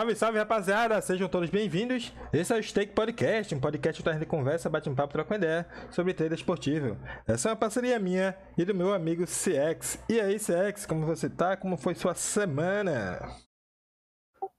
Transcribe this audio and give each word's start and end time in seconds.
Salve, 0.00 0.14
salve, 0.16 0.38
rapaziada! 0.38 0.98
Sejam 1.02 1.28
todos 1.28 1.50
bem-vindos. 1.50 2.10
Esse 2.32 2.54
é 2.54 2.58
o 2.58 2.62
Stake 2.62 2.94
Podcast, 2.94 3.54
um 3.54 3.60
podcast 3.60 4.02
onde 4.08 4.22
a 4.22 4.26
conversa, 4.26 4.70
bate 4.70 4.88
um 4.88 4.94
papo, 4.94 5.12
troca 5.12 5.30
uma 5.30 5.36
ideia 5.36 5.66
sobre 5.90 6.14
treino 6.14 6.34
esportivo. 6.34 6.96
Essa 7.28 7.50
é 7.50 7.52
uma 7.52 7.56
parceria 7.56 7.98
minha 7.98 8.34
e 8.56 8.64
do 8.64 8.74
meu 8.74 8.94
amigo 8.94 9.26
CX. 9.26 10.02
E 10.08 10.18
aí, 10.18 10.38
CX, 10.38 10.86
como 10.86 11.04
você 11.04 11.28
tá? 11.28 11.54
Como 11.54 11.76
foi 11.76 11.94
sua 11.94 12.14
semana? 12.14 13.20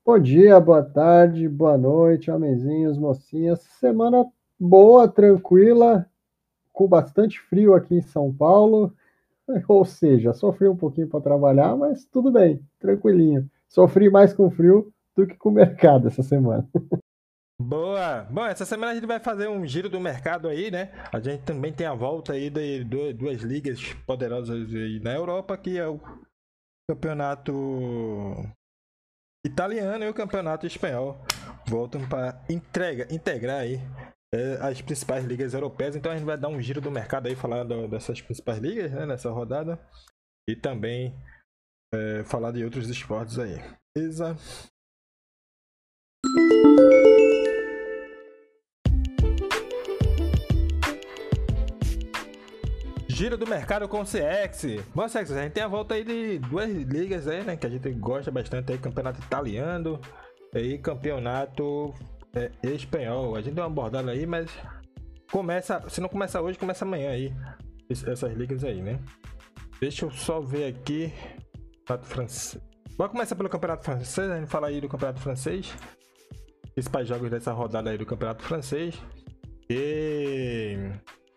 Bom 0.05 0.19
dia, 0.19 0.59
boa 0.59 0.83
tarde, 0.83 1.50
boa 1.50 1.75
noite, 1.75 2.29
homenzinhos, 2.29 3.00
mocinhas. 3.00 3.61
Semana 3.79 4.23
boa, 4.60 5.07
tranquila, 5.07 6.05
com 6.71 6.87
bastante 6.87 7.39
frio 7.39 7.73
aqui 7.73 7.96
em 7.96 8.01
São 8.04 8.32
Paulo. 8.32 8.93
Ou 9.68 9.86
seja, 9.86 10.33
sofri 10.33 10.68
um 10.68 10.78
pouquinho 10.78 11.07
para 11.07 11.19
trabalhar, 11.19 11.75
mas 11.75 12.05
tudo 12.05 12.32
bem, 12.32 12.61
tranquilinho. 12.79 13.50
Sofri 13.68 14.07
mais 14.07 14.33
com 14.33 14.51
frio 14.51 14.93
do 15.21 15.28
que 15.28 15.38
com 15.38 15.50
o 15.50 15.54
mercado 15.54 16.07
essa 16.07 16.24
semana. 16.24 16.68
Boa! 17.61 18.24
Bom, 18.24 18.43
essa 18.43 18.66
semana 18.66 18.92
a 18.92 18.96
gente 18.96 19.06
vai 19.06 19.20
fazer 19.20 19.47
um 19.47 19.66
giro 19.68 19.88
do 19.88 20.00
mercado 20.00 20.47
aí, 20.47 20.71
né? 20.71 20.92
A 21.14 21.20
gente 21.20 21.44
também 21.44 21.71
tem 21.71 21.86
a 21.86 21.94
volta 21.94 22.34
aí 22.34 22.50
de 22.50 22.84
duas 23.14 23.42
ligas 23.42 23.94
poderosas 24.07 24.74
aí 24.74 25.00
na 25.00 25.14
Europa, 25.14 25.56
que 25.56 25.78
é 25.78 25.88
o 25.88 26.00
campeonato 26.89 27.54
italiano 29.46 30.04
e 30.04 30.10
o 30.10 30.14
campeonato 30.14 30.66
espanhol. 30.66 31.24
Voltam 31.68 32.08
para 32.09 32.44
entrega, 32.50 33.08
integrar 33.14 33.59
aí 33.59 33.80
é, 34.33 34.58
as 34.59 34.81
principais 34.81 35.23
ligas 35.23 35.53
europeias. 35.53 35.95
Então 35.95 36.11
a 36.11 36.16
gente 36.16 36.25
vai 36.25 36.38
dar 36.38 36.47
um 36.47 36.59
giro 36.59 36.81
do 36.81 36.89
mercado 36.89 37.28
aí, 37.28 37.36
falar 37.36 37.64
dessas 37.88 38.19
principais 38.22 38.58
ligas, 38.58 38.91
né? 38.91 39.06
Nessa 39.06 39.30
rodada. 39.30 39.80
E 40.50 40.56
também 40.56 41.16
é, 41.94 42.23
falar 42.23 42.52
de 42.52 42.63
outros 42.63 42.89
esportes 42.89 43.38
aí. 43.38 43.58
Beleza? 43.95 44.35
Giro 53.08 53.38
do 53.38 53.47
mercado 53.47 53.88
com 53.88 54.02
o 54.02 54.05
CX. 54.05 54.83
Bom, 54.94 55.08
CX, 55.08 55.31
a 55.31 55.44
gente 55.44 55.53
tem 55.53 55.63
a 55.63 55.67
volta 55.67 55.95
aí 55.95 56.03
de 56.03 56.39
duas 56.39 56.69
ligas 56.69 57.28
aí, 57.28 57.44
né? 57.44 57.58
Que 57.58 57.66
a 57.67 57.69
gente 57.69 57.89
gosta 57.91 58.31
bastante 58.31 58.72
aí, 58.72 58.78
campeonato 58.78 59.19
italiano 59.19 60.00
e 60.53 60.78
campeonato 60.78 61.94
é, 62.35 62.52
espanhol. 62.63 63.35
A 63.35 63.41
gente 63.41 63.56
deu 63.56 63.63
uma 63.63 63.69
abordada 63.69 64.11
aí, 64.11 64.25
mas 64.25 64.50
começa. 65.31 65.83
Se 65.89 66.02
não 66.02 66.09
começa 66.09 66.39
hoje, 66.39 66.58
começa 66.58 66.85
amanhã 66.85 67.11
aí. 67.11 67.33
Essas 67.89 68.31
ligas 68.33 68.63
aí, 68.63 68.81
né? 68.81 69.00
Deixa 69.80 70.06
eu 70.06 70.11
só 70.11 70.39
ver 70.39 70.67
aqui. 70.67 71.11
Campeonato 71.80 72.08
francês. 72.08 72.63
Vamos 72.97 73.11
começar 73.11 73.35
pelo 73.35 73.50
campeonato 73.50 73.83
francês. 73.83 74.30
A 74.30 74.39
gente 74.39 74.50
fala 74.50 74.67
aí 74.67 74.80
do 74.80 74.88
campeonato 74.88 75.19
francês 75.19 75.75
principais 76.73 77.08
jogos 77.08 77.30
dessa 77.30 77.52
rodada 77.52 77.89
aí 77.89 77.97
do 77.97 78.05
Campeonato 78.05 78.44
Francês. 78.44 79.00
E 79.69 80.78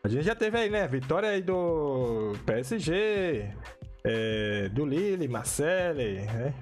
a 0.03 0.09
gente 0.09 0.25
já 0.25 0.35
teve 0.35 0.59
aí, 0.59 0.71
né? 0.71 0.87
Vitória 0.89 1.29
aí 1.29 1.43
do 1.43 2.33
PSG, 2.45 3.51
é, 4.05 4.69
do 4.71 4.85
Lille, 4.85 5.29
Marseille, 5.29 6.27
né? 6.27 6.55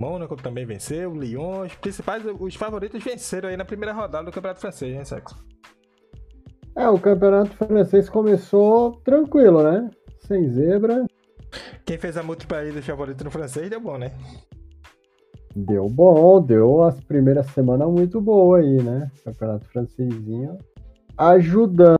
Mônaco 0.00 0.34
também 0.34 0.66
venceu, 0.66 1.14
Lyon, 1.14 1.64
os 1.64 1.74
principais, 1.76 2.24
os 2.40 2.56
favoritos 2.56 3.02
venceram 3.04 3.48
aí 3.48 3.56
na 3.56 3.64
primeira 3.64 3.92
rodada 3.92 4.24
do 4.24 4.32
Campeonato 4.32 4.60
Francês, 4.60 4.92
hein, 4.92 5.04
Sexo? 5.04 5.36
É, 6.74 6.88
o 6.88 6.98
Campeonato 6.98 7.50
Francês 7.56 8.08
começou 8.08 8.92
tranquilo, 9.04 9.62
né? 9.62 9.90
Sem 10.26 10.48
zebra. 10.50 11.06
Quem 11.84 11.98
fez 11.98 12.16
a 12.16 12.22
múltipla 12.22 12.58
aí 12.58 12.72
dos 12.72 12.84
favoritos 12.84 13.24
no 13.24 13.30
francês 13.30 13.68
deu 13.68 13.80
bom, 13.80 13.98
né? 13.98 14.12
Deu 15.54 15.88
bom, 15.88 16.40
deu 16.40 16.82
as 16.82 16.98
primeiras 17.00 17.46
semanas 17.46 17.88
muito 17.90 18.20
boa 18.20 18.58
aí, 18.58 18.82
né? 18.82 19.10
Campeonato 19.24 19.66
francesinho 19.66 20.58
ajudando. 21.16 21.98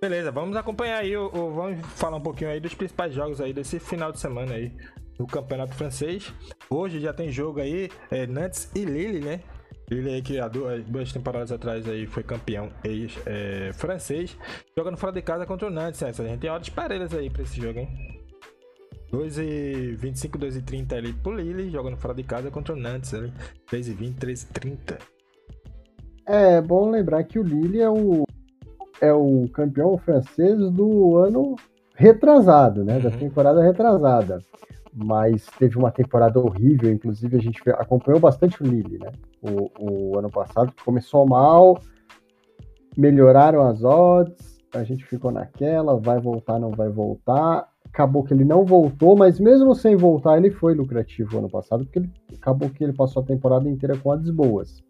Beleza, 0.00 0.30
vamos 0.30 0.56
acompanhar 0.56 0.98
aí, 0.98 1.14
o, 1.14 1.28
vamos 1.28 1.80
falar 1.88 2.16
um 2.16 2.22
pouquinho 2.22 2.50
aí 2.50 2.58
dos 2.58 2.74
principais 2.74 3.12
jogos 3.12 3.40
aí 3.40 3.52
desse 3.52 3.78
final 3.78 4.10
de 4.10 4.18
semana 4.18 4.54
aí 4.54 4.72
do 5.18 5.26
Campeonato 5.26 5.74
Francês. 5.74 6.32
Hoje 6.70 7.00
já 7.00 7.12
tem 7.12 7.30
jogo 7.30 7.60
aí, 7.60 7.90
é, 8.10 8.26
Nantes 8.26 8.70
e 8.74 8.84
Lille, 8.84 9.20
né? 9.20 9.40
Lille 9.90 10.14
aí 10.14 10.22
que 10.22 10.40
há 10.40 10.48
duas, 10.48 10.82
duas 10.84 11.12
temporadas 11.12 11.52
atrás 11.52 11.86
aí 11.86 12.06
foi 12.06 12.22
campeão 12.22 12.70
ex, 12.82 13.18
é, 13.26 13.72
francês, 13.74 14.34
jogando 14.74 14.96
fora 14.96 15.12
de 15.12 15.20
casa 15.20 15.44
contra 15.44 15.68
o 15.68 15.70
Nantes. 15.70 16.00
Né? 16.00 16.08
A 16.08 16.12
gente 16.12 16.40
tem 16.40 16.48
horas 16.48 16.68
parelhas 16.70 17.12
aí 17.12 17.28
pra 17.28 17.42
esse 17.42 17.60
jogo, 17.60 17.80
hein? 17.80 18.19
2 19.10 19.38
e 19.38 19.96
25, 19.96 20.38
2 20.38 20.56
e 20.56 20.62
30 20.62 20.94
ali 20.94 21.12
pro 21.12 21.34
Lille, 21.34 21.70
jogando 21.70 21.96
fora 21.96 22.14
de 22.14 22.22
casa 22.22 22.50
contra 22.50 22.74
o 22.74 22.76
Nantes 22.76 23.12
ali. 23.12 23.32
3 23.68 23.88
e 23.88 23.92
20, 23.92 24.16
3 24.16 24.42
e 24.42 24.46
30. 24.46 24.98
É 26.26 26.60
bom 26.60 26.90
lembrar 26.90 27.24
que 27.24 27.38
o 27.38 27.42
Lille 27.42 27.80
é 27.80 27.90
o, 27.90 28.24
é 29.00 29.12
o 29.12 29.48
campeão 29.52 29.98
francês 29.98 30.58
do 30.70 31.16
ano 31.16 31.56
retrasado, 31.96 32.84
né? 32.84 32.96
Uhum. 32.96 33.02
Da 33.02 33.10
temporada 33.10 33.62
retrasada. 33.62 34.38
Mas 34.94 35.46
teve 35.58 35.76
uma 35.76 35.90
temporada 35.90 36.38
horrível, 36.38 36.92
inclusive 36.92 37.36
a 37.36 37.40
gente 37.40 37.60
acompanhou 37.70 38.20
bastante 38.20 38.62
o 38.62 38.66
Lille, 38.66 38.98
né? 38.98 39.10
O, 39.42 40.12
o 40.12 40.18
ano 40.18 40.30
passado 40.30 40.72
começou 40.84 41.26
mal, 41.26 41.80
melhoraram 42.96 43.62
as 43.62 43.82
odds, 43.82 44.60
a 44.72 44.84
gente 44.84 45.04
ficou 45.04 45.32
naquela, 45.32 45.98
vai 45.98 46.20
voltar, 46.20 46.60
não 46.60 46.70
vai 46.70 46.88
voltar 46.88 47.69
acabou 47.86 48.22
que 48.22 48.32
ele 48.32 48.44
não 48.44 48.64
voltou, 48.64 49.16
mas 49.16 49.40
mesmo 49.40 49.74
sem 49.74 49.96
voltar, 49.96 50.38
ele 50.38 50.50
foi 50.50 50.74
lucrativo 50.74 51.38
ano 51.38 51.50
passado, 51.50 51.84
porque 51.84 51.98
ele, 51.98 52.10
acabou 52.36 52.70
que 52.70 52.82
ele 52.82 52.92
passou 52.92 53.22
a 53.22 53.26
temporada 53.26 53.68
inteira 53.68 53.96
com 53.96 54.10
odds 54.10 54.30
boas. 54.30 54.82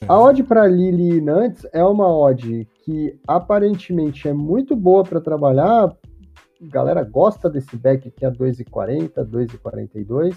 É. 0.00 0.06
A 0.08 0.18
odd 0.18 0.42
para 0.42 0.66
Lili 0.66 1.20
Nantes 1.20 1.66
é 1.72 1.82
uma 1.82 2.08
odd 2.08 2.68
que 2.82 3.18
aparentemente 3.26 4.28
é 4.28 4.32
muito 4.32 4.76
boa 4.76 5.02
para 5.02 5.20
trabalhar. 5.20 5.86
A 5.86 6.66
galera 6.70 7.02
gosta 7.02 7.48
desse 7.48 7.76
back 7.76 8.08
aqui 8.08 8.24
a 8.24 8.30
2,40, 8.30 9.12
2,42. 9.24 10.36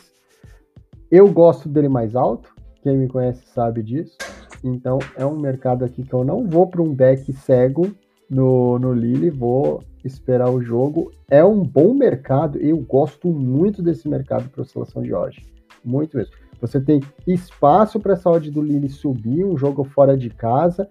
Eu 1.12 1.32
gosto 1.32 1.68
dele 1.68 1.90
mais 1.90 2.16
alto, 2.16 2.54
quem 2.82 2.98
me 2.98 3.08
conhece 3.08 3.46
sabe 3.48 3.84
disso. 3.84 4.18
Então 4.64 5.00
é 5.16 5.26
um 5.26 5.38
mercado 5.38 5.84
aqui 5.84 6.04
que 6.04 6.14
eu 6.14 6.24
não 6.24 6.48
vou 6.48 6.68
para 6.68 6.82
um 6.82 6.94
back 6.94 7.32
cego 7.34 7.92
no, 8.30 8.78
no 8.80 8.94
Lille, 8.94 9.30
vou 9.30 9.82
esperar 10.08 10.50
o 10.50 10.62
jogo. 10.62 11.12
É 11.30 11.44
um 11.44 11.64
bom 11.64 11.94
mercado, 11.94 12.58
eu 12.58 12.78
gosto 12.78 13.28
muito 13.28 13.82
desse 13.82 14.08
mercado 14.08 14.50
para 14.50 14.62
oscilação 14.62 15.02
de 15.02 15.14
hoje. 15.14 15.46
Muito 15.84 16.18
mesmo. 16.18 16.34
Você 16.60 16.82
tem 16.82 17.02
espaço 17.28 18.00
para 18.00 18.14
essa 18.14 18.30
odd 18.30 18.50
do 18.50 18.62
Lille 18.62 18.90
subir, 18.90 19.46
um 19.46 19.58
jogo 19.58 19.84
fora 19.84 20.18
de 20.18 20.30
casa. 20.30 20.90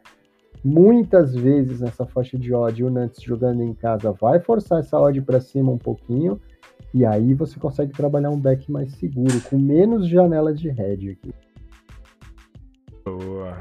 Muitas 0.65 1.35
vezes 1.35 1.81
nessa 1.81 2.07
faixa 2.07 2.39
de 2.39 2.53
odd, 2.55 2.85
o 2.85 2.91
Nantes 2.91 3.23
jogando 3.23 3.63
em 3.63 3.75
casa 3.75 4.13
vai 4.13 4.41
forçar 4.41 4.81
essa 4.81 4.99
odd 4.99 5.21
para 5.23 5.41
cima 5.41 5.73
um 5.73 5.79
pouquinho. 5.79 6.41
E 6.95 7.05
aí 7.05 7.35
você 7.35 7.59
consegue 7.59 7.93
trabalhar 7.93 8.31
um 8.31 8.39
back 8.39 8.71
mais 8.71 8.93
seguro, 8.93 9.41
com 9.51 9.59
menos 9.59 10.09
janela 10.09 10.55
de 10.55 10.69
head 10.69 11.11
aqui. 11.11 11.35
Boa. 13.05 13.57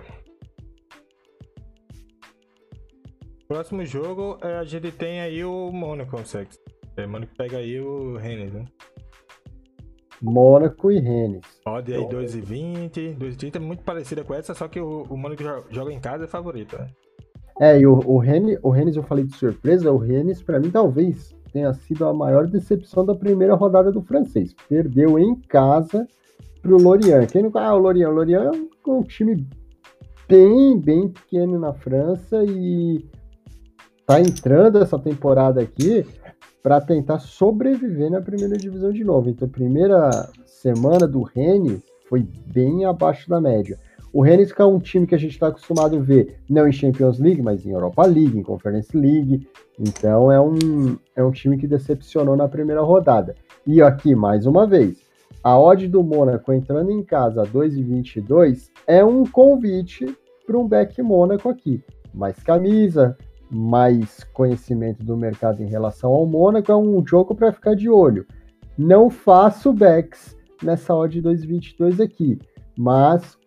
Próximo 3.47 3.85
jogo, 3.85 4.38
é, 4.41 4.57
a 4.57 4.63
gente 4.63 4.91
tem 4.91 5.22
aí 5.22 5.44
o 5.44 5.72
Mônaco, 5.72 6.17
Sex. 6.25 6.59
É, 6.97 7.06
Mônaco 7.06 7.35
pega 7.38 7.57
aí 7.57 7.79
o 7.79 8.17
Rennes, 8.17 8.53
né? 8.53 8.66
Mônaco 10.22 10.91
e 10.91 11.00
Rennes. 11.00 11.41
Pode 11.63 11.94
aí 11.94 12.01
2,20, 12.01 13.17
2,30, 13.17 13.59
muito 13.59 13.84
parecida 13.84 14.23
com 14.23 14.34
essa, 14.34 14.55
só 14.55 14.67
que 14.67 14.79
o, 14.79 15.03
o 15.03 15.17
Mônaco 15.17 15.44
joga 15.69 15.94
em 15.94 16.00
casa 16.00 16.23
é 16.23 16.28
favorito, 16.28 16.78
né? 16.78 16.88
É, 17.59 17.79
e 17.79 17.85
o, 17.85 17.99
o, 18.05 18.17
Rennes, 18.17 18.58
o 18.64 18.69
Rennes 18.69 18.96
eu 18.96 19.03
falei 19.03 19.25
de 19.25 19.35
surpresa, 19.35 19.91
o 19.91 19.97
Rennes 19.97 20.41
para 20.41 20.59
mim 20.59 20.72
talvez 20.72 21.34
tenha 21.53 21.72
sido 21.73 22.05
a 22.05 22.14
maior 22.14 22.47
decepção 22.47 23.05
da 23.05 23.16
primeira 23.16 23.55
rodada 23.55 23.91
do 23.91 24.02
francês. 24.02 24.53
Perdeu 24.67 25.17
em 25.17 25.35
casa 25.35 26.05
pro 26.61 26.78
Lorient. 26.78 27.31
Quem 27.31 27.43
não 27.43 27.52
ah, 27.55 27.73
o 27.75 27.78
Lorient, 27.78 28.09
o 28.09 28.14
Lorient 28.14 28.53
é 28.53 28.90
um 28.90 29.03
time 29.03 29.47
bem, 30.28 30.78
bem 30.78 31.08
pequeno 31.08 31.58
na 31.58 31.73
França 31.73 32.43
e 32.43 33.05
tá 34.05 34.19
entrando 34.22 34.79
essa 34.79 34.99
temporada 34.99 35.61
aqui 35.61 36.05
para 36.61 36.81
tentar 36.81 37.19
sobreviver 37.19 38.09
na 38.09 38.22
primeira 38.22 38.57
divisão 38.57 38.91
de 38.91 39.03
novo. 39.03 39.29
Então, 39.29 39.47
a 39.47 39.52
primeira 39.52 40.29
semana 40.46 41.07
do 41.07 41.22
Rennes 41.22 41.81
foi 42.09 42.28
bem 42.47 42.85
abaixo 42.85 43.29
da 43.29 43.40
média. 43.40 43.78
O 44.11 44.22
Rennes 44.22 44.53
que 44.53 44.61
é 44.61 44.66
um 44.66 44.79
time 44.79 45.05
que 45.05 45.13
a 45.13 45.17
gente 45.17 45.34
está 45.34 45.47
acostumado 45.47 45.97
a 45.97 45.99
ver, 45.99 46.40
não 46.49 46.67
em 46.67 46.72
Champions 46.72 47.19
League, 47.19 47.41
mas 47.41 47.66
em 47.66 47.72
Europa 47.72 48.05
League, 48.05 48.40
em 48.40 48.43
Conference 48.43 48.96
League. 48.96 49.46
Então 49.78 50.31
é 50.31 50.40
um, 50.40 50.97
é 51.16 51.23
um 51.23 51.31
time 51.31 51.57
que 51.57 51.67
decepcionou 51.67 52.37
na 52.37 52.47
primeira 52.47 52.81
rodada. 52.81 53.35
E 53.67 53.81
aqui, 53.81 54.16
mais 54.16 54.46
uma 54.46 54.66
vez, 54.66 54.99
a 55.43 55.59
odd 55.59 55.87
do 55.87 56.02
Mônaco 56.02 56.53
entrando 56.53 56.91
em 56.91 57.03
casa 57.03 57.41
a 57.41 57.46
2,22 57.46 58.69
é 58.87 59.03
um 59.03 59.25
convite 59.25 60.05
para 60.47 60.57
um 60.57 60.67
back 60.67 61.02
Mônaco 61.02 61.49
aqui. 61.49 61.84
Mais 62.13 62.41
camisa, 62.41 63.17
mais 63.49 64.23
conhecimento 64.33 65.03
do 65.03 65.15
mercado 65.15 65.61
em 65.61 65.67
relação 65.67 66.11
ao 66.11 66.25
Mônaco, 66.25 66.71
é 66.71 66.75
um 66.75 67.05
jogo 67.05 67.35
para 67.35 67.51
ficar 67.51 67.75
de 67.75 67.89
olho. 67.89 68.25
Não 68.77 69.09
faço 69.09 69.71
backs 69.71 70.35
nessa 70.61 70.93
odd 70.93 71.21
2,22 71.21 72.03
aqui. 72.03 72.39
Mas 72.77 73.37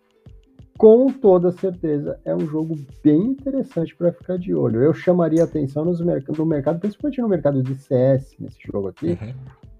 com 0.77 1.07
toda 1.07 1.51
certeza 1.51 2.19
é 2.23 2.33
um 2.33 2.47
jogo 2.47 2.75
bem 3.03 3.31
interessante 3.31 3.93
para 3.95 4.13
ficar 4.13 4.37
de 4.37 4.55
olho. 4.55 4.81
Eu 4.81 4.93
chamaria 4.93 5.43
atenção 5.43 5.83
nos 5.83 5.99
merc 5.99 6.27
no 6.29 6.45
mercado, 6.45 6.79
principalmente 6.79 7.21
no 7.21 7.27
mercado 7.27 7.61
de 7.61 7.75
CS 7.75 8.35
nesse 8.39 8.59
jogo 8.71 8.87
aqui, 8.87 9.17
uhum. 9.21 9.33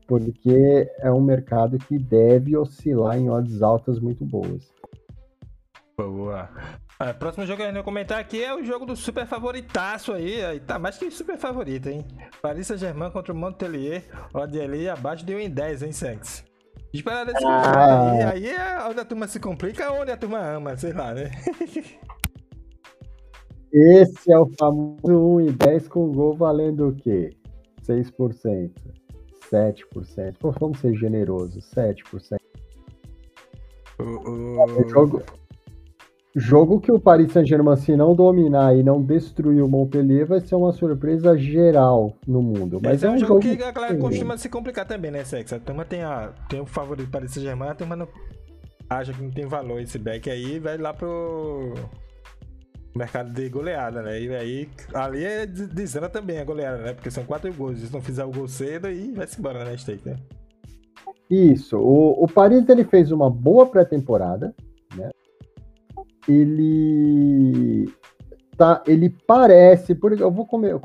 porque 0.06 0.92
é 1.00 1.12
um 1.12 1.21
mercado 1.21 1.77
que 1.77 1.98
deve 1.98 2.57
oscilar 2.57 3.18
em 3.18 3.30
odds 3.30 3.62
altas 3.62 3.98
muito 3.98 4.25
boas. 4.25 4.69
Boa. 5.98 6.50
Ah, 7.01 7.13
próximo 7.13 7.46
jogo 7.46 7.62
que 7.62 7.69
eu 7.69 7.74
vou 7.74 7.81
comentar 7.81 8.19
aqui 8.19 8.44
é 8.44 8.54
o 8.54 8.62
jogo 8.62 8.86
do 8.86 8.94
super 8.94 9.25
favoritaço 9.25 10.12
aí. 10.12 10.44
aí 10.44 10.60
tá 10.60 10.78
mais 10.78 10.98
que 10.98 11.10
super 11.10 11.38
favorito, 11.38 11.88
hein? 11.88 12.06
Paris 12.42 12.68
Saint-Germain 12.68 13.10
contra 13.10 13.31
o 13.31 13.36
Montpellier. 13.38 14.04
Odd 14.34 14.60
ali 14.60 14.90
abaixo 14.90 15.25
de 15.25 15.34
1 15.34 15.40
em 15.40 15.50
10, 15.50 15.84
hein, 15.84 15.94
Sex? 15.94 16.44
Esperar 16.94 17.25
desse 17.25 17.46
ah. 17.46 18.12
aí, 18.12 18.24
aí 18.24 18.50
é 18.50 18.86
onde 18.86 19.00
a 19.00 19.06
turma 19.06 19.30
se 19.30 19.40
complica, 19.40 19.90
onde 19.94 20.12
a 20.12 20.18
turma 20.18 20.40
ama, 20.40 20.75
sei 20.75 20.92
lá, 20.92 21.13
né? 21.13 21.31
Esse 23.72 24.34
é 24.34 24.38
o 24.38 24.52
famoso 24.60 25.07
1 25.07 25.42
e 25.42 25.52
10 25.54 25.88
com 25.88 26.12
gol 26.12 26.36
valendo 26.36 26.90
o 26.90 26.94
quê? 26.94 27.30
6%, 27.88 28.74
7%. 29.50 30.36
Pô, 30.38 30.52
vamos 30.52 30.80
ser 30.80 30.94
generosos, 30.95 31.63
7%. 31.74 32.38
O, 34.00 34.04
o... 34.04 34.66
o 34.66 34.90
jogo, 34.90 35.24
Jogo 36.36 36.80
que 36.80 36.92
o 36.92 37.00
Paris 37.00 37.31
Saint-Germain, 37.31 37.76
se 37.76 37.96
não 37.96 38.14
dominar 38.14 38.76
e 38.76 38.84
não 38.84 39.02
destruir 39.02 39.64
o 39.64 39.68
Montpellier, 39.68 40.28
vai 40.28 40.40
ser 40.40 40.56
uma 40.56 40.72
surpresa 40.72 41.36
geral 41.36 42.16
no 42.28 42.42
mundo. 42.42 42.80
Mas 42.84 43.04
é, 43.04 43.08
é 43.08 43.10
um, 43.10 43.18
jogo, 43.18 43.40
que 43.40 43.62
a 43.64 43.72
galera 43.72 43.98
costuma 43.98 44.38
se 44.38 44.48
complicar 44.48 44.86
também, 44.86 45.10
né, 45.10 45.24
Sex? 45.24 45.52
A 45.54 45.60
turma 45.60 45.84
tem, 45.84 46.04
a, 46.04 46.31
tem 46.48 46.62
o 46.62 46.68
favorito 46.68 47.08
do 47.08 47.12
Paris 47.12 47.31
Saint-Germain, 47.31 47.70
a 47.70 47.76
turma 47.76 47.96
não 47.96 48.08
acha 48.88 49.12
que 49.12 49.22
não 49.22 49.31
tem 49.31 49.48
valor 49.48 49.81
esse 49.81 49.98
back 49.98 50.30
aí, 50.30 50.60
vai 50.60 50.78
lá 50.78 50.94
pro 50.94 51.74
mercado 52.96 53.31
de 53.31 53.50
goleada, 53.50 54.04
né? 54.04 54.22
E 54.22 54.36
aí, 54.36 54.70
ali 54.94 55.24
é 55.24 55.48
dizendo 55.48 56.10
também 56.10 56.40
a 56.40 56.46
goleada, 56.46 56.78
né? 56.78 56.94
Porque 56.94 57.10
são 57.10 57.24
quatro 57.24 57.52
gols. 57.54 57.80
Se 57.80 57.92
não 57.92 58.02
fizer 58.02 58.24
o 58.24 58.31
gol 58.31 58.48
cedo, 58.48 58.86
aí 58.86 59.12
vai 59.12 59.26
se 59.26 59.40
embora, 59.40 59.64
né, 59.64 59.76
stake, 59.76 60.08
né? 60.08 60.16
Isso. 61.30 61.78
O, 61.78 62.24
o 62.24 62.28
Paris 62.28 62.68
ele 62.70 62.84
fez 62.84 63.12
uma 63.12 63.30
boa 63.30 63.66
pré-temporada? 63.66 64.54
Ele 66.27 67.92
tá, 68.60 68.83
ele 68.86 69.10
parece, 69.25 69.95
porque 69.95 70.21
eu 70.21 70.30
vou 70.30 70.45
comer, 70.45 70.75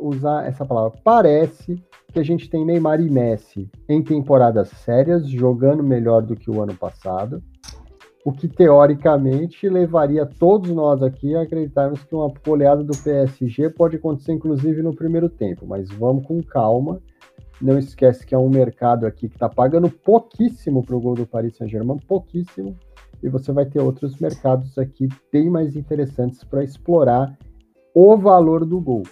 usar 0.00 0.46
essa 0.46 0.66
palavra, 0.66 0.98
parece 1.04 1.80
que 2.12 2.18
a 2.18 2.22
gente 2.22 2.50
tem 2.50 2.64
Neymar 2.64 3.00
e 3.00 3.08
Messi 3.08 3.70
em 3.88 4.02
temporadas 4.02 4.68
sérias, 4.68 5.28
jogando 5.28 5.82
melhor 5.82 6.22
do 6.22 6.34
que 6.34 6.50
o 6.50 6.60
ano 6.60 6.74
passado, 6.74 7.42
o 8.24 8.32
que 8.32 8.48
teoricamente 8.48 9.68
levaria 9.68 10.26
todos 10.26 10.70
nós 10.70 11.02
aqui 11.02 11.34
a 11.34 11.42
acreditarmos 11.42 12.02
que 12.04 12.14
uma 12.14 12.32
goleada 12.44 12.82
do 12.82 12.96
PSG 12.96 13.70
pode 13.70 13.96
acontecer 13.96 14.32
inclusive 14.32 14.82
no 14.82 14.94
primeiro 14.94 15.28
tempo, 15.28 15.66
mas 15.66 15.88
vamos 15.90 16.26
com 16.26 16.42
calma. 16.42 17.00
Não 17.60 17.78
esquece 17.78 18.26
que 18.26 18.34
é 18.34 18.38
um 18.38 18.48
mercado 18.48 19.06
aqui 19.06 19.28
que 19.28 19.36
está 19.36 19.48
pagando 19.48 19.88
pouquíssimo 19.88 20.84
para 20.84 20.96
o 20.96 21.00
gol 21.00 21.14
do 21.14 21.26
Paris 21.26 21.56
Saint-Germain, 21.56 21.98
pouquíssimo 21.98 22.76
e 23.22 23.28
você 23.28 23.52
vai 23.52 23.64
ter 23.64 23.80
outros 23.80 24.18
mercados 24.18 24.76
aqui 24.76 25.08
bem 25.32 25.48
mais 25.48 25.76
interessantes 25.76 26.42
para 26.44 26.64
explorar 26.64 27.38
o 27.94 28.16
valor 28.16 28.64
do 28.64 28.80
gol. 28.80 29.02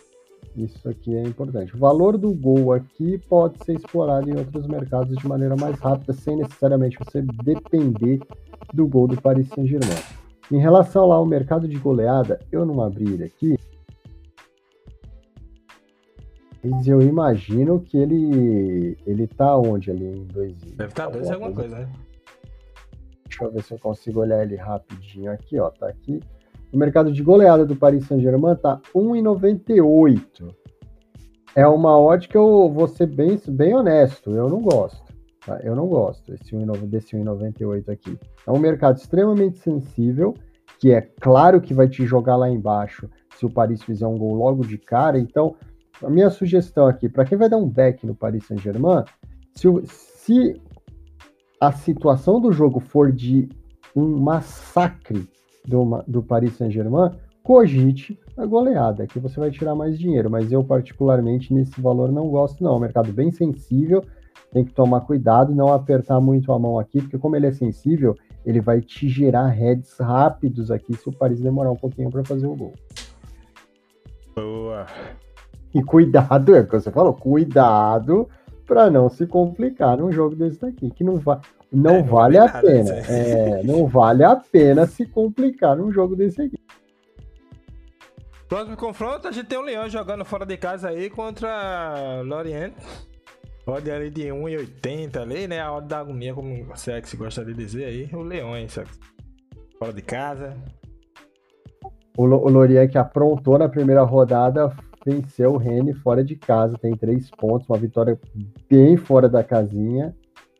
Isso 0.57 0.89
aqui 0.89 1.15
é 1.15 1.23
importante. 1.23 1.75
O 1.77 1.79
valor 1.79 2.19
do 2.19 2.35
gol 2.35 2.73
aqui 2.73 3.19
pode 3.29 3.65
ser 3.65 3.75
explorado 3.75 4.29
em 4.29 4.37
outros 4.37 4.67
mercados 4.67 5.17
de 5.17 5.27
maneira 5.27 5.55
mais 5.57 5.79
rápida, 5.79 6.13
sem 6.13 6.37
necessariamente 6.37 6.99
você 6.99 7.23
depender 7.45 8.19
do 8.75 8.87
gol 8.87 9.07
do 9.07 9.21
Paris 9.21 9.49
Saint-Germain. 9.49 10.03
Em 10.51 10.59
relação 10.59 11.07
lá 11.07 11.15
ao 11.15 11.27
mercado 11.27 11.69
de 11.69 11.79
goleada, 11.79 12.41
eu 12.51 12.67
não 12.67 12.83
abri 12.83 13.05
ele 13.05 13.25
aqui, 13.25 13.57
mas 16.63 16.87
eu 16.87 17.01
imagino 17.01 17.81
que 17.81 17.97
ele 17.97 18.97
ele 19.07 19.27
tá 19.27 19.57
onde 19.57 19.91
ali 19.91 20.05
em 20.05 20.25
dois 20.25 20.55
Deve 20.57 20.91
estar 20.91 21.07
tá 21.07 21.11
dois 21.11 21.31
alguma 21.31 21.53
coisa, 21.53 21.79
né? 21.79 21.89
Deixa 23.31 23.45
eu 23.45 23.53
ver 23.53 23.63
se 23.63 23.73
eu 23.73 23.79
consigo 23.79 24.21
olhar 24.21 24.43
ele 24.43 24.57
rapidinho 24.57 25.31
aqui, 25.31 25.59
ó. 25.59 25.71
Tá 25.71 25.89
aqui. 25.89 26.21
O 26.73 26.77
mercado 26.77 27.13
de 27.13 27.23
goleada 27.23 27.65
do 27.65 27.77
Paris 27.77 28.05
Saint-Germain 28.07 28.57
tá 28.57 28.81
1,98. 28.95 30.53
É 31.55 31.67
uma 31.67 31.99
odd 31.99 32.29
que 32.29 32.37
eu 32.37 32.71
vou 32.73 32.89
ser 32.89 33.07
bem, 33.07 33.41
bem 33.49 33.75
honesto, 33.75 34.31
eu 34.31 34.49
não 34.49 34.61
gosto. 34.61 35.13
Tá? 35.47 35.61
Eu 35.63 35.75
não 35.75 35.87
gosto 35.87 36.33
desse 36.33 37.17
1,98 37.17 37.89
aqui. 37.89 38.19
É 38.47 38.51
um 38.51 38.59
mercado 38.59 38.99
extremamente 38.99 39.59
sensível, 39.59 40.35
que 40.81 40.93
é 40.93 41.01
claro 41.01 41.61
que 41.61 41.73
vai 41.73 41.89
te 41.89 42.05
jogar 42.05 42.37
lá 42.37 42.51
embaixo 42.51 43.09
se 43.37 43.47
o 43.47 43.51
Paris 43.51 43.83
fizer 43.83 44.07
um 44.07 44.19
gol 44.19 44.35
logo 44.35 44.65
de 44.65 44.77
cara. 44.77 45.19
Então, 45.19 45.57
a 46.03 46.11
minha 46.11 46.31
sugestão 46.31 46.87
aqui, 46.87 47.09
para 47.09 47.25
quem 47.25 47.39
vai 47.39 47.49
dar 47.49 47.57
um 47.57 47.69
back 47.69 48.05
no 48.07 48.15
Paris 48.15 48.47
Saint-Germain, 48.47 49.05
se, 49.55 49.67
se 49.87 50.61
a 51.61 51.73
situação 51.73 52.41
do 52.41 52.51
jogo 52.53 52.81
for 52.81 53.13
de 53.13 53.49
um 53.95 54.19
massacre 54.19 55.29
do, 55.67 56.03
do 56.09 56.23
Paris 56.23 56.55
Saint-Germain, 56.55 57.11
cogite 57.43 58.19
a 58.37 58.47
goleada, 58.47 59.07
que 59.07 59.19
você 59.19 59.39
vai 59.39 59.51
tirar 59.51 59.75
mais 59.75 59.99
dinheiro. 59.99 60.31
Mas 60.31 60.51
eu, 60.51 60.65
particularmente, 60.65 61.53
nesse 61.53 61.79
valor 61.81 62.11
não 62.11 62.29
gosto, 62.29 62.65
não. 62.65 62.73
É 62.73 62.77
um 62.77 62.81
mercado 62.81 63.13
bem 63.13 63.31
sensível, 63.31 64.03
tem 64.51 64.65
que 64.65 64.73
tomar 64.73 65.03
cuidado, 65.03 65.55
não 65.55 65.73
apertar 65.73 66.21
muito 66.21 66.51
a 66.53 66.59
mão 66.59 66.79
aqui, 66.79 67.03
porque 67.03 67.19
como 67.19 67.37
ele 67.37 67.47
é 67.47 67.53
sensível, 67.53 68.15
ele 68.45 68.61
vai 68.61 68.81
te 68.81 69.09
gerar 69.09 69.49
heads 69.49 69.99
rápidos 69.99 70.71
aqui 70.71 70.97
se 70.97 71.09
o 71.09 71.13
Paris 71.13 71.41
demorar 71.41 71.71
um 71.71 71.77
pouquinho 71.77 72.11
para 72.11 72.25
fazer 72.25 72.47
o 72.47 72.57
gol. 72.57 72.73
Boa. 74.35 74.87
E 75.75 75.83
cuidado, 75.83 76.55
é 76.55 76.61
o 76.61 76.67
que 76.67 76.73
você 76.81 76.91
falou, 76.91 77.13
cuidado 77.13 78.29
para 78.71 78.89
não 78.89 79.11
se 79.11 79.27
complicar 79.27 79.97
num 79.97 80.13
jogo 80.13 80.37
desse 80.37 80.61
daqui, 80.61 80.93
que 80.93 81.03
não, 81.03 81.17
va 81.17 81.41
não 81.73 81.97
é, 81.97 82.03
vale 82.05 82.39
a 82.39 82.49
pena. 82.49 82.91
É, 83.09 83.65
não 83.65 83.89
vale 83.89 84.23
a 84.23 84.37
pena 84.37 84.87
se 84.87 85.05
complicar 85.07 85.77
num 85.77 85.91
jogo 85.91 86.15
desse 86.15 86.41
aqui. 86.41 86.57
Próximo 88.49 88.77
confronto, 88.77 89.27
a 89.27 89.33
gente 89.33 89.47
tem 89.47 89.59
o 89.59 89.63
Leão 89.63 89.89
jogando 89.89 90.25
fora 90.25 90.47
de 90.47 90.57
casa 90.57 90.91
aí 90.91 91.11
contra 91.11 92.23
Lorient. 92.25 92.73
Odd 93.67 93.91
ali 93.91 94.09
de 94.09 94.29
1,80 94.29 95.17
ali, 95.17 95.49
né? 95.49 95.61
A 95.61 95.73
odd 95.73 95.89
da 95.89 95.99
agonia, 95.99 96.33
como 96.33 96.73
o 96.73 96.77
Sex 96.77 97.13
gosta 97.15 97.45
de 97.45 97.53
dizer 97.53 97.87
aí. 97.87 98.11
O 98.13 98.23
Leão, 98.23 98.57
hein, 98.57 98.69
Sex? 98.69 99.01
Fora 99.81 99.93
de 99.93 100.03
casa. 100.03 100.57
O, 102.17 102.23
o 102.23 102.49
Lorient 102.49 102.89
que 102.89 102.99
aprontou 102.99 103.59
na 103.59 103.69
primeira 103.69 104.03
rodada 104.03 104.73
venceu 105.05 105.53
o 105.53 105.57
Rene 105.57 105.93
fora 105.95 106.23
de 106.23 106.37
casa, 106.37 106.77
tem 106.79 106.97
três 106.97 107.31
pontos, 107.31 107.69
uma 107.69 107.79
vitória 107.79 108.19
bem 108.69 108.97
fora 108.97 109.29
da 109.29 109.43
casinha. 109.43 110.15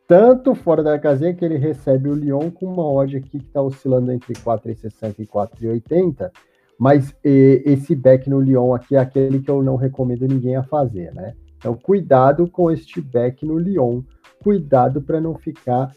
Tanto 0.07 0.53
fora 0.53 0.83
da 0.83 0.99
casinha 0.99 1.33
que 1.33 1.45
ele 1.45 1.57
recebe 1.57 2.09
o 2.09 2.13
Lyon 2.13 2.51
com 2.51 2.65
uma 2.65 2.85
odd 2.85 3.15
aqui 3.15 3.39
que 3.39 3.45
está 3.45 3.61
oscilando 3.61 4.11
entre 4.11 4.33
4,60 4.33 5.19
e 5.19 5.25
4,80. 5.25 6.31
Mas 6.77 7.15
e, 7.23 7.61
esse 7.65 7.95
back 7.95 8.29
no 8.29 8.41
Lyon 8.41 8.73
aqui 8.73 8.95
é 8.95 8.99
aquele 8.99 9.39
que 9.39 9.49
eu 9.49 9.63
não 9.63 9.75
recomendo 9.75 10.27
ninguém 10.27 10.55
a 10.55 10.63
fazer, 10.63 11.13
né? 11.13 11.33
Então, 11.57 11.75
cuidado 11.75 12.49
com 12.49 12.71
este 12.71 12.99
back 12.99 13.45
no 13.45 13.57
Lyon. 13.57 14.01
Cuidado 14.43 15.01
para 15.01 15.21
não 15.21 15.35
ficar 15.35 15.91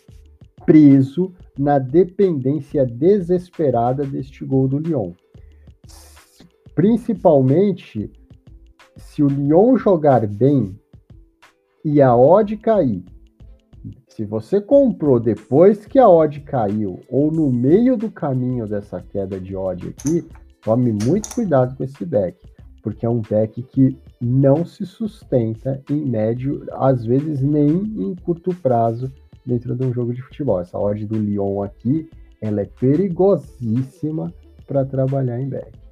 preso 0.67 1.33
na 1.59 1.79
dependência 1.79 2.85
desesperada 2.85 4.05
deste 4.05 4.45
gol 4.45 4.69
do 4.69 4.79
Lyon. 4.79 5.13
Principalmente 6.75 8.13
se 8.97 9.23
o 9.23 9.29
Lyon 9.29 9.77
jogar 9.77 10.27
bem 10.27 10.79
e 11.85 12.01
a 12.01 12.17
odd 12.17 12.57
cair, 12.57 13.05
se 14.09 14.25
você 14.25 14.61
comprou 14.61 15.21
depois 15.21 15.85
que 15.87 15.99
a 15.99 16.09
odd 16.09 16.41
caiu 16.41 17.01
ou 17.09 17.31
no 17.31 17.51
meio 17.51 17.97
do 17.97 18.11
caminho 18.11 18.67
dessa 18.67 19.01
queda 19.01 19.41
de 19.41 19.57
odd 19.57 19.89
aqui, 19.89 20.27
tome 20.63 20.93
muito 21.05 21.35
cuidado 21.35 21.77
com 21.77 21.85
esse 21.85 22.05
back, 22.05 22.39
porque 22.83 23.05
é 23.05 23.09
um 23.09 23.21
back 23.21 23.63
que 23.63 23.99
não 24.21 24.65
se 24.65 24.87
sustenta 24.87 25.83
em 25.91 26.01
médio, 26.07 26.65
às 26.73 27.05
vezes 27.05 27.43
nem 27.43 27.69
em 27.69 28.15
curto 28.15 28.55
prazo 28.55 29.13
dentro 29.45 29.75
de 29.75 29.85
um 29.85 29.93
jogo 29.93 30.15
de 30.15 30.23
futebol. 30.23 30.61
Essa 30.61 30.79
odd 30.79 31.05
do 31.07 31.19
Lyon 31.19 31.63
aqui, 31.63 32.09
ela 32.41 32.63
é 32.63 32.67
perigosíssima 32.67 34.33
para 34.67 34.85
trabalhar 34.85 35.41
em 35.41 35.49
back. 35.49 35.84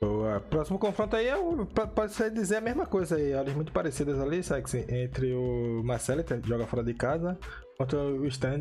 Boa. 0.00 0.40
Próximo 0.40 0.78
confronto 0.78 1.16
aí 1.16 1.26
é 1.26 1.36
o, 1.36 1.66
pode 1.66 2.12
ser 2.12 2.30
dizer 2.30 2.56
a 2.56 2.60
mesma 2.60 2.86
coisa 2.86 3.16
aí, 3.16 3.34
olhas 3.34 3.54
muito 3.54 3.72
parecidas 3.72 4.20
ali, 4.20 4.42
Sex, 4.42 4.74
entre 4.74 5.34
o 5.34 5.82
Marcelo, 5.84 6.22
que 6.22 6.40
joga 6.46 6.66
fora 6.66 6.84
de 6.84 6.94
casa, 6.94 7.36
contra 7.76 7.98
o 7.98 8.24
Stand 8.26 8.60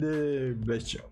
Bestial. 0.66 1.06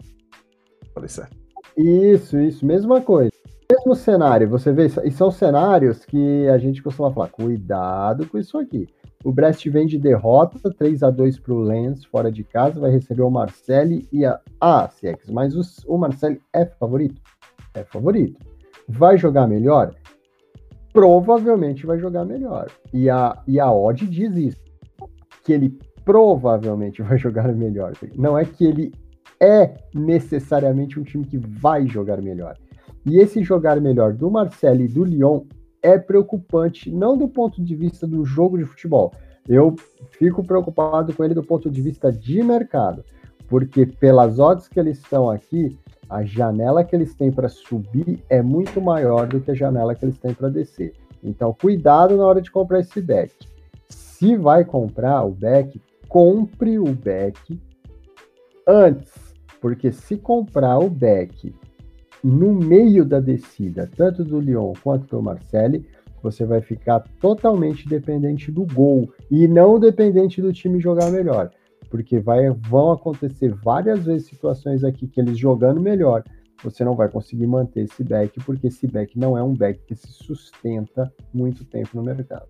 Pode 0.93 1.11
ser. 1.11 1.29
Isso, 1.77 2.39
isso, 2.39 2.65
mesma 2.65 3.01
coisa. 3.01 3.31
Mesmo 3.71 3.95
cenário, 3.95 4.47
você 4.49 4.71
vê, 4.71 4.87
e 5.03 5.11
são 5.11 5.29
cenários 5.29 6.05
que 6.05 6.47
a 6.47 6.57
gente 6.57 6.81
costuma 6.81 7.11
falar, 7.11 7.29
cuidado 7.29 8.25
com 8.27 8.37
isso 8.37 8.57
aqui. 8.57 8.87
O 9.23 9.31
Brest 9.31 9.67
vem 9.69 9.87
de 9.87 9.97
derrota, 9.97 10.71
3 10.71 11.01
a 11.01 11.09
2 11.09 11.39
para 11.39 11.53
o 11.53 11.59
Lens, 11.59 12.05
fora 12.05 12.31
de 12.31 12.43
casa, 12.43 12.79
vai 12.79 12.91
receber 12.91 13.23
o 13.23 13.29
Marseille 13.29 14.07
e 14.11 14.23
a... 14.23 14.39
Ah, 14.61 14.87
CX, 14.87 15.29
mas 15.31 15.55
o, 15.55 15.93
o 15.93 15.97
Marseille 15.97 16.41
é 16.53 16.65
favorito? 16.65 17.19
É 17.73 17.83
favorito. 17.83 18.39
Vai 18.87 19.17
jogar 19.17 19.47
melhor? 19.47 19.95
Provavelmente 20.95 21.85
vai 21.85 21.99
jogar 21.99 22.23
melhor. 22.23 22.71
E 22.93 23.09
a, 23.09 23.43
e 23.45 23.59
a 23.59 23.69
odd 23.69 24.07
diz 24.07 24.33
isso, 24.37 24.57
que 25.43 25.51
ele 25.51 25.77
provavelmente 26.05 27.01
vai 27.03 27.17
jogar 27.17 27.53
melhor. 27.53 27.91
Não 28.15 28.37
é 28.37 28.45
que 28.45 28.63
ele 28.63 28.93
é 29.37 29.75
necessariamente 29.93 30.97
um 30.97 31.03
time 31.03 31.25
que 31.25 31.37
vai 31.37 31.85
jogar 31.85 32.21
melhor. 32.21 32.55
E 33.05 33.17
esse 33.17 33.43
jogar 33.43 33.81
melhor 33.81 34.13
do 34.13 34.31
Marcelo 34.31 34.81
e 34.81 34.87
do 34.87 35.03
Lyon 35.03 35.41
é 35.83 35.97
preocupante, 35.97 36.89
não 36.89 37.17
do 37.17 37.27
ponto 37.27 37.61
de 37.61 37.75
vista 37.75 38.07
do 38.07 38.23
jogo 38.23 38.57
de 38.57 38.63
futebol. 38.63 39.11
Eu 39.49 39.75
fico 40.11 40.45
preocupado 40.45 41.13
com 41.13 41.25
ele 41.25 41.33
do 41.33 41.43
ponto 41.43 41.69
de 41.69 41.81
vista 41.81 42.09
de 42.09 42.41
mercado, 42.41 43.03
porque 43.49 43.85
pelas 43.85 44.39
odds 44.39 44.69
que 44.69 44.79
eles 44.79 44.97
estão 44.97 45.29
aqui, 45.29 45.77
a 46.09 46.23
janela 46.23 46.83
que 46.83 46.95
eles 46.95 47.15
têm 47.15 47.31
para 47.31 47.49
subir 47.49 48.23
é 48.29 48.41
muito 48.41 48.81
maior 48.81 49.27
do 49.27 49.39
que 49.39 49.51
a 49.51 49.55
janela 49.55 49.95
que 49.95 50.05
eles 50.05 50.17
têm 50.17 50.33
para 50.33 50.49
descer. 50.49 50.93
Então, 51.23 51.55
cuidado 51.59 52.15
na 52.15 52.25
hora 52.25 52.41
de 52.41 52.51
comprar 52.51 52.79
esse 52.79 53.01
back. 53.01 53.33
Se 53.89 54.35
vai 54.35 54.63
comprar 54.63 55.23
o 55.23 55.31
back, 55.31 55.81
compre 56.07 56.77
o 56.79 56.93
back 56.93 57.59
antes, 58.67 59.11
porque 59.59 59.91
se 59.91 60.17
comprar 60.17 60.79
o 60.79 60.89
back 60.89 61.53
no 62.23 62.53
meio 62.53 63.05
da 63.05 63.19
descida, 63.19 63.89
tanto 63.95 64.23
do 64.23 64.39
Lyon 64.39 64.73
quanto 64.83 65.07
do 65.07 65.21
Marcelli, 65.21 65.85
você 66.21 66.43
vai 66.43 66.59
ficar 66.59 67.01
totalmente 67.21 67.87
dependente 67.87 68.51
do 68.51 68.65
gol 68.65 69.11
e 69.29 69.47
não 69.47 69.79
dependente 69.79 70.41
do 70.41 70.51
time 70.51 70.79
jogar 70.79 71.11
melhor, 71.11 71.51
porque 71.89 72.19
vai, 72.19 72.49
vão 72.49 72.91
acontecer 72.91 73.53
várias 73.53 74.05
vezes 74.05 74.27
situações 74.27 74.83
aqui 74.83 75.07
que 75.07 75.19
eles 75.19 75.37
jogando 75.37 75.79
melhor, 75.79 76.23
você 76.63 76.83
não 76.83 76.95
vai 76.95 77.09
conseguir 77.09 77.47
manter 77.47 77.81
esse 77.81 78.03
back, 78.03 78.39
porque 78.43 78.67
esse 78.67 78.87
back 78.87 79.17
não 79.17 79.37
é 79.37 79.43
um 79.43 79.53
back 79.53 79.79
que 79.85 79.95
se 79.95 80.11
sustenta 80.11 81.11
muito 81.33 81.63
tempo 81.65 81.89
no 81.93 82.03
mercado. 82.03 82.47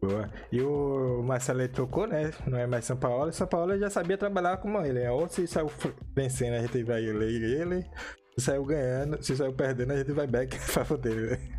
Boa. 0.00 0.30
E 0.52 0.60
o 0.60 1.22
Marcelo 1.24 1.66
tocou, 1.68 2.06
né? 2.06 2.30
Não 2.46 2.56
é 2.56 2.66
mais 2.66 2.84
São 2.84 2.96
Paulo. 2.96 3.32
São 3.32 3.48
Paulo 3.48 3.76
já 3.76 3.90
sabia 3.90 4.16
trabalhar 4.16 4.58
como 4.58 4.78
ele. 4.80 5.00
Né? 5.00 5.10
Ou 5.10 5.28
se 5.28 5.46
saiu 5.46 5.68
vencendo, 6.14 6.54
a 6.54 6.60
gente 6.60 6.84
vai 6.84 7.00
ler 7.00 7.42
ele. 7.42 7.84
Se 8.36 8.44
saiu 8.44 8.64
ganhando, 8.64 9.20
se 9.20 9.36
saiu 9.36 9.52
perdendo, 9.52 9.92
a 9.92 9.96
gente 9.96 10.12
vai 10.12 10.28
back 10.28 10.54
a 10.56 10.60
favor 10.60 10.98
dele, 10.98 11.32
né? 11.32 11.57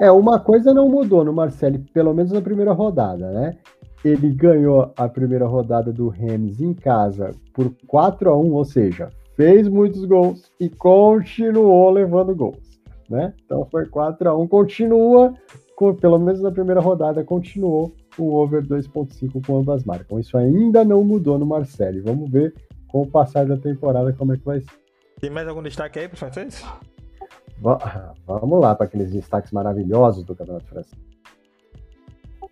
É, 0.00 0.10
uma 0.10 0.38
coisa 0.38 0.74
não 0.74 0.88
mudou 0.88 1.24
no 1.24 1.32
Marcelo, 1.32 1.78
pelo 1.92 2.12
menos 2.12 2.32
na 2.32 2.42
primeira 2.42 2.72
rodada, 2.72 3.30
né? 3.30 3.56
Ele 4.04 4.30
ganhou 4.30 4.92
a 4.96 5.08
primeira 5.08 5.46
rodada 5.46 5.92
do 5.92 6.08
Rams 6.08 6.60
em 6.60 6.74
casa 6.74 7.30
por 7.54 7.72
4 7.86 8.30
a 8.30 8.36
1 8.36 8.52
ou 8.52 8.64
seja, 8.64 9.08
fez 9.34 9.66
muitos 9.68 10.04
gols 10.04 10.50
e 10.60 10.68
continuou 10.68 11.90
levando 11.90 12.36
gols, 12.36 12.78
né? 13.08 13.32
Então 13.44 13.66
foi 13.70 13.86
4 13.86 14.28
a 14.28 14.36
1 14.36 14.46
continua, 14.48 15.34
com, 15.74 15.94
pelo 15.94 16.18
menos 16.18 16.42
na 16.42 16.52
primeira 16.52 16.80
rodada, 16.80 17.24
continuou 17.24 17.94
o 18.18 18.34
over 18.34 18.62
2.5 18.62 19.46
com 19.46 19.58
ambas 19.58 19.82
marcas. 19.84 20.26
Isso 20.26 20.36
ainda 20.36 20.84
não 20.84 21.02
mudou 21.02 21.38
no 21.38 21.46
Marcelo. 21.46 22.02
Vamos 22.02 22.30
ver 22.30 22.54
com 22.88 23.02
o 23.02 23.06
passar 23.06 23.46
da 23.46 23.56
temporada 23.56 24.12
como 24.12 24.34
é 24.34 24.36
que 24.36 24.44
vai 24.44 24.60
ser. 24.60 24.70
Tem 25.20 25.30
mais 25.30 25.48
algum 25.48 25.62
destaque 25.62 25.98
aí 25.98 26.08
para 26.08 26.16
o 26.16 26.18
francês? 26.18 26.64
Vamos 27.60 28.60
lá 28.60 28.74
para 28.74 28.86
aqueles 28.86 29.12
destaques 29.12 29.52
maravilhosos 29.52 30.24
do 30.24 30.34
Campeonato 30.34 30.66
Francês. 30.66 31.06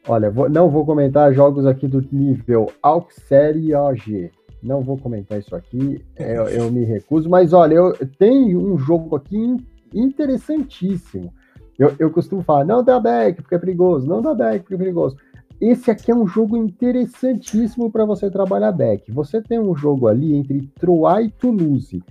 Olha, 0.06 0.30
vou, 0.30 0.48
não 0.50 0.68
vou 0.68 0.84
comentar 0.84 1.32
jogos 1.32 1.64
aqui 1.66 1.88
do 1.88 2.06
nível 2.12 2.70
Auxerre 2.82 3.74
AG. 3.74 4.30
Não 4.62 4.80
vou 4.80 4.96
comentar 4.96 5.38
isso 5.38 5.54
aqui, 5.54 6.02
eu, 6.16 6.48
eu, 6.48 6.70
me 6.70 6.84
recuso. 6.84 7.28
Mas 7.28 7.52
olha, 7.52 7.74
eu 7.74 7.94
tenho 8.18 8.58
um 8.60 8.78
jogo 8.78 9.14
aqui 9.16 9.56
interessantíssimo. 9.92 11.32
Eu, 11.78 11.94
eu 11.98 12.10
costumo 12.10 12.42
falar, 12.42 12.64
não 12.64 12.82
dá 12.82 12.98
back 12.98 13.42
porque 13.42 13.54
é 13.54 13.58
perigoso, 13.58 14.06
não 14.06 14.22
dá 14.22 14.34
back 14.34 14.60
porque 14.60 14.74
é 14.74 14.78
perigoso. 14.78 15.16
Esse 15.60 15.90
aqui 15.90 16.10
é 16.10 16.14
um 16.14 16.26
jogo 16.26 16.56
interessantíssimo 16.56 17.90
para 17.90 18.04
você 18.04 18.30
trabalhar 18.30 18.72
back. 18.72 19.10
Você 19.12 19.40
tem 19.40 19.58
um 19.58 19.74
jogo 19.74 20.08
ali 20.08 20.34
entre 20.34 20.66
Troyes 20.78 21.28
e 21.28 21.32
Toulouse. 21.32 22.02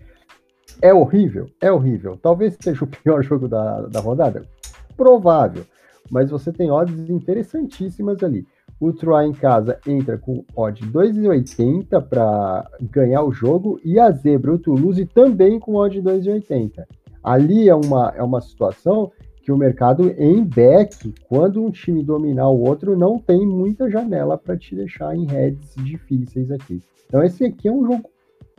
É 0.81 0.93
horrível? 0.93 1.47
É 1.61 1.71
horrível. 1.71 2.17
Talvez 2.21 2.57
seja 2.59 2.83
o 2.83 2.87
pior 2.87 3.21
jogo 3.23 3.47
da, 3.47 3.81
da 3.81 3.99
rodada. 3.99 4.43
Provável. 4.95 5.63
Mas 6.09 6.29
você 6.29 6.51
tem 6.51 6.69
odds 6.69 7.09
interessantíssimas 7.09 8.23
ali. 8.23 8.45
O 8.79 8.91
Troy 8.91 9.25
em 9.25 9.31
casa 9.31 9.79
entra 9.87 10.17
com 10.17 10.43
odd 10.55 10.85
2,80 10.85 12.01
para 12.01 12.69
ganhar 12.81 13.23
o 13.23 13.31
jogo 13.31 13.79
e 13.83 13.97
a 13.97 14.11
Zebra, 14.11 14.53
o 14.53 14.59
Toulouse, 14.59 15.05
também 15.05 15.59
com 15.59 15.75
odd 15.75 16.01
2,80. 16.01 16.83
Ali 17.23 17.69
é 17.69 17.75
uma, 17.75 18.13
é 18.15 18.21
uma 18.21 18.41
situação 18.41 19.09
que 19.41 19.51
o 19.51 19.57
mercado 19.57 20.13
em 20.17 20.43
back, 20.43 21.13
quando 21.27 21.63
um 21.63 21.69
time 21.69 22.03
dominar 22.03 22.49
o 22.49 22.61
outro, 22.61 22.97
não 22.97 23.17
tem 23.17 23.45
muita 23.45 23.89
janela 23.89 24.37
para 24.37 24.57
te 24.57 24.75
deixar 24.75 25.15
em 25.15 25.25
heads 25.25 25.75
difíceis 25.77 26.51
aqui. 26.51 26.81
Então 27.07 27.23
esse 27.23 27.45
aqui 27.45 27.67
é 27.67 27.71
um 27.71 27.85
jogo 27.85 28.09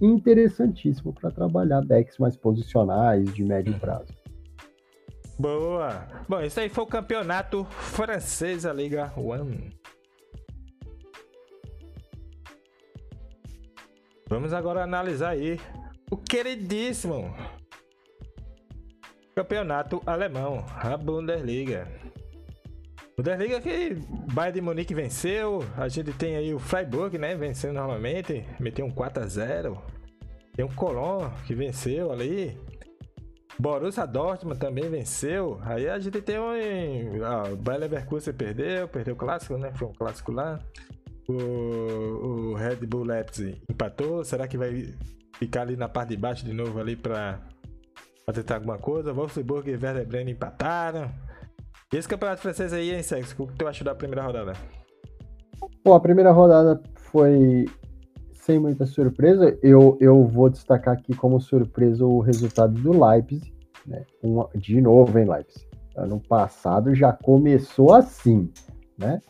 interessantíssimo 0.00 1.12
para 1.12 1.30
trabalhar 1.30 1.80
decks 1.82 2.18
mais 2.18 2.36
posicionais 2.36 3.32
de 3.32 3.44
médio 3.44 3.72
uhum. 3.72 3.78
prazo. 3.78 4.12
Boa! 5.38 6.06
Bom, 6.28 6.40
isso 6.40 6.60
aí 6.60 6.68
foi 6.68 6.84
o 6.84 6.86
campeonato 6.86 7.64
francês, 7.64 8.64
a 8.64 8.72
Liga 8.72 9.12
One. 9.16 9.76
Vamos 14.28 14.52
agora 14.52 14.82
analisar 14.82 15.30
aí 15.30 15.60
o 16.10 16.16
queridíssimo 16.16 17.34
campeonato 19.34 20.00
alemão, 20.06 20.64
a 20.76 20.96
Bundesliga. 20.96 21.88
Bundesliga 23.16 23.61
que 23.61 23.94
Bayern 24.33 24.54
de 24.54 24.61
Munique 24.61 24.94
venceu, 24.94 25.64
a 25.76 25.88
gente 25.88 26.12
tem 26.12 26.37
aí 26.37 26.52
o 26.52 26.59
Freiburg, 26.59 27.16
né, 27.16 27.37
vencendo 27.37 27.75
novamente, 27.75 28.44
meteu 28.59 28.85
um 28.85 28.90
4 28.90 29.23
a 29.23 29.26
0. 29.26 29.78
Tem 30.54 30.64
o 30.64 30.68
Colón 30.68 31.30
que 31.47 31.54
venceu 31.54 32.12
ali. 32.12 32.59
Borussia 33.59 34.06
Dortmund 34.06 34.59
também 34.59 34.88
venceu. 34.88 35.61
Aí 35.62 35.88
a 35.88 35.99
gente 35.99 36.21
tem 36.21 36.38
um, 36.38 37.25
ah, 37.25 37.44
o 37.52 37.56
Bayer 37.56 37.83
Leverkusen 37.83 38.35
perdeu, 38.35 38.88
perdeu 38.88 39.14
o 39.14 39.16
clássico, 39.16 39.56
né? 39.56 39.73
Foi 39.75 39.88
um 39.88 39.92
clássico 39.92 40.33
lá. 40.33 40.59
O, 41.28 41.33
o 41.33 42.54
Red 42.54 42.87
Bull 42.87 43.04
Leipzig 43.04 43.62
empatou. 43.71 44.25
Será 44.25 44.47
que 44.47 44.59
vai 44.59 44.92
ficar 45.38 45.62
ali 45.62 45.76
na 45.76 45.88
parte 45.88 46.11
de 46.11 46.16
baixo 46.16 46.44
de 46.44 46.52
novo 46.52 46.80
ali 46.80 46.97
para 46.97 47.40
tentar 48.33 48.56
alguma 48.56 48.78
coisa? 48.78 49.12
Wolfsburg 49.12 49.71
e 49.71 49.73
Werder 49.73 50.06
Bremen 50.06 50.35
empataram. 50.35 51.11
Esse 51.93 52.09
campeonato 52.09 52.41
francês 52.41 52.73
aí, 52.73 52.93
hein, 52.93 53.03
Sex? 53.03 53.35
O 53.38 53.47
que 53.47 53.55
tu 53.55 53.67
achou 53.67 53.85
da 53.85 53.95
primeira 53.95 54.23
rodada? 54.23 54.53
Bom, 55.85 55.95
a 55.95 56.00
primeira 56.00 56.33
rodada 56.33 56.83
foi 56.97 57.67
sem 58.35 58.59
muita 58.59 58.85
surpresa. 58.85 59.57
Eu, 59.62 59.97
eu 60.00 60.25
vou 60.25 60.50
destacar 60.50 60.95
aqui 60.95 61.14
como 61.14 61.41
surpresa 61.41 62.05
o 62.05 62.21
resultado 62.21 62.75
do 62.75 62.93
Leipzig, 62.93 63.55
né? 63.87 64.05
Um, 64.23 64.45
de 64.57 64.81
novo 64.81 65.19
em 65.19 65.25
Leipzig. 65.25 65.67
Ano 65.97 66.21
passado 66.21 66.95
já 66.95 67.12
começou 67.12 67.95
assim, 67.95 68.50
né? 68.99 69.21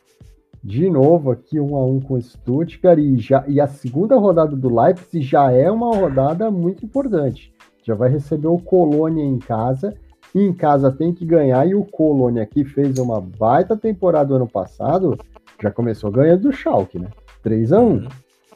De 0.62 0.88
novo 0.88 1.30
aqui 1.30 1.60
um 1.60 1.76
a 1.76 1.84
um 1.84 2.00
com 2.00 2.14
o 2.14 2.22
Stuttgart 2.22 2.98
e, 2.98 3.18
já, 3.18 3.44
e 3.46 3.60
a 3.60 3.66
segunda 3.66 4.16
rodada 4.16 4.56
do 4.56 4.74
Leipzig 4.74 5.22
já 5.22 5.52
é 5.52 5.70
uma 5.70 5.94
rodada 5.94 6.50
muito 6.50 6.86
importante. 6.86 7.52
Já 7.82 7.94
vai 7.94 8.08
receber 8.08 8.48
o 8.48 8.58
Colônia 8.58 9.22
em 9.22 9.38
casa 9.38 9.94
em 10.34 10.52
casa 10.52 10.90
tem 10.90 11.12
que 11.12 11.24
ganhar 11.24 11.66
e 11.66 11.74
o 11.74 11.84
Colônia 11.84 12.44
que 12.44 12.64
fez 12.64 12.98
uma 12.98 13.20
baita 13.20 13.76
temporada 13.76 14.34
ano 14.34 14.48
passado 14.48 15.16
já 15.62 15.70
começou 15.70 16.10
ganhando 16.10 16.42
do 16.42 16.52
Schalke, 16.52 16.98
né? 16.98 17.08
3 17.42 17.72
a 17.72 17.80
1. 17.80 17.84
Uhum. 17.84 18.08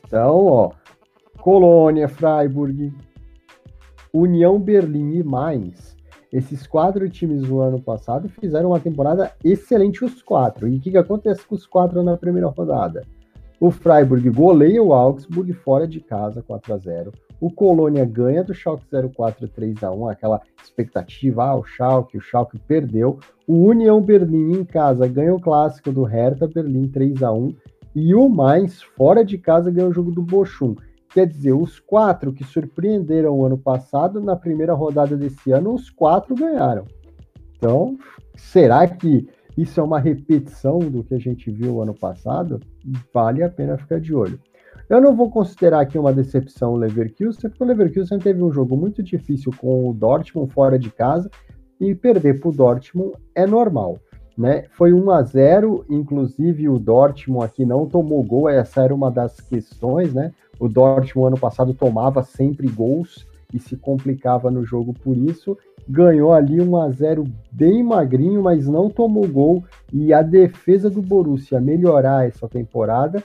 Então, 0.07 0.47
ó, 0.47 0.71
Colônia, 1.41 2.09
Freiburg, 2.09 2.93
União 4.13 4.59
Berlim 4.59 5.17
e 5.17 5.23
Mainz. 5.23 5.97
Esses 6.33 6.67
quatro 6.67 7.09
times 7.09 7.43
do 7.43 7.61
ano 7.61 7.81
passado 7.81 8.29
fizeram 8.29 8.71
uma 8.71 8.81
temporada 8.81 9.33
excelente 9.43 10.05
os 10.05 10.23
quatro. 10.23 10.69
E 10.69 10.77
o 10.77 10.81
que, 10.81 10.91
que 10.91 10.99
acontece 10.99 11.47
com 11.47 11.55
os 11.55 11.67
quatro 11.67 12.03
na 12.03 12.17
primeira 12.17 12.49
rodada? 12.49 13.03
O 13.61 13.71
Freiburg 13.71 14.29
goleia 14.31 14.83
o 14.83 14.93
Augsburg 14.93 15.53
fora 15.53 15.87
de 15.87 16.01
casa 16.01 16.43
4 16.43 16.75
a 16.75 16.77
0. 16.77 17.13
O 17.41 17.51
Colônia 17.51 18.05
ganha 18.05 18.43
do 18.43 18.53
Schalke 18.53 18.85
04 18.91 19.47
3 19.49 19.85
a 19.85 19.93
1, 19.93 20.09
aquela 20.09 20.41
expectativa, 20.63 21.45
ah, 21.45 21.57
o 21.57 21.65
Schalke, 21.65 22.19
o 22.19 22.21
Schalke 22.21 22.59
perdeu. 22.59 23.19
O 23.47 23.67
União 23.67 24.01
Berlim 24.01 24.59
em 24.59 24.65
casa 24.65 25.07
ganha 25.07 25.35
o 25.35 25.41
clássico 25.41 25.93
do 25.93 26.03
Hertha 26.03 26.49
Berlim 26.49 26.89
3 26.89 27.23
a 27.23 27.33
1 27.33 27.55
e 27.95 28.15
o 28.15 28.29
Mainz 28.29 28.83
fora 28.83 29.25
de 29.25 29.39
casa 29.39 29.71
ganha 29.71 29.89
o 29.89 29.93
jogo 29.93 30.11
do 30.11 30.23
Bochum. 30.23 30.75
Quer 31.11 31.27
dizer, 31.27 31.53
os 31.53 31.81
quatro 31.81 32.33
que 32.33 32.45
surpreenderam 32.45 33.39
o 33.39 33.45
ano 33.45 33.57
passado, 33.57 34.21
na 34.21 34.37
primeira 34.37 34.75
rodada 34.75 35.17
desse 35.17 35.51
ano, 35.51 35.75
os 35.75 35.89
quatro 35.89 36.35
ganharam. 36.35 36.85
Então, 37.57 37.97
será 38.37 38.87
que 38.87 39.27
isso 39.59 39.81
é 39.81 39.83
uma 39.83 39.99
repetição 39.99 40.79
do 40.79 41.03
que 41.03 41.15
a 41.15 41.19
gente 41.19 41.51
viu 41.51 41.83
ano 41.83 41.93
passado, 41.93 42.61
vale 43.13 43.43
a 43.43 43.49
pena 43.49 43.77
ficar 43.77 43.99
de 43.99 44.15
olho. 44.15 44.39
Eu 44.89 45.03
não 45.03 45.15
vou 45.15 45.31
considerar 45.31 45.81
aqui 45.81 45.99
uma 45.99 46.15
decepção 46.15 46.73
o 46.73 46.77
Leverkusen, 46.77 47.51
porque 47.51 47.63
o 47.63 47.67
Leverkusen 47.67 48.19
teve 48.19 48.43
um 48.43 48.51
jogo 48.51 48.75
muito 48.75 49.03
difícil 49.03 49.53
com 49.59 49.87
o 49.87 49.93
Dortmund 49.93 50.51
fora 50.51 50.79
de 50.79 50.91
casa 50.91 51.31
e 51.79 51.95
perder 51.95 52.41
para 52.41 52.49
o 52.49 52.53
Dortmund 52.53 53.13
é 53.35 53.47
normal. 53.47 53.99
Né? 54.37 54.65
Foi 54.71 54.95
1 54.95 55.11
a 55.11 55.23
0, 55.23 55.85
inclusive 55.91 56.71
o 56.71 56.79
Dortmund 56.79 57.45
aqui 57.45 57.67
não 57.67 57.85
tomou 57.87 58.23
gol, 58.23 58.49
essa 58.49 58.83
era 58.83 58.95
uma 58.95 59.11
das 59.11 59.39
questões, 59.41 60.15
né? 60.15 60.33
O 60.59 60.69
Dortmund 60.69 61.35
ano 61.35 61.39
passado 61.39 61.75
tomava 61.75 62.23
sempre 62.23 62.67
gols 62.69 63.27
e 63.53 63.59
se 63.59 63.77
complicava 63.77 64.51
no 64.51 64.65
jogo 64.65 64.95
por 64.95 65.17
isso. 65.17 65.59
Ganhou 65.87 66.33
ali 66.33 66.63
1 66.63 66.77
a 66.77 66.91
0 66.91 67.25
bem 67.53 67.83
magrinho, 67.83 68.43
mas 68.43 68.67
não 68.67 68.89
tomou 68.89 69.29
gol 69.29 69.65
e 69.93 70.15
a 70.15 70.23
defesa 70.23 70.89
do 70.89 71.03
Borussia 71.03 71.61
melhorar 71.61 72.27
essa 72.27 72.49
temporada 72.49 73.23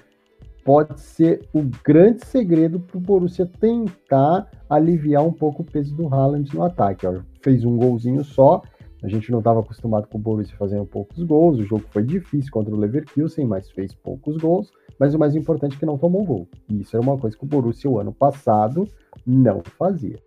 pode 0.64 1.00
ser 1.00 1.48
o 1.54 1.62
grande 1.84 2.26
segredo 2.26 2.80
para 2.80 2.98
o 2.98 3.02
Borussia 3.02 3.46
tentar 3.60 4.50
aliviar 4.70 5.24
um 5.24 5.32
pouco 5.32 5.62
o 5.62 5.66
peso 5.66 5.96
do 5.96 6.08
Haaland 6.08 6.54
no 6.56 6.64
ataque. 6.64 7.06
Ó, 7.06 7.22
fez 7.42 7.66
um 7.66 7.78
golzinho 7.78 8.24
só, 8.24 8.62
a 9.04 9.08
gente 9.08 9.32
não 9.32 9.40
estava 9.40 9.60
acostumado 9.60 10.08
com 10.08 10.18
o 10.18 10.22
Borussia 10.22 10.56
fazendo 10.58 10.86
poucos 10.86 11.22
gols, 11.24 11.60
o 11.60 11.64
jogo 11.64 11.84
foi 11.92 12.04
difícil 12.04 12.52
contra 12.52 12.74
o 12.74 12.78
Leverkusen, 12.78 13.46
mas 13.46 13.70
fez 13.70 13.94
poucos 13.94 14.38
gols, 14.38 14.72
mas 14.98 15.14
o 15.14 15.20
mais 15.20 15.36
importante 15.36 15.76
é 15.76 15.80
que 15.80 15.86
não 15.86 15.98
tomou 15.98 16.24
gol. 16.24 16.48
E 16.70 16.82
isso 16.82 16.96
era 16.96 17.04
uma 17.04 17.18
coisa 17.18 17.38
que 17.38 17.44
o 17.44 17.48
Borussia 17.48 17.90
o 17.90 18.00
ano 18.00 18.14
passado 18.14 18.88
não 19.26 19.62
fazia. 19.78 20.18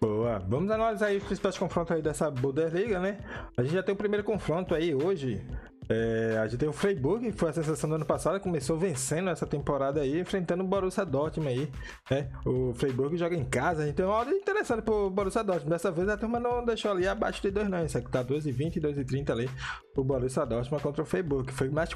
Boa, 0.00 0.38
vamos 0.38 0.70
analisar 0.70 1.06
aí 1.06 1.18
os 1.18 1.24
principais 1.24 1.58
confrontos 1.58 1.94
aí 1.94 2.00
dessa 2.00 2.30
Bundesliga, 2.30 2.98
né? 2.98 3.18
A 3.54 3.62
gente 3.62 3.74
já 3.74 3.82
tem 3.82 3.94
o 3.94 3.98
primeiro 3.98 4.24
confronto 4.24 4.74
aí 4.74 4.94
hoje, 4.94 5.42
é, 5.90 6.38
a 6.38 6.46
gente 6.46 6.60
tem 6.60 6.68
o 6.68 6.72
Freiburg, 6.72 7.32
que 7.32 7.36
foi 7.36 7.50
a 7.50 7.52
sensação 7.52 7.90
do 7.90 7.96
ano 7.96 8.06
passado, 8.06 8.38
começou 8.38 8.78
vencendo 8.78 9.28
essa 9.28 9.44
temporada 9.44 10.00
aí, 10.00 10.20
enfrentando 10.20 10.62
o 10.62 10.66
Borussia 10.66 11.04
Dortmund 11.04 11.48
aí, 11.48 11.68
né? 12.08 12.30
O 12.46 12.72
Freiburg 12.74 13.16
joga 13.16 13.34
em 13.34 13.44
casa, 13.44 13.82
a 13.82 13.86
gente 13.86 13.96
tem 13.96 14.06
uma 14.06 14.14
hora 14.14 14.30
interessante 14.30 14.82
pro 14.82 15.10
Borussia 15.10 15.42
Dortmund. 15.42 15.70
Dessa 15.70 15.90
vez 15.90 16.08
a 16.08 16.16
turma 16.16 16.38
não 16.38 16.64
deixou 16.64 16.92
ali 16.92 17.08
abaixo 17.08 17.42
de 17.42 17.50
2 17.50 17.68
não, 17.68 17.84
isso 17.84 17.98
aqui 17.98 18.08
tá 18.08 18.24
2,20 18.24 18.76
e 18.76 18.80
2,30 18.80 19.30
ali 19.30 19.50
pro 19.92 20.04
Borussia 20.04 20.46
Dortmund 20.46 20.80
contra 20.80 21.02
o 21.02 21.06
Freiburg. 21.06 21.52
Foi 21.52 21.68
mais 21.68 21.90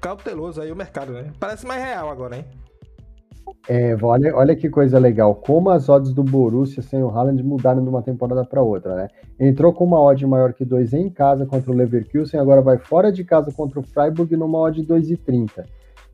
cauteloso 0.00 0.60
aí 0.60 0.70
o 0.70 0.76
mercado, 0.76 1.12
né? 1.12 1.32
Parece 1.40 1.66
mais 1.66 1.82
real 1.82 2.08
agora, 2.08 2.36
hein? 2.36 2.69
É, 3.68 3.96
olha, 4.02 4.34
olha 4.34 4.56
que 4.56 4.68
coisa 4.68 4.98
legal. 4.98 5.34
Como 5.34 5.70
as 5.70 5.88
odds 5.88 6.12
do 6.12 6.22
Borussia 6.22 6.82
sem 6.82 7.02
o 7.02 7.08
Haaland 7.08 7.42
mudaram 7.42 7.82
de 7.82 7.88
uma 7.88 8.02
temporada 8.02 8.44
para 8.44 8.62
outra, 8.62 8.94
né? 8.94 9.08
Entrou 9.38 9.72
com 9.72 9.84
uma 9.84 10.00
odd 10.00 10.26
maior 10.26 10.52
que 10.52 10.64
2 10.64 10.92
em 10.94 11.08
casa 11.08 11.46
contra 11.46 11.70
o 11.70 11.74
Leverkusen, 11.74 12.40
agora 12.40 12.60
vai 12.60 12.78
fora 12.78 13.12
de 13.12 13.24
casa 13.24 13.52
contra 13.52 13.78
o 13.78 13.82
Freiburg 13.82 14.36
numa 14.36 14.58
odd 14.58 14.82
2,30. 14.82 15.64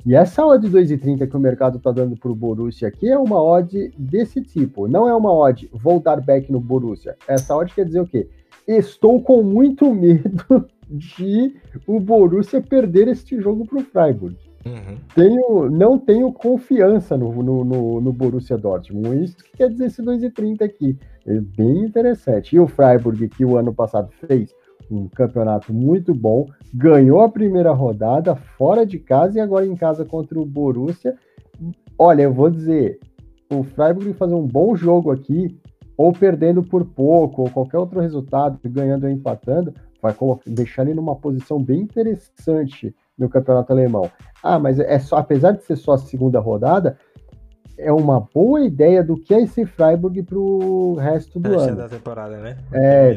E 0.04 0.14
essa 0.14 0.46
odd 0.46 0.68
2,30 0.68 1.28
que 1.28 1.36
o 1.36 1.40
mercado 1.40 1.78
está 1.78 1.90
dando 1.90 2.16
para 2.16 2.30
o 2.30 2.34
Borussia 2.34 2.86
aqui 2.88 3.08
é 3.08 3.18
uma 3.18 3.42
odd 3.42 3.90
desse 3.98 4.40
tipo. 4.40 4.86
Não 4.86 5.08
é 5.08 5.14
uma 5.14 5.32
odd 5.32 5.68
vou 5.72 5.98
dar 5.98 6.20
back 6.20 6.50
no 6.52 6.60
Borussia. 6.60 7.16
Essa 7.26 7.56
odd 7.56 7.74
quer 7.74 7.84
dizer 7.84 8.00
o 8.00 8.06
quê? 8.06 8.28
Estou 8.68 9.20
com 9.20 9.42
muito 9.42 9.92
medo 9.92 10.66
de 10.88 11.56
o 11.86 11.98
Borussia 11.98 12.60
perder 12.60 13.08
este 13.08 13.40
jogo 13.40 13.66
para 13.66 13.78
o 13.78 13.84
Freiburg. 13.84 14.36
Uhum. 14.66 14.98
Tenho, 15.14 15.70
não 15.70 15.96
tenho 15.96 16.32
confiança 16.32 17.16
no, 17.16 17.32
no, 17.40 17.64
no, 17.64 18.00
no, 18.00 18.12
Borussia 18.12 18.58
Dortmund. 18.58 19.22
Isso 19.22 19.36
que 19.36 19.58
quer 19.58 19.70
dizer 19.70 19.86
esse 19.86 20.02
2,30 20.02 20.62
aqui. 20.62 20.98
É 21.24 21.38
bem 21.40 21.84
interessante. 21.84 22.56
E 22.56 22.58
o 22.58 22.66
Freiburg, 22.66 23.28
que 23.28 23.44
o 23.44 23.56
ano 23.56 23.72
passado 23.72 24.10
fez 24.26 24.52
um 24.90 25.08
campeonato 25.08 25.72
muito 25.72 26.12
bom, 26.12 26.46
ganhou 26.74 27.20
a 27.20 27.28
primeira 27.28 27.72
rodada 27.72 28.34
fora 28.34 28.84
de 28.84 28.98
casa 28.98 29.38
e 29.38 29.40
agora 29.40 29.64
em 29.64 29.76
casa 29.76 30.04
contra 30.04 30.38
o 30.38 30.44
Borussia. 30.44 31.14
Olha, 31.96 32.22
eu 32.22 32.32
vou 32.32 32.50
dizer, 32.50 32.98
o 33.52 33.62
Freiburg 33.62 34.12
fazer 34.14 34.34
um 34.34 34.46
bom 34.46 34.74
jogo 34.74 35.12
aqui, 35.12 35.56
ou 35.96 36.12
perdendo 36.12 36.62
por 36.62 36.84
pouco, 36.84 37.42
ou 37.42 37.50
qualquer 37.50 37.78
outro 37.78 38.00
resultado, 38.00 38.58
ganhando 38.64 39.04
ou 39.04 39.10
empatando, 39.10 39.72
vai 40.02 40.14
deixar 40.44 40.82
ele 40.82 40.94
numa 40.94 41.16
posição 41.16 41.62
bem 41.62 41.80
interessante 41.82 42.94
no 43.18 43.28
campeonato 43.28 43.72
alemão. 43.72 44.10
Ah, 44.42 44.58
mas 44.58 44.78
é 44.78 44.98
só, 44.98 45.16
apesar 45.16 45.52
de 45.52 45.64
ser 45.64 45.76
só 45.76 45.92
a 45.92 45.98
segunda 45.98 46.38
rodada, 46.40 46.98
é 47.78 47.92
uma 47.92 48.20
boa 48.20 48.64
ideia 48.64 49.02
do 49.02 49.16
que 49.16 49.34
é 49.34 49.42
esse 49.42 49.66
Freiburg 49.66 50.22
para 50.22 50.38
o 50.38 50.94
resto 50.94 51.38
do 51.38 51.58
ano. 51.58 51.76
da 51.76 51.88
temporada, 51.88 52.38
né? 52.38 52.56
É, 52.72 53.16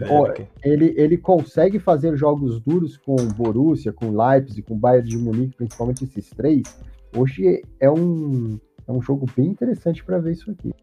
ele, 0.64 0.94
ele 0.98 1.18
consegue 1.18 1.80
fazer 1.80 2.16
jogos 2.18 2.60
duros 2.60 2.98
com 2.98 3.16
Borussia, 3.16 3.94
com 3.94 4.16
Leipzig, 4.16 4.62
com 4.64 4.78
Bayern 4.78 5.08
de 5.08 5.18
Munique, 5.18 5.56
principalmente 5.56 6.04
esses 6.04 6.30
três. 6.32 6.64
Hoje 7.16 7.62
é 7.80 7.90
um, 7.90 8.60
é 8.88 8.92
um 8.92 9.02
jogo 9.02 9.26
bem 9.36 9.48
interessante 9.48 10.04
para 10.04 10.20
ver 10.20 10.34
isso 10.34 10.52
aqui. 10.52 10.74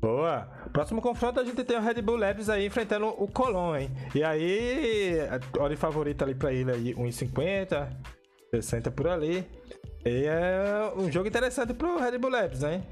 Boa. 0.00 0.46
Próximo 0.70 1.00
confronto 1.00 1.40
a 1.40 1.44
gente 1.44 1.64
tem 1.64 1.78
o 1.78 1.80
Red 1.80 2.02
Bull 2.02 2.16
Leves 2.16 2.50
aí 2.50 2.66
enfrentando 2.66 3.06
o 3.06 3.26
Colón, 3.26 3.74
hein? 3.76 3.90
E 4.14 4.22
aí, 4.22 5.16
olha 5.58 5.76
favorita 5.78 6.26
ali 6.26 6.34
para 6.34 6.52
ele 6.52 6.70
aí, 6.70 6.94
1,50, 6.94 7.88
60 8.62 8.90
por 8.90 9.08
ali. 9.08 9.44
E 10.04 10.26
é 10.26 10.92
um 10.96 11.10
jogo 11.10 11.28
interessante 11.28 11.72
pro 11.72 11.98
Red 11.98 12.18
Bull 12.18 12.30
Leves, 12.30 12.62
hein? 12.62 12.82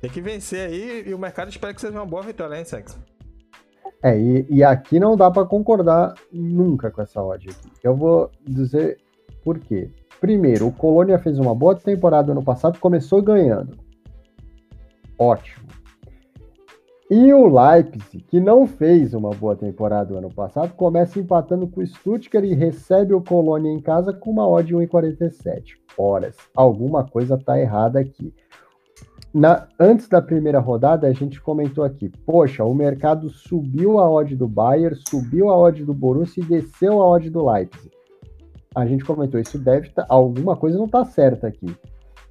Tem 0.00 0.10
que 0.10 0.20
vencer 0.20 0.68
aí 0.68 1.04
e 1.06 1.14
o 1.14 1.18
mercado 1.18 1.48
espera 1.48 1.72
que 1.72 1.80
seja 1.80 1.94
uma 1.94 2.04
boa 2.04 2.22
vitória, 2.22 2.56
hein, 2.56 2.64
Sex? 2.64 2.98
É, 4.02 4.18
e, 4.18 4.46
e 4.50 4.62
aqui 4.62 5.00
não 5.00 5.16
dá 5.16 5.30
para 5.30 5.46
concordar 5.46 6.14
nunca 6.30 6.90
com 6.90 7.00
essa 7.00 7.22
odd 7.22 7.48
aqui. 7.48 7.70
Eu 7.82 7.96
vou 7.96 8.30
dizer 8.46 8.98
por 9.42 9.58
quê. 9.58 9.90
Primeiro, 10.20 10.66
o 10.66 10.72
Colônia 10.72 11.18
fez 11.18 11.38
uma 11.38 11.54
boa 11.54 11.74
temporada 11.74 12.32
ano 12.32 12.44
passado, 12.44 12.78
começou 12.78 13.22
ganhando. 13.22 13.78
Ótimo. 15.18 15.66
E 17.10 17.34
o 17.34 17.46
Leipzig, 17.46 18.24
que 18.24 18.40
não 18.40 18.66
fez 18.66 19.12
uma 19.12 19.28
boa 19.30 19.54
temporada 19.54 20.14
o 20.14 20.16
ano 20.16 20.32
passado, 20.32 20.72
começa 20.72 21.20
empatando 21.20 21.68
com 21.68 21.82
o 21.82 21.86
Stuttgart 21.86 22.46
e 22.46 22.54
recebe 22.54 23.12
o 23.12 23.20
Colônia 23.20 23.70
em 23.70 23.78
casa 23.78 24.10
com 24.10 24.30
uma 24.30 24.48
odd 24.48 24.68
de 24.68 24.74
1,47. 24.74 25.76
Horas, 25.98 26.34
alguma 26.56 27.04
coisa 27.04 27.34
está 27.34 27.60
errada 27.60 28.00
aqui. 28.00 28.32
Na, 29.34 29.68
antes 29.78 30.08
da 30.08 30.22
primeira 30.22 30.60
rodada, 30.60 31.06
a 31.06 31.12
gente 31.12 31.42
comentou 31.42 31.84
aqui, 31.84 32.08
poxa, 32.24 32.64
o 32.64 32.72
mercado 32.72 33.28
subiu 33.28 33.98
a 33.98 34.10
odd 34.10 34.34
do 34.34 34.48
Bayern, 34.48 34.96
subiu 35.06 35.50
a 35.50 35.58
odd 35.58 35.84
do 35.84 35.92
Borussia 35.92 36.42
e 36.42 36.46
desceu 36.46 37.02
a 37.02 37.06
odd 37.06 37.28
do 37.28 37.44
Leipzig. 37.44 37.90
A 38.74 38.86
gente 38.86 39.04
comentou, 39.04 39.38
isso 39.38 39.58
deve 39.58 39.90
tá, 39.90 40.06
alguma 40.08 40.56
coisa 40.56 40.78
não 40.78 40.86
está 40.86 41.04
certa 41.04 41.48
aqui. 41.48 41.66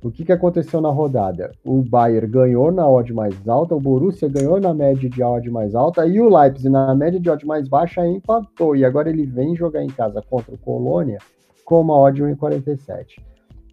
O 0.04 0.12
que, 0.12 0.26
que 0.26 0.34
aconteceu 0.34 0.82
na 0.82 0.90
rodada? 0.90 1.54
O 1.64 1.82
Bayern 1.82 2.28
ganhou 2.28 2.74
na 2.74 2.86
odd 2.86 3.14
mais 3.14 3.48
alta, 3.48 3.74
o 3.74 3.80
Borussia 3.80 4.28
ganhou 4.28 4.60
na 4.60 4.74
média 4.74 5.10
de 5.10 5.24
odd 5.24 5.50
mais 5.50 5.74
alta 5.74 6.06
e 6.06 6.20
o 6.20 6.28
Leipzig 6.28 6.68
na 6.68 6.94
média 6.94 7.18
de 7.18 7.30
odd 7.30 7.46
mais 7.46 7.70
baixa 7.70 8.06
empatou. 8.06 8.76
E 8.76 8.84
agora 8.84 9.10
ele 9.10 9.26
vem 9.26 9.56
jogar 9.56 9.82
em 9.82 9.88
casa 9.88 10.22
contra 10.22 10.54
o 10.54 10.58
Colônia 10.58 11.20
com 11.64 11.80
uma 11.80 11.98
odd 11.98 12.22
1,47. 12.22 13.24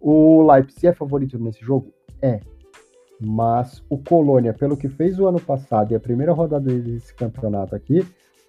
O 0.01 0.49
Leipzig 0.49 0.87
é 0.87 0.93
favorito 0.93 1.37
nesse 1.37 1.59
jogo? 1.59 1.91
É. 2.21 2.39
Mas 3.19 3.83
o 3.89 3.97
Colônia, 3.97 4.53
pelo 4.53 4.77
que 4.77 4.87
fez 4.87 5.19
o 5.19 5.27
ano 5.27 5.39
passado 5.39 5.91
e 5.91 5.95
a 5.95 5.99
primeira 5.99 6.31
rodada 6.31 6.71
desse 6.71 7.13
campeonato 7.13 7.75
aqui, 7.75 8.07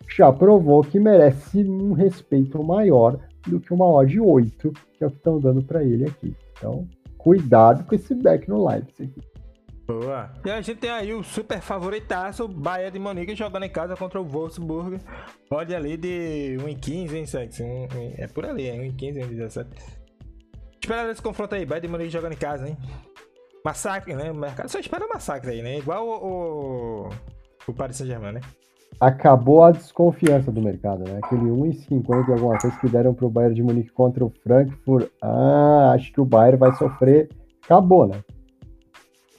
já 0.08 0.32
provou 0.32 0.82
que 0.82 1.00
merece 1.00 1.64
um 1.64 1.94
respeito 1.94 2.62
maior 2.62 3.18
do 3.44 3.58
que 3.58 3.74
uma 3.74 3.90
odd 3.90 4.20
8, 4.20 4.72
que 4.96 5.02
é 5.02 5.06
o 5.08 5.10
que 5.10 5.16
estão 5.16 5.40
dando 5.40 5.64
para 5.64 5.82
ele 5.82 6.04
aqui. 6.04 6.32
Então, 6.56 6.86
cuidado 7.22 7.84
com 7.84 7.94
esse 7.94 8.14
back 8.14 8.48
no 8.48 8.66
Leipzig. 8.66 9.12
Boa. 9.86 10.30
E 10.44 10.50
a 10.50 10.60
gente 10.60 10.78
tem 10.78 10.90
aí 10.90 11.12
o 11.12 11.22
super 11.22 11.60
favoritaço, 11.60 12.48
Bayern 12.48 12.92
de 12.92 12.98
Munique, 12.98 13.34
jogando 13.34 13.64
em 13.64 13.70
casa 13.70 13.96
contra 13.96 14.20
o 14.20 14.24
Wolfsburg. 14.24 15.00
Pode 15.48 15.74
ali 15.74 15.96
de 15.96 16.56
1,15, 16.60 17.14
hein, 17.14 17.26
Sex? 17.26 17.60
Um, 17.60 17.64
um, 17.64 18.14
é 18.16 18.26
por 18.26 18.44
ali, 18.44 18.68
é 18.68 18.76
1,15, 18.76 19.28
1,17. 19.28 19.66
Espera 20.80 21.10
esse 21.10 21.22
confronto 21.22 21.54
aí, 21.54 21.64
Bayern 21.64 21.86
de 21.86 21.92
Munique 21.92 22.10
jogando 22.10 22.32
em 22.32 22.36
casa, 22.36 22.68
hein? 22.68 22.76
Massacre, 23.64 24.14
né? 24.14 24.30
O 24.30 24.34
mercado 24.34 24.68
só 24.68 24.80
espera 24.80 25.06
massacre 25.06 25.52
aí, 25.52 25.62
né? 25.62 25.78
Igual 25.78 26.06
o, 26.06 27.06
o, 27.06 27.08
o 27.68 27.72
Paris 27.72 27.96
Saint-Germain, 27.96 28.32
né? 28.32 28.40
Acabou 29.00 29.62
a 29.64 29.70
desconfiança 29.70 30.50
do 30.50 30.60
mercado, 30.60 31.04
né? 31.04 31.18
Aquele 31.22 31.42
1,50 31.42 32.28
e 32.28 32.32
alguma 32.32 32.58
coisa 32.58 32.76
que 32.78 32.88
deram 32.88 33.14
para 33.14 33.26
o 33.26 33.30
Bayern 33.30 33.54
de 33.54 33.62
Munique 33.62 33.90
contra 33.92 34.24
o 34.24 34.32
Frankfurt. 34.42 35.08
Ah, 35.20 35.92
acho 35.94 36.12
que 36.12 36.20
o 36.20 36.24
Bayern 36.24 36.58
vai 36.58 36.72
sofrer. 36.74 37.28
Acabou, 37.64 38.06
né? 38.06 38.22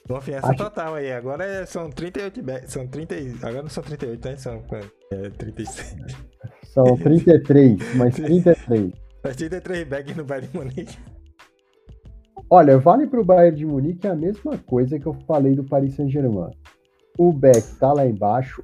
Confiança 0.07 0.47
acho... 0.47 0.57
total 0.57 0.95
aí. 0.95 1.11
Agora 1.11 1.45
é, 1.45 1.65
são 1.65 1.89
38 1.89 2.41
são 2.67 2.87
30, 2.87 3.15
agora 3.41 3.63
não 3.63 3.69
são 3.69 3.83
38, 3.83 4.27
né? 4.27 4.37
São 4.37 4.61
é, 5.11 5.29
36. 5.29 5.95
São 6.63 6.83
33, 6.97 7.95
mas 7.95 8.15
33. 8.15 8.91
Mas 9.23 9.35
33 9.37 9.87
bags 9.87 10.17
no 10.17 10.25
Bayern 10.25 10.47
de 10.49 10.57
Munique. 10.57 10.97
Olha, 12.49 12.77
vale 12.77 13.07
para 13.07 13.21
o 13.21 13.25
Bayern 13.25 13.57
de 13.57 13.65
Munique 13.65 14.07
a 14.07 14.15
mesma 14.15 14.57
coisa 14.57 14.99
que 14.99 15.05
eu 15.05 15.13
falei 15.25 15.55
do 15.55 15.63
Paris 15.63 15.95
Saint-Germain. 15.95 16.51
O 17.17 17.31
Beck 17.31 17.79
tá 17.79 17.93
lá 17.93 18.05
embaixo, 18.05 18.61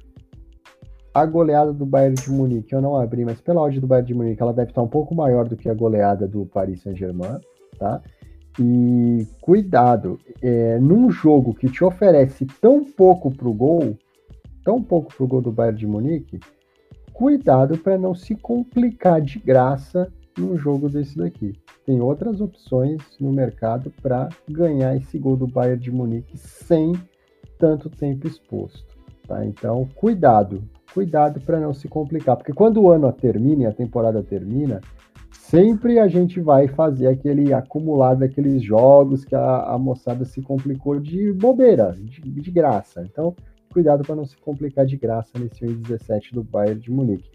a 1.12 1.26
goleada 1.26 1.72
do 1.72 1.84
Bayern 1.84 2.14
de 2.14 2.30
Munique, 2.30 2.72
eu 2.72 2.80
não 2.80 2.96
abri, 2.96 3.24
mas 3.24 3.40
pela 3.40 3.60
odd 3.60 3.80
do 3.80 3.86
Bayern 3.86 4.06
de 4.06 4.14
Munique, 4.14 4.42
ela 4.42 4.52
deve 4.52 4.70
estar 4.70 4.82
um 4.82 4.88
pouco 4.88 5.14
maior 5.14 5.48
do 5.48 5.56
que 5.56 5.68
a 5.68 5.74
goleada 5.74 6.26
do 6.26 6.46
Paris 6.46 6.82
Saint-Germain, 6.82 7.40
tá? 7.78 8.00
E 8.58 9.26
cuidado, 9.40 10.18
é, 10.42 10.78
num 10.78 11.10
jogo 11.10 11.54
que 11.54 11.68
te 11.68 11.82
oferece 11.82 12.46
tão 12.60 12.84
pouco 12.84 13.30
pro 13.30 13.52
gol, 13.52 13.96
tão 14.64 14.82
pouco 14.82 15.14
pro 15.14 15.26
gol 15.26 15.40
do 15.40 15.52
Bayern 15.52 15.78
de 15.78 15.86
Munique, 15.86 16.40
cuidado 17.12 17.78
para 17.78 17.98
não 17.98 18.14
se 18.14 18.34
complicar 18.34 19.20
de 19.20 19.38
graça 19.38 20.12
num 20.38 20.56
jogo 20.56 20.88
desse 20.88 21.16
daqui. 21.16 21.54
Tem 21.84 22.00
outras 22.00 22.40
opções 22.40 23.02
no 23.20 23.32
mercado 23.32 23.92
para 24.02 24.28
ganhar 24.48 24.96
esse 24.96 25.18
gol 25.18 25.36
do 25.36 25.46
Bayern 25.46 25.80
de 25.80 25.90
Munique 25.90 26.36
sem 26.36 26.92
tanto 27.58 27.90
tempo 27.90 28.26
exposto. 28.26 28.96
Tá? 29.26 29.44
Então, 29.44 29.88
cuidado, 29.94 30.62
cuidado 30.92 31.40
para 31.40 31.60
não 31.60 31.72
se 31.72 31.88
complicar, 31.88 32.36
porque 32.36 32.52
quando 32.52 32.82
o 32.82 32.90
ano 32.90 33.10
termina 33.12 33.62
e 33.62 33.66
a 33.66 33.72
temporada 33.72 34.22
termina, 34.22 34.80
sempre 35.30 35.98
a 35.98 36.08
gente 36.08 36.40
vai 36.40 36.68
fazer 36.68 37.06
aquele 37.06 37.52
acumulado 37.52 38.20
daqueles 38.20 38.62
jogos 38.62 39.24
que 39.24 39.34
a, 39.34 39.62
a 39.64 39.78
moçada 39.78 40.24
se 40.24 40.40
complicou 40.42 40.98
de 40.98 41.32
bobeira, 41.32 41.96
de, 41.98 42.20
de 42.20 42.50
graça. 42.50 43.02
Então, 43.02 43.34
cuidado 43.72 44.04
para 44.04 44.16
não 44.16 44.24
se 44.24 44.36
complicar 44.36 44.86
de 44.86 44.96
graça 44.96 45.30
nesse 45.38 45.66
17 45.66 46.34
do 46.34 46.42
Bayern 46.42 46.80
de 46.80 46.90
Munique 46.90 47.30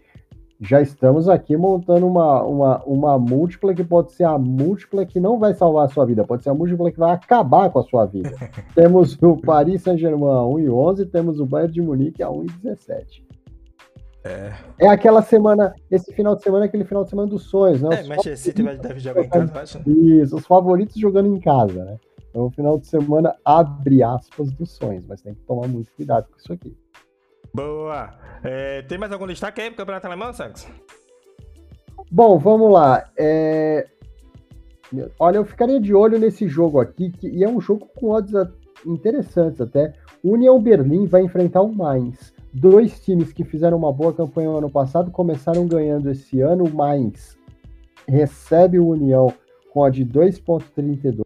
já 0.60 0.80
estamos 0.80 1.28
aqui 1.28 1.56
montando 1.56 2.06
uma, 2.06 2.42
uma, 2.42 2.84
uma 2.84 3.18
múltipla 3.18 3.74
que 3.74 3.84
pode 3.84 4.12
ser 4.12 4.24
a 4.24 4.38
múltipla 4.38 5.04
que 5.04 5.20
não 5.20 5.38
vai 5.38 5.54
salvar 5.54 5.86
a 5.86 5.88
sua 5.88 6.06
vida, 6.06 6.24
pode 6.24 6.42
ser 6.42 6.50
a 6.50 6.54
múltipla 6.54 6.90
que 6.90 6.98
vai 6.98 7.12
acabar 7.12 7.70
com 7.70 7.78
a 7.78 7.82
sua 7.82 8.06
vida. 8.06 8.32
temos 8.74 9.20
o 9.22 9.36
Paris 9.36 9.82
Saint-Germain 9.82 10.30
a 10.30 10.44
1,11, 10.44 11.10
temos 11.10 11.40
o 11.40 11.46
Bayern 11.46 11.72
de 11.72 11.82
Munique 11.82 12.22
a 12.22 12.28
1,17. 12.28 13.22
É. 14.26 14.52
é 14.80 14.88
aquela 14.88 15.22
semana, 15.22 15.74
esse 15.90 16.12
final 16.12 16.34
de 16.34 16.42
semana 16.42 16.64
é 16.64 16.68
aquele 16.68 16.84
final 16.84 17.04
de 17.04 17.10
semana 17.10 17.28
dos 17.28 17.44
sonhos, 17.44 17.80
né? 17.80 18.00
É, 18.00 18.02
Manchester 18.02 18.36
City 18.38 18.62
vai, 18.62 18.76
deve 18.76 18.98
jogar 18.98 19.22
em 19.22 19.28
casa, 19.28 19.60
acho. 19.60 19.90
Isso, 19.90 20.36
os 20.36 20.46
favoritos 20.46 20.96
jogando 20.96 21.34
em 21.34 21.40
casa, 21.40 21.84
né? 21.84 21.96
Então, 22.30 22.46
o 22.46 22.50
final 22.50 22.78
de 22.78 22.86
semana 22.86 23.34
abre 23.44 24.02
aspas 24.02 24.52
dos 24.52 24.72
sonhos, 24.72 25.04
mas 25.08 25.22
tem 25.22 25.34
que 25.34 25.40
tomar 25.42 25.68
muito 25.68 25.90
cuidado 25.92 26.26
com 26.30 26.36
isso 26.36 26.52
aqui. 26.52 26.76
Boa! 27.54 28.10
É, 28.42 28.82
tem 28.82 28.98
mais 28.98 29.12
algum 29.12 29.26
destaque 29.26 29.60
aí 29.60 29.68
pro 29.68 29.78
Campeonato 29.78 30.06
Alemão, 30.06 30.32
Santos? 30.32 30.66
Bom, 32.10 32.38
vamos 32.38 32.70
lá. 32.70 33.08
É... 33.16 33.86
Olha, 35.18 35.38
eu 35.38 35.44
ficaria 35.44 35.80
de 35.80 35.94
olho 35.94 36.18
nesse 36.18 36.46
jogo 36.46 36.80
aqui, 36.80 37.10
que 37.10 37.28
e 37.28 37.42
é 37.42 37.48
um 37.48 37.60
jogo 37.60 37.88
com 37.96 38.10
odds 38.10 38.34
interessantes 38.84 39.60
até. 39.60 39.94
União 40.22 40.60
Berlim 40.60 41.06
vai 41.06 41.22
enfrentar 41.22 41.62
o 41.62 41.74
Mainz. 41.74 42.35
Dois 42.58 42.98
times 43.00 43.34
que 43.34 43.44
fizeram 43.44 43.76
uma 43.76 43.92
boa 43.92 44.14
campanha 44.14 44.48
no 44.48 44.56
ano 44.56 44.70
passado 44.70 45.10
começaram 45.10 45.66
ganhando 45.66 46.10
esse 46.10 46.40
ano. 46.40 46.64
Mainz 46.72 47.36
recebe 48.08 48.78
o 48.78 48.88
União 48.88 49.30
com 49.72 49.84
a 49.84 49.90
de 49.90 50.06
2,32 50.06 51.20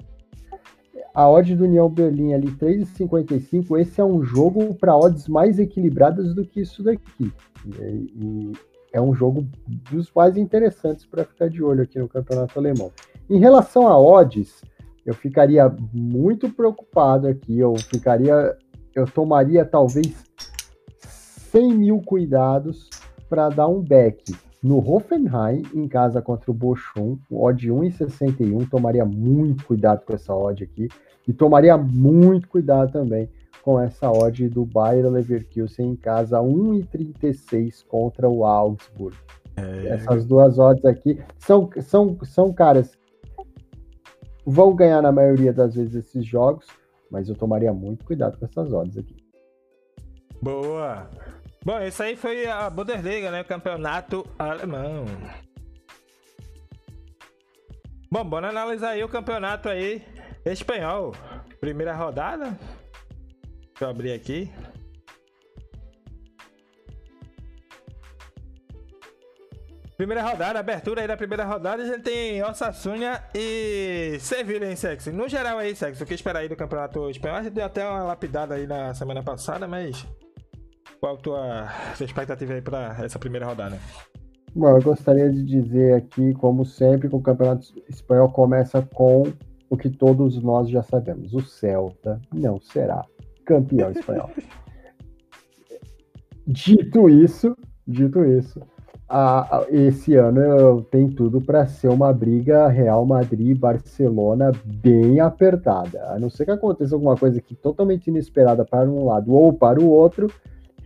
a 1.15 1.29
odd 1.29 1.55
do 1.55 1.65
União 1.65 1.89
Berlim 1.89 2.33
ali 2.33 2.51
3,55, 2.53 3.79
esse 3.79 4.01
é 4.01 4.05
um 4.05 4.23
jogo 4.23 4.75
para 4.75 4.97
odds 4.97 5.29
mais 5.29 5.59
equilibradas 5.59 6.35
do 6.35 6.45
que 6.45 6.61
isso 6.61 6.83
daqui. 6.83 7.33
E, 7.67 7.71
e 7.71 8.53
é 8.93 9.01
um 9.01 9.15
jogo 9.15 9.47
dos 9.91 10.11
mais 10.15 10.37
interessantes 10.37 11.05
para 11.07 11.25
ficar 11.25 11.49
de 11.49 11.63
olho 11.63 11.83
aqui 11.83 11.99
no 11.99 12.09
Campeonato 12.09 12.59
Alemão. 12.59 12.91
Em 13.29 13.39
relação 13.39 13.87
a 13.87 14.01
odds, 14.01 14.63
eu 15.05 15.15
ficaria 15.15 15.73
muito 15.93 16.49
preocupado 16.49 17.27
aqui, 17.29 17.59
eu 17.59 17.75
ficaria, 17.77 18.57
eu 18.95 19.05
tomaria 19.07 19.65
talvez 19.65 20.30
100 21.51 21.75
mil 21.75 22.01
cuidados 22.01 22.89
para 23.29 23.49
dar 23.49 23.69
um 23.69 23.81
back 23.81 24.23
no 24.63 24.79
Hoffenheim, 24.79 25.63
em 25.75 25.89
casa 25.89 26.21
contra 26.21 26.51
o 26.51 26.55
Bochum, 26.55 27.19
odd 27.31 27.69
1,61, 27.69 28.69
tomaria 28.69 29.05
muito 29.05 29.65
cuidado 29.65 30.05
com 30.05 30.15
essa 30.15 30.35
odd 30.35 30.63
aqui. 30.63 30.89
E 31.27 31.33
tomaria 31.33 31.77
muito 31.77 32.49
cuidado 32.49 32.93
também 32.93 33.29
com 33.63 33.81
essa 33.81 34.11
odd 34.11 34.49
do 34.49 34.65
Bayer 34.65 35.09
Leverkusen 35.09 35.91
em 35.91 35.97
casa, 35.97 36.39
1,36 36.39 37.85
contra 37.87 38.29
o 38.29 38.45
Augsburg. 38.45 39.17
É... 39.57 39.89
Essas 39.89 40.25
duas 40.25 40.59
odds 40.59 40.85
aqui 40.85 41.19
são, 41.39 41.69
são, 41.81 42.19
são 42.23 42.53
caras 42.53 42.99
vão 44.45 44.75
ganhar 44.75 45.03
na 45.03 45.13
maioria 45.13 45.53
das 45.53 45.75
vezes 45.75 45.95
esses 45.95 46.25
jogos, 46.25 46.67
mas 47.11 47.29
eu 47.29 47.35
tomaria 47.35 47.73
muito 47.73 48.05
cuidado 48.05 48.39
com 48.39 48.45
essas 48.45 48.73
odds 48.73 48.97
aqui. 48.97 49.17
Boa! 50.43 51.09
Bom, 51.63 51.79
isso 51.83 52.03
aí 52.03 52.17
foi 52.17 52.47
a 52.47 52.71
Bundesliga, 52.71 53.31
né? 53.31 53.43
O 53.43 53.45
campeonato 53.45 54.27
alemão. 54.39 55.05
Bom, 58.11 58.25
bora 58.25 58.49
analisar 58.49 58.91
aí 58.91 59.05
o 59.05 59.09
campeonato 59.09 59.69
aí 59.69 60.03
espanhol. 60.45 61.15
Primeira 61.61 61.95
rodada. 61.95 62.59
Deixa 63.69 63.85
eu 63.85 63.89
abrir 63.89 64.13
aqui. 64.13 64.51
Primeira 69.99 70.23
rodada, 70.23 70.59
abertura 70.59 71.03
aí 71.03 71.07
da 71.07 71.15
primeira 71.15 71.45
rodada, 71.45 71.83
a 71.83 71.87
gente 71.87 72.01
tem 72.01 72.43
Osasuna 72.43 73.23
e 73.35 74.17
Sevilla 74.19 74.65
em 74.65 74.75
sexo. 74.75 75.13
No 75.13 75.29
geral 75.29 75.59
aí, 75.59 75.77
sexo, 75.77 76.03
o 76.03 76.07
que 76.07 76.15
esperar 76.15 76.39
aí 76.39 76.49
do 76.49 76.57
campeonato 76.57 77.11
espanhol? 77.11 77.37
A 77.37 77.43
gente 77.43 77.53
deu 77.53 77.67
até 77.67 77.87
uma 77.87 78.05
lapidada 78.05 78.55
aí 78.55 78.67
na 78.67 78.95
semana 78.95 79.23
passada, 79.23 79.69
mas 79.69 80.07
qual 81.01 81.15
a 81.15 81.19
tua, 81.19 81.69
tua 81.97 82.05
expectativa 82.05 82.53
aí 82.53 82.61
para 82.61 82.97
essa 83.03 83.19
primeira 83.19 83.47
rodada? 83.47 83.79
Bom, 84.55 84.69
eu 84.69 84.83
gostaria 84.83 85.31
de 85.31 85.43
dizer 85.43 85.95
aqui, 85.95 86.35
como 86.35 86.65
sempre, 86.65 87.09
que 87.09 87.17
o 87.17 87.21
Campeonato 87.21 87.67
Espanhol 87.89 88.31
começa 88.31 88.83
com 88.83 89.23
o 89.69 89.77
que 89.77 89.89
todos 89.89 90.43
nós 90.43 90.69
já 90.69 90.83
sabemos: 90.83 91.33
o 91.33 91.41
Celta 91.41 92.21
não 92.35 92.61
será 92.61 93.05
campeão 93.45 93.91
espanhol. 93.93 94.31
dito 96.47 97.09
isso, 97.09 97.57
dito 97.87 98.25
isso, 98.25 98.61
a, 99.09 99.59
a, 99.59 99.67
esse 99.71 100.15
ano 100.17 100.83
tem 100.83 101.09
tudo 101.09 101.41
para 101.41 101.67
ser 101.67 101.89
uma 101.89 102.13
briga 102.13 102.69
Real 102.69 103.07
Madrid-Barcelona 103.07 104.53
bem 104.65 105.21
apertada. 105.21 106.11
A 106.11 106.19
não 106.19 106.29
ser 106.29 106.45
que 106.45 106.51
aconteça 106.51 106.95
alguma 106.95 107.17
coisa 107.17 107.39
aqui 107.39 107.55
totalmente 107.55 108.09
inesperada 108.09 108.65
para 108.65 108.89
um 108.89 109.05
lado 109.05 109.33
ou 109.33 109.53
para 109.53 109.81
o 109.81 109.89
outro, 109.89 110.29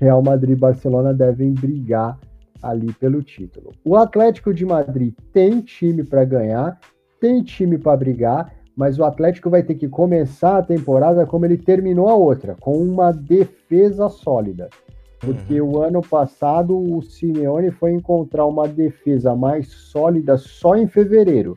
Real 0.05 0.23
Madrid 0.23 0.51
e 0.55 0.61
Barcelona 0.61 1.15
devem 1.15 1.55
brigar 1.55 2.19
ali 2.63 2.93
pelo 2.93 3.23
título. 3.23 3.73
O 3.83 3.97
Atlético 3.97 4.53
de 4.53 4.67
Madrid 4.67 5.15
tem 5.33 5.63
time 5.63 6.05
para 6.05 6.27
ganhar, 6.27 6.79
tem 7.19 7.43
time 7.43 7.79
para 7.79 7.97
brigar, 7.97 8.53
mas 8.77 8.99
o 8.99 9.05
Atlético 9.05 9.49
vai 9.49 9.63
ter 9.63 9.77
que 9.77 9.89
começar 9.89 10.59
a 10.59 10.63
temporada 10.63 11.25
como 11.25 11.47
ele 11.47 11.57
terminou 11.57 12.09
a 12.09 12.15
outra, 12.15 12.55
com 12.61 12.77
uma 12.77 13.13
defesa 13.13 14.11
sólida. 14.11 14.69
Porque 15.21 15.59
uhum. 15.59 15.71
o 15.71 15.83
ano 15.83 16.03
passado 16.03 16.77
o 16.77 17.01
Simeone 17.01 17.71
foi 17.71 17.93
encontrar 17.93 18.45
uma 18.45 18.69
defesa 18.69 19.35
mais 19.35 19.69
sólida 19.69 20.37
só 20.37 20.77
em 20.77 20.87
fevereiro. 20.87 21.57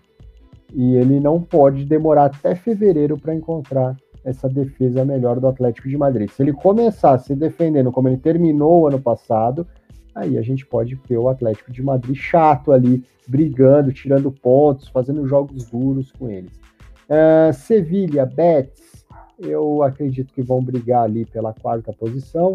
E 0.74 0.96
ele 0.96 1.20
não 1.20 1.42
pode 1.42 1.84
demorar 1.84 2.26
até 2.26 2.56
fevereiro 2.56 3.18
para 3.18 3.36
encontrar 3.36 3.98
essa 4.28 4.50
defesa 4.50 5.06
melhor 5.06 5.40
do 5.40 5.48
Atlético 5.48 5.88
de 5.88 5.98
Madrid. 5.98 6.30
Se 6.30 6.44
ele 6.44 6.52
começar 6.52 7.18
se 7.18 7.34
defendendo 7.34 7.94
como 7.94 8.10
ele 8.10 8.18
terminou 8.18 8.82
o 8.82 8.88
ano 8.88 9.00
passado, 9.00 9.66
aí 10.14 10.38
a 10.38 10.42
gente 10.42 10.66
pode 10.66 10.96
ver 11.08 11.18
o 11.18 11.30
Atlético 11.30 11.72
de 11.72 11.82
Madrid 11.82 12.14
chato 12.14 12.74
ali, 12.74 13.06
brigando, 13.26 13.94
tirando 13.94 14.30
pontos, 14.30 14.90
fazendo 14.90 15.26
jogos 15.26 15.70
duros 15.70 16.12
com 16.12 16.30
eles. 16.30 16.52
Uh, 17.10 17.54
Sevilha, 17.54 18.26
Betis, 18.26 19.06
eu 19.40 19.82
acredito 19.82 20.34
que 20.34 20.42
vão 20.42 20.62
brigar 20.62 21.04
ali 21.04 21.26
pela 21.26 21.54
quarta 21.54 21.94
posição. 21.94 22.54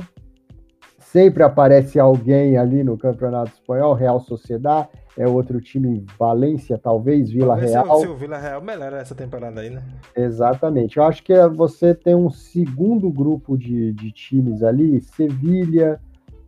Sempre 1.12 1.42
aparece 1.42 2.00
alguém 2.00 2.56
ali 2.56 2.82
no 2.82 2.96
Campeonato 2.96 3.52
Espanhol, 3.52 3.92
Real 3.92 4.18
Sociedad, 4.18 4.88
é 5.14 5.28
outro 5.28 5.60
time, 5.60 6.06
Valência, 6.18 6.78
talvez, 6.78 7.30
Vila 7.30 7.48
talvez 7.48 7.70
Real. 7.70 8.00
Se 8.00 8.06
o 8.06 8.16
Vila 8.16 8.38
Real 8.38 8.62
melhora 8.62 8.96
essa 8.96 9.14
temporada 9.14 9.60
aí, 9.60 9.68
né? 9.68 9.82
Exatamente. 10.16 10.96
Eu 10.96 11.04
acho 11.04 11.22
que 11.22 11.34
é 11.34 11.46
você 11.46 11.94
tem 11.94 12.14
um 12.14 12.30
segundo 12.30 13.10
grupo 13.10 13.58
de, 13.58 13.92
de 13.92 14.10
times 14.10 14.62
ali, 14.62 15.02
Sevilha, 15.02 16.00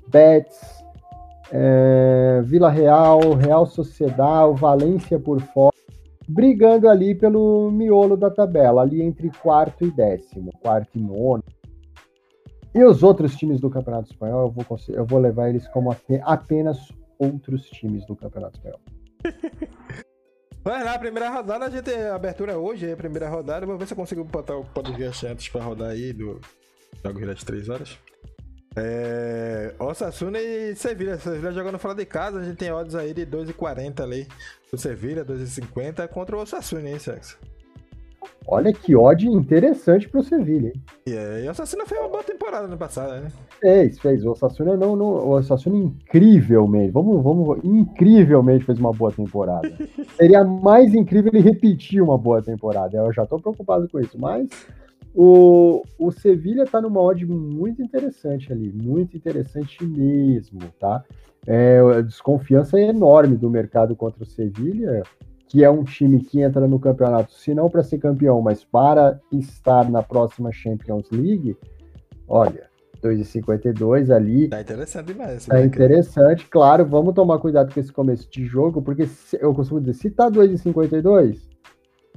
Betis, 0.09 0.83
é, 1.53 2.41
Vila 2.43 2.71
Real, 2.71 3.21
Real 3.35 3.67
Sociedade, 3.67 4.59
Valência 4.59 5.19
por 5.19 5.43
fora, 5.43 5.77
brigando 6.27 6.89
ali 6.89 7.15
pelo 7.15 7.71
miolo 7.71 8.17
da 8.17 8.31
tabela, 8.31 8.81
ali 8.81 9.03
entre 9.03 9.31
quarto 9.43 9.85
e 9.85 9.91
décimo, 9.91 10.51
quarto 10.63 10.99
e 10.99 11.03
nono. 11.03 11.45
E 12.75 12.83
os 12.83 13.03
outros 13.03 13.37
times 13.37 13.61
do 13.61 13.71
Campeonato 13.71 14.11
Espanhol, 14.11 14.47
eu 14.47 14.51
vou, 14.51 14.79
eu 14.89 15.07
vou 15.07 15.19
levar 15.21 15.49
eles 15.49 15.69
como 15.69 15.97
apenas 16.23 16.93
outros 17.19 17.69
times 17.71 18.05
do 18.07 18.17
Campeonato 18.17 18.59
Espanhol. 18.59 18.81
Vai 20.65 20.83
lá, 20.83 20.99
primeira 20.99 21.29
rodada, 21.29 21.67
a 21.67 21.71
gente 21.71 21.91
a 21.93 22.15
abertura 22.15 22.59
hoje, 22.59 22.89
é 22.89 22.93
a 22.93 22.97
primeira 22.97 23.29
rodada. 23.29 23.67
Vou 23.67 23.77
ver 23.77 23.87
se 23.87 23.93
eu 23.93 23.97
consigo 23.97 24.25
botar 24.25 24.57
o 24.57 24.65
podcast 24.65 25.27
antes 25.27 25.49
pra 25.49 25.63
rodar 25.63 25.91
aí 25.91 26.13
do 26.13 26.41
Jogos 27.05 27.27
das 27.27 27.45
3 27.45 27.69
horas. 27.69 27.99
É, 28.77 29.75
Osasuna 29.79 30.41
e 30.41 30.75
Sevilha. 30.75 31.19
Sevilha 31.19 31.53
jogando 31.53 31.79
fora 31.79 31.95
de 31.95 32.07
casa, 32.07 32.41
a 32.41 32.45
gente 32.45 32.57
tem 32.57 32.73
odds 32.73 32.95
aí 32.95 33.13
de 33.13 33.27
2,40 33.27 34.01
ali. 34.01 34.27
O 34.73 34.79
Sevilha, 34.79 35.25
2,50 35.25 36.09
contra 36.09 36.37
o 36.37 36.41
Osasuna, 36.41 36.89
hein, 36.89 36.99
Sexo? 36.99 37.39
Olha 38.47 38.73
que 38.73 38.95
ódio 38.95 39.33
interessante 39.33 40.09
pro 40.09 40.23
Sevilha? 40.23 40.73
Yeah, 41.09 41.41
e 41.41 41.49
o 41.49 41.51
Osasuna 41.51 41.87
fez 41.87 42.01
uma 42.01 42.09
boa 42.09 42.23
temporada 42.23 42.67
no 42.67 42.77
passado, 42.77 43.23
né? 43.23 43.33
Fez, 43.61 43.99
fez. 43.99 44.25
O 44.25 44.33
Osasuna 44.33 44.77
não, 44.77 44.95
não, 44.95 45.07
o 45.07 45.31
Osasuna 45.31 45.77
incrivelmente, 45.77 46.91
vamos, 46.91 47.23
vamos, 47.23 47.59
incrivelmente 47.65 48.65
fez 48.65 48.79
uma 48.79 48.93
boa 48.93 49.11
temporada. 49.11 49.71
Seria 50.17 50.45
mais 50.45 50.95
incrível 50.95 51.33
ele 51.33 51.43
repetir 51.43 52.03
uma 52.03 52.19
boa 52.19 52.43
temporada. 52.43 52.97
Eu 52.97 53.13
já 53.13 53.25
tô 53.25 53.39
preocupado 53.39 53.89
com 53.89 53.99
isso, 53.99 54.19
mas 54.19 54.49
o, 55.15 55.83
o 55.99 56.11
Sevilha 56.11 56.67
tá 56.67 56.81
numa 56.81 57.01
odd 57.01 57.25
muito 57.25 57.81
interessante 57.81 58.53
ali, 58.53 58.73
muito 58.73 59.17
interessante 59.17 59.85
mesmo, 59.85 60.61
tá? 60.79 61.05
É, 61.47 61.79
a 61.79 62.01
desconfiança 62.01 62.79
é 62.79 62.89
enorme 62.89 63.37
do 63.37 63.49
mercado 63.49 63.95
contra 63.95 64.23
o 64.23 64.27
Sevilha 64.27 65.03
que 65.55 65.63
é 65.63 65.71
um 65.71 65.85
time 65.85 66.19
que 66.19 66.41
entra 66.41 66.67
no 66.67 66.81
campeonato, 66.81 67.33
se 67.33 67.55
não 67.55 67.71
para 67.71 67.85
ser 67.85 67.99
campeão, 67.99 68.43
mas 68.43 68.65
para 68.65 69.21
estar 69.31 69.89
na 69.89 70.03
próxima 70.03 70.51
Champions 70.51 71.09
League, 71.13 71.57
olha, 72.27 72.69
2,52 73.01 74.13
ali. 74.13 74.49
Tá 74.49 74.61
interessante 74.61 75.07
demais. 75.07 75.47
Tá 75.47 75.65
interessante, 75.65 76.49
claro, 76.49 76.85
vamos 76.85 77.15
tomar 77.15 77.39
cuidado 77.39 77.73
com 77.73 77.79
esse 77.79 77.93
começo 77.93 78.29
de 78.29 78.45
jogo, 78.45 78.83
porque 78.83 79.07
se, 79.07 79.39
eu 79.41 79.55
costumo 79.55 79.81
dizer, 79.81 79.95
se 79.95 80.11
tá 80.11 80.29
2,52 80.29 81.39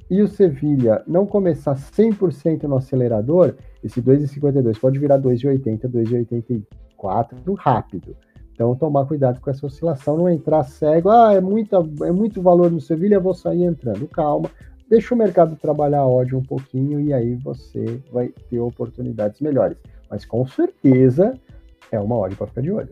e 0.09 0.19
o 0.23 0.27
Sevilha 0.27 1.03
não 1.05 1.27
começar 1.27 1.75
100% 1.75 2.63
no 2.63 2.77
acelerador, 2.77 3.53
esse 3.83 4.01
2,52 4.01 4.79
pode 4.79 4.97
virar 4.97 5.19
2,80, 5.19 5.81
2,84 5.87 7.53
rápido. 7.55 8.17
Então, 8.57 8.75
tomar 8.75 9.05
cuidado 9.05 9.39
com 9.39 9.51
essa 9.51 9.67
oscilação, 9.67 10.17
não 10.17 10.27
entrar 10.27 10.63
cego, 10.63 11.11
ah, 11.11 11.31
é, 11.31 11.39
muita, 11.39 11.77
é 12.01 12.11
muito 12.11 12.41
valor 12.41 12.71
no 12.71 12.81
Sevilha, 12.81 13.19
vou 13.19 13.35
sair 13.35 13.61
entrando. 13.61 14.07
Calma, 14.07 14.49
deixa 14.89 15.13
o 15.13 15.17
mercado 15.17 15.55
trabalhar 15.55 15.99
a 15.99 16.07
ódio 16.07 16.39
um 16.39 16.43
pouquinho 16.43 16.99
e 16.99 17.13
aí 17.13 17.35
você 17.35 18.01
vai 18.11 18.29
ter 18.49 18.59
oportunidades 18.59 19.41
melhores. 19.41 19.77
Mas 20.09 20.25
com 20.25 20.47
certeza 20.47 21.39
é 21.91 21.99
uma 21.99 22.15
ódio 22.15 22.35
para 22.35 22.47
ficar 22.47 22.61
de 22.61 22.71
olho. 22.71 22.89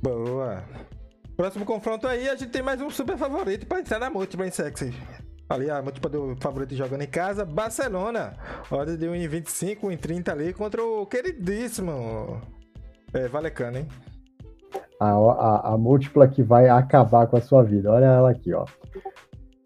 Boa. 0.00 0.62
Próximo 1.36 1.64
confronto 1.64 2.06
aí, 2.06 2.28
a 2.28 2.36
gente 2.36 2.50
tem 2.50 2.62
mais 2.62 2.80
um 2.80 2.90
super 2.90 3.18
favorito 3.18 3.66
para 3.66 3.80
entrar 3.80 3.98
na 3.98 4.08
múltipla 4.08 4.46
em 4.46 4.52
sexy. 4.52 4.94
Ali 5.48 5.68
a 5.68 5.82
múltipla 5.82 6.08
do 6.08 6.36
favorito 6.36 6.76
jogando 6.76 7.02
em 7.02 7.08
casa, 7.08 7.44
Barcelona. 7.44 8.34
Hora 8.70 8.96
de 8.96 9.04
1,25, 9.04 9.80
1,30 9.80 10.28
ali 10.28 10.52
contra 10.52 10.80
o 10.80 11.04
queridíssimo 11.06 12.40
é, 13.12 13.26
Valecano, 13.26 13.78
hein? 13.78 13.88
A, 15.00 15.10
a, 15.10 15.74
a, 15.74 15.78
múltipla 15.78 16.26
que 16.26 16.42
vai 16.42 16.68
acabar 16.68 17.26
com 17.26 17.36
a 17.36 17.40
sua 17.40 17.62
vida. 17.62 17.92
Olha 17.92 18.06
ela 18.06 18.30
aqui, 18.30 18.52
ó. 18.52 18.64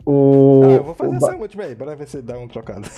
O, 0.04 0.62
ah, 0.64 0.70
eu 0.72 0.82
vou 0.82 0.94
fazer 0.94 1.12
o, 1.12 1.16
essa 1.16 1.36
múltipla 1.36 1.64
aí, 1.64 1.76
para 1.76 1.94
ver 1.94 2.08
se 2.08 2.20
dá 2.20 2.36
um 2.36 2.48
trocado. 2.48 2.88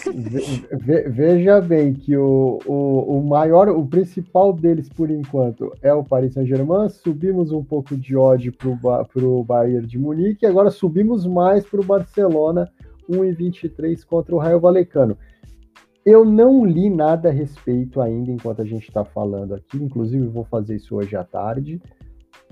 Ve, 0.73 1.03
veja 1.11 1.61
bem 1.61 1.93
que 1.93 2.17
o, 2.17 2.59
o, 2.65 3.19
o 3.19 3.23
maior, 3.23 3.69
o 3.69 3.87
principal 3.87 4.55
deles 4.55 4.89
por 4.89 5.11
enquanto 5.11 5.71
é 5.83 5.93
o 5.93 6.03
Paris 6.03 6.33
Saint-Germain. 6.33 6.89
Subimos 6.89 7.53
um 7.53 7.63
pouco 7.63 7.95
de 7.95 8.17
ódio 8.17 8.53
para 8.53 9.23
o 9.23 9.45
Bayern 9.45 9.87
de 9.87 9.99
Munique, 9.99 10.47
agora 10.47 10.71
subimos 10.71 11.27
mais 11.27 11.67
para 11.67 11.81
o 11.81 11.85
Barcelona, 11.85 12.71
1,23 13.09 14.03
contra 14.07 14.35
o 14.35 14.39
Raio 14.39 14.59
Valecano. 14.59 15.17
Eu 16.07 16.25
não 16.25 16.65
li 16.65 16.89
nada 16.89 17.29
a 17.29 17.33
respeito 17.33 18.01
ainda 18.01 18.31
enquanto 18.31 18.63
a 18.63 18.65
gente 18.65 18.89
está 18.89 19.05
falando 19.05 19.55
aqui, 19.55 19.77
inclusive 19.77 20.27
vou 20.27 20.45
fazer 20.45 20.77
isso 20.77 20.97
hoje 20.97 21.17
à 21.17 21.25
tarde 21.25 21.81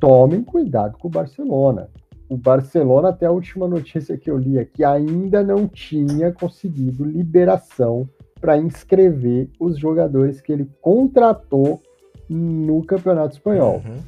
tomem 0.02 0.42
cuidado 0.42 0.98
com 0.98 1.06
o 1.06 1.10
Barcelona. 1.10 1.88
O 2.28 2.36
Barcelona, 2.36 3.10
até 3.10 3.26
a 3.26 3.30
última 3.30 3.68
notícia 3.68 4.18
que 4.18 4.28
eu 4.28 4.36
li 4.36 4.58
aqui, 4.58 4.82
ainda 4.82 5.44
não 5.44 5.68
tinha 5.68 6.32
conseguido 6.32 7.04
liberação 7.04 8.08
para 8.40 8.58
inscrever 8.58 9.48
os 9.60 9.78
jogadores 9.78 10.40
que 10.40 10.52
ele 10.52 10.68
contratou 10.80 11.80
no 12.28 12.84
Campeonato 12.84 13.36
Espanhol. 13.36 13.80
Uhum. 13.86 13.98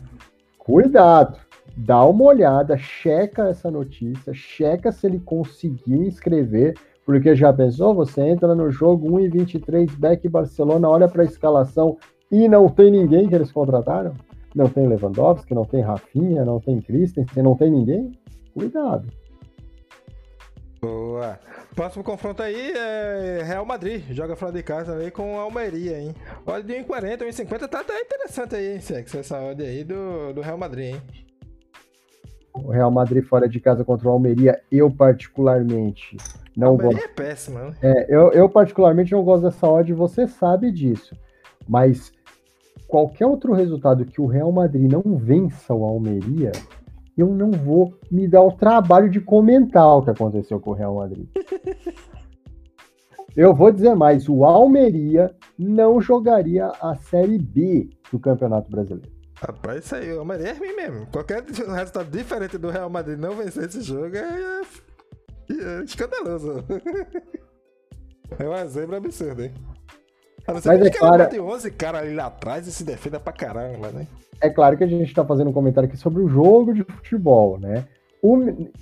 Cuidado, 0.58 1.38
dá 1.76 2.04
uma 2.04 2.24
olhada, 2.24 2.76
checa 2.76 3.46
essa 3.46 3.70
notícia, 3.70 4.34
checa 4.34 4.90
se 4.90 5.06
ele 5.06 5.20
conseguiu 5.20 6.02
inscrever, 6.02 6.74
porque 7.06 7.36
já 7.36 7.52
pensou, 7.52 7.94
você 7.94 8.20
entra 8.20 8.52
no 8.52 8.68
jogo 8.68 9.14
1 9.14 9.20
e 9.20 9.28
23 9.28 9.94
Beck 9.94 10.28
Barcelona, 10.28 10.88
olha 10.88 11.06
para 11.06 11.22
a 11.22 11.26
escalação 11.26 11.96
e 12.32 12.48
não 12.48 12.68
tem 12.68 12.90
ninguém 12.90 13.28
que 13.28 13.34
eles 13.36 13.52
contrataram? 13.52 14.12
Não 14.54 14.68
tem 14.68 14.86
Lewandowski, 14.86 15.54
não 15.54 15.64
tem 15.64 15.82
Rafinha, 15.82 16.44
não 16.44 16.60
tem 16.60 16.80
Christensen, 16.80 17.42
não 17.42 17.56
tem 17.56 17.70
ninguém, 17.70 18.12
cuidado. 18.52 19.08
Boa. 20.80 21.38
Próximo 21.74 22.04
confronto 22.04 22.42
aí 22.42 22.72
é 22.72 23.42
Real 23.42 23.64
Madrid. 23.64 24.02
Joga 24.10 24.36
fora 24.36 24.52
de 24.52 24.62
casa 24.62 24.96
aí 24.96 25.10
com 25.10 25.38
Almeria, 25.38 25.98
hein? 25.98 26.14
Olha 26.46 26.62
de 26.62 26.74
1,40, 26.74 27.22
1,50 27.22 27.68
tá 27.68 27.80
até 27.80 27.98
interessante 28.00 28.54
aí, 28.54 28.74
hein, 28.74 28.80
Sex? 28.80 29.14
Essa 29.14 29.40
odd 29.40 29.62
aí 29.62 29.82
do, 29.82 30.34
do 30.34 30.42
Real 30.42 30.58
Madrid, 30.58 30.94
hein? 30.94 31.02
O 32.52 32.70
Real 32.70 32.90
Madrid 32.90 33.24
fora 33.24 33.48
de 33.48 33.58
casa 33.58 33.82
contra 33.82 34.06
o 34.06 34.12
Almeria, 34.12 34.60
eu 34.70 34.90
particularmente 34.90 36.16
não 36.54 36.68
Almeria 36.68 36.92
gosto. 36.92 37.04
é 37.04 37.08
péssima, 37.08 37.64
né? 37.64 37.74
É, 37.82 38.14
eu, 38.14 38.30
eu 38.32 38.48
particularmente 38.48 39.12
não 39.12 39.24
gosto 39.24 39.44
dessa 39.44 39.66
odd, 39.66 39.92
você 39.94 40.28
sabe 40.28 40.70
disso. 40.70 41.16
Mas 41.66 42.12
qualquer 42.86 43.26
outro 43.26 43.52
resultado 43.52 44.04
que 44.04 44.20
o 44.20 44.26
Real 44.26 44.52
Madrid 44.52 44.90
não 44.90 45.16
vença 45.16 45.74
o 45.74 45.84
Almeria, 45.84 46.52
eu 47.16 47.28
não 47.28 47.50
vou 47.50 47.94
me 48.10 48.26
dar 48.26 48.42
o 48.42 48.52
trabalho 48.52 49.08
de 49.08 49.20
comentar 49.20 49.96
o 49.96 50.02
que 50.02 50.10
aconteceu 50.10 50.58
com 50.60 50.70
o 50.70 50.74
Real 50.74 50.96
Madrid. 50.96 51.26
Eu 53.36 53.52
vou 53.52 53.72
dizer 53.72 53.96
mais, 53.96 54.28
o 54.28 54.44
Almeria 54.44 55.34
não 55.58 56.00
jogaria 56.00 56.68
a 56.80 56.94
Série 56.94 57.36
B 57.36 57.90
do 58.12 58.18
Campeonato 58.20 58.70
Brasileiro. 58.70 59.10
Rapaz, 59.34 59.84
isso 59.84 59.96
aí, 59.96 60.12
o 60.12 60.20
Almeria 60.20 60.50
é 60.50 60.52
ruim 60.52 60.76
mesmo. 60.76 61.06
Qualquer 61.08 61.42
resultado 61.42 62.08
diferente 62.08 62.56
do 62.56 62.70
Real 62.70 62.88
Madrid 62.88 63.18
não 63.18 63.34
vencer 63.34 63.64
esse 63.64 63.80
jogo 63.80 64.16
é, 64.16 64.62
é 65.50 65.82
escandaloso. 65.84 66.64
É 68.38 68.48
um 68.48 68.54
exemplo 68.54 68.96
absurdo, 68.96 69.42
hein? 69.42 69.52
Mas 70.46 70.66
é 70.66 70.90
claro. 70.90 71.28
Tem 71.28 71.40
11 71.40 71.70
caras 71.72 72.02
ali 72.02 72.14
lá 72.14 72.26
atrás 72.26 72.66
e 72.66 72.72
se 72.72 72.84
defenda 72.84 73.18
pra 73.18 73.32
caramba, 73.32 73.90
né? 73.90 74.06
É 74.40 74.50
claro 74.50 74.76
que 74.76 74.84
a 74.84 74.86
gente 74.86 75.14
tá 75.14 75.24
fazendo 75.24 75.50
um 75.50 75.52
comentário 75.52 75.88
aqui 75.88 75.96
sobre 75.96 76.22
o 76.22 76.28
jogo 76.28 76.74
de 76.74 76.84
futebol, 76.84 77.58
né? 77.58 77.86
O, 78.22 78.38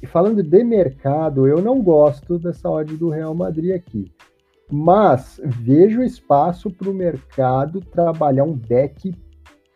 falando 0.06 0.42
de 0.42 0.64
mercado, 0.64 1.46
eu 1.46 1.60
não 1.60 1.82
gosto 1.82 2.38
dessa 2.38 2.68
odd 2.70 2.96
do 2.96 3.10
Real 3.10 3.34
Madrid 3.34 3.74
aqui. 3.74 4.10
Mas 4.70 5.40
vejo 5.44 6.02
espaço 6.02 6.70
para 6.70 6.88
o 6.88 6.94
mercado 6.94 7.80
trabalhar 7.80 8.44
um 8.44 8.56
deck 8.56 9.14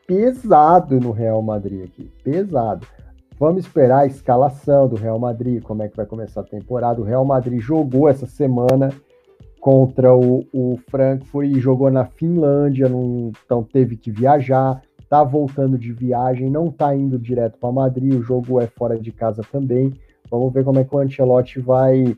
pesado 0.07 1.01
no 1.01 1.11
Real 1.11 1.43
Madrid 1.43 1.85
aqui. 1.85 2.11
Pesado. 2.23 2.87
Vamos 3.39 3.65
esperar 3.65 4.01
a 4.01 4.07
escalação 4.07 4.89
do 4.89 4.97
Real 4.97 5.19
Madrid, 5.19 5.63
como 5.63 5.83
é 5.83 5.89
que 5.89 5.97
vai 5.97 6.07
começar 6.07 6.41
a 6.41 6.45
temporada. 6.45 7.01
O 7.01 7.05
Real 7.05 7.25
Madrid 7.25 7.61
jogou 7.61 8.09
essa 8.09 8.25
semana 8.25 8.91
contra 9.67 10.15
o, 10.15 10.47
o 10.53 10.79
Frankfurt 10.89 11.49
e 11.49 11.59
jogou 11.59 11.91
na 11.91 12.05
Finlândia, 12.05 12.89
não, 12.89 13.33
então 13.45 13.65
teve 13.65 13.97
que 13.97 14.13
viajar, 14.13 14.81
tá 15.09 15.25
voltando 15.25 15.77
de 15.77 15.93
viagem, 15.93 16.49
não 16.49 16.71
tá 16.71 16.95
indo 16.95 17.19
direto 17.19 17.59
para 17.59 17.73
Madrid, 17.73 18.15
o 18.15 18.23
jogo 18.23 18.61
é 18.61 18.69
fora 18.69 18.97
de 18.97 19.11
casa 19.11 19.43
também. 19.51 19.93
Vamos 20.31 20.53
ver 20.53 20.63
como 20.63 20.79
é 20.79 20.85
que 20.85 20.95
o 20.95 21.01
Ancelotti 21.01 21.59
vai 21.59 22.17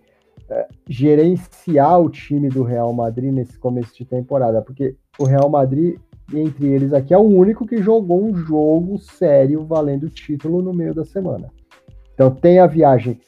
é, 0.50 0.68
gerenciar 0.86 1.98
o 1.98 2.10
time 2.10 2.50
do 2.50 2.62
Real 2.62 2.92
Madrid 2.92 3.32
nesse 3.32 3.58
começo 3.58 3.96
de 3.96 4.04
temporada, 4.04 4.60
porque 4.60 4.94
o 5.18 5.24
Real 5.24 5.48
Madrid, 5.48 5.98
entre 6.34 6.66
eles 6.66 6.92
aqui, 6.92 7.14
é 7.14 7.18
o 7.18 7.22
único 7.22 7.66
que 7.66 7.78
jogou 7.78 8.26
um 8.26 8.36
jogo 8.36 8.98
sério 8.98 9.64
valendo 9.64 10.10
título 10.10 10.60
no 10.60 10.74
meio 10.74 10.92
da 10.92 11.02
semana. 11.06 11.48
Então 12.12 12.30
tem 12.30 12.58
a 12.58 12.66
viagem, 12.66 13.18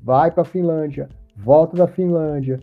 vai 0.00 0.30
para 0.30 0.42
a 0.42 0.46
Finlândia, 0.46 1.08
volta 1.36 1.76
da 1.76 1.88
Finlândia, 1.88 2.60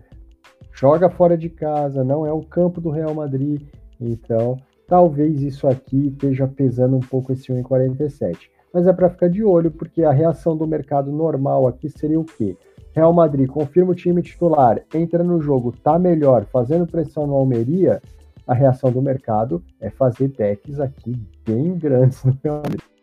joga 0.75 1.09
fora 1.09 1.37
de 1.37 1.49
casa, 1.49 2.03
não 2.03 2.25
é 2.25 2.31
o 2.31 2.41
campo 2.41 2.81
do 2.81 2.89
Real 2.89 3.13
Madrid, 3.13 3.61
então 3.99 4.57
talvez 4.87 5.41
isso 5.41 5.67
aqui 5.67 6.07
esteja 6.07 6.47
pesando 6.47 6.97
um 6.97 6.99
pouco 6.99 7.31
esse 7.31 7.51
1,47. 7.51 8.49
Mas 8.73 8.85
é 8.85 8.91
para 8.93 9.09
ficar 9.09 9.29
de 9.29 9.41
olho, 9.41 9.71
porque 9.71 10.03
a 10.03 10.11
reação 10.11 10.55
do 10.55 10.67
mercado 10.67 11.11
normal 11.11 11.65
aqui 11.65 11.89
seria 11.89 12.19
o 12.19 12.25
quê? 12.25 12.57
Real 12.93 13.13
Madrid 13.13 13.47
confirma 13.47 13.91
o 13.91 13.95
time 13.95 14.21
titular, 14.21 14.81
entra 14.93 15.23
no 15.23 15.41
jogo, 15.41 15.71
tá 15.71 15.97
melhor, 15.97 16.45
fazendo 16.45 16.85
pressão 16.85 17.25
no 17.25 17.35
Almeria, 17.35 18.01
a 18.45 18.53
reação 18.53 18.91
do 18.91 19.01
mercado 19.01 19.63
é 19.79 19.89
fazer 19.89 20.27
decks 20.27 20.79
aqui 20.79 21.15
bem 21.45 21.77
grandes 21.77 22.23
no 22.23 22.37
Real 22.43 22.57
Madrid. 22.57 22.94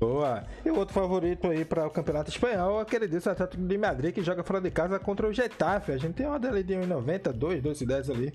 Boa. 0.00 0.44
E 0.64 0.70
o 0.70 0.78
outro 0.78 0.94
favorito 0.94 1.46
aí 1.48 1.62
para 1.62 1.86
o 1.86 1.90
Campeonato 1.90 2.30
Espanhol 2.30 2.78
é 2.78 2.82
aquele 2.82 3.06
desse 3.06 3.28
Atlético 3.28 3.62
de 3.62 3.76
Madrid 3.76 4.14
que 4.14 4.22
joga 4.22 4.42
fora 4.42 4.58
de 4.58 4.70
casa 4.70 4.98
contra 4.98 5.28
o 5.28 5.32
Getafe. 5.32 5.92
A 5.92 5.98
gente 5.98 6.14
tem 6.14 6.26
uma 6.26 6.38
dele 6.38 6.62
de 6.62 6.72
1,90, 6.72 7.32
2, 7.32 7.62
2 7.62 7.80
e 7.82 7.86
10 7.86 8.10
ali 8.10 8.34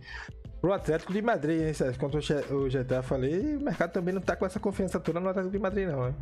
pro 0.61 0.71
Atlético 0.71 1.11
de 1.11 1.23
Madrid, 1.23 1.61
hein? 1.61 1.73
Quanto 1.99 2.19
o 2.19 2.69
GTA 2.69 3.01
falei, 3.01 3.55
o 3.55 3.61
mercado 3.63 3.93
também 3.93 4.13
não 4.13 4.21
tá 4.21 4.35
com 4.35 4.45
essa 4.45 4.59
confiança 4.59 4.99
toda 4.99 5.19
no 5.19 5.27
Atlético 5.27 5.53
de 5.53 5.59
Madrid, 5.59 5.87
não, 5.87 6.07
hein? 6.07 6.15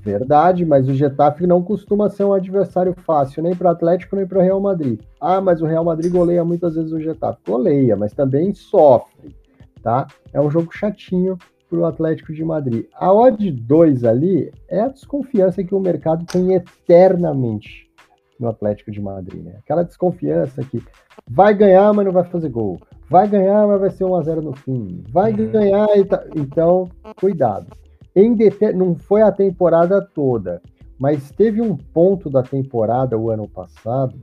Verdade, 0.00 0.64
mas 0.64 0.88
o 0.88 0.94
Getafe 0.94 1.46
não 1.46 1.62
costuma 1.62 2.10
ser 2.10 2.24
um 2.24 2.32
adversário 2.32 2.94
fácil, 3.06 3.42
nem 3.42 3.54
para 3.54 3.68
o 3.68 3.70
Atlético, 3.70 4.16
nem 4.16 4.26
para 4.26 4.38
o 4.38 4.42
Real 4.42 4.60
Madrid. 4.60 5.00
Ah, 5.20 5.40
mas 5.40 5.62
o 5.62 5.66
Real 5.66 5.84
Madrid 5.84 6.10
goleia 6.10 6.44
muitas 6.44 6.74
vezes 6.74 6.92
o 6.92 7.00
Getafe. 7.00 7.38
Goleia, 7.46 7.96
mas 7.96 8.12
também 8.12 8.52
sofre, 8.52 9.34
tá? 9.82 10.06
É 10.32 10.40
um 10.40 10.50
jogo 10.50 10.72
chatinho 10.72 11.38
para 11.74 11.80
o 11.80 11.86
Atlético 11.86 12.32
de 12.32 12.44
Madrid. 12.44 12.86
A 12.94 13.12
odd 13.12 13.50
2 13.50 14.04
ali 14.04 14.52
é 14.68 14.80
a 14.80 14.88
desconfiança 14.88 15.64
que 15.64 15.74
o 15.74 15.80
mercado 15.80 16.24
tem 16.24 16.54
eternamente 16.54 17.90
no 18.38 18.48
Atlético 18.48 18.90
de 18.90 19.00
Madrid, 19.00 19.42
né? 19.42 19.56
Aquela 19.58 19.82
desconfiança 19.82 20.62
que 20.62 20.82
vai 21.28 21.54
ganhar, 21.54 21.92
mas 21.92 22.04
não 22.04 22.12
vai 22.12 22.24
fazer 22.24 22.48
gol. 22.48 22.78
Vai 23.10 23.28
ganhar, 23.28 23.66
mas 23.66 23.80
vai 23.80 23.90
ser 23.90 24.04
1 24.04 24.14
a 24.14 24.22
0 24.22 24.42
no 24.42 24.54
fim. 24.54 25.02
Vai 25.10 25.32
uhum. 25.32 25.50
ganhar 25.50 25.96
e 25.96 26.04
tá... 26.04 26.24
então, 26.36 26.88
cuidado. 27.16 27.66
Em 28.14 28.34
deter... 28.34 28.74
não 28.74 28.94
foi 28.94 29.22
a 29.22 29.32
temporada 29.32 30.00
toda, 30.00 30.62
mas 30.98 31.30
teve 31.32 31.60
um 31.60 31.76
ponto 31.76 32.30
da 32.30 32.42
temporada 32.42 33.18
o 33.18 33.30
ano 33.30 33.48
passado 33.48 34.16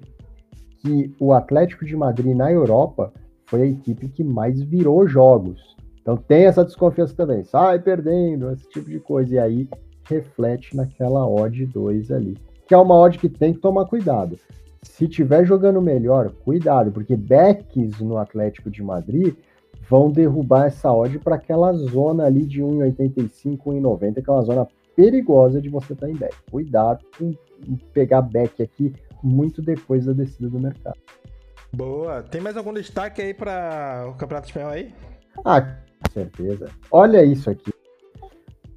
que 0.79 1.13
o 1.19 1.33
Atlético 1.33 1.85
de 1.85 1.95
Madrid 1.95 2.35
na 2.35 2.51
Europa 2.51 3.13
foi 3.45 3.61
a 3.61 3.65
equipe 3.65 4.07
que 4.07 4.23
mais 4.23 4.61
virou 4.61 5.07
jogos. 5.07 5.71
Então 6.01 6.17
tem 6.17 6.45
essa 6.45 6.65
desconfiança 6.65 7.15
também. 7.15 7.43
Sai 7.43 7.79
perdendo, 7.79 8.51
esse 8.51 8.67
tipo 8.69 8.89
de 8.89 8.99
coisa. 8.99 9.35
E 9.35 9.39
aí 9.39 9.69
reflete 10.05 10.75
naquela 10.75 11.25
odd 11.27 11.65
2 11.65 12.11
ali. 12.11 12.37
Que 12.67 12.73
é 12.73 12.77
uma 12.77 12.95
odd 12.95 13.17
que 13.17 13.29
tem 13.29 13.53
que 13.53 13.59
tomar 13.59 13.85
cuidado. 13.85 14.37
Se 14.81 15.07
tiver 15.07 15.45
jogando 15.45 15.81
melhor, 15.81 16.31
cuidado, 16.43 16.91
porque 16.91 17.15
backs 17.15 17.99
no 17.99 18.17
Atlético 18.17 18.69
de 18.69 18.81
Madrid 18.81 19.35
vão 19.87 20.09
derrubar 20.09 20.65
essa 20.67 20.91
odd 20.91 21.19
para 21.19 21.35
aquela 21.35 21.71
zona 21.73 22.25
ali 22.25 22.45
de 22.45 22.61
1,85, 22.61 23.57
1,90, 23.57 24.17
aquela 24.17 24.41
zona 24.41 24.67
perigosa 24.95 25.61
de 25.61 25.69
você 25.69 25.93
estar 25.93 26.07
tá 26.07 26.11
em 26.11 26.15
back. 26.15 26.35
Cuidado 26.49 27.05
com 27.17 27.33
pegar 27.93 28.23
back 28.23 28.61
aqui 28.63 28.93
muito 29.21 29.61
depois 29.61 30.05
da 30.05 30.13
descida 30.13 30.49
do 30.49 30.59
mercado. 30.59 30.97
Boa. 31.71 32.23
Tem 32.23 32.41
mais 32.41 32.57
algum 32.57 32.73
destaque 32.73 33.21
aí 33.21 33.33
para 33.33 34.07
o 34.09 34.13
Campeonato 34.15 34.47
Espanhol 34.47 34.71
aí? 34.71 34.93
Ah, 35.45 35.77
com 36.01 36.11
certeza. 36.11 36.69
Olha 36.91 37.23
isso 37.23 37.49
aqui. 37.49 37.71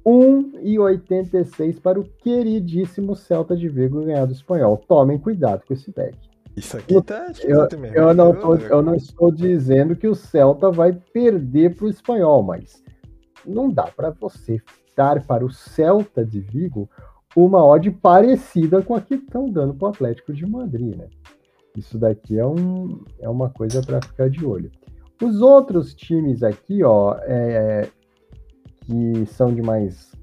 1,86 0.05 1.81
para 1.81 1.99
o 1.99 2.03
queridíssimo 2.03 3.15
Celta 3.15 3.57
de 3.57 3.67
Vigo 3.67 4.03
ganhar 4.03 4.25
do 4.25 4.33
espanhol. 4.33 4.77
Tomem 4.87 5.17
cuidado 5.17 5.63
com 5.67 5.73
esse 5.73 5.91
deck. 5.91 6.15
Isso 6.55 6.77
aqui 6.77 7.01
tá 7.01 7.31
eu, 7.43 7.79
mesmo. 7.79 7.97
Eu 7.97 8.13
não, 8.13 8.33
tô, 8.33 8.55
eu 8.55 8.81
não 8.81 8.95
estou 8.95 9.31
dizendo 9.31 9.95
que 9.95 10.07
o 10.07 10.15
Celta 10.15 10.71
vai 10.71 10.93
perder 10.93 11.75
para 11.75 11.85
o 11.85 11.89
espanhol, 11.89 12.43
mas 12.43 12.83
não 13.45 13.69
dá 13.69 13.83
para 13.83 14.11
você 14.11 14.61
dar 14.95 15.25
para 15.25 15.43
o 15.43 15.51
Celta 15.51 16.23
de 16.23 16.39
Vigo 16.39 16.89
uma 17.35 17.65
odd 17.65 17.91
parecida 17.91 18.81
com 18.81 18.95
a 18.95 19.01
que 19.01 19.15
estão 19.15 19.49
dando 19.49 19.73
para 19.73 19.87
o 19.87 19.91
Atlético 19.91 20.31
de 20.31 20.45
Madrid, 20.45 20.95
né? 20.95 21.07
Isso 21.75 21.97
daqui 21.97 22.39
é, 22.39 22.45
um, 22.45 23.03
é 23.19 23.27
uma 23.27 23.49
coisa 23.49 23.81
para 23.81 24.01
ficar 24.01 24.29
de 24.29 24.45
olho. 24.45 24.71
Os 25.21 25.41
outros 25.41 25.93
times 25.93 26.43
aqui, 26.43 26.83
ó, 26.83 27.17
é, 27.21 27.87
que 28.81 29.25
são 29.27 29.53
de 29.53 29.61
mais 29.61 30.13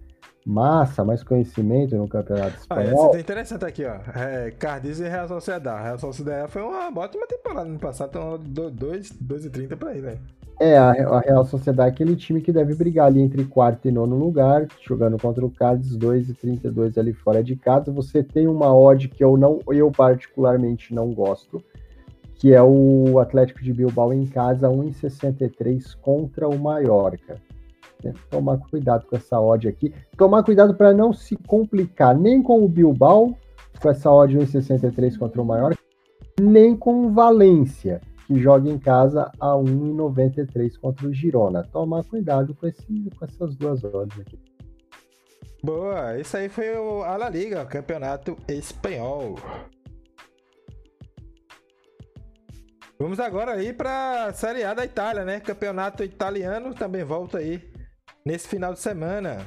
massa, 0.44 1.05
mais 1.05 1.22
conhecimento 1.22 1.96
no 1.96 2.09
campeonato 2.09 2.57
espanhol. 2.57 3.12
Ah, 3.12 3.16
é 3.16 3.20
interessante 3.20 3.64
aqui, 3.64 3.85
ó. 3.85 3.96
É, 4.18 4.50
Cardiz 4.50 4.98
e 5.00 5.09
Real 5.09 5.28
Sociedade. 5.28 5.85
Real 5.85 5.98
Sociedade 5.98 6.50
foi 6.50 6.62
uma 6.62 6.88
ótima 6.98 7.26
temporada 7.26 7.68
no 7.68 7.78
passado, 7.78 8.11
então 8.11 8.38
2,30 8.38 9.76
para 9.76 9.90
aí, 9.90 10.00
né? 10.00 10.18
É, 10.61 10.76
a, 10.76 10.90
a 10.90 11.20
Real 11.20 11.44
Sociedade 11.44 11.88
é 11.88 11.92
aquele 11.92 12.14
time 12.14 12.40
que 12.40 12.52
deve 12.52 12.74
brigar 12.74 13.07
ali 13.07 13.20
entre 13.20 13.44
quarto 13.44 13.88
e 13.88 13.92
nono 13.92 14.16
lugar, 14.16 14.66
jogando 14.87 15.18
contra 15.18 15.44
o 15.44 15.50
Cádiz 15.50 15.96
2,32 15.96 16.98
ali 16.98 17.12
fora 17.12 17.42
de 17.42 17.57
casa. 17.57 17.90
Você 17.90 18.22
tem 18.22 18.46
uma 18.46 18.74
odd 18.74 19.09
que 19.09 19.24
eu 19.24 19.37
não, 19.37 19.61
eu 19.68 19.90
particularmente 19.90 20.94
não 20.94 21.12
gosto, 21.12 21.62
que 22.42 22.52
é 22.52 22.61
o 22.61 23.20
Atlético 23.20 23.62
de 23.62 23.72
Bilbao 23.72 24.12
em 24.12 24.26
casa 24.26 24.68
1,63 24.68 25.96
contra 26.00 26.48
o 26.48 26.59
Mallorca. 26.59 27.40
Que 28.00 28.12
tomar 28.28 28.59
cuidado 28.59 29.07
com 29.07 29.14
essa 29.14 29.40
odd 29.40 29.68
aqui. 29.68 29.94
Tomar 30.16 30.42
cuidado 30.42 30.74
para 30.74 30.92
não 30.92 31.12
se 31.12 31.37
complicar 31.37 32.18
nem 32.18 32.42
com 32.42 32.64
o 32.64 32.68
Bilbao, 32.68 33.38
com 33.81 33.88
essa 33.88 34.11
odd 34.11 34.37
1,63 34.37 35.16
contra 35.16 35.40
o 35.40 35.44
Mallorca, 35.44 35.78
nem 36.40 36.76
com 36.76 37.07
o 37.07 37.12
Valência, 37.12 38.00
que 38.26 38.37
joga 38.37 38.68
em 38.68 38.76
casa 38.76 39.31
a 39.38 39.52
1,93 39.52 40.76
contra 40.81 41.07
o 41.07 41.14
Girona. 41.14 41.62
Tomar 41.72 42.02
cuidado 42.02 42.57
com, 42.57 42.66
esse, 42.66 43.09
com 43.16 43.24
essas 43.24 43.55
duas 43.55 43.85
odds 43.85 44.18
aqui. 44.18 44.37
Boa, 45.62 46.18
isso 46.18 46.37
aí 46.37 46.48
foi 46.48 46.76
o, 46.76 47.05
a 47.05 47.16
La 47.16 47.31
Liga, 47.31 47.62
o 47.62 47.66
campeonato 47.68 48.37
espanhol. 48.48 49.37
Vamos 53.03 53.19
agora 53.19 53.55
aí 53.55 53.73
para 53.73 54.33
Série 54.33 54.62
A 54.62 54.73
da 54.73 54.85
Itália, 54.85 55.25
né? 55.25 55.41
Campeonato 55.41 56.05
italiano 56.05 56.73
também 56.73 57.03
volta 57.03 57.38
aí 57.38 57.61
nesse 58.25 58.47
final 58.47 58.73
de 58.73 58.79
semana. 58.79 59.38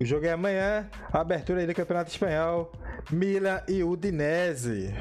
O 0.00 0.04
jogo 0.06 0.24
é 0.24 0.32
amanhã, 0.32 0.88
abertura 1.12 1.60
aí 1.60 1.66
do 1.66 1.74
Campeonato 1.74 2.10
Espanhol, 2.10 2.72
Milan 3.12 3.60
e 3.68 3.84
Udinese. 3.84 4.94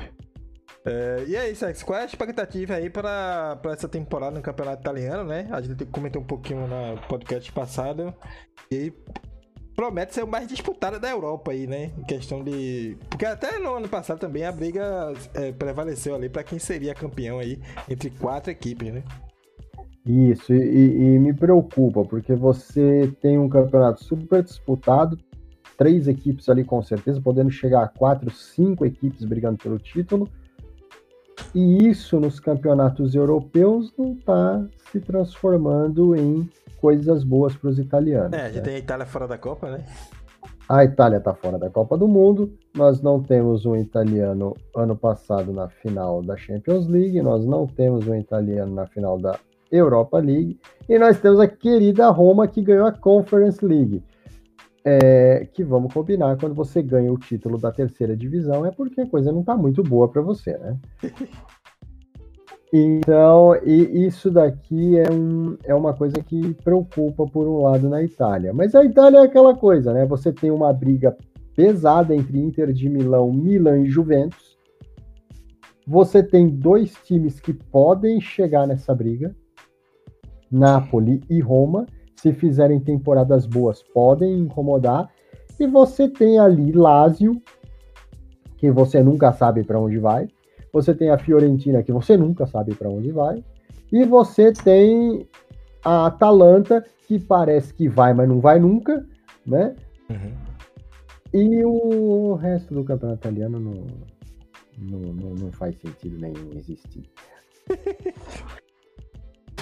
É, 0.85 1.23
e 1.25 1.37
é 1.37 1.49
isso, 1.49 1.63
Alex. 1.63 1.81
Qual 1.81 1.97
é 1.97 2.01
a 2.01 2.05
expectativa 2.05 2.73
aí 2.73 2.89
para 2.89 3.57
essa 3.71 3.87
temporada 3.87 4.35
no 4.35 4.41
Campeonato 4.41 4.81
Italiano, 4.81 5.23
né? 5.23 5.47
A 5.51 5.61
gente 5.61 5.85
comentou 5.85 6.21
um 6.21 6.27
pouquinho 6.27 6.67
no 6.67 6.99
podcast 7.07 7.49
passado. 7.53 8.13
E 8.69 8.91
promete 9.79 10.13
ser 10.13 10.25
o 10.25 10.27
mais 10.27 10.45
disputado 10.45 10.99
da 10.99 11.09
Europa 11.09 11.51
aí, 11.51 11.65
né? 11.65 11.91
Em 11.97 12.03
questão 12.03 12.43
de. 12.43 12.97
Porque 13.09 13.25
até 13.25 13.57
no 13.59 13.75
ano 13.75 13.87
passado 13.87 14.19
também 14.19 14.43
a 14.43 14.51
briga 14.51 15.13
é, 15.33 15.53
prevaleceu 15.53 16.15
ali 16.15 16.27
para 16.27 16.43
quem 16.43 16.59
seria 16.59 16.93
campeão 16.93 17.39
aí 17.39 17.57
entre 17.89 18.09
quatro 18.09 18.51
equipes, 18.51 18.93
né? 18.93 19.03
Isso, 20.05 20.53
e, 20.53 21.15
e, 21.15 21.19
me 21.19 21.33
preocupa, 21.33 22.03
porque 22.03 22.35
você 22.35 23.09
tem 23.21 23.39
um 23.39 23.47
campeonato 23.47 24.03
super 24.03 24.43
disputado, 24.43 25.17
três 25.77 26.09
equipes 26.09 26.49
ali 26.49 26.65
com 26.65 26.81
certeza, 26.81 27.21
podendo 27.21 27.49
chegar 27.49 27.83
a 27.83 27.87
quatro, 27.87 28.29
cinco 28.31 28.85
equipes 28.85 29.23
brigando 29.23 29.59
pelo 29.59 29.79
título, 29.79 30.27
e 31.55 31.87
isso 31.87 32.19
nos 32.19 32.37
campeonatos 32.37 33.15
europeus 33.15 33.93
não 33.97 34.11
está 34.11 34.65
se 34.91 34.99
transformando 34.99 36.15
em 36.17 36.49
coisas 36.79 37.23
boas 37.23 37.55
para 37.55 37.69
os 37.69 37.79
italianos. 37.79 38.33
É, 38.33 38.41
a 38.41 38.47
gente 38.47 38.57
né? 38.57 38.61
tem 38.61 38.75
a 38.75 38.79
Itália 38.79 39.05
fora 39.05 39.27
da 39.27 39.37
Copa, 39.37 39.69
né? 39.69 39.83
A 40.67 40.83
Itália 40.83 41.17
está 41.17 41.33
fora 41.33 41.57
da 41.57 41.69
Copa 41.69 41.97
do 41.97 42.07
Mundo. 42.07 42.53
Nós 42.75 43.01
não 43.01 43.21
temos 43.21 43.65
um 43.65 43.75
italiano 43.75 44.55
ano 44.75 44.95
passado 44.95 45.51
na 45.51 45.67
final 45.67 46.21
da 46.21 46.37
Champions 46.37 46.87
League. 46.87 47.21
Nós 47.21 47.43
não 47.45 47.65
temos 47.65 48.07
um 48.07 48.15
italiano 48.15 48.73
na 48.73 48.85
final 48.85 49.17
da 49.17 49.39
Europa 49.71 50.19
League. 50.19 50.59
E 50.87 50.99
nós 50.99 51.19
temos 51.19 51.39
a 51.39 51.47
querida 51.47 52.09
Roma 52.09 52.47
que 52.47 52.61
ganhou 52.61 52.85
a 52.85 52.91
Conference 52.91 53.65
League. 53.65 54.03
É, 54.85 55.47
que 55.51 55.63
vamos 55.63 55.93
combinar, 55.93 56.37
quando 56.37 56.55
você 56.55 56.81
ganha 56.81 57.11
o 57.11 57.17
título 57.17 57.57
da 57.57 57.71
terceira 57.71 58.15
divisão, 58.15 58.65
é 58.65 58.71
porque 58.71 59.01
a 59.01 59.09
coisa 59.09 59.31
não 59.31 59.41
está 59.41 59.57
muito 59.57 59.83
boa 59.83 60.07
para 60.07 60.21
você, 60.21 60.57
né? 60.57 60.77
Então, 62.71 63.55
e 63.65 64.05
isso 64.05 64.29
daqui 64.29 64.99
é, 64.99 65.11
um, 65.11 65.57
é 65.63 65.73
uma 65.73 65.93
coisa 65.93 66.17
que 66.17 66.53
preocupa 66.53 67.25
por 67.25 67.47
um 67.47 67.63
lado 67.63 67.89
na 67.89 68.03
Itália. 68.03 68.53
Mas 68.53 68.75
a 68.75 68.85
Itália 68.85 69.19
é 69.19 69.23
aquela 69.23 69.55
coisa, 69.55 69.91
né? 69.91 70.05
Você 70.05 70.31
tem 70.31 70.51
uma 70.51 70.71
briga 70.71 71.17
pesada 71.55 72.15
entre 72.15 72.39
Inter 72.39 72.71
de 72.71 72.87
Milão, 72.87 73.33
Milan 73.33 73.79
e 73.79 73.89
Juventus. 73.89 74.55
Você 75.87 76.21
tem 76.21 76.47
dois 76.47 76.93
times 77.03 77.39
que 77.39 77.53
podem 77.53 78.21
chegar 78.21 78.67
nessa 78.67 78.93
briga, 78.93 79.35
Napoli 80.51 81.23
e 81.27 81.39
Roma. 81.39 81.87
Se 82.15 82.31
fizerem 82.33 82.79
temporadas 82.79 83.47
boas, 83.47 83.81
podem 83.81 84.41
incomodar. 84.41 85.09
E 85.59 85.65
você 85.65 86.07
tem 86.07 86.37
ali 86.37 86.71
Lazio, 86.71 87.41
que 88.57 88.69
você 88.69 89.01
nunca 89.01 89.33
sabe 89.33 89.63
para 89.63 89.79
onde 89.79 89.97
vai 89.97 90.27
você 90.71 90.93
tem 90.93 91.09
a 91.09 91.17
Fiorentina, 91.17 91.83
que 91.83 91.91
você 91.91 92.15
nunca 92.17 92.45
sabe 92.45 92.75
para 92.75 92.89
onde 92.89 93.11
vai, 93.11 93.43
e 93.91 94.05
você 94.05 94.53
tem 94.53 95.27
a 95.83 96.07
Atalanta, 96.07 96.85
que 97.07 97.19
parece 97.19 97.73
que 97.73 97.87
vai, 97.87 98.13
mas 98.13 98.27
não 98.27 98.39
vai 98.39 98.59
nunca, 98.59 99.05
né? 99.45 99.75
Uhum. 100.09 100.33
E 101.33 101.63
o 101.63 102.35
resto 102.35 102.73
do 102.73 102.83
campeonato 102.83 103.19
italiano 103.19 103.59
não, 103.59 103.87
não, 104.77 105.13
não, 105.13 105.29
não 105.35 105.51
faz 105.51 105.75
sentido 105.79 106.19
nenhum 106.19 106.51
existir. 106.55 107.09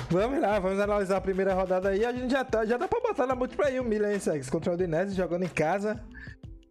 Vamos 0.10 0.39
lá, 0.39 0.58
vamos 0.58 0.80
analisar 0.80 1.18
a 1.18 1.22
primeira 1.22 1.53
rodada 1.53 1.89
aí. 1.89 2.05
A 2.05 2.14
gente 2.14 2.32
já, 2.32 2.41
tá, 2.45 2.66
já 2.66 2.78
dá 2.78 2.88
pra 2.88 3.01
botar 3.01 3.28
na 3.28 3.36
múltipla 3.36 3.66
aí 3.66 3.78
o 3.78 3.84
Milan 3.84 4.14
hein, 4.14 4.20
Sex, 4.20 4.49
contra 4.49 4.72
o 4.72 4.76
Udinese, 4.76 5.14
jogando 5.14 5.43
em 5.43 5.49
casa. 5.49 6.01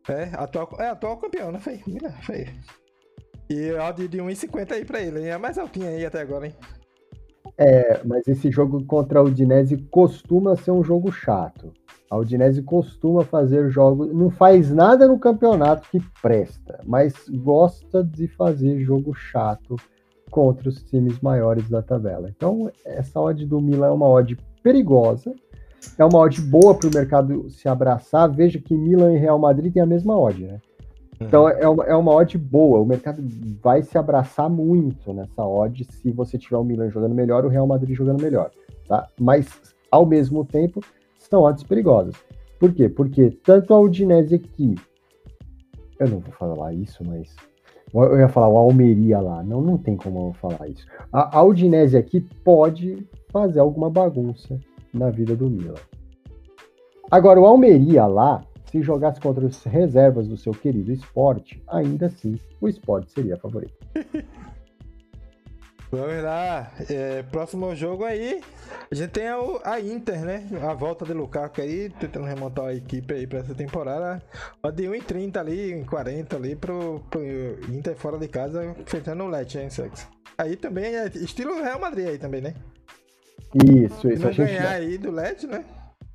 É, 0.09 0.31
atual, 0.33 0.69
é 0.79 0.89
atual 0.89 1.19
campeão, 1.19 1.53
né? 1.53 1.59
Foi, 1.61 1.83
Milan, 1.87 2.13
foi. 2.23 2.47
E 3.49 3.73
odd 3.73 4.09
de 4.09 4.19
1,50 4.19 4.73
aí 4.73 4.85
pra 4.85 5.01
ele? 5.01 5.27
É 5.27 5.39
mais 5.39 5.57
altinha 5.57 5.89
aí 5.89 6.05
até 6.05 6.21
agora, 6.21 6.47
hein? 6.47 6.55
É, 7.57 8.01
mas 8.05 8.27
esse 8.27 8.51
jogo 8.51 8.85
contra 8.85 9.21
a 9.21 9.23
Udinese 9.23 9.77
costuma 9.91 10.57
ser 10.57 10.73
um 10.73 10.83
jogo 10.83 11.13
chato. 11.13 11.73
A 12.11 12.17
Udinese 12.17 12.63
costuma 12.63 13.25
fazer 13.25 13.69
jogos, 13.71 14.13
não 14.13 14.31
faz 14.31 14.71
nada 14.71 15.09
no 15.09 15.19
campeonato 15.19 15.89
que 15.91 16.01
presta, 16.23 16.81
mas 16.85 17.15
gosta 17.29 18.03
de 18.03 18.29
fazer 18.29 18.81
jogo 18.81 19.15
chato 19.15 19.77
contra 20.31 20.69
os 20.69 20.83
times 20.83 21.21
maiores 21.21 21.69
da 21.69 21.83
tabela. 21.83 22.29
Então, 22.29 22.71
essa 22.85 23.21
odd 23.21 23.45
do 23.47 23.61
Milan 23.61 23.89
é 23.89 23.91
uma 23.91 24.09
odd 24.09 24.37
perigosa, 24.63 25.35
é 25.99 26.05
uma 26.05 26.19
odd 26.19 26.41
boa 26.43 26.75
para 26.75 26.89
o 26.89 26.95
mercado 26.95 27.51
se 27.51 27.69
abraçar. 27.69 28.31
Veja 28.31 28.61
que 28.61 28.75
Milan 28.75 29.15
e 29.15 29.19
Real 29.19 29.39
Madrid 29.39 29.73
têm 29.73 29.83
a 29.83 29.87
mesma 29.87 30.19
odd, 30.19 30.45
né? 30.45 30.61
Então 31.21 31.45
uhum. 31.45 31.51
é 31.51 31.69
uma, 31.69 31.85
é 31.85 31.95
uma 31.95 32.13
odd 32.13 32.37
boa. 32.39 32.81
O 32.81 32.87
mercado 32.87 33.23
vai 33.63 33.83
se 33.83 33.97
abraçar 33.97 34.49
muito 34.51 35.13
nessa 35.13 35.45
odd 35.45 35.85
se 35.85 36.11
você 36.11 36.39
tiver 36.39 36.57
o 36.57 36.65
Milan 36.65 36.91
jogando 36.91 37.15
melhor, 37.15 37.45
o 37.45 37.49
Real 37.49 37.67
Madrid 37.67 37.97
jogando 37.97 38.23
melhor, 38.23 38.51
tá? 38.87 39.09
Mas 39.19 39.49
ao 39.91 40.05
mesmo 40.05 40.45
tempo 40.45 40.81
são 41.19 41.43
odds 41.43 41.63
perigosas. 41.63 42.15
Por 42.59 42.73
quê? 42.73 42.89
Porque 42.89 43.31
tanto 43.31 43.75
a 43.75 43.81
Udinese 43.81 44.35
aqui, 44.35 44.75
eu 45.99 46.09
não 46.09 46.21
vou 46.21 46.33
falar 46.33 46.73
isso, 46.73 47.03
mas 47.05 47.35
eu 47.95 48.19
ia 48.19 48.29
falar 48.29 48.49
o 48.49 48.57
Almeria 48.57 49.21
lá, 49.21 49.43
não, 49.43 49.61
não 49.61 49.79
tem 49.79 49.97
como 49.97 50.29
eu 50.29 50.33
falar 50.35 50.69
isso. 50.69 50.87
A, 51.13 51.39
a 51.39 51.43
Udinese 51.43 51.97
aqui 51.97 52.21
pode 52.45 53.07
fazer 53.31 53.61
alguma 53.61 53.91
bagunça 53.91 54.59
na 54.93 55.11
vida 55.11 55.37
do 55.37 55.49
Milan. 55.49 55.75
Agora, 57.11 57.41
o 57.41 57.47
Almeria 57.47 58.07
lá, 58.07 58.43
se 58.71 58.83
jogasse 58.83 59.21
contra 59.21 59.47
as 59.47 59.63
reservas 59.65 60.29
do 60.29 60.37
seu 60.37 60.53
querido 60.53 60.93
esporte, 60.93 61.63
ainda 61.69 62.07
assim 62.07 62.39
o 62.61 62.69
esporte 62.69 63.11
seria 63.13 63.37
favorito. 63.37 63.75
Vamos 65.91 66.21
lá, 66.23 66.73
é, 66.91 67.23
próximo 67.23 67.75
jogo 67.77 68.05
aí, 68.05 68.43
a 68.91 68.95
gente 68.95 69.11
tem 69.11 69.29
a, 69.29 69.37
a, 69.65 69.81
Inter, 69.81 70.21
né? 70.25 70.49
A 70.61 70.75
volta 70.75 71.05
de 71.05 71.13
Lukaku 71.13 71.61
aí, 71.61 71.89
tentando 71.91 72.27
remontar 72.27 72.67
a 72.67 72.75
equipe 72.75 73.15
aí 73.15 73.25
pra 73.25 73.39
essa 73.39 73.55
temporada. 73.55 74.21
Ó, 74.63 74.71
de 74.71 74.83
1,30 74.83 75.37
ali, 75.37 75.73
1,40 75.85 76.35
ali 76.35 76.57
pro, 76.57 77.01
pro 77.09 77.23
Inter 77.73 77.95
fora 77.95 78.19
de 78.19 78.27
casa, 78.27 78.65
enfrentando 78.65 79.23
o 79.23 79.29
Lecce, 79.29 79.59
hein, 79.59 79.71
Sex? 79.71 80.09
Aí 80.37 80.57
também 80.57 80.97
é 80.97 81.07
estilo 81.07 81.63
Real 81.63 81.79
Madrid 81.79 82.09
aí 82.09 82.19
também, 82.19 82.41
né? 82.41 82.55
Isso, 83.55 84.09
isso. 84.11 84.23
Se 84.23 84.27
a 84.27 84.33
gente 84.33 84.37
ganhar 84.39 84.71
aí 84.71 84.99
do 84.99 85.13
Lecce, 85.13 85.47
né? 85.47 85.65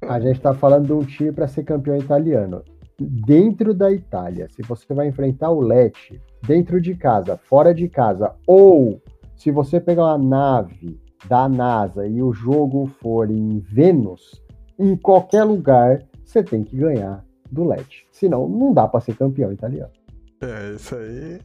A 0.08 0.20
gente 0.20 0.38
está 0.38 0.54
falando 0.54 0.88
de 0.88 0.94
um 0.94 1.04
time 1.04 1.32
para 1.32 1.48
ser 1.48 1.64
campeão 1.64 1.96
italiano. 1.96 2.64
Dentro 3.00 3.74
da 3.74 3.92
Itália, 3.92 4.48
se 4.50 4.62
você 4.64 4.94
vai 4.94 5.08
enfrentar 5.08 5.52
o 5.52 5.62
Lecce, 5.62 6.20
dentro 6.46 6.82
de 6.82 6.96
casa, 6.96 7.38
fora 7.38 7.74
de 7.74 7.88
casa, 7.88 8.34
ou 8.48 9.02
se 9.36 9.52
você 9.52 9.80
pegar 9.80 10.06
uma 10.06 10.18
nave 10.18 11.00
da 11.28 11.48
NASA 11.48 12.08
e 12.08 12.22
o 12.22 12.34
jogo 12.34 12.88
for 13.00 13.30
em 13.30 13.60
Vênus, 13.60 14.42
em 14.78 14.96
qualquer 14.96 15.44
lugar, 15.44 16.04
você 16.24 16.44
tem 16.44 16.64
que 16.64 16.76
ganhar 16.76 17.24
do 17.52 17.64
Lecce. 17.64 18.04
Senão, 18.12 18.48
não 18.48 18.74
dá 18.74 18.88
para 18.88 19.02
ser 19.02 19.16
campeão 19.16 19.52
italiano. 19.52 19.92
É, 20.42 20.74
isso 20.76 20.96
aí. 20.96 21.40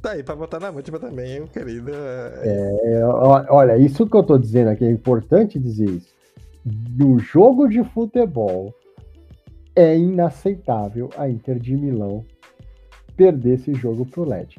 Tá 0.00 0.12
aí 0.12 0.22
pra 0.22 0.36
botar 0.36 0.60
na 0.60 0.70
múltipla 0.70 1.00
também, 1.00 1.38
hein, 1.38 1.46
querido. 1.52 1.90
É, 1.92 3.04
olha, 3.50 3.76
isso 3.76 4.06
que 4.06 4.16
eu 4.16 4.22
tô 4.22 4.38
dizendo 4.38 4.70
aqui 4.70 4.84
é 4.84 4.90
importante 4.90 5.58
dizer 5.58 5.90
isso 5.90 6.17
no 6.96 7.18
jogo 7.18 7.68
de 7.68 7.82
futebol, 7.82 8.74
é 9.74 9.96
inaceitável 9.96 11.08
a 11.16 11.28
Inter 11.28 11.58
de 11.58 11.76
Milão 11.76 12.24
perder 13.16 13.54
esse 13.54 13.74
jogo 13.74 14.04
pro 14.04 14.24
LED. 14.24 14.58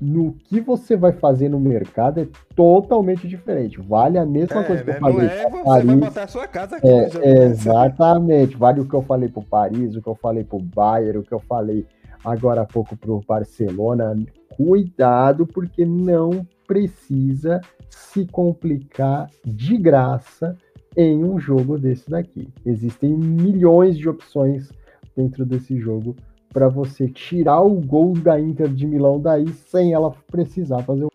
No 0.00 0.32
que 0.32 0.60
você 0.60 0.96
vai 0.96 1.12
fazer 1.12 1.48
no 1.48 1.60
mercado 1.60 2.20
é 2.20 2.28
totalmente 2.54 3.28
diferente. 3.28 3.80
Vale 3.80 4.18
a 4.18 4.26
mesma 4.26 4.60
é, 4.60 4.64
coisa 4.64 4.82
que 4.82 4.90
eu 4.90 4.98
falei. 4.98 5.26
É 5.26 5.48
você 5.48 5.64
Paris. 5.64 5.86
vai 5.86 5.96
botar 5.96 6.22
a 6.24 6.28
sua 6.28 6.46
casa 6.48 6.76
aqui 6.76 6.88
é, 6.88 7.08
né? 7.08 7.44
Exatamente. 7.44 8.56
Vale 8.56 8.80
o 8.80 8.88
que 8.88 8.94
eu 8.94 9.02
falei 9.02 9.28
pro 9.28 9.42
Paris, 9.42 9.94
o 9.94 10.02
que 10.02 10.08
eu 10.08 10.14
falei 10.16 10.44
pro 10.44 10.58
Bayern, 10.58 11.18
o 11.18 11.22
que 11.22 11.32
eu 11.32 11.40
falei 11.40 11.86
agora 12.24 12.62
há 12.62 12.66
pouco 12.66 12.96
pro 12.96 13.20
Barcelona. 13.26 14.16
Cuidado, 14.56 15.46
porque 15.46 15.86
não 15.86 16.46
precisa 16.66 17.60
se 17.88 18.26
complicar 18.26 19.30
de 19.44 19.76
graça 19.76 20.56
em 20.96 21.24
um 21.24 21.38
jogo 21.38 21.78
desse 21.78 22.08
daqui. 22.08 22.48
Existem 22.64 23.16
milhões 23.16 23.96
de 23.96 24.08
opções 24.08 24.70
dentro 25.16 25.44
desse 25.44 25.78
jogo 25.78 26.16
para 26.52 26.68
você 26.68 27.08
tirar 27.08 27.60
o 27.60 27.80
gol 27.80 28.14
da 28.14 28.38
Inter 28.40 28.68
de 28.68 28.86
Milão 28.86 29.20
daí 29.20 29.48
sem 29.52 29.92
ela 29.92 30.12
precisar 30.30 30.82
fazer 30.82 31.04
o. 31.04 31.10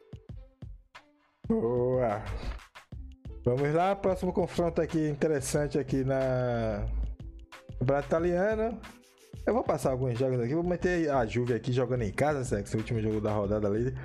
Boa! 1.48 2.22
Vamos 3.46 3.74
lá, 3.74 3.96
próximo 3.96 4.34
confronto 4.34 4.82
aqui 4.82 5.08
interessante 5.08 5.80
aqui 5.80 6.04
na 6.04 6.86
Campeonato 7.80 8.08
Italiano. 8.08 8.78
Eu 9.46 9.54
vou 9.54 9.64
passar 9.64 9.92
alguns 9.92 10.20
jogos 10.20 10.40
aqui, 10.42 10.54
vou 10.54 10.64
meter 10.64 11.10
a 11.10 11.26
Juve 11.26 11.54
aqui 11.54 11.72
jogando 11.72 12.04
em 12.04 12.12
casa, 12.12 12.60
esse 12.60 12.76
último 12.76 13.02
jogo 13.02 13.22
da 13.22 13.32
rodada 13.32 13.68
ali. 13.68 13.96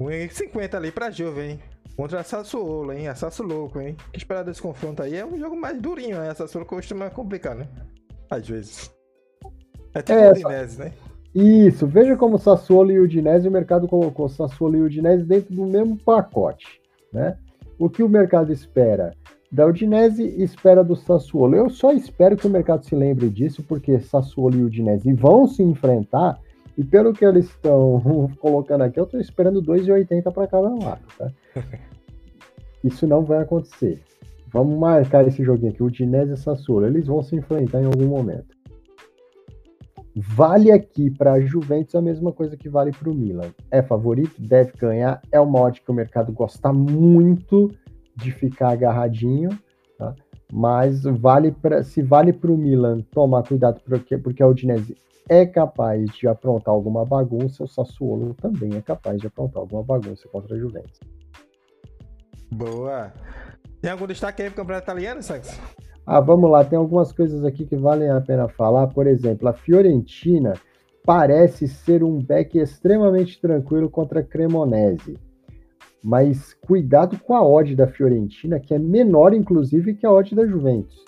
1,50 0.00 0.74
ali 0.74 0.92
pra 0.92 1.10
Juve, 1.10 1.40
hein? 1.40 1.60
Contra 1.96 2.20
a 2.20 2.24
Sassuolo, 2.24 2.92
hein? 2.92 3.08
A 3.08 3.14
Sassuolo, 3.14 3.80
hein? 3.80 3.96
O 4.08 4.10
que 4.10 4.18
esperar 4.18 4.42
desse 4.42 4.60
confronto 4.60 5.02
aí 5.02 5.16
é 5.16 5.24
um 5.24 5.38
jogo 5.38 5.56
mais 5.56 5.80
durinho, 5.80 6.18
né? 6.18 6.30
A 6.30 6.34
Sassuolo 6.34 6.66
costuma 6.66 7.08
complicar, 7.10 7.54
né? 7.54 7.68
Às 8.28 8.48
vezes. 8.48 8.90
É 9.94 10.02
tipo 10.02 10.18
é, 10.18 10.28
o 10.28 10.32
Udinese, 10.32 10.78
né? 10.78 10.92
Isso, 11.34 11.86
veja 11.86 12.16
como 12.16 12.38
Sassuolo 12.38 12.90
e 12.90 13.00
Udinese, 13.00 13.48
o 13.48 13.52
mercado 13.52 13.88
colocou 13.88 14.28
Sassuolo 14.28 14.76
e 14.76 14.82
Udinese 14.82 15.24
dentro 15.24 15.54
do 15.54 15.66
mesmo 15.66 15.96
pacote, 15.96 16.80
né? 17.12 17.38
O 17.78 17.88
que 17.88 18.02
o 18.02 18.08
mercado 18.08 18.52
espera 18.52 19.12
da 19.54 19.66
Udinese 19.66 20.24
espera 20.42 20.82
do 20.82 20.96
Sassuolo. 20.96 21.54
Eu 21.54 21.70
só 21.70 21.92
espero 21.92 22.36
que 22.36 22.46
o 22.46 22.50
mercado 22.50 22.84
se 22.84 22.94
lembre 22.96 23.30
disso, 23.30 23.62
porque 23.62 24.00
Sassuolo 24.00 24.56
e 24.56 24.64
Udinese 24.64 25.12
vão 25.12 25.46
se 25.46 25.62
enfrentar 25.62 26.40
e 26.76 26.84
pelo 26.84 27.12
que 27.12 27.24
eles 27.24 27.46
estão 27.46 28.30
colocando 28.40 28.82
aqui, 28.82 28.98
eu 28.98 29.04
estou 29.04 29.20
esperando 29.20 29.62
2,80 29.62 30.32
para 30.32 30.46
cada 30.46 30.68
lado, 30.68 31.02
tá? 31.16 31.30
Isso 32.82 33.06
não 33.06 33.24
vai 33.24 33.42
acontecer. 33.42 34.02
Vamos 34.52 34.78
marcar 34.78 35.26
esse 35.26 35.42
joguinho 35.42 35.72
aqui, 35.72 35.82
o 35.82 35.90
Dinese 35.90 36.34
e 36.34 36.36
Sassuolo. 36.36 36.86
Eles 36.86 37.06
vão 37.06 37.22
se 37.22 37.34
enfrentar 37.34 37.80
em 37.80 37.86
algum 37.86 38.06
momento. 38.06 38.54
Vale 40.14 40.70
aqui 40.70 41.10
para 41.10 41.32
a 41.32 41.40
Juventus 41.40 41.94
a 41.96 42.00
mesma 42.00 42.30
coisa 42.30 42.56
que 42.56 42.68
vale 42.68 42.92
para 42.92 43.10
o 43.10 43.14
Milan. 43.14 43.50
É 43.68 43.82
favorito, 43.82 44.40
deve 44.40 44.72
ganhar. 44.78 45.20
É 45.32 45.40
uma 45.40 45.60
odd 45.60 45.80
que 45.80 45.90
o 45.90 45.94
mercado 45.94 46.32
gosta 46.32 46.72
muito 46.72 47.68
de 48.14 48.30
ficar 48.30 48.70
agarradinho, 48.70 49.50
tá? 49.98 50.14
Mas 50.52 51.02
vale 51.02 51.50
pra, 51.50 51.82
se 51.82 52.00
vale 52.00 52.32
para 52.32 52.52
o 52.52 52.56
Milan 52.56 53.00
tomar 53.10 53.42
cuidado 53.42 53.80
porque, 53.84 54.16
porque 54.16 54.40
a 54.40 54.46
Udinese 54.46 54.96
é 55.28 55.46
capaz 55.46 56.10
de 56.10 56.28
aprontar 56.28 56.74
alguma 56.74 57.04
bagunça, 57.04 57.64
o 57.64 57.68
Sassuolo 57.68 58.34
também 58.34 58.76
é 58.76 58.82
capaz 58.82 59.20
de 59.20 59.26
aprontar 59.26 59.60
alguma 59.60 59.82
bagunça 59.82 60.28
contra 60.28 60.54
a 60.54 60.58
Juventus. 60.58 61.00
Boa. 62.52 63.12
Tem 63.80 63.90
algum 63.90 64.06
destaque 64.06 64.42
aí 64.42 64.48
pro 64.50 64.58
campeonato 64.58 64.84
italiano, 64.84 65.22
Sax? 65.22 65.60
Ah, 66.06 66.20
vamos 66.20 66.50
lá, 66.50 66.64
tem 66.64 66.78
algumas 66.78 67.12
coisas 67.12 67.44
aqui 67.44 67.64
que 67.64 67.76
valem 67.76 68.10
a 68.10 68.20
pena 68.20 68.48
falar. 68.48 68.88
Por 68.88 69.06
exemplo, 69.06 69.48
a 69.48 69.54
Fiorentina 69.54 70.54
parece 71.04 71.66
ser 71.66 72.02
um 72.02 72.20
back 72.20 72.58
extremamente 72.58 73.40
tranquilo 73.40 73.88
contra 73.88 74.20
a 74.20 74.22
Cremonese. 74.22 75.18
Mas 76.02 76.52
cuidado 76.52 77.18
com 77.18 77.34
a 77.34 77.42
odd 77.42 77.74
da 77.74 77.86
Fiorentina, 77.86 78.60
que 78.60 78.74
é 78.74 78.78
menor, 78.78 79.32
inclusive, 79.32 79.94
que 79.94 80.04
a 80.04 80.12
odd 80.12 80.34
da 80.34 80.46
Juventus. 80.46 81.02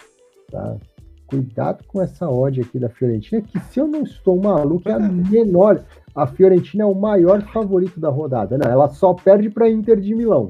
Tá? 0.50 0.78
Cuidado 1.26 1.84
com 1.88 2.00
essa 2.00 2.28
odd 2.28 2.60
aqui 2.60 2.78
da 2.78 2.88
Fiorentina, 2.88 3.42
que 3.42 3.58
se 3.58 3.80
eu 3.80 3.86
não 3.86 4.02
estou 4.02 4.40
maluco, 4.40 4.88
é 4.88 4.92
a 4.92 4.98
menor. 4.98 5.84
A 6.14 6.26
Fiorentina 6.26 6.84
é 6.84 6.86
o 6.86 6.94
maior 6.94 7.42
favorito 7.52 7.98
da 7.98 8.08
rodada. 8.08 8.56
Não, 8.56 8.70
ela 8.70 8.88
só 8.88 9.12
perde 9.12 9.50
para 9.50 9.68
Inter 9.68 10.00
de 10.00 10.14
Milão. 10.14 10.46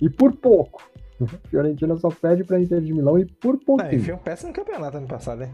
E 0.00 0.08
por 0.08 0.32
pouco. 0.32 0.82
A 1.20 1.48
Fiorentina 1.48 1.96
só 1.96 2.08
perde 2.08 2.42
para 2.42 2.60
Inter 2.60 2.80
de 2.80 2.92
Milão 2.92 3.18
e 3.18 3.26
por 3.26 3.58
pouco. 3.58 3.82
É, 3.82 3.98
foi 3.98 4.14
um 4.14 4.18
péssimo 4.18 4.52
campeonato 4.52 4.96
ano 4.96 5.06
passado, 5.06 5.40
né? 5.40 5.50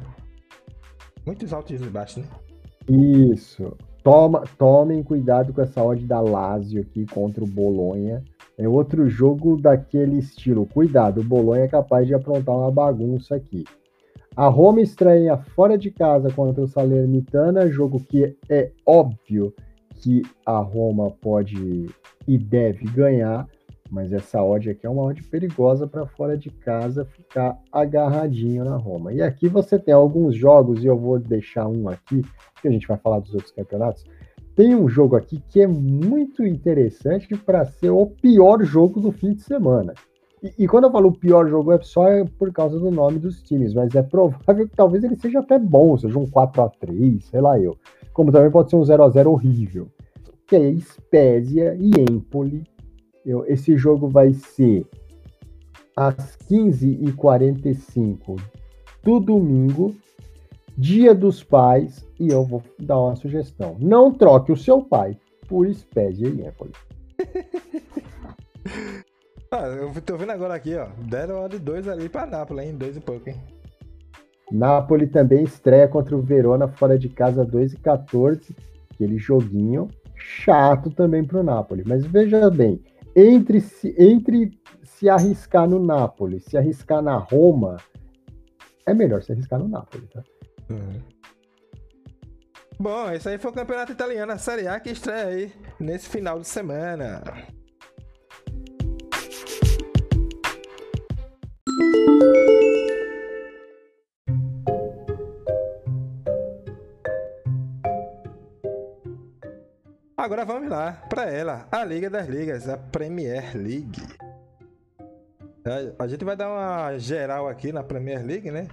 Muitos 1.27 1.53
altos 1.53 1.81
e 1.81 1.85
baixos, 1.85 2.23
né? 2.23 2.29
Isso. 2.89 3.77
Toma, 4.03 4.45
tomem 4.57 5.03
cuidado 5.03 5.53
com 5.53 5.61
essa 5.61 5.83
odd 5.83 6.07
da 6.07 6.21
Lazio 6.21 6.81
aqui 6.81 7.05
contra 7.07 7.45
o 7.45 7.47
Bolonha. 7.47 8.23
É 8.57 8.68
outro 8.68 9.09
jogo 9.09 9.57
daquele 9.57 10.18
estilo. 10.18 10.66
Cuidado, 10.66 11.21
o 11.21 11.25
Bolonha 11.25 11.64
é 11.64 11.68
capaz 11.68 12.07
de 12.07 12.14
aprontar 12.14 12.55
uma 12.55 12.71
bagunça 12.71 13.35
aqui. 13.35 13.64
A 14.37 14.47
Roma 14.47 14.81
estreia 14.81 15.37
fora 15.37 15.76
de 15.76 15.91
casa 15.91 16.31
contra 16.31 16.62
o 16.62 16.68
Salernitana, 16.68 17.68
jogo 17.68 17.99
que 17.99 18.37
é 18.49 18.70
óbvio 18.87 19.53
que 19.97 20.22
a 20.47 20.59
Roma 20.59 21.11
pode 21.11 21.87
e 22.28 22.39
deve 22.39 22.85
ganhar, 22.87 23.49
mas 23.91 24.12
essa 24.12 24.43
odd 24.43 24.70
aqui 24.70 24.87
é 24.87 24.91
uma 24.91 25.03
odd 25.03 25.20
perigosa 25.24 25.87
para 25.87 26.07
fora 26.07 26.39
de 26.39 26.49
casa 26.49 27.05
ficar 27.05 27.59
agarradinho 27.72 28.64
na 28.64 28.76
Roma. 28.76 29.12
E 29.12 29.20
aqui 29.20 29.49
você 29.49 29.78
tem 29.78 29.93
alguns 29.93 30.37
jogos, 30.37 30.85
e 30.85 30.87
eu 30.87 30.97
vou 30.97 31.18
deixar 31.18 31.66
um 31.66 31.89
aqui, 31.89 32.22
que 32.62 32.68
a 32.68 32.70
gente 32.70 32.87
vai 32.87 32.97
falar 32.97 33.18
dos 33.18 33.35
outros 33.35 33.53
campeonatos. 33.53 34.05
tem 34.55 34.76
um 34.76 34.89
jogo 34.89 35.16
aqui 35.16 35.43
que 35.49 35.61
é 35.61 35.66
muito 35.66 36.45
interessante 36.47 37.35
para 37.37 37.64
ser 37.64 37.91
o 37.91 38.07
pior 38.07 38.62
jogo 38.62 39.01
do 39.01 39.11
fim 39.11 39.33
de 39.33 39.43
semana. 39.43 39.93
E, 40.43 40.66
quando 40.66 40.84
eu 40.84 40.91
falo 40.91 41.09
o 41.09 41.16
pior 41.16 41.47
jogo 41.47 41.70
é 41.72 41.82
só 41.82 42.05
por 42.38 42.51
causa 42.51 42.78
do 42.78 42.91
nome 42.91 43.18
dos 43.18 43.43
times, 43.43 43.74
mas 43.74 43.95
é 43.95 44.03
provável 44.03 44.66
que 44.66 44.74
talvez 44.74 45.05
ele 45.05 45.16
seja 45.16 45.41
até 45.41 45.59
bom, 45.59 45.99
seja 45.99 46.18
um 46.18 46.26
4 46.26 46.62
a 46.62 46.68
3 46.70 47.22
sei 47.26 47.41
lá 47.43 47.59
eu. 47.59 47.76
Como 48.14 48.32
também 48.32 48.51
pode 48.51 48.70
ser 48.70 48.76
um 48.76 48.84
0 48.84 49.05
a 49.05 49.11
0 49.11 49.30
horrível. 49.30 49.88
Que 50.47 50.57
é 50.57 50.74
Spezia 50.76 51.76
e 51.78 51.91
Empoli. 52.11 52.64
Eu, 53.24 53.45
esse 53.47 53.76
jogo 53.76 54.09
vai 54.09 54.32
ser 54.32 54.86
às 55.95 56.38
15h45 56.51 58.41
do 59.05 59.20
domingo, 59.20 59.95
dia 60.76 61.14
dos 61.14 61.45
pais, 61.45 62.09
e 62.18 62.28
eu 62.28 62.43
vou 62.45 62.62
dar 62.78 62.99
uma 62.99 63.14
sugestão. 63.14 63.76
Não 63.78 64.11
troque 64.11 64.51
o 64.51 64.57
seu 64.57 64.80
pai 64.82 65.18
por 65.47 65.70
Spezia 65.72 66.28
e 66.28 66.47
Empoli. 66.47 66.72
ah, 69.51 69.66
eu 69.66 69.92
tô 70.03 70.16
vendo 70.16 70.30
agora 70.30 70.55
aqui, 70.55 70.76
ó. 70.76 70.86
Deram 71.09 71.48
de 71.48 71.59
dois 71.59 71.88
ali 71.88 72.09
pra 72.09 72.26
Nápoles, 72.26 72.64
hein? 72.64 72.76
Dois 72.76 72.96
e 72.96 73.01
pouco, 73.01 73.28
hein? 73.28 73.36
Napoli 74.51 75.07
também 75.07 75.44
estreia 75.44 75.86
contra 75.86 76.16
o 76.16 76.22
Verona 76.22 76.66
fora 76.68 76.98
de 76.98 77.09
casa 77.09 77.44
2 77.44 77.74
e 77.74 77.76
14. 77.78 78.55
Aquele 78.92 79.18
joguinho 79.18 79.88
chato 80.16 80.90
também 80.90 81.24
pro 81.24 81.42
Napoli. 81.42 81.82
Mas 81.86 82.05
veja 82.05 82.51
bem, 82.51 82.82
entre 83.14 83.61
se, 83.61 83.94
entre 83.98 84.51
se 84.82 85.09
arriscar 85.09 85.68
no 85.68 85.84
Napoli, 85.84 86.40
se 86.40 86.57
arriscar 86.57 87.01
na 87.01 87.16
Roma, 87.16 87.76
é 88.86 88.92
melhor 88.92 89.22
se 89.22 89.32
arriscar 89.32 89.59
no 89.59 89.68
Napoli, 89.68 90.07
tá? 90.09 90.22
Uhum. 90.68 91.01
Bom, 92.78 93.11
esse 93.11 93.28
aí 93.28 93.38
foi 93.38 93.51
o 93.51 93.55
campeonato 93.55 93.92
italiano, 93.92 94.32
a 94.32 94.38
Série 94.38 94.66
A 94.66 94.80
que 94.80 94.90
estreia 94.90 95.26
aí 95.26 95.53
nesse 95.78 96.09
final 96.09 96.38
de 96.38 96.48
semana. 96.48 97.22
Agora 110.31 110.45
vamos 110.45 110.70
lá 110.70 110.93
para 111.11 111.28
ela, 111.28 111.66
a 111.72 111.85
Liga 111.85 112.09
das 112.09 112.28
Ligas, 112.28 112.68
a 112.68 112.76
Premier 112.76 113.53
League. 113.57 114.01
A, 115.99 116.07
gente 116.07 116.24
vai 116.24 116.37
dar 116.37 116.49
uma 116.49 116.97
geral 116.99 117.49
aqui 117.49 117.72
na 117.72 117.83
Premier 117.83 118.24
League, 118.24 118.49
né? 118.49 118.68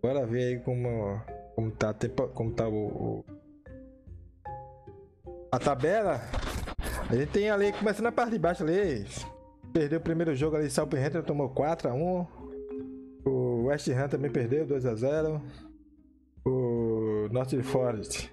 Bora 0.00 0.24
ver 0.24 0.44
aí 0.44 0.60
como, 0.60 1.20
como 1.56 1.72
tá, 1.72 1.92
como 2.32 2.52
tá 2.52 2.68
o, 2.68 2.86
o 2.86 3.24
a 5.50 5.58
tabela. 5.58 6.20
A 7.10 7.16
gente 7.16 7.32
tem 7.32 7.50
ali, 7.50 7.72
começando 7.72 8.04
na 8.04 8.12
parte 8.12 8.30
de 8.30 8.38
baixo 8.38 8.62
ali, 8.62 9.04
perdeu 9.72 9.98
o 9.98 10.02
primeiro 10.02 10.36
jogo 10.36 10.54
ali, 10.54 10.70
Southampton 10.70 11.22
tomou 11.22 11.50
4x1. 11.52 12.28
O 13.26 13.64
West 13.64 13.88
Ham 13.88 14.06
também 14.06 14.30
perdeu 14.30 14.64
2x0. 14.68 15.42
O 16.46 17.28
North 17.32 17.60
Forest 17.64 18.32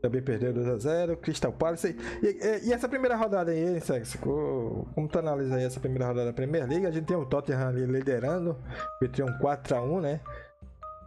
também 0.00 0.22
perdeu 0.22 0.52
2x0, 0.52 1.16
Crystal 1.16 1.52
Palace. 1.52 1.96
E, 2.22 2.26
e, 2.26 2.68
e, 2.68 2.72
essa 2.72 2.88
primeira 2.88 3.16
rodada 3.16 3.50
aí, 3.50 3.80
Sex? 3.80 4.16
Como 4.16 5.08
tu 5.08 5.18
analisa 5.18 5.56
aí 5.56 5.64
essa 5.64 5.80
primeira 5.80 6.06
rodada 6.06 6.26
da 6.26 6.32
Premier 6.32 6.68
League? 6.68 6.86
A 6.86 6.90
gente 6.90 7.06
tem 7.06 7.16
o 7.16 7.24
Tottenham 7.24 7.68
ali 7.68 7.86
liderando, 7.86 8.56
um 9.02 9.44
4x1, 9.44 10.00
né? 10.00 10.20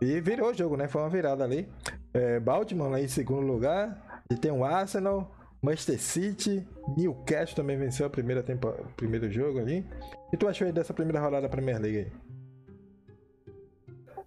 E 0.02 0.20
virou 0.22 0.50
o 0.50 0.54
jogo, 0.54 0.78
né? 0.78 0.88
Foi 0.88 1.02
uma 1.02 1.10
virada 1.10 1.44
ali. 1.44 1.68
É, 2.14 2.40
Baltimore 2.40 2.94
aí 2.94 3.06
em 3.06 3.10
segundo 3.10 3.46
lugar. 3.46 4.24
E 4.32 4.36
tem 4.36 4.52
o 4.52 4.64
Arsenal, 4.64 5.36
Manchester 5.62 6.00
City, 6.00 6.68
Newcastle 6.96 7.56
também 7.56 7.78
venceu 7.78 8.06
a 8.06 8.10
primeira 8.10 8.42
tempo, 8.42 8.72
primeiro 8.96 9.30
jogo 9.30 9.60
ali. 9.60 9.86
E 10.32 10.38
tu 10.38 10.48
achou 10.48 10.68
aí 10.68 10.74
dessa 10.74 10.94
primeira 10.94 11.20
rodada 11.20 11.44
da 11.44 11.50
Premier 11.50 11.80
League 11.80 11.98
aí? 11.98 12.12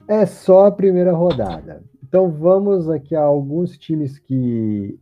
É 0.08 0.26
só 0.26 0.66
a 0.66 0.72
primeira 0.72 1.12
rodada. 1.12 1.82
Então 2.12 2.30
vamos 2.30 2.90
aqui 2.90 3.16
a 3.16 3.22
alguns 3.22 3.78
times 3.78 4.18
que 4.18 5.00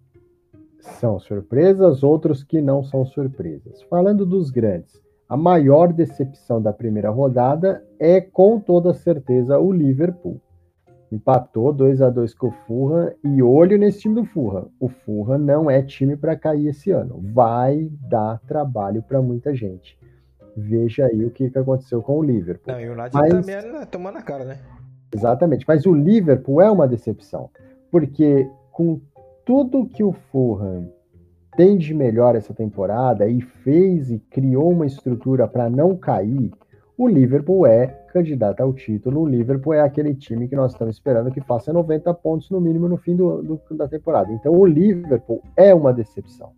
são 0.79 1.19
surpresas, 1.19 2.05
outros 2.05 2.45
que 2.45 2.63
não 2.63 2.85
são 2.85 3.05
surpresas. 3.05 3.83
Falando 3.91 4.25
dos 4.25 4.49
grandes, 4.49 5.03
a 5.29 5.37
maior 5.37 5.93
decepção 5.93 6.63
da 6.63 6.73
primeira 6.73 7.11
rodada 7.11 7.85
é 7.99 8.21
com 8.21 8.61
toda 8.61 8.95
certeza 8.95 9.59
o 9.59 9.73
Liverpool. 9.73 10.41
Empatou 11.11 11.73
2 11.73 12.01
a 12.01 12.11
2 12.11 12.33
com 12.33 12.47
o 12.47 12.53
Fulham 12.65 13.13
e 13.25 13.43
olho 13.43 13.77
nesse 13.77 14.03
time 14.03 14.15
do 14.15 14.25
Fulham. 14.25 14.71
O 14.79 14.89
Fulham 14.89 15.39
não 15.39 15.69
é 15.69 15.83
time 15.83 16.17
para 16.17 16.37
cair 16.37 16.69
esse 16.69 16.93
ano. 16.93 17.21
Vai 17.35 17.91
dar 18.09 18.39
trabalho 18.47 19.03
para 19.03 19.21
muita 19.21 19.53
gente. 19.53 19.99
Veja 20.57 21.07
aí 21.07 21.25
o 21.25 21.31
que, 21.33 21.51
que 21.51 21.59
aconteceu 21.59 22.03
com 22.03 22.21
o 22.21 22.23
Liverpool. 22.23 22.73
Não, 22.73 22.81
e 22.81 22.89
o 22.89 22.93
United 22.93 23.15
Mas... 23.15 23.47
também 23.47 23.87
tomando 23.87 24.19
a 24.19 24.23
cara, 24.23 24.45
né? 24.45 24.59
Exatamente, 25.13 25.65
mas 25.67 25.87
o 25.87 25.93
Liverpool 25.93 26.61
é 26.61 26.71
uma 26.71 26.87
decepção, 26.87 27.51
porque 27.91 28.49
com 28.71 29.01
tudo 29.45 29.87
que 29.87 30.05
o 30.05 30.13
Fulham 30.13 30.89
tem 31.57 31.77
de 31.77 31.93
melhor 31.93 32.37
essa 32.37 32.55
temporada 32.55 33.27
e 33.27 33.41
fez 33.41 34.11
e 34.11 34.19
criou 34.19 34.71
uma 34.71 34.87
estrutura 34.87 35.49
para 35.49 35.69
não 35.69 35.97
cair, 35.97 36.53
o 36.97 37.09
Liverpool 37.09 37.67
é 37.67 37.87
candidato 38.13 38.61
ao 38.61 38.73
título. 38.73 39.23
O 39.23 39.27
Liverpool 39.27 39.73
é 39.73 39.81
aquele 39.81 40.15
time 40.15 40.47
que 40.47 40.55
nós 40.55 40.73
estamos 40.73 40.97
esperando 40.97 41.31
que 41.31 41.41
faça 41.41 41.73
90 41.73 42.13
pontos 42.15 42.51
no 42.51 42.61
mínimo 42.61 42.89
no 42.89 42.97
fim 42.97 43.17
do, 43.17 43.43
do, 43.43 43.61
da 43.71 43.89
temporada. 43.89 44.31
Então 44.33 44.53
o 44.53 44.67
Liverpool 44.67 45.43
é 45.57 45.75
uma 45.75 45.93
decepção. 45.93 46.53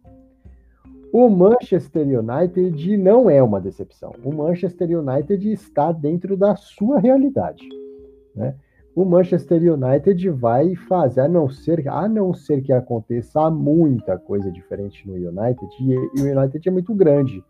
O 1.12 1.28
Manchester 1.28 2.06
United 2.06 2.96
não 2.96 3.30
é 3.30 3.42
uma 3.42 3.60
decepção. 3.60 4.12
O 4.24 4.34
Manchester 4.34 4.98
United 4.98 5.52
está 5.52 5.92
dentro 5.92 6.36
da 6.36 6.56
sua 6.56 6.98
realidade. 6.98 7.68
Né? 8.34 8.54
O 8.94 9.04
Manchester 9.04 9.60
United 9.72 10.28
vai 10.30 10.74
fazer, 10.74 11.22
a 11.22 11.28
não 11.28 11.48
ser, 11.48 11.88
a 11.88 12.06
não 12.06 12.34
ser 12.34 12.60
que 12.62 12.72
aconteça 12.72 13.50
muita 13.50 14.18
coisa 14.18 14.50
diferente 14.50 15.08
no 15.08 15.14
United, 15.14 15.66
e, 15.80 15.92
e 15.92 16.22
o 16.22 16.38
United 16.38 16.68
é 16.68 16.72
muito 16.72 16.94
grande. 16.94 17.42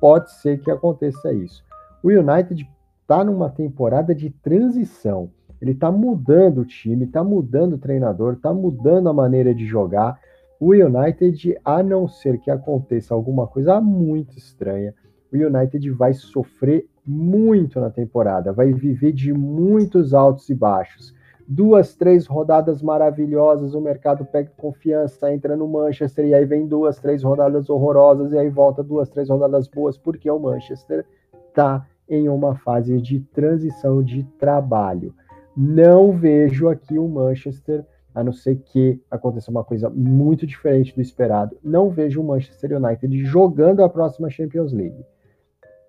Pode 0.00 0.30
ser 0.32 0.60
que 0.60 0.70
aconteça 0.70 1.32
isso. 1.32 1.64
O 2.02 2.08
United 2.08 2.68
está 3.00 3.24
numa 3.24 3.48
temporada 3.48 4.14
de 4.14 4.30
transição. 4.30 5.30
Ele 5.60 5.72
está 5.72 5.90
mudando 5.90 6.62
o 6.62 6.64
time, 6.64 7.04
está 7.04 7.22
mudando 7.22 7.74
o 7.74 7.78
treinador, 7.78 8.34
está 8.34 8.52
mudando 8.52 9.08
a 9.08 9.12
maneira 9.12 9.54
de 9.54 9.64
jogar. 9.64 10.20
O 10.58 10.72
United, 10.72 11.58
a 11.64 11.82
não 11.82 12.06
ser 12.06 12.38
que 12.38 12.50
aconteça 12.50 13.14
alguma 13.14 13.46
coisa 13.46 13.80
muito 13.80 14.36
estranha, 14.36 14.94
o 15.32 15.36
United 15.36 15.88
vai 15.90 16.12
sofrer 16.12 16.86
muito 17.06 17.80
na 17.80 17.90
temporada, 17.90 18.52
vai 18.52 18.72
viver 18.72 19.12
de 19.12 19.32
muitos 19.32 20.14
altos 20.14 20.48
e 20.48 20.54
baixos. 20.54 21.14
Duas, 21.46 21.94
três 21.94 22.26
rodadas 22.26 22.80
maravilhosas, 22.80 23.74
o 23.74 23.80
mercado 23.80 24.24
pega 24.24 24.50
confiança, 24.56 25.32
entra 25.32 25.56
no 25.56 25.66
Manchester 25.66 26.24
e 26.24 26.34
aí 26.34 26.44
vem 26.44 26.66
duas, 26.66 26.98
três 26.98 27.22
rodadas 27.22 27.68
horrorosas 27.68 28.32
e 28.32 28.38
aí 28.38 28.48
volta 28.48 28.82
duas, 28.82 29.10
três 29.10 29.28
rodadas 29.28 29.66
boas, 29.66 29.98
porque 29.98 30.30
o 30.30 30.38
Manchester 30.38 31.04
está 31.48 31.84
em 32.08 32.28
uma 32.28 32.54
fase 32.54 33.00
de 33.00 33.20
transição 33.20 34.02
de 34.02 34.22
trabalho. 34.38 35.14
Não 35.56 36.12
vejo 36.12 36.68
aqui 36.68 36.98
o 36.98 37.08
Manchester, 37.08 37.84
a 38.14 38.22
não 38.22 38.32
ser 38.32 38.56
que 38.56 39.02
aconteça 39.10 39.50
uma 39.50 39.64
coisa 39.64 39.90
muito 39.90 40.46
diferente 40.46 40.94
do 40.94 41.00
esperado, 41.00 41.56
não 41.62 41.90
vejo 41.90 42.20
o 42.20 42.24
Manchester 42.24 42.76
United 42.76 43.24
jogando 43.24 43.82
a 43.82 43.88
próxima 43.88 44.30
Champions 44.30 44.72
League 44.72 45.04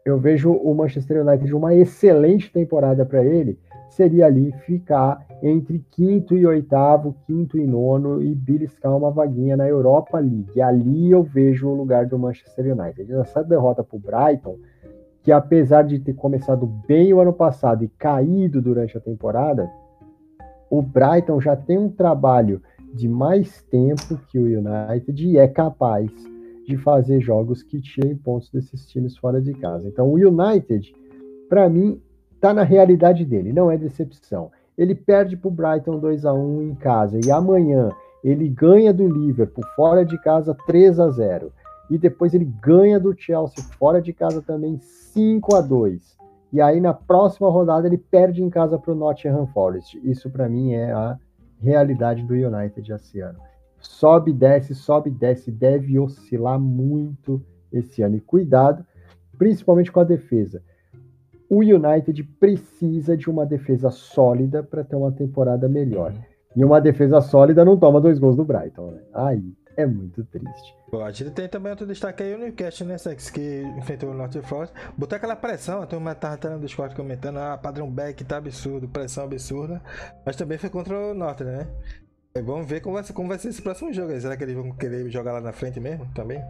eu 0.05 0.17
vejo 0.17 0.51
o 0.51 0.75
Manchester 0.75 1.25
United 1.25 1.53
uma 1.53 1.73
excelente 1.73 2.51
temporada 2.51 3.05
para 3.05 3.23
ele, 3.23 3.57
seria 3.89 4.25
ali 4.25 4.51
ficar 4.65 5.25
entre 5.41 5.85
quinto 5.91 6.35
e 6.35 6.45
oitavo, 6.45 7.15
quinto 7.25 7.57
e 7.57 7.65
nono 7.65 8.21
e 8.21 8.33
beliscar 8.33 8.95
uma 8.95 9.11
vaguinha 9.11 9.55
na 9.55 9.67
Europa 9.67 10.19
League. 10.19 10.61
Ali 10.61 11.11
eu 11.11 11.23
vejo 11.23 11.67
o 11.67 11.75
lugar 11.75 12.05
do 12.05 12.17
Manchester 12.17 12.77
United. 12.77 13.13
Essa 13.13 13.43
derrota 13.43 13.83
para 13.83 13.95
o 13.95 13.99
Brighton, 13.99 14.57
que 15.21 15.31
apesar 15.31 15.83
de 15.83 15.99
ter 15.99 16.13
começado 16.13 16.65
bem 16.87 17.13
o 17.13 17.19
ano 17.19 17.33
passado 17.33 17.83
e 17.83 17.87
caído 17.87 18.61
durante 18.61 18.97
a 18.97 19.01
temporada, 19.01 19.69
o 20.69 20.81
Brighton 20.81 21.39
já 21.39 21.55
tem 21.55 21.77
um 21.77 21.89
trabalho 21.89 22.61
de 22.93 23.07
mais 23.07 23.61
tempo 23.63 24.19
que 24.27 24.37
o 24.37 24.43
United 24.43 25.27
e 25.27 25.37
é 25.37 25.47
capaz 25.47 26.11
de 26.65 26.77
fazer 26.77 27.19
jogos 27.21 27.61
que 27.61 27.81
tirem 27.81 28.15
pontos 28.15 28.49
desses 28.49 28.85
times 28.87 29.17
fora 29.17 29.41
de 29.41 29.53
casa. 29.53 29.87
Então, 29.87 30.07
o 30.07 30.15
United, 30.15 30.93
para 31.49 31.69
mim, 31.69 32.01
está 32.33 32.53
na 32.53 32.63
realidade 32.63 33.25
dele, 33.25 33.53
não 33.53 33.71
é 33.71 33.77
decepção. 33.77 34.51
Ele 34.77 34.95
perde 34.95 35.37
para 35.37 35.47
o 35.47 35.51
Brighton 35.51 35.99
2 35.99 36.25
a 36.25 36.33
1 36.33 36.61
em 36.63 36.75
casa 36.75 37.19
e 37.23 37.31
amanhã 37.31 37.91
ele 38.23 38.49
ganha 38.49 38.93
do 38.93 39.07
Liverpool 39.07 39.63
fora 39.75 40.05
de 40.05 40.17
casa 40.21 40.55
3 40.65 40.99
a 40.99 41.09
0 41.09 41.51
e 41.89 41.97
depois 41.97 42.33
ele 42.33 42.45
ganha 42.61 42.99
do 42.99 43.15
Chelsea 43.15 43.63
fora 43.77 44.01
de 44.01 44.13
casa 44.13 44.41
também 44.41 44.79
5 44.79 45.55
a 45.55 45.61
2 45.61 46.17
e 46.51 46.61
aí 46.61 46.81
na 46.81 46.93
próxima 46.93 47.49
rodada 47.49 47.87
ele 47.87 47.97
perde 47.97 48.41
em 48.41 48.49
casa 48.49 48.79
para 48.79 48.91
o 48.91 48.95
Nottingham 48.95 49.47
Forest. 49.47 49.99
Isso 50.03 50.29
para 50.29 50.49
mim 50.49 50.73
é 50.73 50.91
a 50.91 51.17
realidade 51.61 52.23
do 52.23 52.33
United 52.33 52.91
esse 52.91 53.19
ano 53.19 53.39
Sobe, 53.83 54.31
desce, 54.33 54.73
sobe, 54.73 55.09
desce, 55.09 55.51
deve 55.51 55.99
oscilar 55.99 56.59
muito 56.59 57.41
esse 57.71 58.01
ano. 58.01 58.15
E 58.15 58.21
cuidado, 58.21 58.85
principalmente 59.37 59.91
com 59.91 59.99
a 59.99 60.05
defesa. 60.05 60.63
O 61.49 61.59
United 61.59 62.23
precisa 62.39 63.15
de 63.15 63.29
uma 63.29 63.45
defesa 63.45 63.91
sólida 63.91 64.63
para 64.63 64.83
ter 64.83 64.95
uma 64.95 65.11
temporada 65.11 65.67
melhor. 65.67 66.11
Uhum. 66.11 66.21
E 66.55 66.65
uma 66.65 66.79
defesa 66.79 67.19
sólida 67.21 67.65
não 67.65 67.77
toma 67.77 68.01
dois 68.01 68.17
gols 68.17 68.35
do 68.35 68.45
Brighton. 68.45 68.91
Né? 68.91 69.01
Aí 69.13 69.53
é 69.75 69.85
muito 69.85 70.23
triste. 70.23 70.75
Pô, 70.89 71.01
a 71.01 71.11
gente 71.11 71.31
tem 71.31 71.47
também 71.47 71.71
outro 71.71 71.87
destaque 71.87 72.21
aí, 72.21 72.35
o 72.35 72.37
Newcastle, 72.37 72.87
né, 72.87 72.97
Sex, 72.97 73.31
que 73.31 73.63
enfrentou 73.77 74.11
o 74.11 74.13
North 74.13 74.35
Forest. 74.43 74.75
Botou 74.95 75.15
aquela 75.15 75.35
pressão, 75.35 75.81
a 75.81 75.87
turma 75.87 76.13
tava 76.13 76.37
tendo 76.37 76.53
no 76.53 76.59
Discord 76.59 76.95
comentando, 76.95 77.37
ah, 77.37 77.57
padrão 77.57 77.89
back 77.89 78.23
tá 78.23 78.37
absurdo, 78.37 78.87
pressão 78.87 79.23
absurda. 79.23 79.81
Mas 80.25 80.35
também 80.35 80.57
foi 80.57 80.69
contra 80.69 80.95
o 80.95 81.13
North, 81.13 81.41
né? 81.41 81.67
Vamos 82.41 82.65
ver 82.65 82.81
como 82.81 82.95
vai, 82.95 83.03
como 83.13 83.29
vai 83.29 83.37
ser 83.37 83.49
esse 83.49 83.61
próximo 83.61 83.93
jogo. 83.93 84.19
Será 84.19 84.35
que 84.35 84.43
eles 84.43 84.55
vão 84.55 84.71
querer 84.71 85.07
jogar 85.07 85.33
lá 85.33 85.39
na 85.39 85.51
frente 85.51 85.79
mesmo 85.79 86.07
também? 86.15 86.41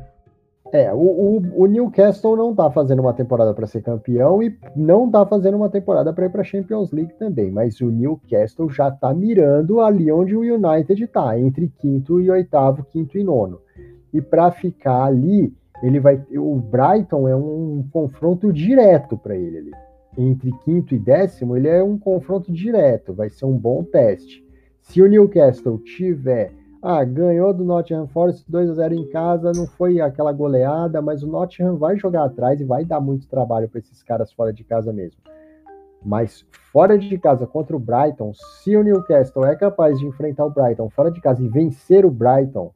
É, 0.71 0.93
o, 0.93 0.97
o, 0.97 1.63
o, 1.63 1.65
Newcastle 1.65 2.37
não 2.37 2.55
tá 2.55 2.71
fazendo 2.71 3.01
uma 3.01 3.13
temporada 3.13 3.53
para 3.53 3.67
ser 3.67 3.81
campeão 3.81 4.41
e 4.41 4.57
não 4.77 5.11
tá 5.11 5.25
fazendo 5.25 5.57
uma 5.57 5.67
temporada 5.67 6.13
para 6.13 6.25
ir 6.25 6.29
para 6.29 6.41
Champions 6.41 6.89
League 6.93 7.13
também, 7.15 7.51
mas 7.51 7.81
o 7.81 7.91
Newcastle 7.91 8.69
já 8.69 8.89
tá 8.89 9.13
mirando 9.13 9.81
ali 9.81 10.09
onde 10.09 10.33
o 10.37 10.39
United 10.39 11.05
tá, 11.07 11.37
entre 11.37 11.67
quinto 11.67 12.21
e 12.21 12.31
oitavo, 12.31 12.85
quinto 12.85 13.17
e 13.17 13.23
nono. 13.23 13.59
E 14.13 14.21
para 14.21 14.51
ficar 14.51 15.03
ali, 15.03 15.53
ele 15.83 15.99
vai 15.99 16.15
o 16.31 16.55
Brighton 16.55 17.27
é 17.27 17.35
um 17.35 17.85
confronto 17.91 18.53
direto 18.53 19.17
para 19.17 19.35
ele 19.35 19.57
ali. 19.57 19.71
Entre 20.17 20.49
quinto 20.63 20.95
e 20.95 20.99
décimo, 20.99 21.57
ele 21.57 21.67
é 21.67 21.83
um 21.83 21.99
confronto 21.99 22.53
direto, 22.53 23.13
vai 23.13 23.29
ser 23.29 23.43
um 23.43 23.57
bom 23.57 23.83
teste. 23.83 24.42
Se 24.83 25.01
o 25.01 25.07
Newcastle 25.07 25.79
tiver 25.79 26.53
ah, 26.81 27.05
ganhou 27.05 27.53
do 27.53 27.63
Nottingham 27.63 28.05
Forest 28.07 28.43
2 28.51 28.71
a 28.71 28.73
0 28.73 28.93
em 28.93 29.07
casa, 29.07 29.53
não 29.55 29.65
foi 29.65 30.01
aquela 30.01 30.33
goleada, 30.33 31.01
mas 31.01 31.23
o 31.23 31.27
Nottingham 31.27 31.77
vai 31.77 31.97
jogar 31.97 32.25
atrás 32.25 32.59
e 32.59 32.65
vai 32.65 32.83
dar 32.83 32.99
muito 32.99 33.25
trabalho 33.25 33.69
para 33.69 33.79
esses 33.79 34.03
caras 34.03 34.33
fora 34.33 34.51
de 34.51 34.65
casa 34.65 34.91
mesmo. 34.91 35.21
Mas 36.03 36.45
fora 36.73 36.97
de 36.97 37.17
casa 37.17 37.47
contra 37.47 37.73
o 37.73 37.79
Brighton, 37.79 38.33
se 38.33 38.75
o 38.75 38.83
Newcastle 38.83 39.45
é 39.45 39.55
capaz 39.55 39.97
de 39.97 40.05
enfrentar 40.05 40.45
o 40.45 40.49
Brighton 40.49 40.89
fora 40.89 41.09
de 41.09 41.21
casa 41.21 41.41
e 41.41 41.47
vencer 41.47 42.05
o 42.05 42.11
Brighton, 42.11 42.73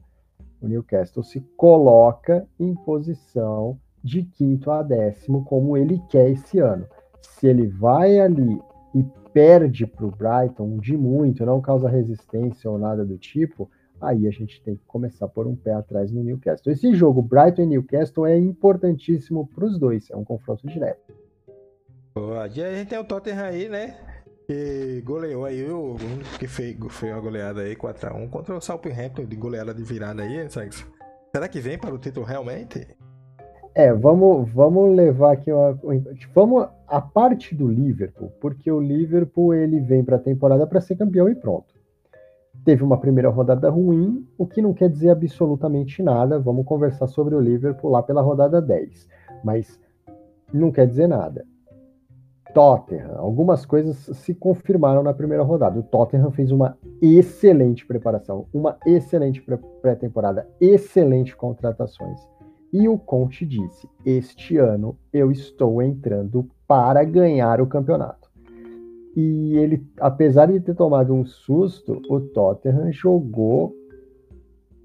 o 0.61 0.67
Newcastle 0.69 1.23
se 1.23 1.41
coloca 1.57 2.47
em 2.57 2.73
posição 2.73 3.77
de 4.01 4.23
quinto 4.23 4.71
a 4.71 4.81
décimo, 4.81 5.43
como 5.43 5.75
ele 5.75 6.01
quer 6.07 6.29
esse 6.29 6.59
ano. 6.59 6.85
Se 7.19 7.45
ele 7.45 7.67
vai 7.67 8.17
ali 8.17 8.61
e 8.95 9.03
perde 9.37 9.85
para 9.85 10.03
o 10.03 10.09
Brighton 10.09 10.79
de 10.79 10.97
muito, 10.97 11.45
não 11.45 11.61
causa 11.61 11.87
resistência 11.87 12.71
ou 12.71 12.79
nada 12.79 13.05
do 13.05 13.19
tipo, 13.19 13.69
aí 14.01 14.25
a 14.25 14.31
gente 14.31 14.59
tem 14.63 14.75
que 14.75 14.81
começar 14.87 15.25
a 15.25 15.29
pôr 15.29 15.45
um 15.45 15.55
pé 15.55 15.73
atrás 15.73 16.11
no 16.11 16.23
Newcastle. 16.23 16.73
Esse 16.73 16.91
jogo, 16.95 17.21
Brighton 17.21 17.61
e 17.61 17.65
Newcastle, 17.67 18.25
é 18.25 18.35
importantíssimo 18.35 19.47
para 19.53 19.65
os 19.65 19.77
dois, 19.77 20.09
é 20.09 20.15
um 20.15 20.23
confronto 20.23 20.65
direto. 20.65 21.13
Boa. 22.15 22.41
A 22.41 22.47
gente 22.47 22.89
tem 22.89 22.97
o 22.97 23.03
Tottenham 23.03 23.45
aí, 23.45 23.69
né? 23.69 23.95
Que 24.47 25.03
goleou 25.05 25.45
aí 25.45 25.69
o 25.69 25.95
que 26.39 26.47
fez, 26.47 26.75
fez 26.89 27.13
uma 27.13 27.21
goleada 27.21 27.61
aí 27.61 27.75
4x1 27.75 28.29
contra 28.31 28.57
o 28.57 28.61
Southampton 28.61 29.23
de 29.23 29.35
goleada 29.35 29.71
de 29.71 29.83
virada 29.83 30.23
aí. 30.23 30.47
Será 30.49 31.47
que 31.47 31.59
vem 31.59 31.77
para 31.77 31.93
o 31.93 31.99
título 31.99 32.25
realmente? 32.25 32.87
É, 33.77 33.93
vamos, 33.93 34.49
vamos 34.53 34.95
levar 34.95 35.33
aqui 35.33 35.53
uma, 35.53 35.79
vamos 36.33 36.67
a 36.87 36.99
parte 36.99 37.53
do 37.53 37.67
Liverpool, 37.67 38.31
porque 38.41 38.71
o 38.71 38.79
Liverpool 38.79 39.53
ele 39.53 39.79
vem 39.79 40.03
para 40.03 40.15
a 40.15 40.19
temporada 40.19 40.65
para 40.65 40.81
ser 40.81 40.95
campeão 40.95 41.29
e 41.29 41.35
pronto. 41.35 41.75
Teve 42.65 42.83
uma 42.83 42.99
primeira 42.99 43.29
rodada 43.29 43.69
ruim, 43.69 44.27
o 44.35 44.47
que 44.47 44.63
não 44.63 44.73
quer 44.73 44.89
dizer 44.89 45.11
absolutamente 45.11 46.01
nada. 46.01 46.39
Vamos 46.39 46.65
conversar 46.65 47.05
sobre 47.05 47.35
o 47.35 47.39
Liverpool 47.39 47.91
lá 47.91 48.01
pela 48.01 48.19
rodada 48.19 48.59
10. 48.59 49.07
Mas 49.43 49.79
não 50.51 50.71
quer 50.71 50.87
dizer 50.87 51.05
nada. 51.05 51.45
Tottenham, 52.55 53.15
algumas 53.19 53.63
coisas 53.63 53.95
se 54.17 54.33
confirmaram 54.33 55.03
na 55.03 55.13
primeira 55.13 55.43
rodada. 55.43 55.79
O 55.79 55.83
Tottenham 55.83 56.31
fez 56.31 56.51
uma 56.51 56.75
excelente 56.99 57.85
preparação, 57.85 58.47
uma 58.51 58.75
excelente 58.87 59.39
pré-temporada, 59.83 60.47
excelente 60.59 61.35
contratações. 61.35 62.36
E 62.71 62.87
o 62.87 62.97
Conte 62.97 63.45
disse: 63.45 63.87
Este 64.05 64.57
ano 64.57 64.97
eu 65.13 65.31
estou 65.31 65.81
entrando 65.81 66.49
para 66.67 67.03
ganhar 67.03 67.61
o 67.61 67.67
campeonato. 67.67 68.29
E 69.15 69.55
ele, 69.57 69.83
apesar 69.99 70.47
de 70.47 70.59
ter 70.59 70.75
tomado 70.75 71.13
um 71.13 71.25
susto, 71.25 72.01
o 72.09 72.19
Tottenham 72.19 72.91
jogou 72.91 73.73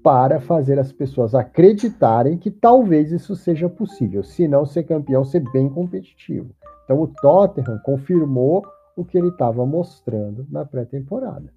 para 0.01 0.39
fazer 0.39 0.79
as 0.79 0.91
pessoas 0.91 1.35
acreditarem 1.35 2.37
que 2.37 2.51
talvez 2.51 3.11
isso 3.11 3.35
seja 3.35 3.69
possível, 3.69 4.23
se 4.23 4.47
não 4.47 4.65
ser 4.65 4.83
campeão, 4.83 5.23
ser 5.23 5.41
bem 5.51 5.69
competitivo. 5.69 6.49
Então 6.83 6.99
o 6.99 7.07
Tottenham 7.07 7.79
confirmou 7.83 8.65
o 8.95 9.05
que 9.05 9.17
ele 9.17 9.29
estava 9.29 9.65
mostrando 9.65 10.45
na 10.49 10.65
pré-temporada. 10.65 11.53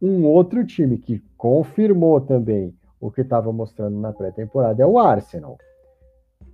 Um 0.00 0.24
outro 0.24 0.64
time 0.64 0.98
que 0.98 1.22
confirmou 1.36 2.20
também 2.20 2.74
o 3.00 3.10
que 3.10 3.22
estava 3.22 3.52
mostrando 3.52 3.98
na 3.98 4.12
pré-temporada 4.12 4.82
é 4.82 4.86
o 4.86 4.98
Arsenal 4.98 5.56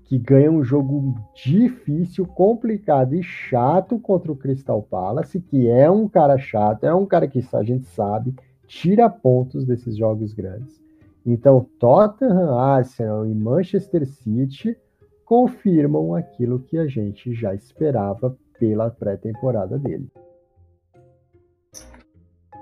que 0.07 0.18
ganha 0.18 0.51
um 0.51 0.62
jogo 0.62 1.14
difícil, 1.34 2.24
complicado 2.26 3.14
e 3.14 3.22
chato 3.22 3.99
contra 3.99 4.30
o 4.30 4.36
Crystal 4.36 4.80
Palace, 4.80 5.40
que 5.40 5.68
é 5.68 5.90
um 5.90 6.09
cara 6.09 6.38
chato, 6.38 6.84
é 6.84 6.94
um 6.94 7.05
cara 7.05 7.26
que 7.26 7.44
a 7.53 7.62
gente 7.62 7.86
sabe, 7.86 8.34
tira 8.68 9.11
pontos 9.11 9.66
desses 9.66 9.97
jogos 9.97 10.32
grandes. 10.32 10.80
Então, 11.24 11.66
Tottenham, 11.80 12.57
Arsenal 12.57 13.26
e 13.26 13.34
Manchester 13.34 14.07
City 14.07 14.76
confirmam 15.24 16.14
aquilo 16.14 16.61
que 16.61 16.78
a 16.78 16.86
gente 16.86 17.34
já 17.34 17.53
esperava 17.53 18.36
pela 18.61 18.90
pré-temporada 18.90 19.76
dele. 19.76 20.09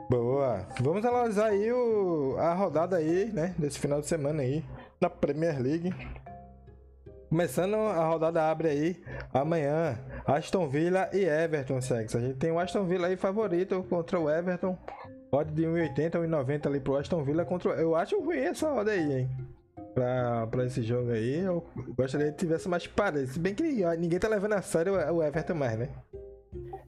Boa. 0.09 0.67
Vamos 0.81 1.05
analisar 1.05 1.47
aí 1.47 1.73
o, 1.73 2.37
a 2.39 2.53
rodada 2.53 2.97
aí, 2.97 3.33
né, 3.33 3.55
desse 3.59 3.79
final 3.79 4.01
de 4.01 4.07
semana 4.07 4.43
aí, 4.43 4.65
na 5.01 5.09
Premier 5.09 5.61
League. 5.61 5.95
Começando 7.29 7.75
a 7.75 8.07
rodada 8.07 8.49
abre 8.49 8.69
aí 8.69 9.03
amanhã. 9.33 9.99
Aston 10.27 10.69
Villa 10.69 11.11
e 11.13 11.25
Everton, 11.25 11.81
Sex. 11.81 12.15
A 12.15 12.21
gente 12.21 12.37
tem 12.37 12.53
o 12.53 12.59
Aston 12.59 12.85
Villa 12.85 13.09
aí 13.09 13.17
favorito 13.17 13.83
contra 13.89 14.21
o 14.21 14.31
Everton. 14.31 14.79
Pode 15.31 15.53
de 15.53 15.63
1,80 15.63 16.13
1,90 16.13 16.67
ali 16.67 16.79
pro 16.79 16.97
Aston 16.97 17.25
Villa 17.25 17.45
contra. 17.45 17.73
Eu 17.73 17.97
acho 17.97 18.21
ruim 18.21 18.39
essa 18.39 18.71
roda 18.71 18.93
aí, 18.93 19.21
hein? 19.21 19.31
Pra, 19.95 20.47
pra 20.47 20.65
esse 20.65 20.83
jogo 20.83 21.11
aí. 21.11 21.41
Eu 21.41 21.65
gostaria 21.97 22.31
que 22.31 22.39
tivesse 22.39 22.69
mais 22.69 22.87
parede. 22.87 23.33
Se 23.33 23.41
bem 23.41 23.53
que 23.53 23.65
ninguém 23.99 24.19
tá 24.21 24.29
levando 24.29 24.53
a 24.53 24.63
sério 24.63 24.95
o 24.95 25.23
Everton 25.23 25.55
mais, 25.55 25.77
né? 25.77 25.89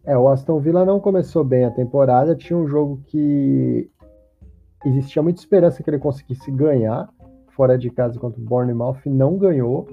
É, 0.04 0.16
o 0.16 0.28
Aston 0.28 0.60
Villa 0.60 0.84
não 0.84 1.00
começou 1.00 1.42
bem 1.42 1.64
a 1.64 1.70
temporada. 1.70 2.36
Tinha 2.36 2.56
um 2.56 2.66
jogo 2.66 3.00
que 3.06 3.90
existia 4.84 5.22
muita 5.22 5.40
esperança 5.40 5.82
que 5.82 5.90
ele 5.90 5.98
conseguisse 5.98 6.50
ganhar 6.50 7.08
fora 7.56 7.76
de 7.76 7.90
casa 7.90 8.18
contra 8.18 8.40
o 8.40 8.44
Bournemouth. 8.44 9.00
Não 9.06 9.36
ganhou. 9.36 9.88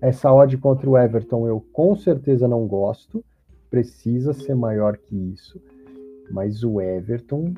Essa 0.00 0.32
odd 0.32 0.56
contra 0.56 0.88
o 0.88 0.96
Everton 0.96 1.46
eu 1.46 1.62
com 1.72 1.94
certeza 1.94 2.48
não 2.48 2.66
gosto. 2.66 3.22
Precisa 3.68 4.32
ser 4.32 4.54
maior 4.54 4.96
que 4.96 5.14
isso. 5.14 5.60
Mas 6.30 6.64
o 6.64 6.80
Everton 6.80 7.52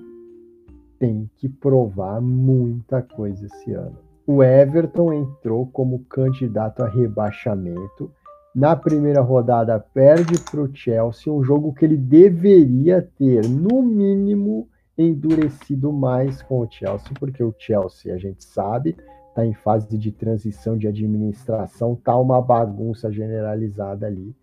tem 0.99 1.31
que 1.37 1.49
provar 1.49 2.21
muita 2.21 3.03
coisa 3.03 3.47
esse 3.47 3.73
ano. 3.73 3.99
O 4.27 4.43
Everton 4.43 5.13
entrou 5.13 5.67
como 5.67 6.05
candidato 6.05 6.83
a 6.83 6.89
rebaixamento. 6.89 8.11
Na 8.55 8.77
primeira 8.77 9.23
rodada, 9.23 9.81
perde 9.81 10.39
para 10.51 10.61
o 10.61 10.75
Chelsea, 10.75 11.33
um 11.33 11.43
jogo 11.43 11.73
que 11.73 11.87
ele 11.87 11.97
deveria 11.97 13.01
ter, 13.19 13.49
no 13.49 13.83
mínimo, 13.83 14.69
endurecido 14.97 15.91
mais 15.91 16.43
com 16.43 16.61
o 16.61 16.71
Chelsea, 16.71 17.13
porque 17.19 17.43
o 17.43 17.55
Chelsea, 17.57 18.15
a 18.15 18.19
gente 18.19 18.45
sabe, 18.45 18.95
está 19.29 19.47
em 19.47 19.55
fase 19.55 19.97
de 19.97 20.13
transição 20.13 20.77
de 20.77 20.87
administração, 20.87 21.97
tá 21.97 22.15
uma 22.19 22.43
bagunça 22.43 23.11
generalizada 23.11 24.07
ali. 24.07 24.37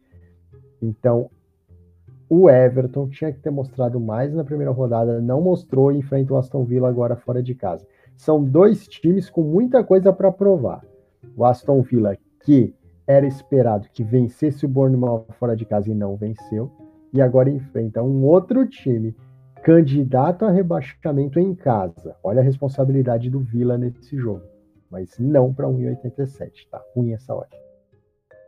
Então, 0.81 1.29
o 2.27 2.49
Everton 2.49 3.07
tinha 3.07 3.31
que 3.31 3.39
ter 3.39 3.51
mostrado 3.51 3.99
mais 3.99 4.33
na 4.33 4.43
primeira 4.43 4.71
rodada, 4.71 5.21
não 5.21 5.41
mostrou 5.41 5.91
e 5.91 5.97
enfrenta 5.97 6.33
o 6.33 6.37
Aston 6.37 6.63
Villa 6.63 6.89
agora 6.89 7.15
fora 7.15 7.43
de 7.43 7.53
casa. 7.53 7.85
São 8.17 8.43
dois 8.43 8.87
times 8.87 9.29
com 9.29 9.43
muita 9.43 9.83
coisa 9.83 10.11
para 10.11 10.31
provar. 10.31 10.83
O 11.37 11.45
Aston 11.45 11.81
Villa, 11.81 12.17
que 12.43 12.73
era 13.09 13.25
esperado 13.25 13.89
que 13.91 14.03
vencesse 14.03 14.65
o 14.65 14.69
Bournemouth 14.69 15.25
fora 15.39 15.55
de 15.55 15.65
casa 15.65 15.89
e 15.89 15.95
não 15.95 16.15
venceu, 16.15 16.71
e 17.11 17.21
agora 17.21 17.49
enfrenta 17.49 18.01
um 18.01 18.23
outro 18.23 18.65
time 18.65 19.13
candidato 19.63 20.45
a 20.45 20.51
rebaixamento 20.51 21.39
em 21.39 21.53
casa. 21.53 22.15
Olha 22.23 22.39
a 22.39 22.43
responsabilidade 22.43 23.29
do 23.29 23.39
Villa 23.41 23.77
nesse 23.77 24.15
jogo 24.15 24.43
mas 24.89 25.17
não 25.19 25.53
para 25.53 25.67
1,87. 25.67 26.67
Tá 26.69 26.81
ruim 26.95 27.13
essa 27.13 27.33
hora. 27.33 27.49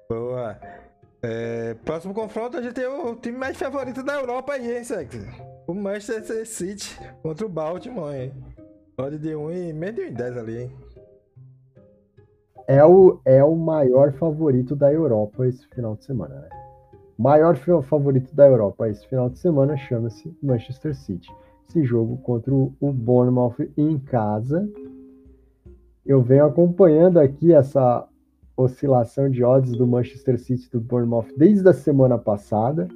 Boa. 0.10 0.58
É, 1.22 1.76
próximo 1.86 2.14
confronto, 2.14 2.58
a 2.58 2.62
gente 2.62 2.74
tem 2.74 2.88
o 2.88 3.16
time 3.16 3.38
mais 3.38 3.56
favorito 3.56 4.02
da 4.04 4.16
Europa 4.16 4.54
aí, 4.54 4.78
hein, 4.78 4.84
Sex? 4.84 5.16
O 5.68 5.74
Manchester 5.74 6.48
City 6.48 7.00
contra 7.22 7.46
o 7.46 7.50
Baltimore, 7.50 8.16
hein? 8.16 8.34
Pode 8.98 9.20
de 9.20 9.36
1 9.36 9.52
e 9.52 9.74
meio 9.74 9.94
de 9.94 10.10
10 10.10 10.38
ali, 10.38 10.64
hein? 10.64 10.76
É 12.68 12.84
o, 12.86 13.20
é 13.26 13.44
o 13.44 13.56
maior 13.56 14.12
favorito 14.14 14.76
da 14.76 14.92
Europa 14.92 15.48
esse 15.48 15.68
final 15.68 15.96
de 15.96 16.04
semana, 16.06 16.36
né? 16.36 16.50
Maior 17.18 17.56
favorito 17.56 18.34
da 18.34 18.48
Europa 18.48 18.90
esse 18.90 19.08
final 19.08 19.30
de 19.30 19.38
semana 19.38 19.78
chama-se 19.78 20.36
Manchester 20.42 20.96
City. 20.96 21.30
Esse 21.70 21.84
jogo 21.84 22.18
contra 22.18 22.54
o 22.54 22.74
Bournemouth 22.82 23.56
em 23.78 24.00
casa. 24.00 24.68
Eu 26.06 26.22
venho 26.22 26.46
acompanhando 26.46 27.20
aqui 27.20 27.54
essa 27.54 28.08
oscilação 28.58 29.30
de 29.30 29.44
odds 29.44 29.74
do 29.74 29.86
Manchester 29.86 30.40
City 30.40 30.70
do 30.72 30.80
Bournemouth 30.80 31.28
desde 31.38 31.68
a 31.70 31.74
semana 31.74 32.18
passada. 32.18 32.88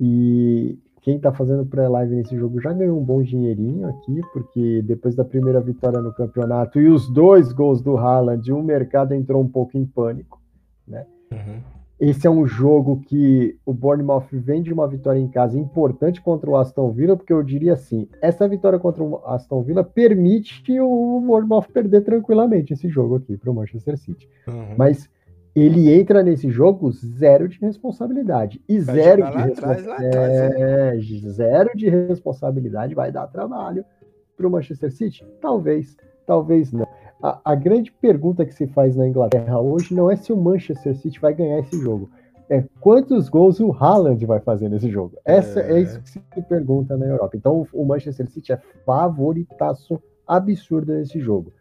E 0.00 0.78
quem 1.04 1.16
está 1.16 1.30
fazendo 1.30 1.66
pré-live 1.66 2.14
nesse 2.16 2.34
jogo 2.34 2.58
já 2.58 2.72
ganhou 2.72 2.98
um 2.98 3.04
bom 3.04 3.22
dinheirinho 3.22 3.86
aqui, 3.86 4.22
porque 4.32 4.80
depois 4.82 5.14
da 5.14 5.22
primeira 5.22 5.60
vitória 5.60 6.00
no 6.00 6.14
campeonato 6.14 6.80
e 6.80 6.88
os 6.88 7.10
dois 7.12 7.52
gols 7.52 7.82
do 7.82 7.98
Haaland, 7.98 8.50
o 8.50 8.62
mercado 8.62 9.12
entrou 9.12 9.42
um 9.42 9.48
pouco 9.48 9.76
em 9.76 9.84
pânico, 9.84 10.40
né? 10.88 11.04
Uhum. 11.30 11.60
Esse 12.00 12.26
é 12.26 12.30
um 12.30 12.46
jogo 12.46 13.02
que 13.06 13.54
o 13.66 13.72
Bournemouth 13.72 14.26
vem 14.32 14.62
de 14.62 14.72
uma 14.72 14.88
vitória 14.88 15.20
em 15.20 15.28
casa 15.28 15.58
importante 15.58 16.22
contra 16.22 16.50
o 16.50 16.56
Aston 16.56 16.90
Villa, 16.90 17.16
porque 17.16 17.32
eu 17.32 17.42
diria 17.42 17.74
assim, 17.74 18.08
essa 18.22 18.48
vitória 18.48 18.78
contra 18.78 19.04
o 19.04 19.20
Aston 19.26 19.62
Villa 19.62 19.84
permite 19.84 20.62
que 20.62 20.80
o 20.80 21.20
Bournemouth 21.20 21.66
perder 21.72 22.00
tranquilamente 22.00 22.72
esse 22.72 22.88
jogo 22.88 23.16
aqui 23.16 23.36
para 23.36 23.50
o 23.50 23.54
Manchester 23.54 23.98
City. 23.98 24.26
Uhum. 24.48 24.74
Mas 24.76 25.08
ele 25.54 25.92
entra 25.92 26.22
nesse 26.22 26.50
jogo 26.50 26.90
zero 26.90 27.48
de 27.48 27.58
responsabilidade. 27.60 28.60
E 28.68 28.80
zero 28.80 29.30
de, 29.30 29.38
responsabilidade. 29.38 30.04
é, 30.04 30.98
zero 31.30 31.70
de 31.76 31.88
responsabilidade 31.88 32.94
vai 32.94 33.12
dar 33.12 33.28
trabalho 33.28 33.84
para 34.36 34.48
o 34.48 34.50
Manchester 34.50 34.90
City? 34.90 35.24
Talvez, 35.40 35.96
talvez 36.26 36.72
não. 36.72 36.88
A, 37.22 37.52
a, 37.52 37.54
grande 37.54 37.92
pergunta 37.92 38.44
que 38.44 38.52
se 38.52 38.66
faz 38.66 38.96
na 38.96 39.06
Inglaterra 39.06 39.60
hoje 39.60 39.94
não 39.94 40.10
é 40.10 40.16
se 40.16 40.32
o 40.32 40.36
Manchester 40.36 40.96
City 40.96 41.20
vai 41.20 41.32
ganhar 41.32 41.60
esse 41.60 41.80
jogo. 41.80 42.10
É 42.50 42.64
quantos 42.80 43.28
gols 43.28 43.60
o 43.60 43.72
Haaland 43.72 44.26
vai 44.26 44.40
fazer 44.40 44.68
nesse 44.68 44.90
jogo. 44.90 45.16
Essa 45.24 45.60
é, 45.60 45.74
é 45.74 45.80
isso 45.80 46.00
que 46.00 46.10
se 46.10 46.20
pergunta 46.48 46.96
na 46.96 47.06
Europa. 47.06 47.36
Então 47.36 47.66
o 47.72 47.84
Manchester 47.84 48.28
City 48.28 48.52
é 48.52 48.60
favoritaço 48.84 50.02
absurdo 50.26 50.92
nesse 50.92 51.20
jogo. 51.20 51.52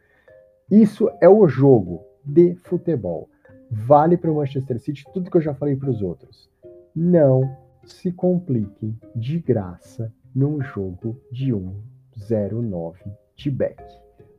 Isso 0.69 1.09
é 1.21 1.29
o 1.29 1.47
jogo 1.47 2.01
de 2.25 2.55
futebol 2.55 3.29
vale 3.73 4.17
para 4.17 4.31
o 4.31 4.35
Manchester 4.35 4.79
City 4.79 5.03
tudo 5.13 5.29
que 5.29 5.37
eu 5.37 5.41
já 5.41 5.53
falei 5.53 5.75
para 5.75 5.89
os 5.89 6.01
outros. 6.01 6.49
Não 6.95 7.41
se 7.85 8.11
compliquem 8.11 8.97
de 9.15 9.39
graça 9.39 10.13
num 10.33 10.61
jogo 10.61 11.19
de 11.31 11.51
1,09 11.51 12.95
de 13.35 13.51
back. 13.51 13.83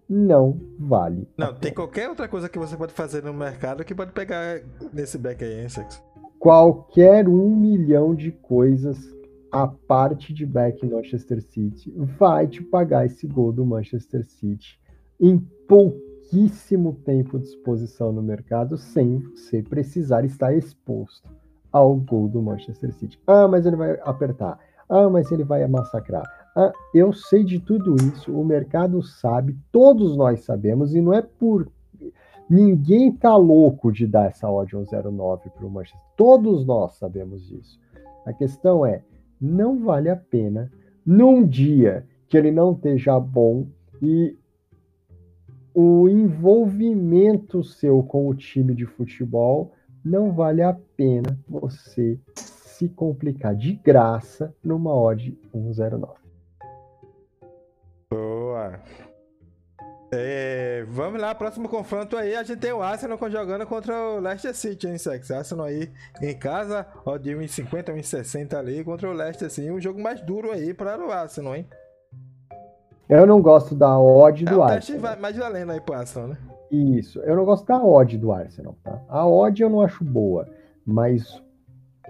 Não 0.09 0.61
vale. 0.79 1.29
Não, 1.37 1.55
tem 1.55 1.73
qualquer 1.73 2.09
outra 2.09 2.29
coisa 2.29 2.49
que 2.49 2.59
você 2.59 2.77
pode 2.77 2.93
fazer 2.93 3.23
no 3.23 3.33
mercado 3.33 3.85
que 3.85 3.95
pode 3.95 4.13
pegar 4.13 4.61
nesse 4.93 5.19
back 5.19 5.43
aí, 5.43 5.63
hein, 5.63 5.69
Sex? 5.69 6.03
Qualquer 6.39 7.29
um 7.29 7.57
milhão 7.57 8.15
de 8.15 8.31
coisas 8.31 9.15
a 9.51 9.67
parte 9.67 10.35
de 10.35 10.45
back 10.45 10.85
Manchester 10.85 11.41
City 11.41 11.93
vai 11.97 12.47
te 12.47 12.63
pagar 12.63 13.07
esse 13.07 13.27
gol 13.27 13.53
do 13.53 13.65
Manchester 13.65 14.25
City 14.25 14.81
em 15.21 15.39
pouco 15.39 16.14
pouquíssimo 16.25 16.95
tempo 17.05 17.39
de 17.39 17.47
exposição 17.47 18.13
no 18.13 18.23
mercado 18.23 18.77
sem 18.79 19.19
você 19.19 19.63
precisar 19.63 20.25
estar 20.25 20.55
exposto 20.55 21.29
ao 21.71 21.95
gol 21.97 22.29
do 22.29 22.43
Manchester 22.43 22.93
City. 22.93 23.21
Ah, 23.27 23.47
mas 23.47 23.67
ele 23.67 23.77
vai 23.77 23.99
apertar. 24.03 24.59
Ah, 24.89 25.09
mas 25.09 25.31
ele 25.31 25.45
vai 25.45 25.67
massacrar. 25.67 26.25
Ah, 26.57 26.73
eu 26.95 27.13
sei 27.13 27.45
de 27.45 27.59
tudo 27.61 27.97
isso, 27.97 28.33
o 28.33 28.45
mercado 28.45 29.03
sabe, 29.03 29.57
todos 29.71 30.17
nós 30.17 30.45
sabemos, 30.45 30.95
e 30.95 31.01
não 31.01 31.13
é 31.13 31.23
por. 31.23 31.69
Ninguém 32.49 33.11
tá 33.13 33.37
louco 33.37 33.91
de 33.91 34.07
dar 34.07 34.27
essa 34.27 34.51
odd 34.51 34.71
109 34.71 35.51
para 35.51 35.67
o 35.67 35.71
Manchester. 35.71 36.01
Todos 36.17 36.65
nós 36.67 36.95
sabemos 36.95 37.47
disso. 37.47 37.81
A 38.27 38.33
questão 38.33 38.85
é, 38.85 39.03
não 39.41 39.79
vale 39.79 40.11
a 40.11 40.17
pena 40.17 40.71
num 41.05 41.47
dia 41.47 42.07
que 42.29 42.37
ele 42.37 42.51
não 42.51 42.73
esteja 42.73 43.19
bom 43.19 43.67
e 44.03 44.37
o 45.75 46.09
envolvimento 46.09 47.65
seu 47.65 48.01
com 48.05 48.29
o 48.29 48.35
time 48.35 48.75
de 48.75 48.87
futebol 48.87 49.73
não 50.05 50.33
vale 50.33 50.63
a 50.63 50.73
pena 50.97 51.37
você 51.49 52.19
se 52.37 52.89
complicar 52.89 53.57
de 53.57 53.73
graça 53.73 54.55
numa 54.63 54.95
odd 54.95 55.37
109. 55.53 56.13
Boa. 58.11 58.81
É, 60.13 60.85
vamos 60.87 61.21
lá, 61.21 61.35
próximo 61.35 61.69
confronto 61.69 62.17
aí. 62.17 62.37
A 62.37 62.45
gente 62.45 62.61
tem 62.61 62.73
o 62.73 62.83
Arsenal 62.83 63.19
jogando 63.29 63.67
contra 63.67 63.99
o 63.99 64.21
Leicester 64.21 64.55
City, 64.55 64.87
hein, 64.87 64.99
Sex? 64.99 65.31
Arsenal 65.31 65.67
aí 65.67 65.91
em 66.23 66.39
casa, 66.39 66.87
de 67.21 67.31
1,50, 67.31 67.93
1,60 67.93 68.55
ali 68.55 68.85
contra 68.85 69.09
o 69.09 69.13
Leicester, 69.13 69.47
assim. 69.47 69.71
Um 69.73 69.81
jogo 69.81 70.01
mais 70.01 70.21
duro 70.21 70.53
aí 70.53 70.73
para 70.73 71.05
o 71.05 71.11
Arsenal, 71.11 71.57
hein? 71.57 71.67
Eu 73.09 73.27
não 73.27 73.43
gosto 73.43 73.75
da 73.75 73.99
odd 73.99 74.45
do 74.45 74.63
é, 74.63 74.75
Arsenal. 74.75 75.01
Vai 75.03 75.17
mais 75.17 75.37
valendo 75.37 75.73
aí 75.73 75.81
pro 75.81 75.95
Arsenal, 75.95 76.29
né? 76.29 76.39
Isso. 76.71 77.21
Eu 77.21 77.37
não 77.37 77.45
gosto 77.45 77.67
da 77.67 77.85
odd 77.85 78.17
do 78.17 78.33
Arsenal, 78.33 78.77
tá? 78.83 79.01
A 79.09 79.27
odd 79.27 79.63
eu 79.63 79.69
não 79.69 79.81
acho 79.83 80.03
boa, 80.03 80.49
mas 80.87 81.43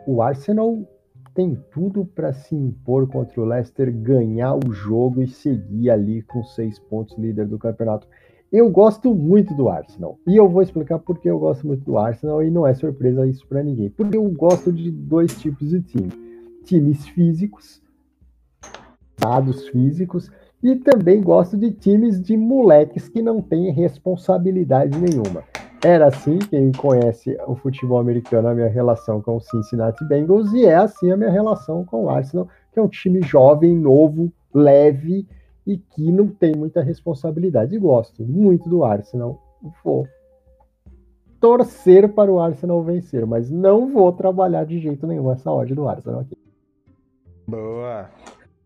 o 0.06 0.22
Arsenal 0.22 0.78
tem 1.34 1.60
tudo 1.72 2.04
para 2.04 2.32
se 2.32 2.54
impor 2.54 3.08
contra 3.08 3.40
o 3.40 3.44
Leicester, 3.44 3.92
ganhar 3.92 4.54
o 4.54 4.72
jogo 4.72 5.20
e 5.20 5.26
seguir 5.26 5.90
ali 5.90 6.22
com 6.22 6.44
seis 6.44 6.78
pontos 6.78 7.18
líder 7.18 7.46
do 7.46 7.58
campeonato. 7.58 8.06
Eu 8.52 8.70
gosto 8.70 9.12
muito 9.12 9.52
do 9.54 9.68
Arsenal. 9.68 10.16
E 10.28 10.36
eu 10.36 10.48
vou 10.48 10.62
explicar 10.62 11.00
por 11.00 11.18
que 11.18 11.28
eu 11.28 11.40
gosto 11.40 11.66
muito 11.66 11.84
do 11.84 11.98
Arsenal 11.98 12.40
e 12.40 12.50
não 12.50 12.64
é 12.64 12.72
surpresa 12.72 13.26
isso 13.26 13.44
para 13.48 13.64
ninguém. 13.64 13.90
Porque 13.90 14.16
eu 14.16 14.22
gosto 14.30 14.72
de 14.72 14.92
dois 14.92 15.36
tipos 15.36 15.70
de 15.70 15.82
time. 15.82 16.12
Times 16.62 17.04
físicos, 17.08 17.82
dados 19.18 19.68
físicos, 19.68 20.30
e 20.64 20.74
também 20.76 21.20
gosto 21.20 21.58
de 21.58 21.70
times 21.70 22.18
de 22.18 22.38
moleques 22.38 23.06
que 23.06 23.20
não 23.20 23.42
têm 23.42 23.70
responsabilidade 23.70 24.98
nenhuma. 24.98 25.44
Era 25.84 26.06
assim, 26.06 26.38
quem 26.38 26.72
conhece 26.72 27.36
o 27.46 27.54
futebol 27.54 27.98
americano, 27.98 28.48
a 28.48 28.54
minha 28.54 28.68
relação 28.68 29.20
com 29.20 29.36
o 29.36 29.40
Cincinnati 29.40 30.02
Bengals, 30.06 30.54
e 30.54 30.64
é 30.64 30.76
assim 30.76 31.10
a 31.10 31.18
minha 31.18 31.30
relação 31.30 31.84
com 31.84 32.04
o 32.04 32.08
Arsenal, 32.08 32.48
que 32.72 32.78
é 32.78 32.82
um 32.82 32.88
time 32.88 33.20
jovem, 33.20 33.76
novo, 33.76 34.32
leve 34.54 35.28
e 35.66 35.76
que 35.76 36.10
não 36.10 36.28
tem 36.28 36.56
muita 36.56 36.82
responsabilidade. 36.82 37.74
E 37.74 37.78
gosto 37.78 38.24
muito 38.24 38.66
do 38.66 38.84
Arsenal. 38.84 39.38
Vou 39.84 40.08
torcer 41.38 42.10
para 42.14 42.32
o 42.32 42.40
Arsenal 42.40 42.82
vencer, 42.82 43.26
mas 43.26 43.50
não 43.50 43.92
vou 43.92 44.10
trabalhar 44.12 44.64
de 44.64 44.78
jeito 44.78 45.06
nenhum 45.06 45.30
essa 45.30 45.52
odd 45.52 45.74
do 45.74 45.86
Arsenal 45.86 46.20
aqui. 46.20 46.38
Boa. 47.46 48.08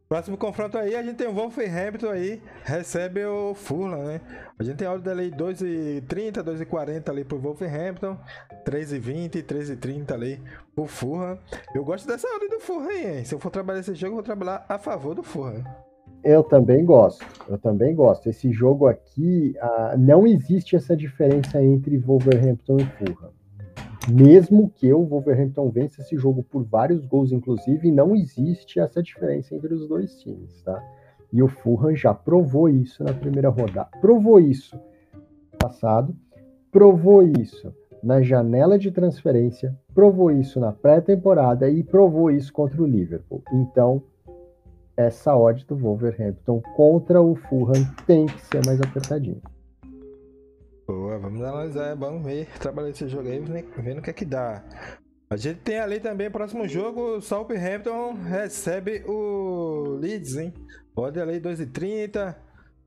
Próximo 0.08 0.38
confronto 0.38 0.78
aí, 0.78 0.96
a 0.96 1.02
gente 1.02 1.16
tem 1.16 1.28
o 1.28 1.34
Wolverhampton 1.34 2.08
aí, 2.08 2.40
recebe 2.64 3.26
o 3.26 3.52
Fulham, 3.52 4.04
né? 4.04 4.22
A 4.58 4.62
gente 4.62 4.78
tem 4.78 4.88
áudio 4.88 5.12
ali 5.12 5.30
2,30, 5.30 6.42
2,40 6.42 7.10
ali 7.10 7.24
pro 7.24 7.38
Wolverhampton, 7.38 8.16
3,20, 8.64 9.42
3,30 9.42 10.12
ali 10.12 10.40
pro 10.74 10.86
Fulham. 10.86 11.38
Eu 11.74 11.84
gosto 11.84 12.08
dessa 12.08 12.26
áudio 12.26 12.48
do 12.48 12.58
Fulham 12.58 12.90
hein? 12.90 13.22
Se 13.22 13.34
eu 13.34 13.38
for 13.38 13.50
trabalhar 13.50 13.80
esse 13.80 13.94
jogo, 13.94 14.12
eu 14.12 14.16
vou 14.16 14.22
trabalhar 14.22 14.64
a 14.66 14.78
favor 14.78 15.14
do 15.14 15.22
Fulham. 15.22 15.62
Eu 16.24 16.42
também 16.42 16.86
gosto, 16.86 17.22
eu 17.46 17.58
também 17.58 17.94
gosto. 17.94 18.30
Esse 18.30 18.50
jogo 18.50 18.86
aqui, 18.86 19.54
ah, 19.60 19.94
não 19.98 20.26
existe 20.26 20.74
essa 20.74 20.96
diferença 20.96 21.62
entre 21.62 21.98
Wolverhampton 21.98 22.78
e 22.78 22.86
Fulham 22.86 23.37
mesmo 24.10 24.70
que 24.70 24.92
o 24.92 25.04
Wolverhampton 25.04 25.70
vença 25.70 26.00
esse 26.00 26.16
jogo 26.16 26.42
por 26.42 26.64
vários 26.64 27.04
gols, 27.04 27.32
inclusive, 27.32 27.90
não 27.90 28.14
existe 28.14 28.80
essa 28.80 29.02
diferença 29.02 29.54
entre 29.54 29.74
os 29.74 29.86
dois 29.88 30.18
times, 30.20 30.62
tá? 30.62 30.82
E 31.32 31.42
o 31.42 31.48
Fulham 31.48 31.94
já 31.94 32.14
provou 32.14 32.68
isso 32.68 33.04
na 33.04 33.12
primeira 33.12 33.50
rodada. 33.50 33.90
Provou 34.00 34.40
isso 34.40 34.78
passado, 35.58 36.14
provou 36.70 37.22
isso 37.22 37.74
na 38.02 38.22
janela 38.22 38.78
de 38.78 38.90
transferência, 38.90 39.76
provou 39.92 40.30
isso 40.30 40.58
na 40.60 40.72
pré-temporada 40.72 41.68
e 41.68 41.82
provou 41.82 42.30
isso 42.30 42.52
contra 42.52 42.80
o 42.80 42.86
Liverpool. 42.86 43.42
Então, 43.52 44.02
essa 44.96 45.36
odd 45.36 45.64
do 45.66 45.76
Wolverhampton 45.76 46.62
contra 46.74 47.20
o 47.20 47.34
Fulham 47.34 47.84
tem 48.06 48.26
que 48.26 48.40
ser 48.40 48.64
mais 48.64 48.80
apertadinha. 48.80 49.42
Boa, 50.88 51.18
vamos 51.18 51.42
analisar, 51.42 51.94
vamos 51.94 52.24
ver, 52.24 52.46
trabalhar 52.58 52.88
esse 52.88 53.06
jogo 53.06 53.28
aí, 53.28 53.38
vendo 53.38 53.98
o 53.98 54.02
que 54.02 54.08
é 54.08 54.12
que 54.14 54.24
dá. 54.24 54.64
A 55.28 55.36
gente 55.36 55.60
tem 55.60 55.78
ali 55.78 56.00
também, 56.00 56.30
próximo 56.30 56.66
jogo, 56.66 57.16
o 57.16 57.20
Southampton 57.20 58.14
recebe 58.14 59.04
o 59.06 59.98
Leeds, 60.00 60.36
hein? 60.36 60.54
Pode 60.94 61.20
ali 61.20 61.38
2,30, 61.38 62.34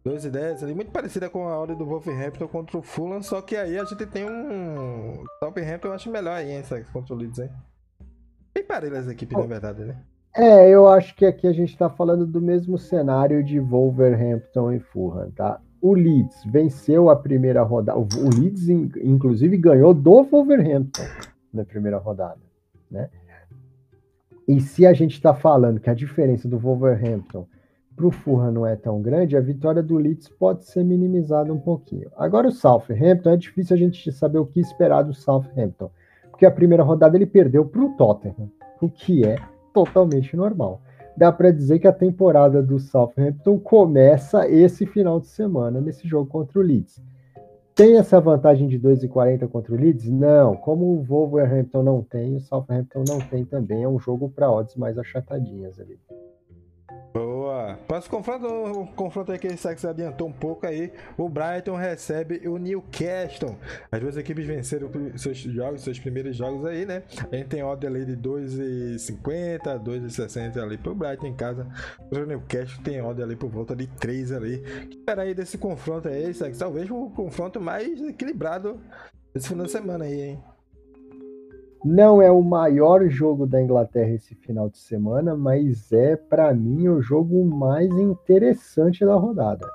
2,10, 0.04 0.64
ali, 0.64 0.74
muito 0.74 0.92
parecida 0.92 1.30
com 1.30 1.48
a 1.48 1.56
hora 1.56 1.76
do 1.76 1.86
Wolverhampton 1.86 2.48
contra 2.48 2.76
o 2.80 2.82
Fulham, 2.82 3.22
só 3.22 3.40
que 3.40 3.56
aí 3.56 3.78
a 3.78 3.86
gente 3.86 4.08
tem 4.08 4.28
um 4.28 5.24
Southampton, 5.44 5.90
eu 5.90 5.94
acho 5.94 6.12
melhor 6.12 6.38
aí, 6.38 6.52
hein, 6.52 6.64
contra 6.92 7.14
o 7.14 7.18
Leeds, 7.18 7.38
hein? 7.38 7.52
Bem 8.52 8.64
parelho 8.64 8.98
as 8.98 9.08
equipes, 9.08 9.38
na 9.38 9.46
verdade, 9.46 9.86
né? 9.86 10.04
É, 10.36 10.68
eu 10.68 10.88
acho 10.88 11.16
que 11.16 11.24
aqui 11.24 11.46
a 11.46 11.54
gente 11.54 11.72
está 11.72 11.88
falando 11.88 12.26
do 12.26 12.42
mesmo 12.42 12.80
cenário 12.80 13.44
de 13.44 13.60
Wolverhampton 13.60 14.72
e 14.72 14.80
Fulham, 14.80 15.30
tá? 15.30 15.62
O 15.82 15.94
Leeds 15.94 16.44
venceu 16.46 17.10
a 17.10 17.16
primeira 17.16 17.64
rodada. 17.64 17.98
O 17.98 18.40
Leeds, 18.40 18.70
inclusive, 18.70 19.58
ganhou 19.58 19.94
do 19.94 20.24
Wolverhampton 20.24 21.04
na 21.52 21.66
primeira 21.66 21.98
rodada, 21.98 22.40
né? 22.90 23.10
E 24.48 24.60
se 24.60 24.86
a 24.86 24.94
gente 24.94 25.14
está 25.14 25.34
falando 25.34 25.80
que 25.80 25.90
a 25.90 25.94
diferença 25.94 26.48
do 26.48 26.60
Wolverhampton 26.60 27.48
para 27.96 28.08
o 28.08 28.12
Fulham 28.12 28.52
não 28.52 28.66
é 28.66 28.76
tão 28.76 29.02
grande, 29.02 29.38
a 29.38 29.42
vitória 29.42 29.82
do 29.82 29.98
Leeds 29.98 30.30
pode 30.30 30.66
ser 30.66 30.84
minimizada 30.84 31.54
um 31.54 31.60
pouquinho. 31.60 32.10
Agora 32.18 32.48
o 32.48 32.52
Southampton, 32.52 33.30
é 33.30 33.38
difícil 33.38 33.76
a 33.76 33.80
gente 33.80 34.12
saber 34.12 34.40
o 34.40 34.46
que 34.46 34.60
esperar 34.60 35.04
do 35.04 35.14
Southampton, 35.14 35.90
porque 36.30 36.46
a 36.46 36.52
primeira 36.52 36.84
rodada 36.84 37.16
ele 37.16 37.26
perdeu 37.26 37.66
para 37.66 37.82
o 37.82 37.90
Tottenham, 37.96 38.52
o 38.82 38.90
que 38.90 39.26
é 39.26 39.38
totalmente 39.74 40.36
normal. 40.36 40.82
Dá 41.16 41.32
para 41.32 41.52
dizer 41.52 41.80
que 41.80 41.88
a 41.88 41.94
temporada 41.94 42.64
do 42.64 42.80
Southampton 42.80 43.60
começa 43.60 44.48
esse 44.48 44.86
final 44.86 45.20
de 45.20 45.28
semana 45.28 45.82
nesse 45.82 46.08
jogo 46.08 46.30
contra 46.30 46.60
o 46.60 46.62
Leeds. 46.62 47.02
Tem 47.76 47.98
essa 47.98 48.20
vantagem 48.20 48.68
de 48.68 48.80
2,40 48.80 49.48
contra 49.48 49.74
o 49.74 49.78
Leeds? 49.78 50.10
Não. 50.10 50.56
Como 50.56 50.86
o 50.86 51.04
Wolverhampton 51.04 51.84
não 51.84 52.02
tem, 52.02 52.36
o 52.36 52.40
Southampton 52.42 53.04
não 53.08 53.20
tem 53.20 53.46
também. 53.46 53.84
É 53.84 53.88
um 53.88 54.00
jogo 54.00 54.30
para 54.30 54.52
odds 54.52 54.76
mais 54.76 54.98
achatadinhas 54.98 55.80
ali. 55.80 56.00
Próximo 57.88 58.18
confronto, 58.18 58.48
o 58.48 58.88
confronto 58.88 59.32
aí 59.32 59.40
que 59.40 59.56
se 59.58 59.88
adiantou 59.88 60.28
um 60.28 60.32
pouco 60.32 60.66
aí. 60.66 60.92
O 61.18 61.28
Brighton 61.30 61.76
recebe 61.76 62.48
o 62.48 62.58
Newcastle. 62.58 63.58
As 63.92 64.00
duas 64.00 64.18
equipes 64.18 64.46
venceram 64.46 64.90
seus 65.18 65.38
jogos, 65.38 65.84
seus 65.84 66.00
primeiros 66.00 66.36
jogos 66.36 66.66
aí, 66.66 66.86
né? 66.86 67.04
A 67.32 67.36
gente 67.36 67.48
tem 67.48 67.64
odd 67.64 67.86
ali 67.86 68.06
de 68.06 68.18
2,50, 68.18 69.80
2,60 69.84 70.62
ali 70.62 70.78
pro 70.78 70.96
Brighton 70.96 71.28
em 71.28 71.36
casa. 71.36 71.68
O 72.12 72.20
Newcastle 72.20 72.84
tem 72.84 73.02
odd 73.02 73.22
ali 73.22 73.36
por 73.36 73.50
volta 73.50 73.76
de 73.76 73.88
3 73.88 74.32
ali. 74.32 74.64
Espera 74.90 75.24
aí 75.24 75.34
desse 75.34 75.58
confronto 75.58 76.08
aí, 76.08 76.34
Sex. 76.34 76.58
Talvez 76.58 76.90
o 76.90 77.10
confronto 77.10 77.60
mais 77.60 78.02
equilibrado 78.02 78.80
desse 79.34 79.50
final 79.50 79.66
de 79.66 79.72
semana 79.72 80.06
aí, 80.06 80.22
hein? 80.22 80.44
Não 81.84 82.22
é 82.22 82.32
o 82.32 82.44
maior 82.44 83.10
jogo 83.10 83.48
da 83.48 83.60
Inglaterra 83.60 84.12
esse 84.12 84.36
final 84.36 84.70
de 84.70 84.78
semana, 84.78 85.36
mas 85.36 85.92
é, 85.92 86.16
para 86.16 86.54
mim, 86.54 86.88
o 86.88 87.02
jogo 87.02 87.44
mais 87.44 87.90
interessante 87.98 89.04
da 89.04 89.16
rodada. 89.16 89.68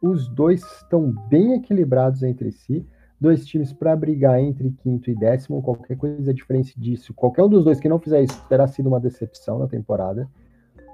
Os 0.00 0.28
dois 0.28 0.62
estão 0.62 1.12
bem 1.28 1.54
equilibrados 1.54 2.22
entre 2.22 2.52
si, 2.52 2.86
dois 3.20 3.44
times 3.44 3.72
para 3.72 3.96
brigar 3.96 4.38
entre 4.40 4.70
quinto 4.70 5.10
e 5.10 5.16
décimo, 5.16 5.60
qualquer 5.60 5.96
coisa 5.96 6.32
diferente 6.32 6.78
disso, 6.78 7.12
qualquer 7.12 7.42
um 7.42 7.48
dos 7.48 7.64
dois 7.64 7.80
que 7.80 7.88
não 7.88 7.98
fizer 7.98 8.22
isso 8.22 8.40
terá 8.48 8.68
sido 8.68 8.88
uma 8.88 9.00
decepção 9.00 9.58
na 9.58 9.66
temporada. 9.66 10.28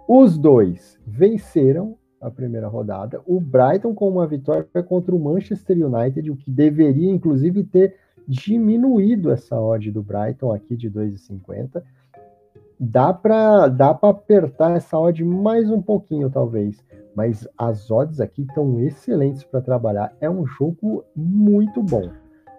Os 0.09 0.39
dois 0.39 0.99
venceram 1.07 1.99
a 2.23 2.31
primeira 2.31 2.69
rodada. 2.69 3.21
O 3.27 3.39
Brighton 3.39 3.95
com 3.95 4.09
uma 4.09 4.27
vitória 4.27 4.65
contra 4.83 5.15
o 5.15 5.19
Manchester 5.19 5.77
United, 5.77 6.31
o 6.31 6.37
que 6.37 6.51
deveria 6.51 7.11
inclusive 7.11 7.63
ter 7.65 7.97
diminuído 8.27 9.31
essa 9.31 9.61
odd 9.61 9.91
do 9.91 10.03
Brighton 10.03 10.53
aqui 10.53 10.77
de 10.77 10.91
2,50. 10.91 11.83
Dá 12.79 13.13
para 13.13 13.69
dá 13.69 13.95
para 13.95 14.11
apertar 14.11 14.77
essa 14.77 14.99
odd 14.99 15.25
mais 15.25 15.71
um 15.71 15.81
pouquinho, 15.81 16.31
talvez. 16.31 16.83
Mas 17.15 17.47
as 17.57 17.91
odds 17.91 18.21
aqui 18.21 18.43
estão 18.43 18.81
excelentes 18.81 19.45
para 19.45 19.61
trabalhar. 19.61 20.15
É 20.21 20.29
um 20.29 20.45
jogo 20.47 21.05
muito 21.15 21.83
bom. 21.83 22.11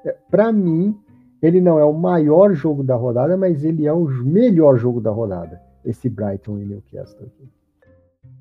É, 0.05 0.15
para 0.29 0.51
mim, 0.51 0.97
ele 1.41 1.59
não 1.59 1.77
é 1.77 1.83
o 1.83 1.93
maior 1.93 2.53
jogo 2.53 2.83
da 2.83 2.95
rodada, 2.95 3.35
mas 3.35 3.65
ele 3.65 3.85
é 3.85 3.91
o 3.91 4.05
melhor 4.05 4.77
jogo 4.77 5.01
da 5.01 5.11
rodada. 5.11 5.61
Esse 5.83 6.09
Brighton 6.09 6.59
e 6.59 6.65
Newcastle 6.65 7.27
aqui. 7.27 7.49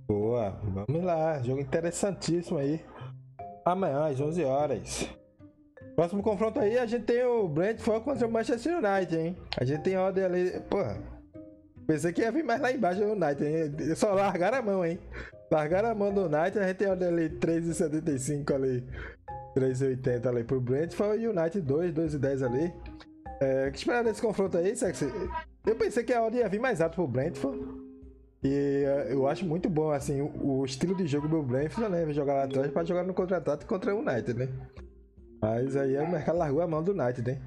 Boa, 0.06 0.54
vamos 0.62 1.02
lá. 1.02 1.42
Jogo 1.42 1.60
interessantíssimo 1.60 2.58
aí. 2.58 2.80
Amanhã 3.64 4.06
às 4.06 4.20
11 4.20 4.44
horas. 4.44 5.23
Próximo 5.94 6.22
confronto 6.22 6.58
aí, 6.58 6.76
a 6.76 6.86
gente 6.86 7.04
tem 7.04 7.24
o 7.24 7.48
Brentford 7.48 8.04
contra 8.04 8.26
o 8.26 8.30
Manchester 8.30 8.78
United, 8.78 9.16
hein? 9.16 9.36
A 9.56 9.64
gente 9.64 9.82
tem 9.82 9.96
ordem 9.96 10.24
ali. 10.24 10.60
Porra. 10.68 10.98
Pensei 11.86 12.12
que 12.12 12.22
ia 12.22 12.32
vir 12.32 12.42
mais 12.42 12.60
lá 12.60 12.72
embaixo 12.72 13.00
do 13.00 13.12
United, 13.12 13.44
hein? 13.44 13.94
Só 13.94 14.12
largaram 14.12 14.58
a 14.58 14.62
mão, 14.62 14.84
hein? 14.84 14.98
Largaram 15.50 15.90
a 15.90 15.94
mão 15.94 16.12
do 16.12 16.22
United, 16.22 16.58
a 16.58 16.66
gente 16.66 16.78
tem 16.78 16.88
ordem 16.88 17.08
ali 17.08 17.28
3,75 17.28 18.54
ali. 18.54 18.84
3,80 19.54 20.26
ali 20.26 20.42
pro 20.42 20.60
Brentford 20.60 21.22
e 21.22 21.28
o 21.28 21.30
United 21.30 21.60
2, 21.60 21.92
2,10 21.92 22.44
ali. 22.44 22.74
É, 23.40 23.68
o 23.68 23.72
que 23.72 23.78
esperar 23.78 24.02
desse 24.02 24.20
confronto 24.20 24.58
aí, 24.58 24.74
Sexy? 24.74 25.06
Eu 25.64 25.76
pensei 25.76 26.02
que 26.02 26.12
a 26.12 26.22
ordem 26.22 26.40
ia 26.40 26.48
vir 26.48 26.60
mais 26.60 26.80
alto 26.80 26.96
pro 26.96 27.06
Brentford. 27.06 27.62
E 28.42 28.84
é, 28.84 29.12
eu 29.12 29.28
acho 29.28 29.46
muito 29.46 29.70
bom, 29.70 29.90
assim, 29.90 30.20
o, 30.20 30.60
o 30.60 30.64
estilo 30.64 30.96
de 30.96 31.06
jogo 31.06 31.28
do 31.28 31.42
Brentford, 31.42 31.90
né? 31.90 32.12
Jogar 32.12 32.34
lá 32.34 32.44
atrás 32.44 32.70
para 32.72 32.84
jogar 32.84 33.04
no 33.04 33.14
contra-ataque 33.14 33.64
contra 33.64 33.94
o 33.94 34.00
United, 34.00 34.34
né? 34.34 34.48
Mas 35.44 35.76
aí 35.76 35.98
o 35.98 36.10
mercado 36.10 36.38
largou 36.38 36.62
a 36.62 36.66
mão 36.66 36.82
do 36.82 36.92
United, 36.92 37.30
hein? 37.30 37.38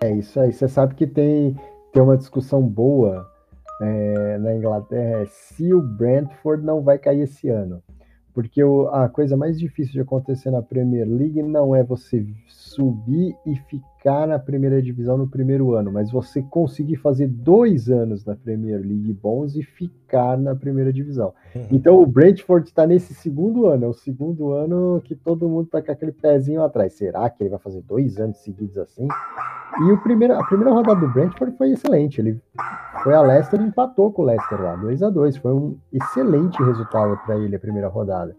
É 0.00 0.10
isso 0.10 0.40
aí. 0.40 0.52
Você 0.52 0.66
sabe 0.66 0.94
que 0.94 1.06
tem, 1.06 1.54
tem 1.92 2.02
uma 2.02 2.16
discussão 2.16 2.62
boa 2.62 3.30
é, 3.80 4.38
na 4.38 4.54
Inglaterra 4.54 5.22
é 5.22 5.26
se 5.26 5.74
o 5.74 5.82
Brentford 5.82 6.64
não 6.64 6.82
vai 6.82 6.98
cair 6.98 7.22
esse 7.22 7.48
ano. 7.48 7.82
Porque 8.32 8.64
o, 8.64 8.88
a 8.88 9.08
coisa 9.08 9.36
mais 9.36 9.58
difícil 9.58 9.92
de 9.92 10.00
acontecer 10.00 10.50
na 10.50 10.62
Premier 10.62 11.06
League 11.06 11.42
não 11.42 11.74
é 11.74 11.84
você 11.84 12.26
subir 12.48 13.36
e 13.46 13.56
ficar 13.56 13.93
na 14.04 14.38
primeira 14.38 14.82
divisão 14.82 15.16
no 15.16 15.26
primeiro 15.26 15.72
ano, 15.72 15.90
mas 15.90 16.10
você 16.10 16.42
conseguir 16.42 16.96
fazer 16.96 17.26
dois 17.26 17.88
anos 17.88 18.22
na 18.24 18.36
Premier 18.36 18.78
League 18.78 19.12
bons 19.14 19.56
e 19.56 19.62
ficar 19.62 20.36
na 20.36 20.54
primeira 20.54 20.92
divisão. 20.92 21.32
Então 21.72 22.00
o 22.00 22.06
Brentford 22.06 22.68
está 22.68 22.86
nesse 22.86 23.14
segundo 23.14 23.66
ano, 23.66 23.86
é 23.86 23.88
o 23.88 23.92
segundo 23.92 24.52
ano 24.52 25.00
que 25.02 25.14
todo 25.14 25.48
mundo 25.48 25.64
está 25.64 25.80
com 25.80 25.90
aquele 25.90 26.12
pezinho 26.12 26.62
atrás. 26.62 26.92
Será 26.92 27.28
que 27.30 27.42
ele 27.42 27.50
vai 27.50 27.58
fazer 27.58 27.80
dois 27.82 28.18
anos 28.18 28.36
seguidos 28.38 28.76
assim? 28.76 29.08
E 29.80 29.92
o 29.92 30.00
primeiro, 30.02 30.34
a 30.34 30.44
primeira 30.44 30.72
rodada 30.72 31.00
do 31.00 31.12
Brentford 31.12 31.56
foi 31.56 31.72
excelente. 31.72 32.20
Ele 32.20 32.40
foi 33.02 33.14
a 33.14 33.22
Leicester 33.22 33.60
e 33.60 33.64
empatou 33.64 34.12
com 34.12 34.22
o 34.22 34.24
Leicester 34.26 34.60
lá, 34.60 34.76
2 34.76 35.02
a 35.02 35.10
2 35.10 35.36
Foi 35.38 35.52
um 35.52 35.76
excelente 35.92 36.62
resultado 36.62 37.18
para 37.24 37.36
ele 37.36 37.56
a 37.56 37.60
primeira 37.60 37.88
rodada. 37.88 38.36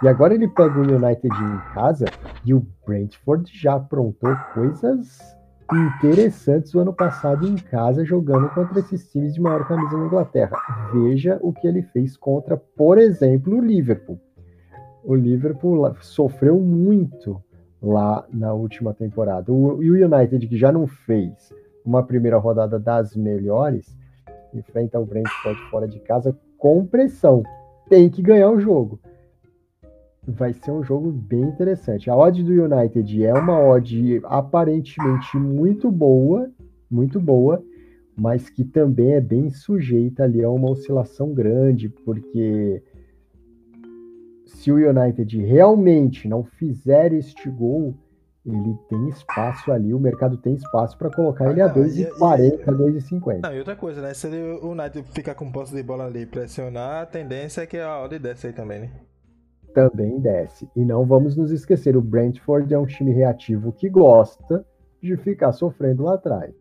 E 0.00 0.06
agora 0.06 0.32
ele 0.32 0.46
pega 0.46 0.78
o 0.78 0.82
United 0.82 1.26
em 1.26 1.74
casa 1.74 2.06
e 2.44 2.54
o 2.54 2.64
Brentford 2.86 3.50
já 3.52 3.74
aprontou 3.74 4.32
coisas 4.54 5.36
interessantes 5.72 6.72
o 6.72 6.78
ano 6.78 6.94
passado 6.94 7.46
em 7.46 7.56
casa 7.56 8.04
jogando 8.04 8.48
contra 8.50 8.78
esses 8.78 9.10
times 9.10 9.34
de 9.34 9.40
maior 9.40 9.66
camisa 9.66 9.96
na 9.96 10.06
Inglaterra. 10.06 10.56
Veja 10.92 11.38
o 11.42 11.52
que 11.52 11.66
ele 11.66 11.82
fez 11.82 12.16
contra, 12.16 12.56
por 12.56 12.96
exemplo, 12.96 13.56
o 13.56 13.60
Liverpool. 13.60 14.20
O 15.02 15.16
Liverpool 15.16 15.92
sofreu 16.00 16.60
muito 16.60 17.42
lá 17.82 18.24
na 18.32 18.52
última 18.52 18.94
temporada. 18.94 19.50
E 19.50 19.90
o 19.90 20.06
United, 20.06 20.46
que 20.46 20.56
já 20.56 20.70
não 20.70 20.86
fez 20.86 21.52
uma 21.84 22.04
primeira 22.04 22.38
rodada 22.38 22.78
das 22.78 23.16
melhores, 23.16 23.98
enfrenta 24.54 25.00
o 25.00 25.04
Brentford 25.04 25.60
fora 25.70 25.88
de 25.88 25.98
casa 26.00 26.36
com 26.56 26.86
pressão. 26.86 27.42
Tem 27.88 28.08
que 28.08 28.22
ganhar 28.22 28.50
o 28.50 28.60
jogo 28.60 29.00
vai 30.32 30.52
ser 30.52 30.70
um 30.70 30.82
jogo 30.82 31.10
bem 31.10 31.42
interessante. 31.42 32.10
A 32.10 32.16
odd 32.16 32.42
do 32.42 32.52
United 32.52 33.24
é 33.24 33.32
uma 33.32 33.58
odd 33.58 34.20
aparentemente 34.24 35.36
muito 35.36 35.90
boa, 35.90 36.50
muito 36.90 37.18
boa, 37.18 37.62
mas 38.14 38.50
que 38.50 38.64
também 38.64 39.14
é 39.14 39.20
bem 39.20 39.48
sujeita 39.50 40.24
ali 40.24 40.42
a 40.42 40.50
uma 40.50 40.70
oscilação 40.70 41.32
grande, 41.32 41.88
porque 41.88 42.82
se 44.44 44.70
o 44.70 44.76
United 44.76 45.38
realmente 45.44 46.28
não 46.28 46.44
fizer 46.44 47.12
este 47.12 47.48
gol, 47.48 47.94
ele 48.44 48.76
tem 48.88 49.08
espaço 49.08 49.70
ali, 49.70 49.94
o 49.94 50.00
mercado 50.00 50.36
tem 50.36 50.54
espaço 50.54 50.96
para 50.98 51.10
colocar 51.10 51.50
ele 51.50 51.60
a 51.60 51.72
2,40, 51.72 52.64
2,50. 52.64 53.40
Não, 53.42 53.54
e 53.54 53.58
outra 53.58 53.76
coisa, 53.76 54.00
né? 54.00 54.12
Se 54.14 54.26
o 54.26 54.70
United 54.70 55.04
ficar 55.12 55.34
com 55.34 55.50
posse 55.50 55.74
de 55.74 55.82
bola 55.82 56.06
ali 56.06 56.22
e 56.22 56.26
pressionar, 56.26 57.02
a 57.02 57.06
tendência 57.06 57.62
é 57.62 57.66
que 57.66 57.78
a 57.78 58.02
odd 58.02 58.18
desce 58.18 58.48
aí 58.48 58.52
também, 58.52 58.80
né? 58.80 58.90
Também 59.72 60.20
desce. 60.20 60.68
E 60.74 60.84
não 60.84 61.04
vamos 61.04 61.36
nos 61.36 61.50
esquecer, 61.50 61.96
o 61.96 62.02
Brentford 62.02 62.72
é 62.72 62.78
um 62.78 62.86
time 62.86 63.12
reativo 63.12 63.72
que 63.72 63.88
gosta 63.88 64.64
de 65.00 65.16
ficar 65.16 65.52
sofrendo 65.52 66.04
lá 66.04 66.14
atrás. 66.14 66.54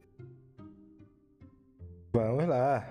Vamos 2.14 2.47
lá. 2.47 2.86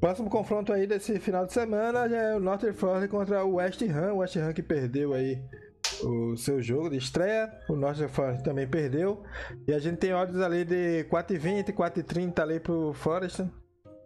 Próximo 0.00 0.28
confronto 0.28 0.72
aí 0.72 0.86
desse 0.86 1.18
final 1.18 1.46
de 1.46 1.52
semana 1.52 2.06
é 2.06 2.36
o 2.36 2.40
Northern 2.40 2.76
Forest 2.76 3.08
contra 3.08 3.44
o 3.44 3.54
West 3.54 3.82
Ham. 3.82 4.12
O 4.12 4.18
West 4.18 4.36
Ham 4.36 4.52
que 4.52 4.62
perdeu 4.62 5.14
aí 5.14 5.42
o 6.02 6.36
seu 6.36 6.60
jogo 6.60 6.90
de 6.90 6.98
estreia. 6.98 7.50
O 7.68 7.74
Northern 7.74 8.12
Forest 8.12 8.44
também 8.44 8.68
perdeu. 8.68 9.22
E 9.66 9.72
a 9.72 9.78
gente 9.78 9.96
tem 9.96 10.12
odds 10.12 10.40
ali 10.40 10.64
de 10.64 11.04
4,20, 11.04 11.72
4,30 11.72 12.38
ali 12.40 12.60
pro 12.60 12.92
Forest. 12.92 13.46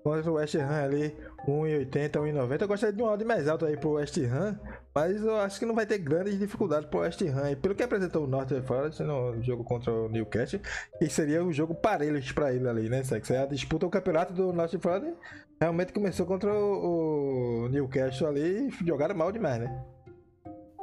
Contra 0.02 0.30
o 0.30 0.34
West 0.34 0.54
Ham 0.54 0.84
ali, 0.84 1.14
1,80, 1.46 2.10
1,90. 2.12 2.62
Eu 2.62 2.68
gostaria 2.68 2.96
de 2.96 3.02
um 3.02 3.06
odd 3.06 3.24
mais 3.24 3.48
alto 3.48 3.66
aí 3.66 3.76
pro 3.76 3.92
West 3.92 4.16
Ham, 4.18 4.58
mas 4.94 5.22
eu 5.22 5.36
acho 5.36 5.58
que 5.58 5.66
não 5.66 5.74
vai 5.74 5.86
ter 5.86 5.98
grandes 5.98 6.38
dificuldades 6.38 6.88
pro 6.88 7.00
West 7.00 7.20
Ham. 7.22 7.50
E 7.50 7.56
pelo 7.56 7.74
que 7.74 7.82
apresentou 7.82 8.24
o 8.24 8.26
North 8.26 8.50
Forest 8.64 9.02
no 9.02 9.40
jogo 9.42 9.64
contra 9.64 9.92
o 9.92 10.08
Newcastle, 10.08 10.60
que 10.98 11.08
seria 11.08 11.42
um 11.44 11.52
jogo 11.52 11.74
parelho 11.74 12.20
para 12.34 12.52
ele 12.52 12.68
ali, 12.68 12.88
né, 12.88 13.02
Sex? 13.02 13.30
A 13.30 13.46
disputa 13.46 13.86
o 13.86 13.90
campeonato 13.90 14.32
do 14.32 14.52
North 14.52 14.74
Forest 14.80 15.14
realmente 15.60 15.92
começou 15.92 16.26
contra 16.26 16.52
o, 16.52 17.64
o 17.64 17.68
Newcastle 17.68 18.28
ali 18.28 18.68
e 18.68 18.86
jogaram 18.86 19.14
mal 19.14 19.30
demais, 19.30 19.60
né? 19.60 19.84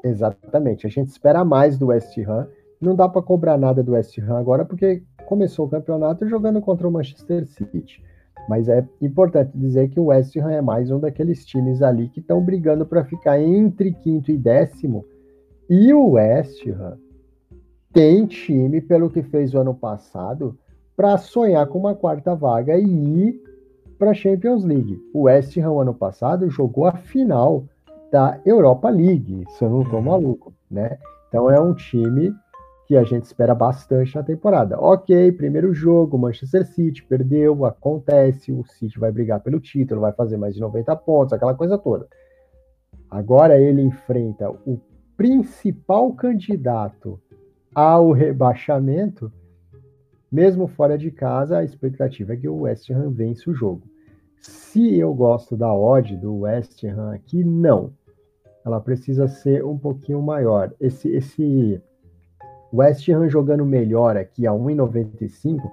Exatamente. 0.03 0.86
A 0.86 0.89
gente 0.89 1.09
espera 1.09 1.43
mais 1.43 1.78
do 1.78 1.88
West 1.88 2.18
Ham. 2.20 2.47
Não 2.80 2.95
dá 2.95 3.09
para 3.09 3.22
cobrar 3.24 3.57
nada 3.57 3.82
do 3.82 3.93
West 3.93 4.18
Ham 4.20 4.38
agora, 4.38 4.63
porque 4.63 5.03
começou 5.26 5.65
o 5.65 5.70
campeonato 5.70 6.28
jogando 6.28 6.61
contra 6.61 6.88
o 6.88 6.91
Manchester 6.91 7.45
City. 7.47 8.03
Mas 8.48 8.70
é 8.70 8.88
importante 9.02 9.52
dizer 9.56 9.89
que 9.89 10.00
o 10.00 10.06
West 10.06 10.36
Ham 10.38 10.52
é 10.52 10.62
mais 10.62 10.89
um 10.89 11.00
daqueles 11.00 11.45
times 11.45 11.82
ali 11.82 12.08
que 12.10 12.20
estão 12.20 12.41
brigando 12.41 12.86
para 12.86 13.04
ficar 13.04 13.39
entre 13.39 13.93
quinto 13.93 14.32
e 14.32 14.38
décimo. 14.38 15.04
E 15.70 15.93
o 15.93 16.12
West 16.12 16.66
Ham 16.68 16.98
tem 17.91 18.26
time, 18.26 18.80
pelo 18.80 19.10
que 19.10 19.22
fez 19.22 19.54
o 19.54 19.60
ano 19.60 19.74
passado, 19.74 20.58
para 20.95 21.18
sonhar 21.18 21.68
com 21.68 21.80
uma 21.80 21.95
quarta 21.95 22.36
vaga 22.36 22.78
e 22.78 22.86
ir 22.86 23.41
para 23.98 24.12
a 24.12 24.14
Champions 24.14 24.64
League. 24.64 25.00
O 25.14 25.24
West 25.24 25.58
Ham 25.58 25.82
ano 25.82 25.93
passado 25.93 26.50
jogou 26.50 26.86
a 26.86 26.93
final 26.93 27.66
da 28.12 28.39
Europa 28.45 28.89
League, 28.89 29.43
se 29.50 29.64
eu 29.64 29.70
não 29.70 29.82
estou 29.82 30.00
uhum. 30.00 30.06
maluco, 30.06 30.54
né? 30.70 30.98
Então 31.28 31.52
é 31.52 31.60
um 31.60 31.74
time 31.74 32.34
que 32.88 32.95
a 32.95 33.03
gente 33.03 33.25
espera 33.25 33.53
bastante 33.53 34.15
na 34.15 34.23
temporada. 34.23 34.79
Ok, 34.79 35.33
primeiro 35.33 35.73
jogo, 35.73 36.17
Manchester 36.17 36.65
City 36.65 37.03
perdeu, 37.03 37.65
acontece, 37.65 38.49
o 38.49 38.63
City 38.63 38.97
vai 38.97 39.11
brigar 39.11 39.41
pelo 39.41 39.59
título, 39.59 39.99
vai 39.99 40.13
fazer 40.13 40.38
mais 40.38 40.55
de 40.55 40.61
90 40.61 40.95
pontos, 40.95 41.33
aquela 41.33 41.53
coisa 41.53 41.77
toda. 41.77 42.07
Agora 43.11 43.59
ele 43.59 43.81
enfrenta 43.81 44.49
o 44.49 44.79
principal 45.17 46.13
candidato 46.13 47.19
ao 47.75 48.13
rebaixamento, 48.13 49.29
mesmo 50.31 50.65
fora 50.65 50.97
de 50.97 51.11
casa, 51.11 51.57
a 51.57 51.65
expectativa 51.65 52.33
é 52.33 52.38
que 52.38 52.47
o 52.47 52.61
West 52.61 52.89
Ham 52.89 53.11
vence 53.11 53.49
o 53.49 53.53
jogo. 53.53 53.83
Se 54.39 54.97
eu 54.97 55.13
gosto 55.13 55.57
da 55.57 55.73
odd 55.73 56.15
do 56.15 56.39
West 56.39 56.81
Ham 56.85 57.13
aqui, 57.13 57.43
não. 57.43 57.91
Ela 58.65 58.79
precisa 58.79 59.27
ser 59.27 59.65
um 59.65 59.77
pouquinho 59.77 60.21
maior. 60.21 60.73
Esse, 60.79 61.09
esse 61.09 61.81
West 62.78 63.09
Ham 63.09 63.28
jogando 63.28 63.65
melhor 63.65 64.15
aqui 64.15 64.45
a 64.45 64.51
1,95 64.51 65.71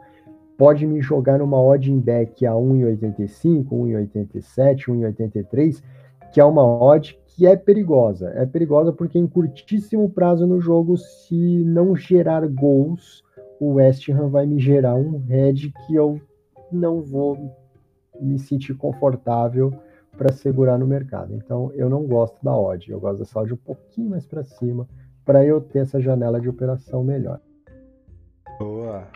pode 0.57 0.87
me 0.87 1.03
jogar 1.03 1.39
numa 1.39 1.63
odd 1.63 1.93
in 1.93 2.01
back 2.01 2.47
a 2.47 2.53
1,85, 2.53 3.69
1,87, 3.69 4.87
1,83, 4.87 5.83
que 6.33 6.41
é 6.41 6.45
uma 6.45 6.63
odd 6.63 7.19
que 7.27 7.47
é 7.47 7.57
perigosa. 7.57 8.31
É 8.31 8.47
perigosa 8.47 8.91
porque 8.91 9.19
em 9.19 9.27
curtíssimo 9.27 10.09
prazo 10.09 10.47
no 10.47 10.61
jogo, 10.61 10.97
se 10.97 11.63
não 11.65 11.95
gerar 11.95 12.47
gols, 12.49 13.23
o 13.61 13.75
West 13.75 14.09
Ham 14.09 14.29
vai 14.29 14.47
me 14.47 14.59
gerar 14.59 14.95
um 14.95 15.19
head 15.27 15.73
que 15.87 15.95
eu 15.95 16.19
não 16.73 17.03
vou 17.03 17.55
me 18.19 18.39
sentir 18.39 18.75
confortável 18.75 19.75
para 20.17 20.33
segurar 20.33 20.79
no 20.79 20.87
mercado. 20.87 21.35
Então 21.35 21.71
eu 21.75 21.91
não 21.91 22.05
gosto 22.05 22.37
da 22.43 22.57
odd, 22.57 22.91
eu 22.91 23.01
gosto 23.01 23.19
dessa 23.19 23.41
odd 23.41 23.53
um 23.53 23.59
pouquinho 23.59 24.11
mais 24.11 24.25
para 24.25 24.43
cima 24.43 24.89
para 25.25 25.45
eu 25.45 25.61
ter 25.61 25.81
essa 25.81 26.01
janela 26.01 26.41
de 26.41 26.49
operação 26.49 27.03
melhor. 27.03 27.41
Boa. 28.59 29.07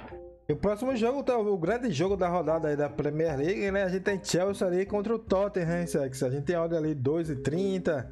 E 0.51 0.55
o 0.55 0.57
próximo 0.57 0.97
jogo, 0.97 1.23
tá, 1.23 1.37
o 1.37 1.59
grande 1.59 1.91
jogo 1.91 2.17
da 2.17 2.27
rodada 2.27 2.69
aí 2.69 2.77
da 2.77 2.89
Premier 2.89 3.37
League, 3.37 3.71
né? 3.71 3.83
A 3.83 3.89
gente 3.89 4.05
tem 4.05 4.19
Chelsea 4.23 4.67
ali 4.67 4.87
contra 4.87 5.15
o 5.15 5.19
Tottenham, 5.19 5.87
Sex. 5.87 6.23
A 6.23 6.31
gente 6.31 6.45
tem 6.45 6.57
olha 6.57 6.79
ali 6.79 6.95
2,30, 6.95 8.07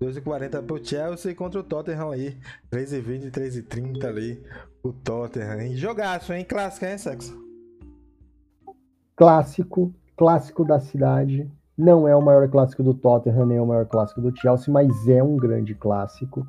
2,40 0.00 0.62
pro 0.62 0.84
Chelsea 0.84 1.34
contra 1.34 1.58
o 1.58 1.64
Tottenham 1.64 2.12
aí. 2.12 2.38
3,20, 2.70 3.32
3,30 3.32 4.04
ali 4.04 4.40
o 4.84 4.92
Tottenham. 4.92 5.60
Hein? 5.60 5.76
Jogaço, 5.76 6.32
hein? 6.32 6.44
Clássico, 6.44 6.86
hein, 6.86 6.96
Sex? 6.96 7.34
Clássico, 9.16 9.92
clássico 10.16 10.64
da 10.64 10.78
cidade. 10.78 11.50
Não 11.76 12.06
é 12.06 12.14
o 12.14 12.22
maior 12.22 12.48
clássico 12.48 12.84
do 12.84 12.94
Tottenham, 12.94 13.46
nem 13.46 13.58
o 13.58 13.66
maior 13.66 13.86
clássico 13.86 14.20
do 14.20 14.32
Chelsea, 14.38 14.72
mas 14.72 15.08
é 15.08 15.20
um 15.24 15.36
grande 15.36 15.74
clássico 15.74 16.46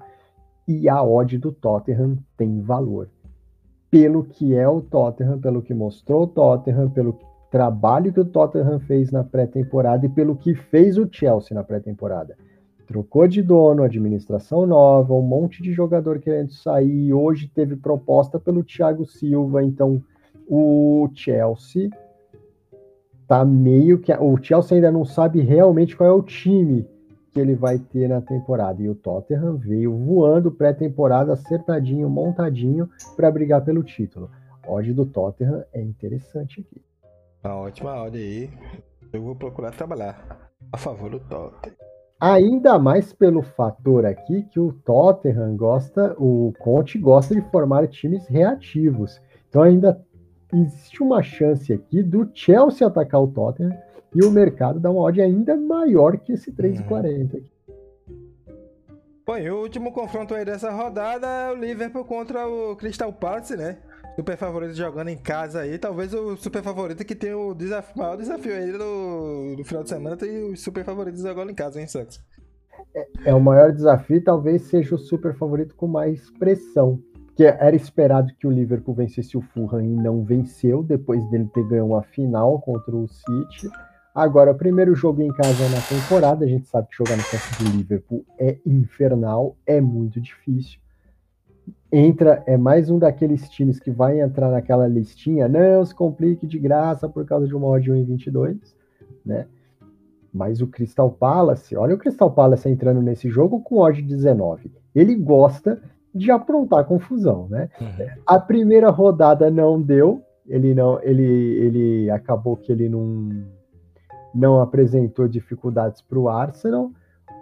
e 0.68 0.88
a 0.88 1.04
odd 1.04 1.38
do 1.38 1.52
Tottenham 1.52 2.18
tem 2.38 2.62
valor. 2.62 3.10
Pelo 3.90 4.24
que 4.24 4.56
é 4.56 4.68
o 4.68 4.82
Tottenham, 4.82 5.40
pelo 5.40 5.62
que 5.62 5.74
mostrou 5.74 6.24
o 6.24 6.28
Tottenham, 6.28 6.90
pelo 6.90 7.18
trabalho 7.50 8.14
que 8.14 8.20
o 8.20 8.26
Tottenham 8.26 8.80
fez 8.80 9.12
na 9.12 9.24
pré-temporada 9.24 10.06
e 10.06 10.10
pelo 10.10 10.36
que 10.36 10.56
fez 10.56 10.98
o 10.98 11.08
Chelsea 11.12 11.54
na 11.54 11.64
pré-temporada. 11.64 12.38
Trocou 12.88 13.28
de 13.28 13.42
dono, 13.42 13.84
administração 13.84 14.66
nova, 14.66 15.14
um 15.14 15.22
monte 15.22 15.62
de 15.62 15.74
jogador 15.74 16.20
querendo 16.20 16.52
sair. 16.52 17.14
Hoje 17.14 17.48
teve 17.48 17.76
proposta 17.76 18.40
pelo 18.40 18.64
Thiago 18.64 19.06
Silva, 19.06 19.64
então 19.64 20.02
o 20.48 21.10
Chelsea 21.14 21.90
tá 23.28 23.46
meio 23.46 24.00
que. 24.00 24.14
O 24.14 24.38
Chelsea 24.42 24.76
ainda 24.76 24.92
não 24.92 25.06
sabe 25.06 25.42
realmente 25.42 25.96
qual 25.96 26.10
é 26.10 26.14
o 26.14 26.22
time 26.22 26.86
que 27.32 27.40
ele 27.40 27.56
vai 27.56 27.80
ter 27.80 28.08
na 28.10 28.22
temporada. 28.22 28.82
E 28.82 28.90
o 28.90 28.96
Tottenham 28.96 29.58
veio 29.58 29.96
voando 29.98 30.52
pré-temporada, 30.52 31.34
acertadinho, 31.34 32.10
montadinho, 32.10 32.90
para 33.16 33.32
brigar 33.32 33.64
pelo 33.64 33.84
título. 33.84 34.30
Odd 34.68 34.94
do 34.94 35.06
Tottenham 35.06 35.64
é 35.74 35.82
interessante 35.82 36.62
aqui. 36.62 36.82
Uma 37.44 37.56
ótima 37.56 38.04
odd 38.04 38.18
aí. 38.18 38.50
Eu 39.12 39.22
vou 39.22 39.36
procurar 39.36 39.72
trabalhar 39.72 40.52
a 40.72 40.78
favor 40.78 41.10
do 41.10 41.20
Tottenham. 41.20 41.76
Ainda 42.20 42.78
mais 42.78 43.12
pelo 43.12 43.42
fator 43.42 44.06
aqui 44.06 44.44
que 44.44 44.60
o 44.60 44.74
Tottenham 44.86 45.58
gosta, 45.58 46.16
o 46.20 46.54
Conte 46.60 47.00
gosta 47.00 47.34
de 47.34 47.42
formar 47.50 47.88
times 47.88 48.28
reativos. 48.28 49.20
Então 49.50 49.64
ainda 49.64 50.00
existe 50.54 51.02
uma 51.02 51.24
chance 51.24 51.74
aqui 51.74 52.04
do 52.04 52.30
Chelsea 52.32 52.86
atacar 52.86 53.22
o 53.24 53.28
Tottenham 53.28 53.76
e 54.14 54.24
o 54.24 54.32
mercado 54.32 54.80
dá 54.80 54.92
uma 54.92 55.02
odd 55.02 55.22
ainda 55.22 55.56
maior 55.56 56.18
que 56.18 56.34
esse 56.34 56.52
3,40 56.52 57.38
aqui. 57.38 57.52
Bom, 59.26 59.38
e 59.38 59.50
o 59.50 59.62
último 59.62 59.94
confronto 59.94 60.34
aí 60.34 60.44
dessa 60.44 60.72
rodada 60.72 61.28
é 61.28 61.52
o 61.52 61.56
Liverpool 61.56 62.04
contra 62.04 62.48
o 62.48 62.76
Crystal 62.76 63.14
Palace, 63.14 63.56
né? 63.56 63.78
Super 64.16 64.36
favorito 64.36 64.74
jogando 64.74 65.08
em 65.08 65.18
casa 65.18 65.62
aí. 65.62 65.78
Talvez 65.78 66.14
o 66.14 66.36
super 66.36 66.62
favorito 66.62 67.06
que 67.06 67.16
tem 67.16 67.34
o 67.34 67.54
desafio, 67.54 67.98
maior 67.98 68.18
desafio 68.18 68.54
aí 68.54 68.72
no, 68.72 69.56
no 69.56 69.64
final 69.64 69.84
de 69.84 69.90
semana 69.90 70.18
tem 70.18 70.52
os 70.52 70.62
super 70.62 70.84
favoritos 70.84 71.22
jogando 71.22 71.52
em 71.52 71.56
casa, 71.56 71.80
hein, 71.80 71.88
Santos? 71.88 72.20
É, 72.94 73.08
é 73.26 73.34
o 73.34 73.40
maior 73.40 73.72
desafio, 73.72 74.22
talvez 74.22 74.64
seja 74.64 74.96
o 74.96 74.98
super 74.98 75.34
favorito 75.36 75.76
com 75.76 75.88
mais 75.88 76.30
pressão. 76.32 77.00
Porque 77.28 77.44
era 77.44 77.76
esperado 77.76 78.34
que 78.38 78.46
o 78.46 78.52
Liverpool 78.52 78.94
vencesse 78.94 79.38
o 79.38 79.42
Fulham 79.42 79.82
e 79.82 79.96
não 79.96 80.26
venceu, 80.26 80.84
depois 80.84 81.24
dele 81.30 81.50
ter 81.54 81.66
ganho 81.70 81.86
uma 81.86 82.04
final 82.04 82.60
contra 82.60 82.94
o 82.94 83.08
City. 83.08 83.70
Agora, 84.14 84.52
o 84.52 84.56
primeiro 84.56 84.94
jogo 84.94 85.22
em 85.22 85.30
casa 85.30 85.70
na 85.70 85.82
temporada, 85.82 86.44
a 86.44 86.48
gente 86.48 86.68
sabe 86.68 86.90
que 86.90 86.98
jogar 86.98 87.16
no 87.16 87.24
campo 87.24 87.64
do 87.64 87.78
Liverpool 87.78 88.26
é 88.38 88.58
infernal, 88.66 89.56
é 89.66 89.80
muito 89.80 90.20
difícil. 90.20 90.80
Entra, 91.90 92.44
é 92.46 92.58
mais 92.58 92.90
um 92.90 93.00
daqueles 93.00 93.50
times 93.50 93.80
que 93.80 93.90
vai 93.90 94.20
entrar 94.20 94.52
naquela 94.52 94.86
listinha, 94.86 95.48
não 95.48 95.86
se 95.86 95.96
complique 95.96 96.46
de 96.46 96.60
graça 96.60 97.08
por 97.08 97.26
causa 97.26 97.48
de 97.48 97.56
uma 97.56 97.68
odd 97.68 97.90
1,22, 97.90 98.60
né? 99.26 99.48
Mas 100.34 100.62
o 100.62 100.68
Crystal 100.68 101.10
Palace, 101.10 101.76
olha 101.76 101.96
o 101.96 101.98
Crystal 101.98 102.32
Palace 102.32 102.68
entrando 102.70 103.02
nesse 103.02 103.30
jogo 103.30 103.62
com 103.62 103.80
odd 103.80 104.02
19. 104.02 104.72
Ele 104.94 105.16
gosta 105.16 105.82
de 106.14 106.32
aprontar 106.32 106.86
confusão, 106.86 107.48
né? 107.50 107.70
Uhum. 107.80 108.08
A 108.26 108.40
primeira 108.40 108.90
rodada 108.90 109.50
não 109.50 109.82
deu, 109.82 110.22
ele 110.48 110.74
não, 110.74 111.02
ele, 111.02 111.24
ele 111.24 112.10
acabou 112.10 112.58
que 112.58 112.72
ele 112.72 112.90
não 112.90 113.46
não 114.34 114.62
apresentou 114.62 115.28
dificuldades 115.28 116.02
para 116.02 116.20
o 116.20 116.30
Arsenal, 116.30 116.92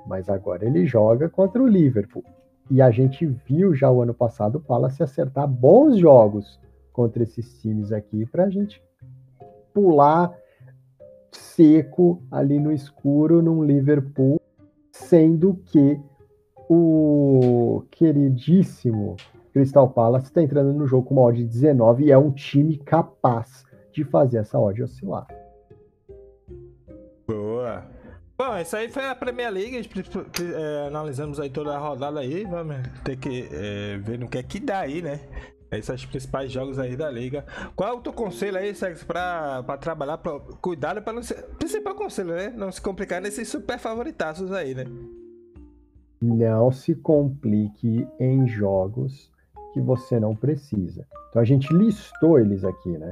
mas 0.07 0.29
agora 0.29 0.65
ele 0.65 0.85
joga 0.85 1.29
contra 1.29 1.61
o 1.61 1.67
Liverpool. 1.67 2.23
E 2.69 2.81
a 2.81 2.91
gente 2.91 3.25
viu 3.25 3.73
já 3.73 3.89
o 3.91 4.01
ano 4.01 4.13
passado 4.13 4.57
o 4.57 4.61
Palace 4.61 5.01
acertar 5.01 5.47
bons 5.47 5.97
jogos 5.97 6.59
contra 6.93 7.23
esses 7.23 7.59
times 7.61 7.91
aqui 7.91 8.25
para 8.25 8.45
a 8.45 8.49
gente 8.49 8.81
pular 9.73 10.33
seco 11.31 12.21
ali 12.31 12.59
no 12.59 12.71
escuro 12.71 13.41
num 13.41 13.63
Liverpool, 13.63 14.39
sendo 14.91 15.55
que 15.65 15.99
o 16.69 17.83
queridíssimo 17.91 19.15
Crystal 19.51 19.89
Palace 19.89 20.27
está 20.27 20.41
entrando 20.41 20.73
no 20.73 20.85
jogo 20.85 21.07
com 21.07 21.15
uma 21.15 21.23
odd 21.23 21.43
de 21.43 21.49
19 21.49 22.05
e 22.05 22.11
é 22.11 22.17
um 22.17 22.31
time 22.31 22.77
capaz 22.77 23.65
de 23.91 24.03
fazer 24.03 24.37
essa 24.37 24.59
odd 24.59 24.81
oscilar. 24.83 25.27
Bom, 28.41 28.57
isso 28.57 28.73
aí 28.77 28.87
foi 28.87 29.05
a 29.05 29.13
Premier 29.13 29.51
League. 29.51 29.89
É, 30.55 30.87
analisamos 30.87 31.41
aí 31.41 31.49
toda 31.49 31.75
a 31.75 31.77
rodada 31.77 32.21
aí. 32.21 32.45
Vamos 32.45 32.77
ter 33.03 33.17
que 33.17 33.49
é, 33.51 33.97
ver 33.97 34.17
no 34.17 34.29
que 34.29 34.37
é 34.37 34.43
que 34.43 34.61
dá 34.61 34.79
aí, 34.79 35.01
né? 35.01 35.19
Esses 35.69 36.05
principais 36.05 36.49
jogos 36.49 36.79
aí 36.79 36.95
da 36.95 37.11
liga. 37.11 37.45
Qual 37.75 37.89
é 37.89 37.91
o 37.91 37.99
teu 37.99 38.13
conselho 38.13 38.57
aí, 38.57 38.73
Sexo, 38.73 39.05
pra, 39.05 39.61
pra 39.63 39.75
trabalhar? 39.75 40.19
Pra, 40.19 40.39
cuidado 40.61 41.01
pra 41.01 41.11
não 41.11 41.21
ser. 41.21 41.43
Principal 41.57 41.93
conselho, 41.95 42.33
né? 42.33 42.49
Não 42.55 42.71
se 42.71 42.79
complicar 42.79 43.21
nesses 43.21 43.49
super 43.49 43.77
favoritaços 43.77 44.53
aí, 44.53 44.73
né? 44.73 44.85
Não 46.21 46.71
se 46.71 46.95
complique 46.95 48.07
em 48.21 48.47
jogos 48.47 49.29
que 49.73 49.81
você 49.81 50.17
não 50.17 50.33
precisa. 50.33 51.05
Então 51.29 51.41
a 51.41 51.45
gente 51.45 51.73
listou 51.73 52.39
eles 52.39 52.63
aqui, 52.63 52.97
né? 52.97 53.11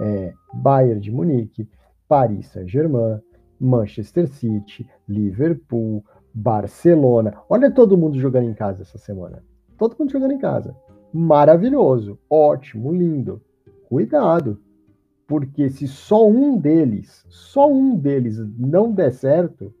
É, 0.00 0.32
Bayern 0.54 1.02
de 1.02 1.10
Munique, 1.10 1.68
Paris 2.08 2.46
Saint-Germain, 2.46 3.20
Manchester 3.64 4.28
City, 4.28 4.88
Liverpool, 5.08 6.04
Barcelona. 6.32 7.34
Olha 7.48 7.70
todo 7.70 7.96
mundo 7.96 8.18
jogando 8.18 8.48
em 8.48 8.54
casa 8.54 8.82
essa 8.82 8.98
semana. 8.98 9.42
Todo 9.78 9.96
mundo 9.98 10.12
jogando 10.12 10.32
em 10.32 10.38
casa. 10.38 10.76
Maravilhoso, 11.12 12.18
ótimo, 12.28 12.92
lindo. 12.92 13.40
Cuidado, 13.88 14.60
porque 15.26 15.70
se 15.70 15.86
só 15.86 16.28
um 16.28 16.58
deles, 16.58 17.24
só 17.28 17.70
um 17.70 17.96
deles 17.96 18.38
não 18.58 18.92
der 18.92 19.12
certo, 19.12 19.72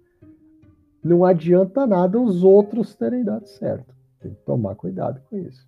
não 1.02 1.24
adianta 1.24 1.86
nada 1.86 2.18
os 2.18 2.42
outros 2.42 2.94
terem 2.94 3.24
dado 3.24 3.46
certo. 3.46 3.94
Tem 4.20 4.32
que 4.32 4.40
tomar 4.42 4.74
cuidado 4.74 5.20
com 5.28 5.36
isso. 5.36 5.66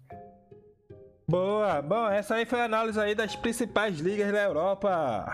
Boa, 1.28 1.82
bom, 1.82 2.08
essa 2.08 2.36
aí 2.36 2.46
foi 2.46 2.60
a 2.60 2.64
análise 2.64 2.98
aí 2.98 3.14
das 3.14 3.34
principais 3.34 3.98
ligas 3.98 4.32
da 4.32 4.44
Europa. 4.44 5.26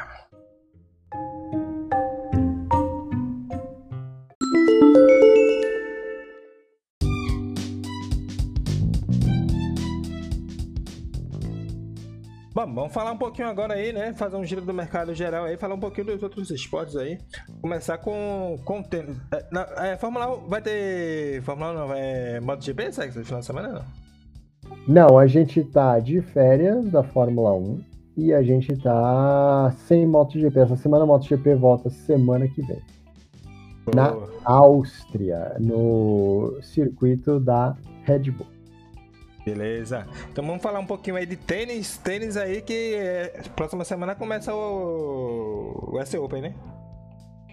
Bom, 12.67 12.75
vamos 12.75 12.93
falar 12.93 13.11
um 13.11 13.17
pouquinho 13.17 13.49
agora 13.49 13.75
aí, 13.75 13.93
né? 13.93 14.13
Fazer 14.13 14.37
um 14.37 14.45
giro 14.45 14.61
do 14.61 14.73
mercado 14.73 15.13
geral 15.15 15.47
aí, 15.47 15.57
falar 15.57 15.75
um 15.75 15.81
pouquinho 15.81 16.07
dos 16.07 16.23
outros 16.23 16.49
esportes 16.51 16.95
aí. 16.95 17.19
Começar 17.61 17.99
com, 17.99 18.57
com 18.65 18.81
tênis. 18.83 19.17
É, 19.33 19.45
na, 19.51 19.63
é, 19.79 19.97
Fórmula 19.97 20.37
1 20.37 20.49
vai 20.49 20.63
ter. 20.63 21.43
Fórmula 21.43 21.73
1 21.73 21.75
não, 21.75 21.95
é 21.95 22.41
MotoGP, 22.41 22.93
sabe? 22.93 23.19
No 23.19 23.25
final 23.25 23.41
de 23.41 23.47
semana 23.47 23.69
não? 23.69 23.85
Não, 24.87 25.19
a 25.19 25.27
gente 25.27 25.65
tá 25.65 25.99
de 25.99 26.21
férias 26.21 26.89
da 26.89 27.03
Fórmula 27.03 27.53
1 27.53 27.81
e 28.17 28.33
a 28.33 28.43
gente 28.43 28.77
tá 28.77 29.75
sem 29.87 30.07
MotoGP. 30.07 30.61
Essa 30.61 30.77
semana 30.77 31.03
a 31.03 31.07
MotoGP 31.07 31.57
volta 31.57 31.91
semana 31.91 32.47
que 32.47 32.63
vem. 32.63 32.81
Na 33.93 34.15
Áustria, 34.45 35.57
no 35.59 36.59
circuito 36.63 37.41
da 37.41 37.77
Red 38.05 38.31
Bull. 38.31 38.52
Beleza. 39.45 40.07
Então 40.31 40.45
vamos 40.45 40.63
falar 40.63 40.79
um 40.79 40.87
pouquinho 40.87 41.17
aí 41.17 41.27
de 41.27 41.37
tênis. 41.37 41.99
Tênis 41.99 42.37
aí 42.37 42.63
que 42.63 42.95
é, 42.95 43.43
próxima 43.57 43.85
semana 43.85 44.15
começa 44.15 44.55
o, 44.55 45.91
o 45.93 45.99
US 46.01 46.15
Open, 46.15 46.43
né? 46.43 46.55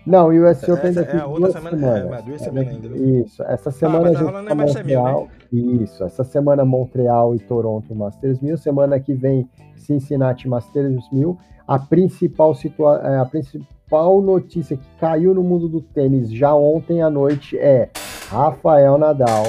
Não, 0.06 0.32
e 0.32 0.40
o 0.40 0.50
US 0.50 0.64
Open 0.64 0.94
daqui 0.94 1.18
é 1.18 1.20
a 1.20 1.28
outra 1.28 1.52
semana, 1.52 1.78
semanas. 1.78 2.20
É, 2.20 2.22
duas 2.22 2.42
semanas 2.42 2.74
ainda. 2.74 2.90
Né? 2.90 2.98
Isso, 2.98 3.44
essa 3.44 3.72
semana 3.72 4.08
ah, 4.08 4.12
a 4.12 4.14
gente 4.14 4.48
tá 4.48 4.56
Montreal. 4.56 5.28
Né? 5.52 5.60
Isso, 5.84 6.04
essa 6.04 6.24
semana 6.24 6.66
Montreal 6.66 7.36
e 7.36 7.40
Toronto 7.40 7.94
Masters 7.96 8.40
1000, 8.40 8.58
semana 8.58 9.00
que 9.00 9.14
vem 9.14 9.50
Cincinnati 9.76 10.48
Masters 10.48 11.12
1000. 11.12 11.38
A 11.68 11.78
principal 11.78 12.56
situa 12.56 13.02
é, 13.04 13.18
a 13.18 13.26
principal 13.26 14.22
notícia 14.22 14.78
que 14.78 14.88
caiu 15.00 15.34
no 15.34 15.44
mundo 15.44 15.68
do 15.68 15.82
tênis 15.82 16.32
já 16.32 16.54
ontem 16.54 17.02
à 17.02 17.10
noite 17.10 17.58
é 17.58 17.90
Rafael 18.30 18.98
Nadal 18.98 19.44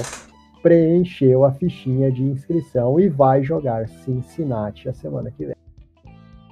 preencheu 0.63 1.45
a 1.45 1.53
fichinha 1.53 2.11
de 2.11 2.23
inscrição 2.23 2.99
e 3.01 3.09
vai 3.09 3.43
jogar 3.43 3.89
Cincinnati 3.89 4.89
a 4.89 4.93
semana 4.93 5.31
que 5.31 5.47
vem. 5.47 5.57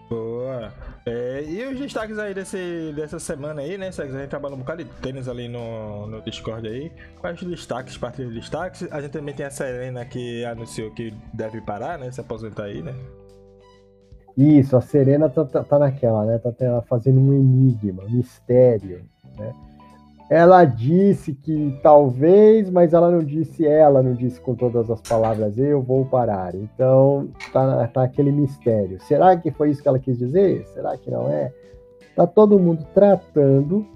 Boa. 0.08 0.72
É, 1.04 1.44
e 1.46 1.64
os 1.66 1.78
destaques 1.78 2.18
aí 2.18 2.32
desse, 2.32 2.92
dessa 2.96 3.18
semana 3.18 3.60
aí, 3.60 3.76
né? 3.76 3.88
A 3.88 3.90
gente 3.90 4.28
trabalha 4.28 4.54
um 4.54 4.58
bocado 4.58 4.82
de 4.82 4.90
tênis 5.00 5.28
ali 5.28 5.48
no, 5.48 6.06
no 6.06 6.22
Discord 6.22 6.66
aí. 6.66 6.90
Quais 7.20 7.40
os 7.42 7.48
destaques, 7.48 7.96
parte 7.96 8.24
de 8.24 8.32
destaques? 8.32 8.88
A 8.90 9.00
gente 9.00 9.12
também 9.12 9.34
tem 9.34 9.44
a 9.44 9.50
Serena 9.50 10.04
que 10.04 10.44
anunciou 10.44 10.90
que 10.92 11.12
deve 11.34 11.60
parar, 11.60 11.98
né? 11.98 12.10
Se 12.10 12.20
aposentar 12.20 12.64
aí, 12.64 12.82
né? 12.82 12.94
Isso, 14.36 14.76
a 14.76 14.80
Serena 14.80 15.28
tá, 15.28 15.44
tá, 15.44 15.64
tá 15.64 15.78
naquela, 15.78 16.24
né? 16.24 16.38
Tá, 16.38 16.52
tá 16.52 16.82
fazendo 16.88 17.20
um 17.20 17.34
enigma, 17.34 18.04
um 18.04 18.10
mistério, 18.10 19.04
né? 19.36 19.52
Ela 20.30 20.66
disse 20.66 21.32
que 21.32 21.78
talvez, 21.82 22.68
mas 22.68 22.92
ela 22.92 23.10
não 23.10 23.20
disse, 23.20 23.66
ela 23.66 24.02
não 24.02 24.12
disse 24.12 24.38
com 24.38 24.54
todas 24.54 24.90
as 24.90 25.00
palavras, 25.00 25.56
eu 25.56 25.80
vou 25.80 26.04
parar. 26.04 26.54
Então, 26.54 27.28
tá, 27.50 27.88
tá 27.88 28.02
aquele 28.02 28.30
mistério. 28.30 29.00
Será 29.00 29.36
que 29.38 29.50
foi 29.50 29.70
isso 29.70 29.80
que 29.80 29.88
ela 29.88 29.98
quis 29.98 30.18
dizer? 30.18 30.66
Será 30.74 30.98
que 30.98 31.10
não 31.10 31.30
é? 31.30 31.50
Tá 32.14 32.26
todo 32.26 32.58
mundo 32.58 32.86
tratando 32.92 33.86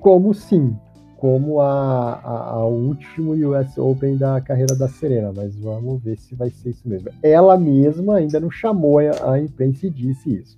como 0.00 0.32
sim, 0.32 0.74
como 1.18 1.60
a, 1.60 2.14
a, 2.14 2.50
a 2.52 2.66
último 2.66 3.32
US 3.32 3.76
Open 3.76 4.16
da 4.16 4.40
carreira 4.40 4.74
da 4.74 4.88
Serena, 4.88 5.30
mas 5.36 5.54
vamos 5.56 6.02
ver 6.02 6.16
se 6.16 6.34
vai 6.34 6.48
ser 6.48 6.70
isso 6.70 6.88
mesmo. 6.88 7.10
Ela 7.22 7.58
mesma 7.58 8.16
ainda 8.16 8.40
não 8.40 8.50
chamou 8.50 8.98
a, 8.98 9.32
a 9.32 9.38
imprensa 9.38 9.86
e 9.86 9.90
disse 9.90 10.36
isso. 10.36 10.56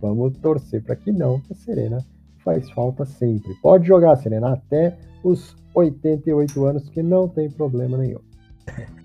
Vamos 0.00 0.36
torcer 0.38 0.82
para 0.82 0.94
que 0.94 1.10
não, 1.10 1.40
que 1.40 1.52
a 1.52 1.56
Serena 1.56 1.98
faz 2.46 2.70
falta 2.70 3.04
sempre. 3.04 3.52
Pode 3.60 3.88
jogar, 3.88 4.14
Serena, 4.16 4.52
até 4.52 4.96
os 5.24 5.56
88 5.74 6.64
anos, 6.64 6.88
que 6.88 7.02
não 7.02 7.28
tem 7.28 7.50
problema 7.50 7.98
nenhum. 7.98 8.20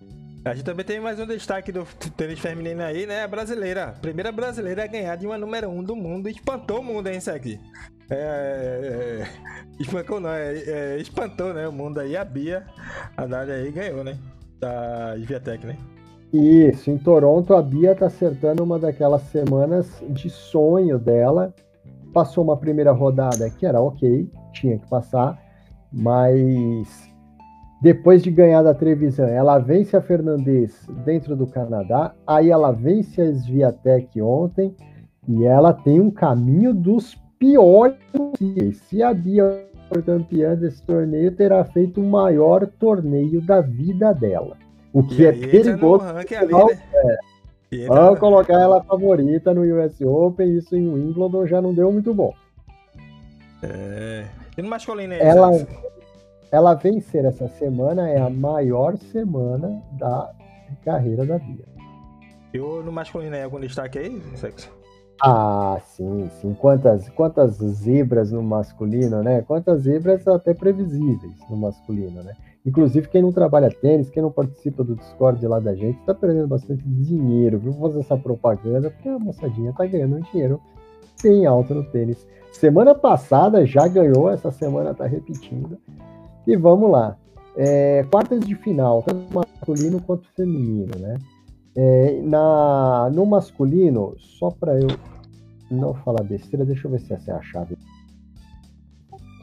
A 0.46 0.56
gente 0.56 0.66
também 0.66 0.84
tem 0.84 1.00
mais 1.00 1.20
um 1.20 1.28
destaque 1.28 1.72
do 1.72 1.86
tênis 2.18 2.40
feminino 2.40 2.82
aí, 2.82 3.06
né? 3.06 3.24
A 3.24 3.28
brasileira. 3.28 3.94
Primeira 4.02 4.32
brasileira 4.32 4.84
a 4.84 4.88
ganhar 4.88 5.16
de 5.16 5.28
uma 5.28 5.38
número 5.38 5.70
1 5.70 5.78
um 5.78 5.84
do 5.84 5.96
mundo. 5.96 6.28
Espantou 6.28 6.80
o 6.80 6.84
mundo, 6.84 7.10
hein, 7.10 7.20
isso 7.20 7.30
aqui. 7.30 7.60
É, 8.10 8.16
é, 8.16 9.28
espancou 9.80 10.20
não, 10.20 10.32
é, 10.32 10.58
é, 10.58 10.98
espantou, 10.98 11.54
né? 11.54 11.68
O 11.68 11.72
mundo 11.72 12.00
aí. 12.00 12.18
A 12.18 12.26
Bia, 12.26 12.66
a 13.16 13.28
Nádia 13.28 13.54
aí 13.54 13.72
ganhou, 13.72 14.04
né? 14.04 14.18
Da 14.60 15.14
Viatec, 15.16 15.64
né? 15.64 15.78
Isso, 16.34 16.90
em 16.90 16.98
Toronto 16.98 17.54
a 17.54 17.62
Bia 17.62 17.94
tá 17.94 18.08
acertando 18.08 18.64
uma 18.64 18.80
daquelas 18.80 19.22
semanas 19.24 20.02
de 20.10 20.28
sonho 20.28 20.98
dela 20.98 21.54
passou 22.12 22.44
uma 22.44 22.58
primeira 22.58 22.92
rodada 22.92 23.50
que 23.50 23.66
era 23.66 23.82
ok, 23.82 24.30
tinha 24.54 24.78
que 24.78 24.88
passar, 24.88 25.40
mas 25.92 27.10
depois 27.82 28.22
de 28.22 28.30
ganhar 28.30 28.62
da 28.62 28.74
Trevisan, 28.74 29.28
ela 29.28 29.58
vence 29.58 29.98
a 29.98 30.02
Fernandes 30.02 30.88
dentro 31.04 31.36
do 31.36 31.48
Canadá, 31.48 32.14
aí 32.28 32.52
ela 32.52 32.72
vence 32.72 33.20
a 33.20 33.26
Sviatek 33.26 34.22
ontem 34.22 34.76
e 35.28 35.44
ela 35.44 35.74
tem 35.74 36.00
um 36.00 36.12
caminho 36.12 36.74
dos 36.74 37.16
piores. 37.40 37.98
Se 38.88 39.02
a 39.02 39.14
Bia 39.14 39.68
for 39.90 40.04
campeã 40.04 40.56
desse 40.56 40.84
torneio, 40.84 41.36
terá 41.36 41.66
feito 41.66 42.00
o 42.00 42.06
maior 42.06 42.68
torneio 42.68 43.42
da 43.42 43.62
vida 43.62 44.14
dela. 44.14 44.56
O 44.94 45.02
que 45.04 45.24
e 45.24 45.26
é 45.26 45.32
perigoso. 45.32 46.06
É, 46.06 47.18
Vamos 47.88 48.20
colocar 48.20 48.60
ela 48.60 48.84
favorita 48.84 49.54
no 49.54 49.62
US 49.62 50.02
Open, 50.02 50.58
isso 50.58 50.76
em 50.76 50.90
Wimbledon 50.90 51.48
já 51.48 51.62
não 51.62 51.74
deu 51.74 51.90
muito 51.90 52.14
bom. 52.14 52.34
É. 53.64 54.26
E 54.58 54.62
no 54.62 54.68
masculino 54.68 55.14
aí, 55.14 55.22
ela, 55.22 55.52
ela 56.52 56.74
vencer 56.74 57.24
essa 57.24 57.48
semana 57.48 58.10
é 58.10 58.20
a 58.20 58.30
maior 58.30 58.98
semana 58.98 59.82
da 59.94 60.30
carreira 60.84 61.26
da 61.26 61.40
Bia. 61.40 61.66
E 62.54 62.58
no 62.58 62.92
masculino 62.92 63.36
aí, 63.38 63.44
algum 63.44 63.62
destaque 63.62 64.00
aí, 64.00 64.22
sexo? 64.36 64.70
Ah, 65.24 65.80
sim, 65.86 66.30
sim. 66.42 66.54
Quantas, 66.54 67.08
quantas 67.10 67.54
zebras 67.54 68.34
no 68.34 68.44
masculino, 68.44 69.24
né? 69.24 69.44
Quantas 69.44 69.84
zebras 69.84 70.28
até 70.28 70.54
previsíveis 70.54 71.38
no 71.50 71.56
masculino, 71.56 72.22
né? 72.22 72.34
Inclusive, 72.66 73.10
quem 73.10 73.24
não 73.24 73.32
trabalha 73.32 73.70
tênis, 73.70 74.10
quem 74.10 74.22
não 74.22 74.32
participa 74.32 74.84
do 74.84 74.96
Discord 74.96 75.46
lá 75.48 75.60
da 75.60 75.74
gente, 75.74 76.00
tá 76.06 76.14
perdendo 76.14 76.48
bastante 76.48 76.84
dinheiro, 76.84 77.58
viu? 77.58 77.72
Vou 77.72 77.90
fazer 77.90 78.02
essa 78.02 78.18
propaganda, 78.18 78.92
porque 78.92 79.10
a 79.10 79.18
moçadinha 79.18 79.74
tá 79.74 79.86
ganhando 79.86 80.18
um 80.18 80.22
dinheiro 80.22 80.62
bem 81.24 81.46
alto 81.46 81.74
no 81.74 81.84
tênis. 81.84 82.28
Semana 82.52 82.94
passada 82.94 83.66
já 83.66 83.88
ganhou, 83.88 84.30
essa 84.30 84.52
semana 84.52 84.94
tá 84.94 85.08
repetindo. 85.08 85.78
E 86.46 86.56
vamos 86.56 86.92
lá. 86.92 87.18
É, 87.58 88.06
quartas 88.12 88.42
de 88.42 88.56
final, 88.56 89.02
tanto 89.02 89.34
masculino 89.34 90.00
quanto 90.02 90.28
feminino, 90.36 90.92
né? 91.00 91.18
É, 91.76 92.22
na, 92.22 93.10
no 93.12 93.26
masculino, 93.26 94.16
só 94.18 94.52
para 94.52 94.80
eu 94.80 94.88
não 95.70 95.94
falar 95.94 96.24
besteira, 96.24 96.66
deixa 96.66 96.88
eu 96.88 96.92
ver 96.92 97.00
se 97.00 97.14
essa 97.14 97.32
é 97.32 97.34
a 97.34 97.42
chave 97.42 97.78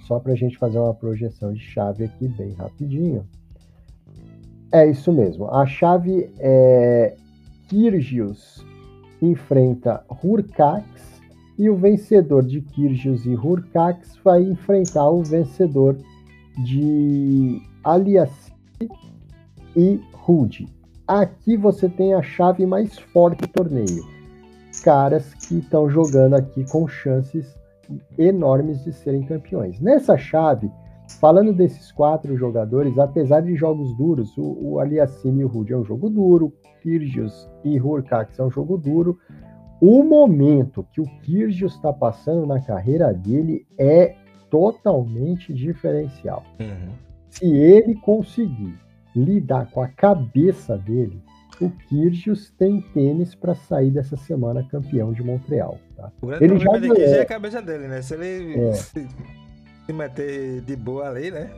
só 0.09 0.19
para 0.19 0.33
a 0.33 0.37
gente 0.37 0.57
fazer 0.57 0.79
uma 0.79 0.95
projeção 0.95 1.53
de 1.53 1.61
chave 1.61 2.05
aqui 2.05 2.27
bem 2.27 2.53
rapidinho. 2.55 3.29
É 4.73 4.87
isso 4.87 5.13
mesmo. 5.13 5.49
A 5.51 5.67
chave 5.67 6.33
é 6.39 7.15
Kyrgios 7.69 8.65
enfrenta 9.21 10.03
Hurkacz 10.23 11.21
e 11.59 11.69
o 11.69 11.77
vencedor 11.77 12.43
de 12.45 12.63
Kyrgios 12.63 13.27
e 13.27 13.35
Hurkacz 13.35 14.17
vai 14.25 14.43
enfrentar 14.43 15.11
o 15.11 15.23
vencedor 15.23 15.97
de 16.65 17.61
Aliassi 17.85 18.53
e 19.77 20.01
Rude. 20.13 20.69
aqui 21.07 21.57
você 21.57 21.89
tem 21.89 22.15
a 22.15 22.23
chave 22.23 22.65
mais 22.65 22.99
forte 22.99 23.43
do 23.43 23.49
torneio. 23.49 24.07
Caras 24.83 25.35
que 25.35 25.59
estão 25.59 25.91
jogando 25.91 26.35
aqui 26.35 26.65
com 26.71 26.87
chances 26.87 27.59
enormes 28.17 28.85
de 28.85 28.93
serem 28.93 29.23
campeões. 29.25 29.81
Nessa 29.81 30.17
chave, 30.17 30.71
falando 31.21 31.53
desses 31.53 31.91
quatro 31.93 32.37
jogadores, 32.37 32.99
apesar 32.99 33.41
de 33.41 33.55
jogos 33.55 33.97
duros, 33.97 34.37
o, 34.37 34.59
o 34.61 34.79
Aliassime 34.79 35.41
e 35.41 35.45
o 35.45 35.49
Rude 35.49 35.73
é 35.73 35.77
um 35.77 35.85
jogo 35.85 36.11
duro, 36.11 36.53
Kyrgios 36.83 37.49
e 37.65 37.81
Hurkacz 37.81 38.39
é 38.39 38.45
um 38.45 38.51
jogo 38.51 38.77
duro. 38.77 39.19
O 39.81 40.03
momento 40.03 40.87
que 40.93 41.01
o 41.01 41.07
Kyrgios 41.23 41.75
está 41.75 41.93
passando 41.93 42.47
na 42.47 42.61
carreira 42.61 43.13
dele 43.13 43.67
é 43.79 44.17
totalmente 44.51 45.53
diferencial. 45.53 46.43
Uhum. 46.59 46.93
Se 47.29 47.47
ele 47.47 47.95
conseguir 47.97 48.75
lidar 49.15 49.71
com 49.71 49.81
a 49.81 49.89
cabeça 49.89 50.77
dele, 50.77 51.23
o 51.65 51.71
Kyrgios 51.71 52.51
tem 52.59 52.81
tênis 52.81 53.35
para 53.35 53.55
sair 53.55 53.91
dessa 53.91 54.17
semana 54.17 54.67
campeão 54.71 55.13
de 55.13 55.23
Montreal. 55.23 55.79
Tá? 55.97 56.13
O 56.21 56.27
grande 56.27 56.45
ele 56.45 56.59
já 56.59 56.79
ganhou. 56.79 56.97
é 56.97 57.21
a 57.21 57.27
cabeça 57.27 57.63
dele, 57.63 57.89
né? 57.89 58.03
Se 58.03 58.15
ele 58.15 58.61
é. 58.61 58.73
se, 58.75 59.09
se 59.87 59.93
meter 59.93 60.61
de 60.61 60.77
boa 60.77 61.09
ali, 61.09 61.31
né? 61.31 61.51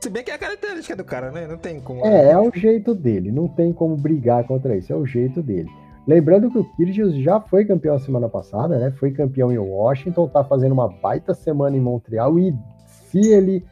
Se 0.00 0.08
bem 0.08 0.24
que 0.24 0.30
é 0.30 0.34
a 0.34 0.38
característica 0.38 0.96
do 0.96 1.04
cara, 1.04 1.30
né? 1.30 1.46
Não 1.46 1.58
tem 1.58 1.78
como. 1.80 2.04
É, 2.06 2.30
é 2.30 2.38
o 2.38 2.50
jeito 2.54 2.94
dele. 2.94 3.30
Não 3.30 3.46
tem 3.46 3.72
como 3.72 3.96
brigar 3.96 4.46
contra 4.46 4.74
isso. 4.74 4.92
É 4.92 4.96
o 4.96 5.04
jeito 5.04 5.42
dele. 5.42 5.68
Lembrando 6.06 6.50
que 6.50 6.58
o 6.58 6.64
Kyrgios 6.64 7.14
já 7.16 7.38
foi 7.40 7.66
campeão 7.66 7.94
a 7.94 8.00
semana 8.00 8.28
passada, 8.28 8.78
né? 8.78 8.90
Foi 8.92 9.10
campeão 9.10 9.52
em 9.52 9.58
Washington, 9.58 10.26
tá 10.26 10.42
fazendo 10.42 10.72
uma 10.72 10.88
baita 10.88 11.34
semana 11.34 11.76
em 11.76 11.80
Montreal 11.80 12.38
e 12.38 12.54
se 12.86 13.20
ele 13.30 13.64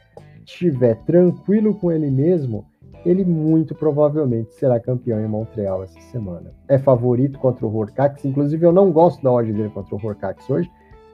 estiver 0.45 0.97
tranquilo 1.05 1.75
com 1.75 1.91
ele 1.91 2.11
mesmo, 2.11 2.67
ele 3.05 3.25
muito 3.25 3.75
provavelmente 3.75 4.55
será 4.55 4.79
campeão 4.81 5.21
em 5.21 5.29
Montreal 5.29 5.83
essa 5.83 6.01
semana. 6.01 6.53
É 6.69 6.79
favorito 6.79 7.39
contra 7.39 7.67
o 7.67 7.77
Horcax, 7.77 8.25
inclusive 8.25 8.65
eu 8.65 8.73
não 8.73 8.91
gosto 8.91 9.23
da 9.23 9.33
odd 9.33 9.53
dele 9.53 9.71
contra 9.71 9.95
o 9.95 10.01
Horcax 10.05 10.49
hoje, 10.51 10.71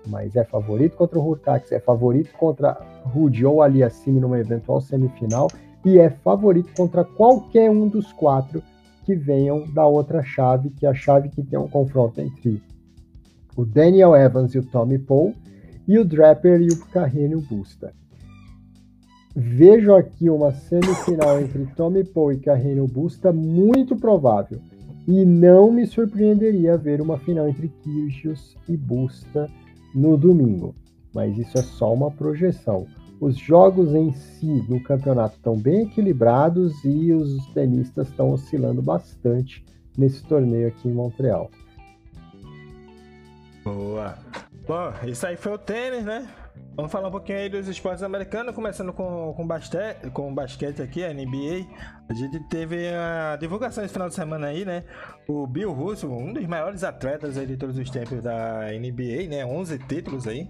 mas 0.06 0.36
é 0.36 0.44
favorito 0.44 0.96
contra 0.96 1.18
o 1.18 1.26
Horcax, 1.26 1.72
é 1.72 1.80
favorito 1.80 2.32
contra 2.36 2.72
Rudy 3.04 3.44
ou 3.44 3.62
Aliassime 3.62 4.20
numa 4.20 4.38
eventual 4.38 4.80
semifinal 4.80 5.48
e 5.84 5.98
é 5.98 6.10
favorito 6.10 6.72
contra 6.74 7.04
qualquer 7.04 7.70
um 7.70 7.88
dos 7.88 8.12
quatro 8.12 8.62
que 9.04 9.14
venham 9.14 9.70
da 9.72 9.86
outra 9.86 10.22
chave, 10.22 10.70
que 10.70 10.86
é 10.86 10.88
a 10.88 10.94
chave 10.94 11.28
que 11.28 11.42
tem 11.42 11.58
um 11.58 11.68
confronto 11.68 12.20
entre 12.20 12.62
o 13.56 13.64
Daniel 13.64 14.16
Evans 14.16 14.54
e 14.54 14.58
o 14.58 14.64
Tommy 14.64 14.98
Paul 14.98 15.34
e 15.86 15.98
o 15.98 16.04
Draper 16.04 16.60
e 16.60 16.68
o 16.68 16.86
Carreño 16.86 17.40
Busta. 17.40 17.92
Vejo 19.36 19.92
aqui 19.94 20.30
uma 20.30 20.52
semifinal 20.52 21.40
entre 21.40 21.66
Tommy 21.74 22.04
Paul 22.04 22.32
e 22.32 22.38
Carreño 22.38 22.86
Busta 22.86 23.32
muito 23.32 23.96
provável. 23.96 24.60
E 25.08 25.24
não 25.24 25.72
me 25.72 25.86
surpreenderia 25.86 26.78
ver 26.78 27.00
uma 27.00 27.18
final 27.18 27.48
entre 27.48 27.68
Kyrgios 27.68 28.56
e 28.68 28.76
Busta 28.76 29.50
no 29.94 30.16
domingo. 30.16 30.74
Mas 31.12 31.36
isso 31.36 31.58
é 31.58 31.62
só 31.62 31.92
uma 31.92 32.10
projeção. 32.10 32.86
Os 33.20 33.36
jogos 33.36 33.92
em 33.94 34.12
si 34.12 34.64
no 34.68 34.80
campeonato 34.82 35.36
estão 35.36 35.56
bem 35.56 35.82
equilibrados 35.82 36.72
e 36.84 37.12
os 37.12 37.46
tenistas 37.48 38.08
estão 38.08 38.30
oscilando 38.30 38.82
bastante 38.82 39.64
nesse 39.96 40.22
torneio 40.24 40.68
aqui 40.68 40.88
em 40.88 40.92
Montreal. 40.92 41.50
Boa. 43.64 44.16
Bom, 44.66 44.92
isso 45.06 45.26
aí 45.26 45.36
foi 45.36 45.52
o 45.52 45.58
tênis, 45.58 46.04
né? 46.04 46.28
Vamos 46.76 46.90
falar 46.90 47.06
um 47.06 47.10
pouquinho 47.12 47.38
aí 47.38 47.48
dos 47.48 47.68
esportes 47.68 48.02
americanos, 48.02 48.52
começando 48.52 48.92
com, 48.92 49.32
com, 49.36 49.46
basquete, 49.46 50.10
com 50.10 50.34
basquete 50.34 50.82
aqui, 50.82 51.04
a 51.04 51.14
NBA. 51.14 51.66
A 52.08 52.14
gente 52.14 52.40
teve 52.48 52.88
a 52.88 53.36
divulgação 53.36 53.84
esse 53.84 53.92
final 53.92 54.08
de 54.08 54.14
semana 54.14 54.48
aí, 54.48 54.64
né? 54.64 54.82
O 55.28 55.46
Bill 55.46 55.72
Russell, 55.72 56.10
um 56.10 56.32
dos 56.32 56.44
maiores 56.46 56.82
atletas 56.82 57.38
aí 57.38 57.46
de 57.46 57.56
todos 57.56 57.78
os 57.78 57.88
tempos 57.90 58.20
da 58.20 58.66
NBA, 58.72 59.28
né? 59.28 59.46
11 59.46 59.78
títulos 59.86 60.26
aí. 60.26 60.48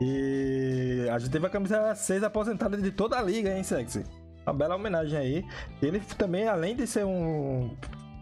E 0.00 1.06
a 1.12 1.18
gente 1.18 1.30
teve 1.30 1.46
a 1.46 1.50
camisa 1.50 1.94
6 1.94 2.22
aposentada 2.22 2.78
de 2.78 2.90
toda 2.90 3.18
a 3.18 3.22
liga, 3.22 3.54
hein, 3.54 3.62
Sexy? 3.62 4.02
Uma 4.46 4.54
bela 4.54 4.76
homenagem 4.76 5.18
aí. 5.18 5.44
Ele 5.82 6.00
também, 6.00 6.48
além 6.48 6.74
de 6.74 6.86
ser 6.86 7.04
um 7.04 7.70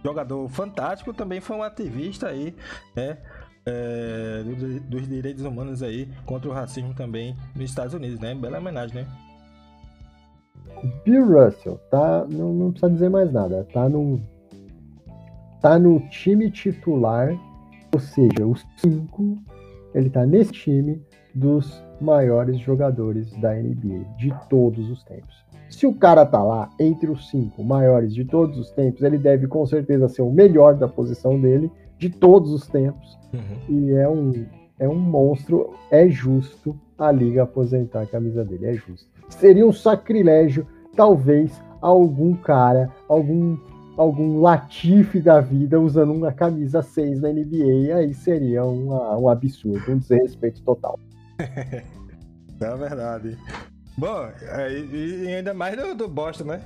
jogador 0.04 0.48
fantástico, 0.48 1.14
também 1.14 1.40
foi 1.40 1.56
um 1.56 1.62
ativista 1.62 2.28
aí, 2.28 2.54
né? 2.96 3.18
É, 3.66 4.42
dos 4.88 5.08
direitos 5.08 5.44
humanos 5.44 5.82
aí 5.82 6.08
contra 6.26 6.48
o 6.48 6.52
racismo 6.52 6.94
também 6.94 7.36
nos 7.54 7.70
Estados 7.70 7.94
Unidos, 7.94 8.20
né? 8.20 8.34
Bela 8.34 8.58
homenagem, 8.58 9.02
né? 9.02 9.06
Bill 11.04 11.26
Russell, 11.26 11.78
tá? 11.90 12.26
Não, 12.30 12.52
não 12.52 12.70
precisa 12.70 12.92
dizer 12.92 13.08
mais 13.08 13.32
nada. 13.32 13.66
Tá 13.72 13.88
no, 13.88 14.20
tá 15.60 15.78
no 15.78 16.00
time 16.08 16.50
titular, 16.50 17.34
ou 17.92 18.00
seja, 18.00 18.46
os 18.46 18.64
cinco. 18.76 19.38
Ele 19.94 20.10
tá 20.10 20.26
nesse 20.26 20.52
time 20.52 21.00
dos 21.34 21.82
maiores 22.00 22.58
jogadores 22.58 23.30
da 23.40 23.54
NBA 23.54 24.04
de 24.18 24.32
todos 24.48 24.90
os 24.90 25.02
tempos. 25.04 25.44
Se 25.70 25.86
o 25.86 25.94
cara 25.94 26.26
tá 26.26 26.42
lá 26.42 26.70
entre 26.78 27.10
os 27.10 27.28
cinco 27.30 27.64
maiores 27.64 28.14
de 28.14 28.24
todos 28.24 28.58
os 28.58 28.70
tempos, 28.70 29.02
ele 29.02 29.18
deve 29.18 29.46
com 29.46 29.64
certeza 29.66 30.08
ser 30.08 30.22
o 30.22 30.30
melhor 30.30 30.74
da 30.74 30.86
posição 30.86 31.40
dele 31.40 31.70
de 32.04 32.10
todos 32.10 32.52
os 32.52 32.66
tempos. 32.66 33.18
Uhum. 33.32 33.58
E 33.68 33.92
é 33.94 34.08
um, 34.08 34.46
é 34.78 34.88
um 34.88 34.94
monstro. 34.98 35.74
É 35.90 36.06
justo 36.08 36.78
a 36.98 37.10
liga 37.10 37.44
aposentar 37.44 38.02
a 38.02 38.06
camisa 38.06 38.44
dele. 38.44 38.66
É 38.66 38.74
justo. 38.74 39.08
Seria 39.30 39.66
um 39.66 39.72
sacrilégio, 39.72 40.66
talvez, 40.94 41.60
algum 41.80 42.34
cara, 42.34 42.90
algum 43.08 43.56
algum 43.96 44.40
latife 44.40 45.20
da 45.20 45.40
vida 45.40 45.80
usando 45.80 46.12
uma 46.12 46.32
camisa 46.32 46.82
6 46.82 47.20
na 47.20 47.28
NBA, 47.28 47.94
aí 47.94 48.12
seria 48.12 48.64
uma, 48.64 49.16
um 49.16 49.28
absurdo, 49.28 49.92
um 49.92 49.98
desrespeito 49.98 50.60
total. 50.62 50.98
é 51.38 51.82
verdade. 52.76 53.38
Bom, 53.96 54.28
e 54.92 55.32
ainda 55.32 55.54
mais 55.54 55.76
do, 55.76 55.94
do 55.94 56.08
Boston, 56.08 56.44
né? 56.44 56.60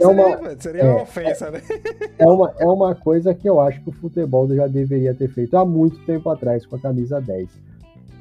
É 0.00 0.06
uma, 0.06 0.56
seria 0.58 0.82
é, 0.82 0.90
uma 0.90 1.02
ofensa, 1.02 1.46
é, 1.46 1.50
né? 1.50 1.62
É 2.18 2.26
uma, 2.26 2.54
é 2.58 2.66
uma 2.66 2.94
coisa 2.94 3.34
que 3.34 3.48
eu 3.48 3.60
acho 3.60 3.82
que 3.82 3.90
o 3.90 3.92
futebol 3.92 4.48
já 4.54 4.66
deveria 4.66 5.14
ter 5.14 5.28
feito 5.28 5.56
há 5.56 5.64
muito 5.64 5.98
tempo 6.06 6.30
atrás 6.30 6.64
com 6.64 6.76
a 6.76 6.80
camisa 6.80 7.20
10. 7.20 7.48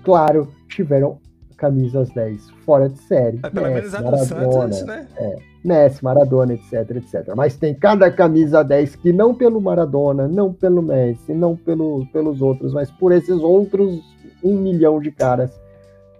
Claro, 0.04 0.52
tiveram 0.68 1.20
camisas 1.62 2.10
10 2.10 2.50
fora 2.66 2.90
de 2.90 2.98
série. 3.04 3.40
É, 3.44 3.50
pelo 3.50 3.68
Messi, 3.68 3.92
menos 3.92 4.30
Maradona, 4.30 4.74
Santos, 4.74 4.84
né? 4.84 5.08
É, 5.16 5.36
Messi, 5.64 6.04
Maradona, 6.04 6.54
etc, 6.54 6.74
etc. 6.96 7.34
Mas 7.36 7.56
tem 7.56 7.76
cada 7.76 8.12
camisa 8.12 8.64
10 8.64 8.96
que 8.96 9.14
não 9.14 9.36
pelo 9.36 9.62
Maradona, 9.62 10.28
não 10.28 10.52
pelo 10.52 10.82
Messi, 10.82 11.34
não 11.34 11.56
pelo, 11.56 12.06
pelos 12.08 12.42
outros, 12.42 12.74
mas 12.74 12.90
por 12.90 13.12
esses 13.12 13.40
outros 13.40 14.02
um 14.44 14.58
milhão 14.58 15.00
de 15.00 15.12
caras. 15.12 15.52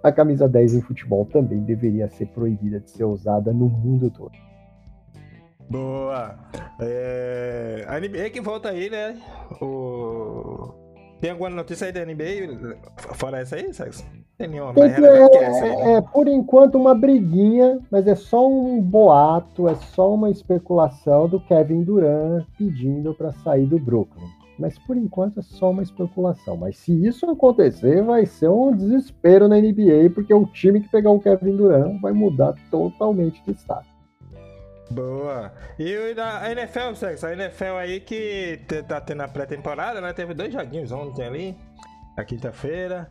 A 0.04 0.12
camisa 0.12 0.48
10 0.48 0.76
em 0.76 0.82
futebol 0.82 1.26
também 1.26 1.60
deveria 1.60 2.08
ser 2.10 2.28
proibida 2.28 2.80
de 2.80 2.90
ser 2.90 3.04
usada 3.04 3.52
no 3.52 3.68
mundo 3.68 4.10
todo. 4.10 4.32
Boa. 5.72 6.36
É... 6.82 7.86
A 7.88 7.98
NBA 7.98 8.30
que 8.30 8.42
volta 8.42 8.70
aí, 8.70 8.90
né? 8.90 9.18
O... 9.62 10.74
Tem 11.22 11.32
alguma 11.32 11.50
notícia 11.50 11.88
aí 11.88 11.94
da 11.94 12.04
NBA? 12.04 12.78
Fora 13.14 13.40
essa 13.40 13.56
aí, 13.56 13.74
Sexo? 13.74 14.04
Tem 14.38 14.50
nenhuma 14.50 14.74
Tem 14.74 14.94
que, 14.94 15.06
é, 15.06 15.20
é, 15.38 15.94
é, 15.94 16.02
por 16.02 16.28
enquanto, 16.28 16.76
uma 16.76 16.96
briguinha, 16.96 17.80
mas 17.92 18.08
é 18.08 18.16
só 18.16 18.50
um 18.50 18.82
boato, 18.82 19.70
é 19.70 19.76
só 19.76 20.14
uma 20.14 20.30
especulação 20.30 21.30
do 21.30 21.40
Kevin 21.40 21.84
Durant 21.84 22.46
pedindo 22.58 23.14
para 23.14 23.32
sair 23.32 23.68
do 23.68 23.80
Brooklyn. 23.80 24.28
Mas 24.58 24.78
por 24.80 24.98
enquanto 24.98 25.40
é 25.40 25.44
só 25.44 25.70
uma 25.70 25.84
especulação. 25.84 26.58
Mas 26.58 26.78
se 26.78 26.92
isso 27.06 27.30
acontecer, 27.30 28.04
vai 28.04 28.26
ser 28.26 28.50
um 28.50 28.76
desespero 28.76 29.48
na 29.48 29.58
NBA, 29.58 30.10
porque 30.14 30.34
o 30.34 30.46
time 30.48 30.82
que 30.82 30.90
pegar 30.90 31.12
o 31.12 31.20
Kevin 31.20 31.56
Durant 31.56 32.02
vai 32.02 32.12
mudar 32.12 32.56
totalmente 32.70 33.42
de 33.46 33.52
status. 33.54 33.91
Boa. 34.92 35.52
E 35.80 35.96
a 36.20 36.52
NFL, 36.52 36.94
Sexo, 36.96 37.26
a 37.26 37.34
NFL 37.34 37.78
aí 37.80 38.00
que 38.00 38.60
tá 38.88 39.00
tendo 39.00 39.22
a 39.22 39.28
pré-temporada, 39.28 40.02
né? 40.02 40.14
Teve 40.14 40.34
dois 40.34 40.52
joguinhos 40.52 40.92
ontem 40.92 41.26
ali, 41.26 41.58
na 42.18 42.26
quinta-feira. 42.26 43.10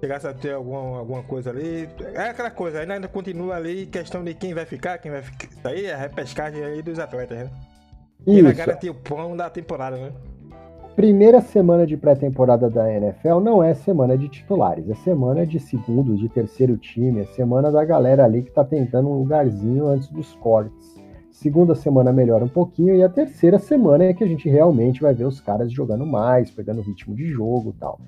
Chegasse 0.00 0.28
a 0.28 0.32
ter 0.32 0.54
alguma, 0.54 0.98
alguma 0.98 1.22
coisa 1.24 1.50
ali. 1.50 1.88
É 2.14 2.28
aquela 2.28 2.50
coisa, 2.50 2.80
ainda 2.80 3.08
continua 3.08 3.56
ali 3.56 3.86
questão 3.86 4.22
de 4.22 4.32
quem 4.32 4.54
vai 4.54 4.64
ficar, 4.64 4.98
quem 4.98 5.10
vai 5.10 5.22
ficar. 5.22 5.46
Isso 5.46 5.68
aí 5.68 5.86
é 5.86 5.94
a 5.94 5.98
repescagem 5.98 6.62
aí 6.62 6.82
dos 6.82 6.98
atletas, 6.98 7.38
né? 7.38 7.50
Quem 8.24 8.42
vai 8.42 8.54
garantir 8.54 8.90
o 8.90 8.94
pão 8.94 9.36
da 9.36 9.50
temporada, 9.50 9.96
né? 9.96 10.12
Primeira 10.94 11.40
semana 11.40 11.86
de 11.86 11.96
pré-temporada 11.96 12.68
da 12.68 12.92
NFL 12.92 13.38
não 13.40 13.62
é 13.62 13.72
semana 13.72 14.18
de 14.18 14.28
titulares, 14.28 14.88
é 14.90 14.94
semana 14.94 15.46
de 15.46 15.60
segundo, 15.60 16.16
de 16.16 16.28
terceiro 16.28 16.76
time, 16.76 17.20
é 17.20 17.24
semana 17.24 17.70
da 17.70 17.84
galera 17.84 18.24
ali 18.24 18.42
que 18.42 18.50
tá 18.50 18.64
tentando 18.64 19.08
um 19.08 19.18
lugarzinho 19.18 19.86
antes 19.86 20.08
dos 20.08 20.34
cortes. 20.34 20.98
Segunda 21.40 21.76
semana 21.76 22.12
melhora 22.12 22.44
um 22.44 22.48
pouquinho 22.48 22.96
e 22.96 23.00
a 23.00 23.08
terceira 23.08 23.60
semana 23.60 24.02
é 24.02 24.12
que 24.12 24.24
a 24.24 24.26
gente 24.26 24.48
realmente 24.48 25.00
vai 25.00 25.14
ver 25.14 25.24
os 25.24 25.40
caras 25.40 25.70
jogando 25.70 26.04
mais, 26.04 26.50
pegando 26.50 26.82
ritmo 26.82 27.14
de 27.14 27.26
jogo 27.28 27.72
tal. 27.78 28.00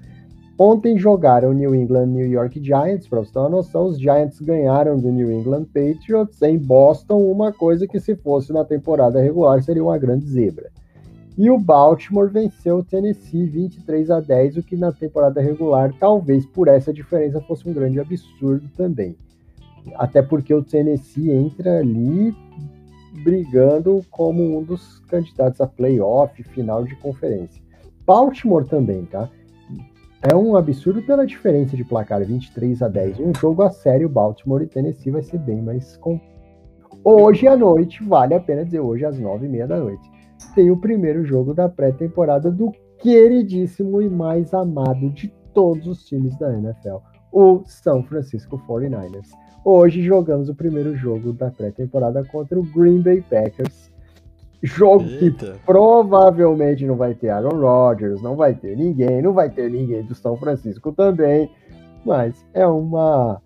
Ontem 0.58 0.98
jogaram 0.98 1.52
New 1.52 1.72
England 1.72 2.06
New 2.06 2.26
York 2.26 2.60
Giants, 2.60 3.06
para 3.06 3.20
você 3.20 3.32
ter 3.32 3.38
uma 3.38 3.48
noção, 3.48 3.84
os 3.84 4.00
Giants 4.00 4.40
ganharam 4.40 4.98
do 4.98 5.12
New 5.12 5.30
England 5.30 5.66
Patriots 5.66 6.42
em 6.42 6.58
Boston, 6.58 7.30
uma 7.30 7.52
coisa 7.52 7.86
que 7.86 8.00
se 8.00 8.16
fosse 8.16 8.52
na 8.52 8.64
temporada 8.64 9.20
regular 9.20 9.62
seria 9.62 9.84
uma 9.84 9.96
grande 9.96 10.26
zebra. 10.26 10.68
E 11.38 11.48
o 11.48 11.56
Baltimore 11.56 12.28
venceu 12.28 12.78
o 12.78 12.84
Tennessee 12.84 13.46
23 13.46 14.10
a 14.10 14.18
10, 14.18 14.56
o 14.56 14.62
que 14.64 14.76
na 14.76 14.90
temporada 14.90 15.40
regular, 15.40 15.94
talvez 16.00 16.44
por 16.46 16.66
essa 16.66 16.92
diferença, 16.92 17.40
fosse 17.42 17.68
um 17.68 17.72
grande 17.72 18.00
absurdo 18.00 18.68
também. 18.76 19.14
Até 19.94 20.20
porque 20.20 20.52
o 20.52 20.64
Tennessee 20.64 21.30
entra 21.30 21.78
ali 21.78 22.34
brigando 23.22 24.04
como 24.10 24.58
um 24.58 24.62
dos 24.62 25.00
candidatos 25.00 25.60
a 25.60 25.66
playoff, 25.66 26.42
final 26.42 26.84
de 26.84 26.96
conferência. 26.96 27.62
Baltimore 28.06 28.64
também, 28.64 29.04
tá? 29.04 29.30
É 30.22 30.34
um 30.34 30.54
absurdo 30.54 31.02
pela 31.02 31.26
diferença 31.26 31.76
de 31.76 31.84
placar 31.84 32.22
23 32.24 32.82
a 32.82 32.88
10. 32.88 33.20
Um 33.20 33.32
jogo 33.34 33.62
a 33.62 33.70
sério, 33.70 34.08
Baltimore 34.08 34.62
e 34.62 34.66
Tennessee 34.66 35.10
vai 35.10 35.22
ser 35.22 35.38
bem 35.38 35.62
mais 35.62 35.96
com. 35.96 36.20
Hoje 37.02 37.48
à 37.48 37.56
noite, 37.56 38.04
vale 38.04 38.34
a 38.34 38.40
pena 38.40 38.64
dizer, 38.64 38.80
hoje 38.80 39.04
às 39.06 39.18
9h30 39.18 39.66
da 39.66 39.78
noite, 39.78 40.10
tem 40.54 40.70
o 40.70 40.76
primeiro 40.76 41.24
jogo 41.24 41.54
da 41.54 41.68
pré-temporada 41.68 42.50
do 42.50 42.70
queridíssimo 42.98 44.02
e 44.02 44.10
mais 44.10 44.52
amado 44.52 45.08
de 45.10 45.28
todos 45.54 45.86
os 45.86 46.04
times 46.04 46.36
da 46.38 46.52
NFL, 46.52 46.96
o 47.32 47.62
São 47.64 48.02
Francisco 48.02 48.58
49ers. 48.68 49.28
Hoje 49.64 50.02
jogamos 50.02 50.48
o 50.48 50.54
primeiro 50.54 50.96
jogo 50.96 51.32
da 51.32 51.50
pré-temporada 51.50 52.24
contra 52.24 52.58
o 52.58 52.62
Green 52.62 53.00
Bay 53.02 53.20
Packers 53.20 53.90
Jogo 54.62 55.04
Eita. 55.04 55.52
que 55.52 55.58
provavelmente 55.64 56.84
não 56.84 56.96
vai 56.96 57.14
ter 57.14 57.30
Aaron 57.30 57.60
Rodgers, 57.60 58.20
não 58.20 58.36
vai 58.36 58.54
ter 58.54 58.76
ninguém, 58.76 59.22
não 59.22 59.32
vai 59.32 59.48
ter 59.48 59.70
ninguém 59.70 60.02
do 60.02 60.14
São 60.14 60.36
Francisco 60.36 60.92
também, 60.92 61.50
mas 62.04 62.44
é 62.52 62.66
uma 62.66 63.40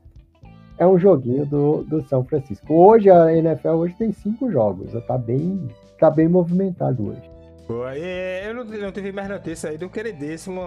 é 0.76 0.84
um 0.84 0.98
joguinho 0.98 1.46
do, 1.46 1.84
do 1.84 2.02
São 2.02 2.24
Francisco. 2.24 2.74
Hoje 2.74 3.08
a 3.08 3.32
NFL 3.32 3.68
hoje 3.68 3.94
tem 3.96 4.10
cinco 4.10 4.50
jogos, 4.50 4.92
tá 5.06 5.16
bem 5.16 5.68
tá 6.00 6.10
bem 6.10 6.28
movimentado 6.28 7.10
hoje. 7.10 7.30
Pô, 7.66 7.88
eu 7.88 8.54
não, 8.54 8.64
não 8.64 8.92
tive 8.92 9.12
mais 9.12 9.28
notícia 9.28 9.70
aí 9.70 9.78
do 9.78 9.88
queridíssimo 9.88 10.60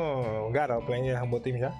Garoppolo, 0.52 0.95
ele 0.95 1.11
arrumou 1.11 1.40
o 1.40 1.44
time 1.44 1.60
já? 1.60 1.74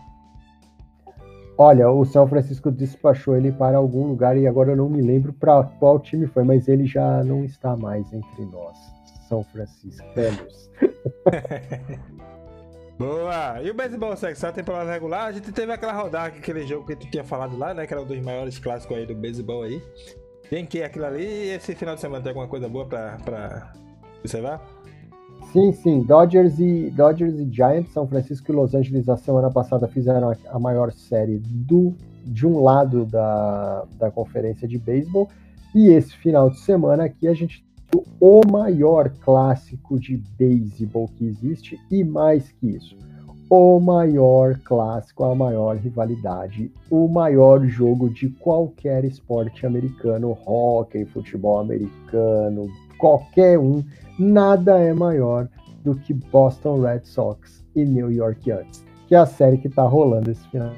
Olha, 1.58 1.90
o 1.90 2.06
São 2.06 2.28
Francisco 2.28 2.70
despachou 2.70 3.36
ele 3.36 3.52
para 3.52 3.78
algum 3.78 4.06
lugar 4.06 4.38
e 4.38 4.46
agora 4.46 4.74
eu 4.74 4.76
não 4.76 4.88
me 4.88 5.02
lembro 5.02 5.34
para 5.34 5.64
qual 5.64 6.00
time 6.00 6.28
foi, 6.28 6.44
mas 6.44 6.68
ele 6.68 6.86
já 6.86 7.24
não 7.24 7.44
está 7.44 7.76
mais 7.76 8.14
entre 8.14 8.46
nós, 8.46 8.78
São 9.28 9.44
Francisco. 9.44 10.06
Boa! 13.00 13.62
E 13.62 13.72
o 13.72 13.74
beisebol 13.74 14.16
sexual 14.16 14.54
temporada 14.54 14.92
regular? 14.92 15.26
A 15.26 15.32
gente 15.32 15.52
teve 15.52 15.72
aquela 15.72 15.94
rodada, 15.94 16.28
aquele 16.28 16.66
jogo 16.66 16.86
que 16.86 16.96
tu 16.96 17.10
tinha 17.10 17.24
falado 17.24 17.58
lá, 17.58 17.74
né? 17.74 17.86
Que 17.86 17.94
era 17.94 18.02
um 18.02 18.06
dos 18.06 18.20
maiores 18.20 18.60
clássicos 18.60 18.98
aí 18.98 19.06
do 19.06 19.16
beisebol 19.16 19.64
aí. 19.64 19.82
Tem 20.50 20.66
que 20.66 20.82
aquilo 20.82 21.06
ali 21.06 21.24
e 21.24 21.50
esse 21.50 21.76
final 21.76 21.96
de 21.96 22.02
semana 22.02 22.24
tem 22.24 22.32
alguma 22.32 22.48
coisa 22.48 22.70
boa 22.70 22.86
pra 22.86 23.74
observar? 24.20 24.66
Sim, 25.58 25.72
sim. 25.72 26.02
Dodgers 26.04 26.60
e, 26.60 26.92
Dodgers 26.92 27.40
e 27.40 27.52
Giants, 27.52 27.92
São 27.92 28.08
Francisco 28.08 28.52
e 28.52 28.56
Los 28.56 28.76
Angeles, 28.76 29.10
a 29.10 29.18
semana 29.18 29.50
passada 29.50 29.88
fizeram 29.88 30.30
a, 30.30 30.36
a 30.52 30.60
maior 30.60 30.92
série 30.92 31.40
do, 31.40 31.96
de 32.24 32.46
um 32.46 32.62
lado 32.62 33.06
da, 33.06 33.84
da 33.98 34.12
conferência 34.12 34.68
de 34.68 34.78
beisebol. 34.78 35.28
E 35.74 35.88
esse 35.88 36.16
final 36.16 36.52
de 36.52 36.60
semana 36.60 37.06
aqui 37.06 37.28
a 37.28 37.34
gente 37.34 37.66
tem 37.90 38.04
o 38.20 38.42
maior 38.48 39.10
clássico 39.10 40.00
de 40.00 40.18
beisebol 40.38 41.10
que 41.18 41.26
existe 41.26 41.80
e 41.90 42.04
mais 42.04 42.52
que 42.52 42.68
isso. 42.68 42.96
O 43.50 43.80
maior 43.80 44.60
clássico, 44.64 45.24
a 45.24 45.34
maior 45.34 45.78
rivalidade, 45.78 46.72
o 46.88 47.08
maior 47.08 47.66
jogo 47.66 48.12
de 48.12 48.30
qualquer 48.30 49.04
esporte 49.06 49.66
americano, 49.66 50.38
hockey, 50.46 51.04
futebol 51.06 51.58
americano, 51.58 52.68
qualquer 53.00 53.58
um 53.58 53.84
nada 54.18 54.80
é 54.80 54.94
maior 54.94 55.48
do 55.84 55.96
que 55.96 56.14
Boston 56.14 56.82
Red 56.82 57.02
Sox 57.04 57.66
e 57.76 57.86
New 57.86 58.12
York 58.12 58.50
Yankees, 58.50 58.86
que 59.08 59.16
é 59.16 59.18
a 59.18 59.26
série 59.26 59.58
que 59.58 59.70
tá 59.70 59.84
rolando 59.84 60.32
esse 60.32 60.48
final. 60.50 60.72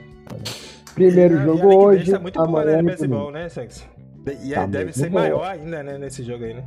Primeiro 0.94 1.36
e, 1.36 1.44
jogo 1.44 1.72
e 1.72 1.76
hoje, 1.76 2.12
tá 2.12 2.20
muito 2.20 2.40
amanhã 2.40 2.52
boa, 2.52 2.66
né, 2.66 2.84
beisebol, 2.84 3.32
né, 3.32 3.50
Sex? 3.50 3.88
E 4.44 4.54
tá 4.54 4.66
deve 4.66 4.94
ser 4.94 5.10
boa. 5.10 5.22
maior 5.22 5.46
ainda, 5.46 5.82
né, 5.82 5.98
nesse 5.98 6.24
jogo 6.24 6.44
aí, 6.44 6.54
né? 6.54 6.64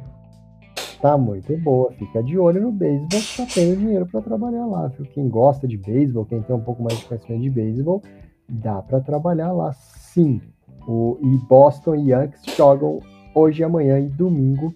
Tá 1.01 1.19
muito 1.19 1.57
boa, 1.59 1.93
fica 1.93 2.23
de 2.23 2.39
olho 2.39 2.63
no 2.63 2.73
beisebol 2.73 3.21
que 3.21 3.37
tá 3.37 3.47
tendo 3.53 3.77
dinheiro 3.77 4.07
para 4.07 4.21
trabalhar 4.21 4.67
lá, 4.67 4.87
viu? 4.89 5.05
Quem 5.07 5.29
gosta 5.29 5.67
de 5.69 5.77
beisebol, 5.77 6.25
quem 6.25 6.41
tem 6.43 6.55
um 6.55 6.61
pouco 6.61 6.83
mais 6.83 6.99
de 6.99 7.05
conhecimento 7.05 7.43
de 7.43 7.51
beisebol, 7.51 8.03
dá 8.49 8.81
para 8.83 9.01
trabalhar 9.01 9.53
lá 9.53 9.73
sim. 9.73 10.41
O, 10.87 11.19
e 11.21 11.37
Boston 11.49 11.95
e 11.97 12.11
Yankees 12.11 12.57
jogam 12.57 13.01
hoje, 13.35 13.63
amanhã 13.63 13.99
e 13.99 14.09
domingo 14.09 14.75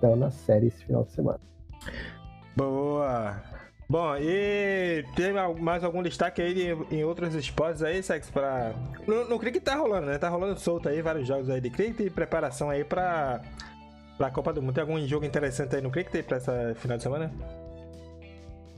estão 0.00 0.16
na 0.16 0.30
série 0.30 0.68
esse 0.68 0.82
final 0.84 1.04
de 1.04 1.12
semana. 1.12 1.40
Boa! 2.56 3.36
Bom, 3.88 4.16
e 4.16 5.04
tem 5.16 5.32
mais 5.60 5.82
algum 5.82 6.02
destaque 6.02 6.40
aí 6.40 6.68
em 6.92 7.04
outros 7.04 7.34
esportes 7.34 7.82
aí, 7.82 8.00
Sex, 8.02 8.30
pra... 8.30 8.72
No, 9.06 9.28
no 9.28 9.38
cricket 9.38 9.64
tá 9.64 9.74
rolando, 9.74 10.06
né? 10.06 10.16
Tá 10.16 10.28
rolando 10.28 10.58
solto 10.58 10.88
aí, 10.88 11.02
vários 11.02 11.26
jogos 11.26 11.50
aí 11.50 11.60
de 11.60 11.70
cricket 11.70 12.06
e 12.06 12.10
preparação 12.10 12.70
aí 12.70 12.84
pra, 12.84 13.40
pra 14.16 14.30
Copa 14.30 14.52
do 14.52 14.62
Mundo. 14.62 14.74
Tem 14.74 14.82
algum 14.82 14.98
jogo 15.00 15.26
interessante 15.26 15.74
aí 15.74 15.82
no 15.82 15.90
cricket 15.90 16.24
pra 16.24 16.36
essa 16.36 16.72
final 16.76 16.96
de 16.96 17.02
semana? 17.02 17.32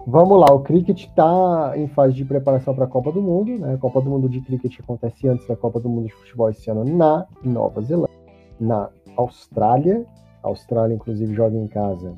Vamos 0.07 0.41
lá, 0.41 0.47
o 0.47 0.61
cricket 0.61 1.05
está 1.05 1.73
em 1.77 1.89
fase 1.89 2.15
de 2.15 2.25
preparação 2.25 2.75
para 2.75 2.87
a 2.87 2.89
Copa 2.89 3.13
do 3.13 3.21
Mundo. 3.21 3.59
Né? 3.59 3.75
A 3.75 3.79
Copa 3.79 4.01
do 4.01 4.09
Mundo 4.09 4.31
de 4.31 4.41
cricket 4.41 4.81
acontece 4.81 5.29
antes 5.29 5.47
da 5.47 5.57
Copa 5.57 5.79
do 5.79 5.91
Mundo 5.91 6.07
de 6.07 6.15
futebol 6.15 6.49
esse 6.49 6.71
ano 6.71 6.85
na 6.85 7.27
Nova 7.45 7.83
Zelândia, 7.83 8.17
na 8.59 8.89
Austrália 9.15 10.07
a 10.43 10.49
Austrália, 10.49 10.95
inclusive, 10.95 11.35
joga 11.35 11.57
em 11.57 11.67
casa 11.67 12.15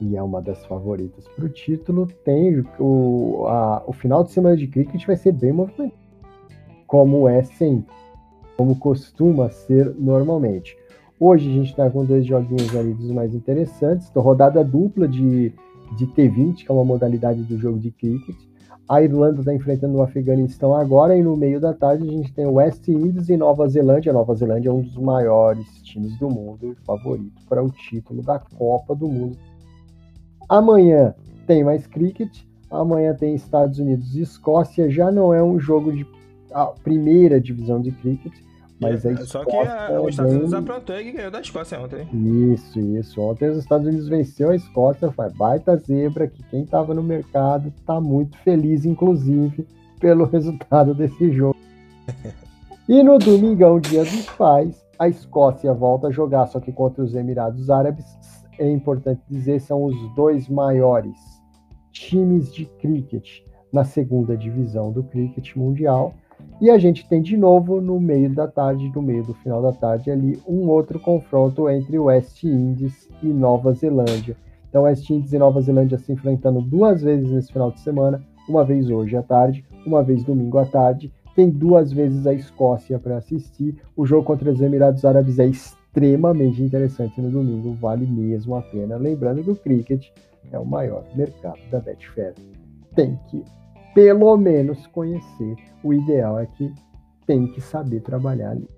e 0.00 0.16
é 0.16 0.22
uma 0.22 0.42
das 0.42 0.64
favoritas 0.66 1.26
para 1.28 1.44
o 1.44 1.48
título. 1.48 2.06
Tem 2.24 2.64
o, 2.78 3.46
a, 3.46 3.82
o 3.86 3.92
final 3.92 4.24
de 4.24 4.32
semana 4.32 4.56
de 4.56 4.66
cricket 4.66 5.06
vai 5.06 5.16
ser 5.16 5.32
bem 5.32 5.52
movimentado, 5.52 5.92
como 6.86 7.28
é 7.28 7.42
sempre, 7.42 7.94
como 8.56 8.76
costuma 8.76 9.50
ser 9.50 9.94
normalmente. 9.96 10.76
Hoje 11.18 11.48
a 11.48 11.52
gente 11.52 11.70
está 11.70 11.88
com 11.88 12.04
dois 12.04 12.26
joguinhos 12.26 12.74
ali 12.76 12.92
dos 12.92 13.10
mais 13.10 13.34
interessantes. 13.34 14.08
Então, 14.10 14.22
rodada 14.22 14.64
dupla 14.64 15.06
de, 15.06 15.52
de 15.96 16.06
T20, 16.08 16.56
que 16.56 16.70
é 16.70 16.74
uma 16.74 16.84
modalidade 16.84 17.42
do 17.42 17.56
jogo 17.56 17.78
de 17.78 17.90
cricket. 17.90 18.36
A 18.86 19.00
Irlanda 19.02 19.40
está 19.40 19.54
enfrentando 19.54 19.96
o 19.96 20.02
Afeganistão 20.02 20.74
agora, 20.74 21.16
e 21.16 21.22
no 21.22 21.36
meio 21.36 21.58
da 21.58 21.72
tarde 21.72 22.06
a 22.06 22.10
gente 22.10 22.32
tem 22.34 22.44
o 22.44 22.54
West 22.54 22.86
Indies 22.86 23.30
e 23.30 23.36
Nova 23.36 23.66
Zelândia. 23.66 24.12
Nova 24.12 24.34
Zelândia 24.34 24.68
é 24.68 24.72
um 24.72 24.82
dos 24.82 24.96
maiores 24.96 25.66
times 25.82 26.18
do 26.18 26.28
mundo, 26.28 26.76
favorito 26.84 27.40
para 27.48 27.64
o 27.64 27.70
título 27.70 28.22
da 28.22 28.38
Copa 28.38 28.94
do 28.94 29.08
Mundo. 29.08 29.38
Amanhã 30.48 31.14
tem 31.46 31.64
mais 31.64 31.86
cricket, 31.86 32.42
amanhã 32.70 33.14
tem 33.14 33.34
Estados 33.34 33.78
Unidos 33.78 34.14
e 34.14 34.20
Escócia. 34.20 34.90
Já 34.90 35.10
não 35.10 35.32
é 35.32 35.42
um 35.42 35.58
jogo 35.58 35.90
de 35.90 36.06
primeira 36.82 37.40
divisão 37.40 37.80
de 37.80 37.90
cricket, 37.90 38.34
mas 38.80 39.04
é, 39.04 39.16
Só 39.24 39.44
que 39.44 39.56
a, 39.56 40.00
os 40.00 40.10
Estados 40.10 40.32
Unidos 40.32 40.54
aprontou 40.54 40.98
e 40.98 41.12
ganhou 41.12 41.30
da 41.30 41.40
Escócia 41.40 41.80
ontem. 41.80 42.08
Isso, 42.52 42.78
isso. 42.80 43.20
Ontem 43.20 43.48
os 43.48 43.58
Estados 43.58 43.86
Unidos 43.86 44.08
venceu 44.08 44.50
a 44.50 44.56
Escócia, 44.56 45.10
foi 45.10 45.30
baita 45.30 45.76
zebra, 45.76 46.26
que 46.26 46.42
quem 46.44 46.62
estava 46.62 46.92
no 46.92 47.02
mercado 47.02 47.68
está 47.68 48.00
muito 48.00 48.36
feliz, 48.38 48.84
inclusive, 48.84 49.66
pelo 50.00 50.24
resultado 50.30 50.94
desse 50.94 51.32
jogo. 51.32 51.56
e 52.88 53.02
no 53.02 53.18
domingão, 53.18 53.78
dia 53.78 54.04
dos 54.04 54.26
pais, 54.30 54.84
a 54.98 55.08
Escócia 55.08 55.72
volta 55.72 56.08
a 56.08 56.10
jogar, 56.10 56.46
só 56.46 56.58
que 56.60 56.72
contra 56.72 57.02
os 57.02 57.14
Emirados 57.14 57.70
Árabes. 57.70 58.04
É 58.56 58.70
importante 58.70 59.20
dizer, 59.28 59.60
são 59.60 59.82
os 59.82 60.14
dois 60.14 60.48
maiores 60.48 61.16
times 61.90 62.52
de 62.52 62.66
cricket 62.66 63.40
na 63.72 63.82
segunda 63.82 64.36
divisão 64.36 64.92
do 64.92 65.02
cricket 65.02 65.56
mundial 65.56 66.14
e 66.60 66.70
a 66.70 66.78
gente 66.78 67.06
tem 67.08 67.20
de 67.20 67.36
novo 67.36 67.80
no 67.80 67.98
meio 67.98 68.32
da 68.32 68.46
tarde, 68.46 68.90
no 68.94 69.02
meio 69.02 69.24
do 69.24 69.34
final 69.34 69.60
da 69.60 69.72
tarde 69.72 70.10
ali, 70.10 70.40
um 70.46 70.68
outro 70.68 71.00
confronto 71.00 71.68
entre 71.68 71.98
West 71.98 72.42
Indies 72.44 73.08
e 73.22 73.26
Nova 73.26 73.72
Zelândia. 73.72 74.36
Então, 74.68 74.82
West 74.82 75.08
Indies 75.10 75.32
e 75.32 75.38
Nova 75.38 75.60
Zelândia 75.60 75.98
se 75.98 76.12
enfrentando 76.12 76.60
duas 76.60 77.02
vezes 77.02 77.30
nesse 77.30 77.52
final 77.52 77.70
de 77.70 77.80
semana, 77.80 78.22
uma 78.48 78.64
vez 78.64 78.88
hoje 78.90 79.16
à 79.16 79.22
tarde, 79.22 79.64
uma 79.86 80.02
vez 80.02 80.24
domingo 80.24 80.58
à 80.58 80.64
tarde. 80.64 81.12
Tem 81.34 81.50
duas 81.50 81.92
vezes 81.92 82.26
a 82.26 82.32
Escócia 82.32 82.98
para 82.98 83.16
assistir. 83.16 83.76
O 83.96 84.06
jogo 84.06 84.24
contra 84.24 84.50
os 84.50 84.60
Emirados 84.60 85.04
Árabes 85.04 85.38
é 85.38 85.46
extremamente 85.46 86.62
interessante 86.62 87.20
no 87.20 87.30
domingo, 87.30 87.74
vale 87.74 88.06
mesmo 88.06 88.54
a 88.54 88.62
pena. 88.62 88.96
Lembrando 88.96 89.42
que 89.42 89.50
o 89.50 89.56
cricket 89.56 90.06
é 90.52 90.58
o 90.58 90.64
maior 90.64 91.04
mercado 91.14 91.58
da 91.70 91.80
Betfair. 91.80 92.34
Tem 92.94 93.18
que 93.28 93.42
pelo 93.94 94.36
menos 94.36 94.86
conhecer. 94.88 95.56
O 95.82 95.92
ideal 95.92 96.38
é 96.38 96.46
que 96.46 96.72
tem 97.26 97.46
que 97.46 97.60
saber 97.60 98.00
trabalhar 98.00 98.50
ali. 98.50 98.68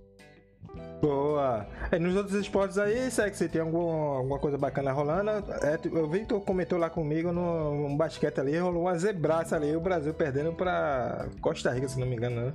Boa. 1.00 1.66
E 1.92 1.98
nos 1.98 2.16
outros 2.16 2.34
esportes 2.34 2.78
aí, 2.78 3.10
Sexy, 3.10 3.48
tem 3.48 3.60
algum, 3.60 3.88
alguma 3.88 4.38
coisa 4.38 4.56
bacana 4.56 4.92
rolando? 4.92 5.30
É, 5.30 5.78
eu 5.92 6.08
vi 6.08 6.20
que 6.20 6.26
tu 6.26 6.40
comentou 6.40 6.78
lá 6.78 6.88
comigo 6.88 7.32
no, 7.32 7.88
no 7.88 7.96
basquete 7.96 8.40
ali, 8.40 8.58
rolou 8.58 8.82
uma 8.82 8.98
zebraça 8.98 9.56
ali, 9.56 9.76
o 9.76 9.80
Brasil 9.80 10.14
perdendo 10.14 10.52
pra 10.52 11.26
Costa 11.40 11.70
Rica, 11.70 11.88
se 11.88 12.00
não 12.00 12.06
me 12.06 12.16
engano, 12.16 12.36
né? 12.36 12.52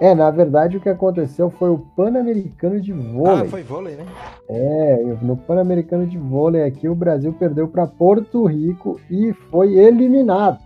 É, 0.00 0.14
na 0.14 0.30
verdade 0.30 0.78
o 0.78 0.80
que 0.80 0.88
aconteceu 0.88 1.50
foi 1.50 1.68
o 1.68 1.78
Pan-Americano 1.78 2.80
de 2.80 2.90
vôlei. 2.90 3.46
Ah, 3.46 3.50
foi 3.50 3.62
vôlei, 3.62 3.96
né? 3.96 4.06
É, 4.48 5.02
no 5.20 5.36
Pan-Americano 5.36 6.06
de 6.06 6.16
vôlei 6.16 6.64
aqui 6.64 6.88
o 6.88 6.94
Brasil 6.94 7.32
perdeu 7.34 7.68
para 7.68 7.86
Porto 7.86 8.46
Rico 8.46 8.98
e 9.10 9.32
foi 9.50 9.74
eliminado. 9.74 10.58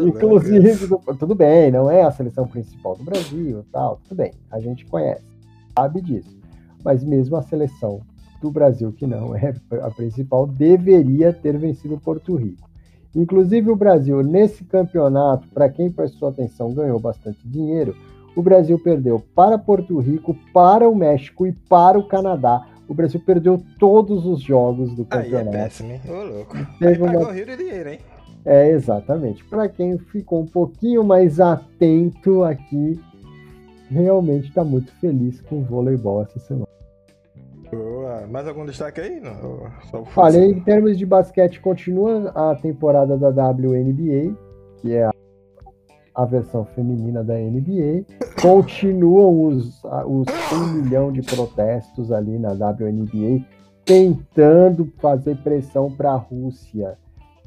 Inclusive, 0.00 0.86
do, 0.86 0.98
tudo 1.18 1.34
bem, 1.34 1.70
não 1.70 1.90
é 1.90 2.02
a 2.02 2.10
seleção 2.10 2.46
principal 2.46 2.96
do 2.96 3.02
Brasil, 3.04 3.64
tal, 3.72 3.98
tudo 4.04 4.18
bem, 4.18 4.32
a 4.50 4.60
gente 4.60 4.84
conhece, 4.86 5.24
sabe 5.76 6.00
disso. 6.00 6.38
Mas 6.84 7.02
mesmo 7.02 7.36
a 7.36 7.42
seleção 7.42 8.00
do 8.40 8.50
Brasil, 8.50 8.92
que 8.92 9.06
não 9.06 9.34
é 9.34 9.54
a 9.82 9.90
principal, 9.90 10.46
deveria 10.46 11.32
ter 11.32 11.58
vencido 11.58 11.98
Porto 11.98 12.36
Rico. 12.36 12.68
Inclusive 13.14 13.70
o 13.70 13.76
Brasil 13.76 14.22
nesse 14.22 14.64
campeonato, 14.64 15.48
para 15.48 15.68
quem 15.68 15.90
prestou 15.90 16.28
atenção, 16.28 16.72
ganhou 16.72 17.00
bastante 17.00 17.46
dinheiro 17.46 17.94
o 18.34 18.42
Brasil 18.42 18.78
perdeu 18.78 19.22
para 19.34 19.58
Porto 19.58 19.98
Rico, 19.98 20.36
para 20.52 20.88
o 20.88 20.94
México 20.94 21.46
e 21.46 21.52
para 21.52 21.98
o 21.98 22.06
Canadá. 22.06 22.66
O 22.88 22.94
Brasil 22.94 23.20
perdeu 23.20 23.62
todos 23.78 24.26
os 24.26 24.40
jogos 24.40 24.94
do 24.94 25.04
campeonato. 25.04 25.48
Aí 25.48 25.54
é 25.56 25.62
péssimo, 25.64 25.92
hein? 25.92 26.00
Ô, 26.08 26.24
louco. 26.24 26.56
Teve 26.78 27.06
Aí 27.06 27.16
uma... 27.16 27.32
rio 27.32 27.46
de 27.46 27.56
dinheiro, 27.56 27.90
hein? 27.90 27.98
É, 28.50 28.70
exatamente. 28.70 29.44
Para 29.44 29.68
quem 29.68 29.96
ficou 29.96 30.40
um 30.40 30.46
pouquinho 30.46 31.04
mais 31.04 31.38
atento 31.38 32.42
aqui, 32.42 33.00
realmente 33.88 34.48
está 34.48 34.64
muito 34.64 34.92
feliz 34.94 35.40
com 35.42 35.60
o 35.60 35.62
voleibol 35.62 36.22
essa 36.22 36.40
semana. 36.40 36.66
Boa. 37.70 38.26
Mais 38.26 38.48
algum 38.48 38.66
destaque 38.66 39.00
aí? 39.00 39.20
Não, 39.20 40.04
Falei 40.06 40.50
em 40.50 40.60
termos 40.62 40.98
de 40.98 41.06
basquete, 41.06 41.60
continua 41.60 42.32
a 42.34 42.56
temporada 42.56 43.16
da 43.16 43.28
WNBA, 43.28 44.36
que 44.78 44.94
é 44.94 45.04
a 45.04 45.14
a 46.12 46.24
versão 46.24 46.64
feminina 46.64 47.22
da 47.22 47.34
NBA. 47.34 48.04
Continuam 48.42 49.44
os, 49.44 49.80
os 49.84 50.26
um 50.52 50.82
milhão 50.82 51.12
de 51.12 51.22
protestos 51.22 52.10
ali 52.10 52.36
na 52.36 52.50
WNBA, 52.50 53.44
tentando 53.84 54.92
fazer 54.98 55.36
pressão 55.36 55.88
para 55.90 56.10
a 56.10 56.16
Rússia 56.16 56.98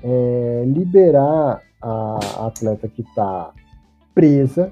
é, 0.04 0.64
liberar 0.68 1.62
a 1.82 2.48
atleta 2.48 2.88
que 2.88 3.02
está 3.02 3.52
presa, 4.14 4.72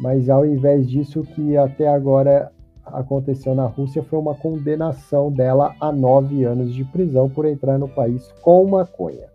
mas 0.00 0.28
ao 0.28 0.44
invés 0.44 0.88
disso, 0.88 1.22
que 1.22 1.56
até 1.56 1.88
agora 1.88 2.52
aconteceu 2.84 3.54
na 3.54 3.66
Rússia 3.66 4.02
foi 4.02 4.18
uma 4.18 4.34
condenação 4.34 5.30
dela 5.30 5.74
a 5.80 5.90
nove 5.90 6.44
anos 6.44 6.74
de 6.74 6.84
prisão 6.84 7.28
por 7.28 7.44
entrar 7.44 7.78
no 7.78 7.88
país 7.88 8.30
com 8.42 8.66
maconha. 8.66 9.26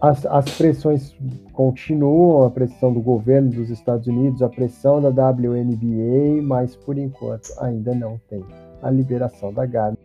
As, 0.00 0.24
as 0.24 0.56
pressões 0.56 1.14
continuam, 1.52 2.44
a 2.44 2.50
pressão 2.50 2.92
do 2.92 3.00
governo 3.00 3.50
dos 3.50 3.68
Estados 3.68 4.06
Unidos, 4.06 4.42
a 4.42 4.48
pressão 4.48 5.00
da 5.00 5.10
WNBA, 5.10 6.42
mas 6.42 6.74
por 6.74 6.96
enquanto 6.96 7.52
ainda 7.60 7.94
não 7.94 8.18
tem 8.28 8.42
a 8.82 8.90
liberação 8.90 9.52
da 9.52 9.66
Gabi. 9.66 9.98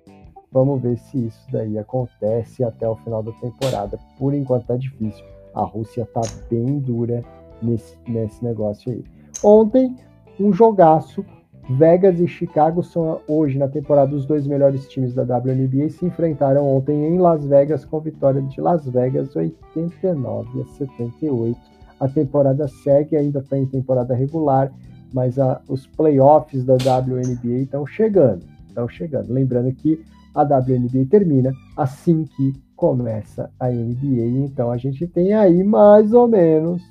Vamos 0.51 0.81
ver 0.81 0.97
se 0.97 1.25
isso 1.25 1.45
daí 1.51 1.77
acontece 1.77 2.63
até 2.63 2.87
o 2.87 2.95
final 2.95 3.21
da 3.21 3.31
temporada. 3.33 3.99
Por 4.17 4.33
enquanto 4.33 4.67
tá 4.67 4.75
difícil. 4.75 5.25
A 5.53 5.63
Rússia 5.63 6.07
tá 6.13 6.21
bem 6.49 6.79
dura 6.79 7.23
nesse, 7.61 7.97
nesse 8.07 8.43
negócio 8.43 8.91
aí. 8.91 9.03
Ontem, 9.43 9.95
um 10.39 10.51
jogaço 10.51 11.25
Vegas 11.67 12.19
e 12.19 12.27
Chicago 12.27 12.83
são 12.83 13.21
hoje 13.27 13.57
na 13.57 13.67
temporada 13.67 14.15
os 14.15 14.25
dois 14.27 14.45
melhores 14.45 14.87
times 14.87 15.15
da 15.15 15.23
WNBA 15.23 15.89
se 15.89 16.05
enfrentaram 16.05 16.67
ontem 16.67 17.07
em 17.07 17.17
Las 17.17 17.43
Vegas 17.43 17.83
com 17.83 17.99
vitória 17.99 18.39
de 18.39 18.61
Las 18.61 18.87
Vegas 18.87 19.35
89 19.35 20.61
a 20.61 20.65
78. 20.65 21.57
A 21.99 22.07
temporada 22.07 22.67
segue, 22.67 23.15
ainda 23.15 23.39
está 23.39 23.57
em 23.57 23.65
temporada 23.65 24.13
regular, 24.13 24.71
mas 25.11 25.39
a, 25.39 25.59
os 25.67 25.87
playoffs 25.87 26.63
da 26.63 26.75
WNBA 26.75 27.63
estão 27.63 27.87
chegando. 27.87 28.43
Estão 28.67 28.87
chegando. 28.87 29.33
Lembrando 29.33 29.73
que 29.73 30.05
a 30.35 30.43
WNBA 30.43 31.05
termina 31.09 31.53
assim 31.77 32.25
que 32.25 32.53
começa 32.75 33.49
a 33.59 33.69
NBA. 33.69 34.45
Então 34.45 34.69
a 34.69 34.77
gente 34.77 35.07
tem 35.07 35.33
aí 35.33 35.63
mais 35.63 36.13
ou 36.13 36.27
menos, 36.27 36.83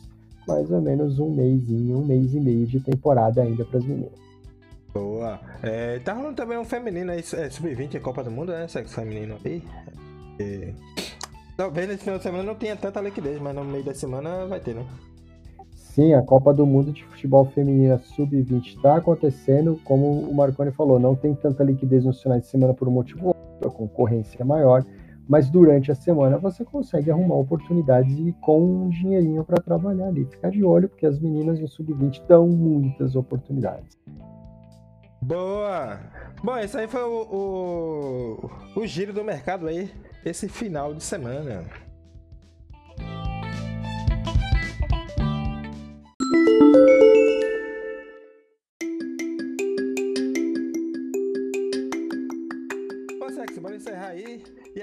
mais 0.49 0.71
ou 0.71 0.81
menos 0.81 1.19
um 1.19 1.31
mêsinho, 1.31 1.99
um 1.99 2.05
mês 2.05 2.35
e 2.35 2.41
meio 2.41 2.67
de 2.67 2.81
temporada 2.81 3.43
ainda 3.43 3.65
para 3.65 3.79
as 3.79 3.85
meninas. 3.85 4.25
Boa. 4.93 5.41
É, 5.63 5.99
tá 5.99 6.13
rolando 6.13 6.37
também 6.37 6.57
um 6.57 6.65
feminino 6.65 7.11
aí, 7.11 7.19
é, 7.19 7.51
sub-20, 7.51 7.97
é 7.97 8.01
Copa 8.01 8.23
do 8.23 8.31
Mundo, 8.31 8.53
né? 8.53 8.67
Sexo 8.69 8.95
feminino 8.95 9.37
aí. 9.45 9.63
É, 10.39 10.73
talvez 11.57 11.89
nesse 11.89 12.05
final 12.05 12.19
de 12.19 12.23
semana 12.23 12.45
não 12.45 12.55
tenha 12.55 12.77
tanta 12.77 13.01
liquidez, 13.01 13.41
mas 13.41 13.55
no 13.55 13.65
meio 13.65 13.85
da 13.85 13.95
semana 13.95 14.47
vai 14.47 14.61
ter, 14.61 14.75
né? 14.75 14.87
Sim, 15.95 16.13
a 16.13 16.23
Copa 16.23 16.53
do 16.53 16.67
Mundo 16.67 16.91
de 16.91 17.05
Futebol 17.05 17.45
Feminina 17.45 17.99
Sub-20 17.99 18.67
está 18.67 18.97
acontecendo, 18.97 19.81
como 19.85 20.23
o 20.23 20.35
Marconi 20.35 20.73
falou, 20.73 20.99
não 20.99 21.15
tem 21.15 21.37
tanta 21.37 21.63
liquidez 21.63 22.05
nos 22.05 22.21
finais 22.21 22.43
de 22.43 22.49
semana 22.49 22.75
por 22.75 22.89
um 22.89 22.91
motivo 22.91 23.33
a 23.65 23.71
concorrência 23.71 24.39
é 24.41 24.45
maior, 24.45 24.85
mas 25.29 25.49
durante 25.49 25.93
a 25.93 25.95
semana 25.95 26.37
você 26.37 26.65
consegue 26.65 27.13
arrumar 27.13 27.37
oportunidades 27.37 28.19
e 28.19 28.33
com 28.41 28.61
um 28.61 28.89
dinheirinho 28.89 29.45
para 29.45 29.63
trabalhar 29.63 30.09
ali. 30.09 30.25
Ficar 30.25 30.51
de 30.51 30.65
olho, 30.65 30.89
porque 30.89 31.07
as 31.07 31.21
meninas 31.21 31.61
no 31.61 31.69
Sub-20 31.69 32.27
dão 32.27 32.49
muitas 32.49 33.15
oportunidades. 33.15 33.97
Boa! 35.23 36.01
Bom, 36.43 36.59
esse 36.59 36.77
aí 36.77 36.89
foi 36.89 37.05
o, 37.05 38.51
o, 38.75 38.81
o 38.81 38.85
giro 38.85 39.13
do 39.13 39.23
mercado 39.23 39.69
aí, 39.69 39.89
esse 40.25 40.49
final 40.49 40.93
de 40.93 41.05
semana. 41.05 41.84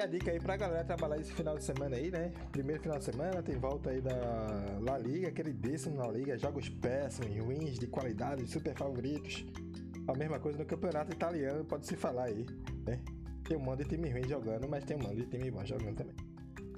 A 0.01 0.05
dica 0.07 0.31
aí 0.31 0.39
pra 0.39 0.57
galera 0.57 0.83
trabalhar 0.83 1.17
esse 1.17 1.31
final 1.31 1.55
de 1.55 1.63
semana 1.63 1.95
aí, 1.95 2.09
né? 2.09 2.31
Primeiro 2.51 2.81
final 2.81 2.97
de 2.97 3.05
semana 3.05 3.43
tem 3.43 3.55
volta 3.55 3.91
aí 3.91 4.01
da 4.01 4.15
La 4.81 4.97
Liga, 4.97 5.27
aquele 5.27 5.53
décimo 5.53 5.97
na 5.97 6.07
Liga, 6.07 6.37
jogos 6.39 6.67
péssimos, 6.69 7.37
ruins, 7.37 7.77
de 7.77 7.85
qualidade, 7.85 8.47
super 8.47 8.73
favoritos. 8.75 9.45
A 10.07 10.13
mesma 10.17 10.39
coisa 10.39 10.57
no 10.57 10.65
campeonato 10.65 11.11
italiano, 11.11 11.63
pode 11.65 11.85
se 11.85 11.95
falar 11.95 12.25
aí, 12.25 12.47
né? 12.85 12.99
Tem 13.47 13.55
um 13.57 13.61
monte 13.61 13.83
de 13.83 13.89
time 13.89 14.09
ruim 14.09 14.27
jogando, 14.27 14.67
mas 14.67 14.83
tem 14.83 14.97
um 14.97 15.01
monte 15.01 15.17
de 15.17 15.25
time 15.27 15.51
bom 15.51 15.63
jogando 15.63 15.95
também. 15.95 16.15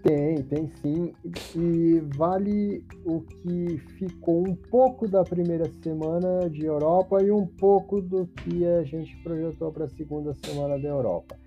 Tem, 0.03 0.43
tem 0.43 0.69
sim. 0.81 1.13
E 1.55 2.01
vale 2.17 2.85
o 3.05 3.21
que 3.21 3.77
ficou 3.97 4.45
um 4.45 4.53
pouco 4.53 5.07
da 5.07 5.23
primeira 5.23 5.71
semana 5.81 6.49
de 6.49 6.65
Europa 6.65 7.23
e 7.23 7.31
um 7.31 7.47
pouco 7.47 8.01
do 8.01 8.27
que 8.27 8.65
a 8.67 8.83
gente 8.83 9.15
projetou 9.23 9.71
para 9.71 9.85
a 9.85 9.89
segunda 9.89 10.33
semana 10.33 10.77
da 10.77 10.89
Europa. 10.89 11.37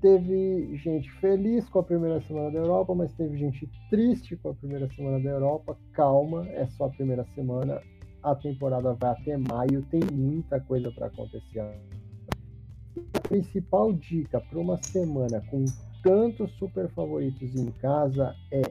Teve 0.00 0.76
gente 0.78 1.10
feliz 1.20 1.68
com 1.68 1.80
a 1.80 1.82
primeira 1.82 2.20
semana 2.22 2.50
da 2.50 2.58
Europa, 2.58 2.94
mas 2.94 3.12
teve 3.12 3.36
gente 3.36 3.70
triste 3.90 4.34
com 4.36 4.50
a 4.50 4.54
primeira 4.54 4.88
semana 4.94 5.20
da 5.20 5.30
Europa. 5.30 5.76
Calma, 5.92 6.48
é 6.48 6.66
só 6.66 6.86
a 6.86 6.90
primeira 6.90 7.24
semana 7.34 7.82
a 8.22 8.34
temporada 8.34 8.94
vai 8.94 9.10
até 9.10 9.36
maio, 9.36 9.82
tem 9.90 10.00
muita 10.12 10.60
coisa 10.60 10.90
para 10.92 11.06
acontecer. 11.06 11.60
A 11.60 13.20
principal 13.28 13.92
dica 13.92 14.40
para 14.40 14.58
uma 14.58 14.82
semana 14.82 15.40
com 15.50 15.64
tantos 16.02 16.50
super 16.52 16.88
favoritos 16.90 17.54
em 17.54 17.70
casa 17.72 18.34
é 18.50 18.62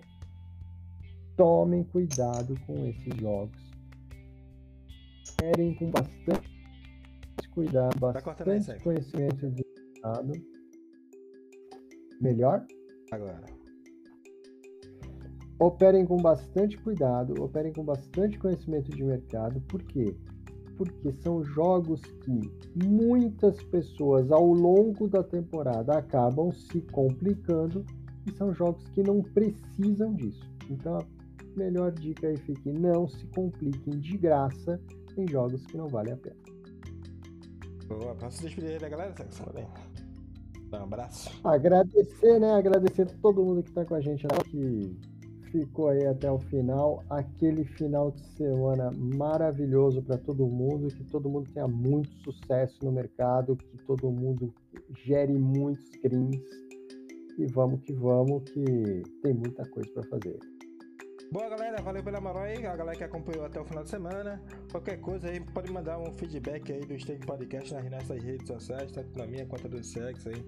tomem 1.36 1.84
cuidado 1.84 2.56
com 2.66 2.88
esses 2.88 3.16
jogos. 3.20 3.58
Querem 5.38 5.74
com 5.76 5.90
bastante 5.90 6.50
cuidado, 7.52 7.98
tá 8.00 8.22
bastante 8.22 8.84
conhecimento 8.84 9.50
de 9.50 9.64
mercado. 9.94 10.34
Melhor? 12.22 12.66
Agora 13.12 13.60
operem 15.60 16.06
com 16.06 16.18
bastante 16.18 16.78
cuidado, 16.78 17.44
operem 17.44 17.74
com 17.74 17.84
bastante 17.84 18.40
conhecimento 18.40 18.90
de 18.92 19.04
mercado. 19.04 19.60
Por 19.62 19.84
quê? 19.84 20.16
Porque 20.78 21.12
são 21.12 21.44
jogos 21.44 22.02
que 22.02 22.40
muitas 22.88 23.62
pessoas 23.64 24.32
ao 24.32 24.46
longo 24.46 25.08
da 25.10 25.22
temporada 25.22 25.98
acabam 25.98 26.52
se 26.54 26.82
complicando 26.94 27.86
e 28.26 28.32
são 28.38 28.54
jogos 28.54 28.88
que 28.92 29.04
não 29.04 29.22
precisam 29.22 30.14
disso. 30.16 30.50
Então 30.70 30.98
a 30.98 31.06
melhor 31.58 31.92
dica 31.92 32.28
aí 32.28 32.38
fique: 32.38 32.72
não 32.72 33.08
se 33.10 33.28
compliquem 33.28 34.00
de 34.00 34.18
graça 34.18 34.82
em 35.18 35.28
jogos 35.28 35.66
que 35.66 35.76
não 35.76 35.90
valem 35.90 36.14
a 36.14 36.18
pena. 36.18 36.38
Boa, 37.86 38.16
posso 38.16 38.44
despedir 38.44 38.80
da 38.80 38.88
galera? 38.88 39.14
Um 40.72 40.84
abraço. 40.84 41.30
Agradecer, 41.44 42.40
né? 42.40 42.54
Agradecer 42.54 43.04
a 43.04 43.22
todo 43.22 43.44
mundo 43.44 43.64
que 43.64 43.70
está 43.70 43.86
com 43.86 43.96
a 43.96 44.02
gente 44.02 44.26
aqui 44.28 44.98
ficou 45.52 45.90
aí 45.90 46.06
até 46.06 46.32
o 46.32 46.40
final. 46.40 47.04
Aquele 47.10 47.64
final 47.64 48.12
de 48.12 48.22
semana 48.36 48.92
maravilhoso 48.92 50.02
para 50.02 50.18
todo 50.18 50.46
mundo, 50.48 50.88
que 50.88 51.04
todo 51.06 51.30
mundo 51.30 51.50
tenha 51.54 51.68
muito 51.68 52.12
sucesso 52.24 52.78
no 52.84 52.92
mercado, 52.92 53.56
que 53.56 53.78
todo 53.86 54.12
mundo 54.12 54.54
gere 55.06 55.34
muitos 55.34 55.86
screens. 55.90 56.42
E 57.38 57.46
vamos 57.46 57.82
que 57.82 57.94
vamos, 57.94 58.44
que 58.44 59.04
tem 59.22 59.34
muita 59.34 59.68
coisa 59.70 59.90
para 59.94 60.04
fazer. 60.04 60.40
Boa 61.32 61.48
galera, 61.48 61.80
valeu 61.80 62.04
pela 62.04 62.20
moral 62.20 62.42
aí, 62.42 62.66
a 62.66 62.76
galera 62.76 62.98
que 62.98 63.04
acompanhou 63.04 63.46
até 63.46 63.62
o 63.62 63.66
final 63.66 63.84
de 63.84 63.90
semana. 63.92 64.42
Qualquer 64.72 65.00
coisa 65.00 65.30
aí, 65.30 65.40
pode 65.40 65.72
mandar 65.72 66.00
um 66.00 66.12
feedback 66.12 66.74
aí 66.74 66.80
do 66.80 67.00
Steak 67.00 67.24
Podcast 67.24 67.72
nas 67.72 67.88
nossas 67.88 68.24
redes 68.24 68.48
sociais, 68.48 68.92
tanto 68.92 69.16
na 69.16 69.28
minha 69.28 69.46
quanto 69.46 69.70
do 69.70 69.84
Sex 69.84 70.26
aí, 70.26 70.44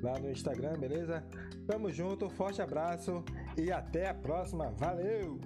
lá 0.00 0.18
no 0.18 0.30
Instagram, 0.30 0.72
beleza? 0.78 1.22
Tamo 1.66 1.90
junto, 1.90 2.30
forte 2.30 2.62
abraço 2.62 3.22
e 3.58 3.70
até 3.70 4.08
a 4.08 4.14
próxima, 4.14 4.70
valeu! 4.70 5.38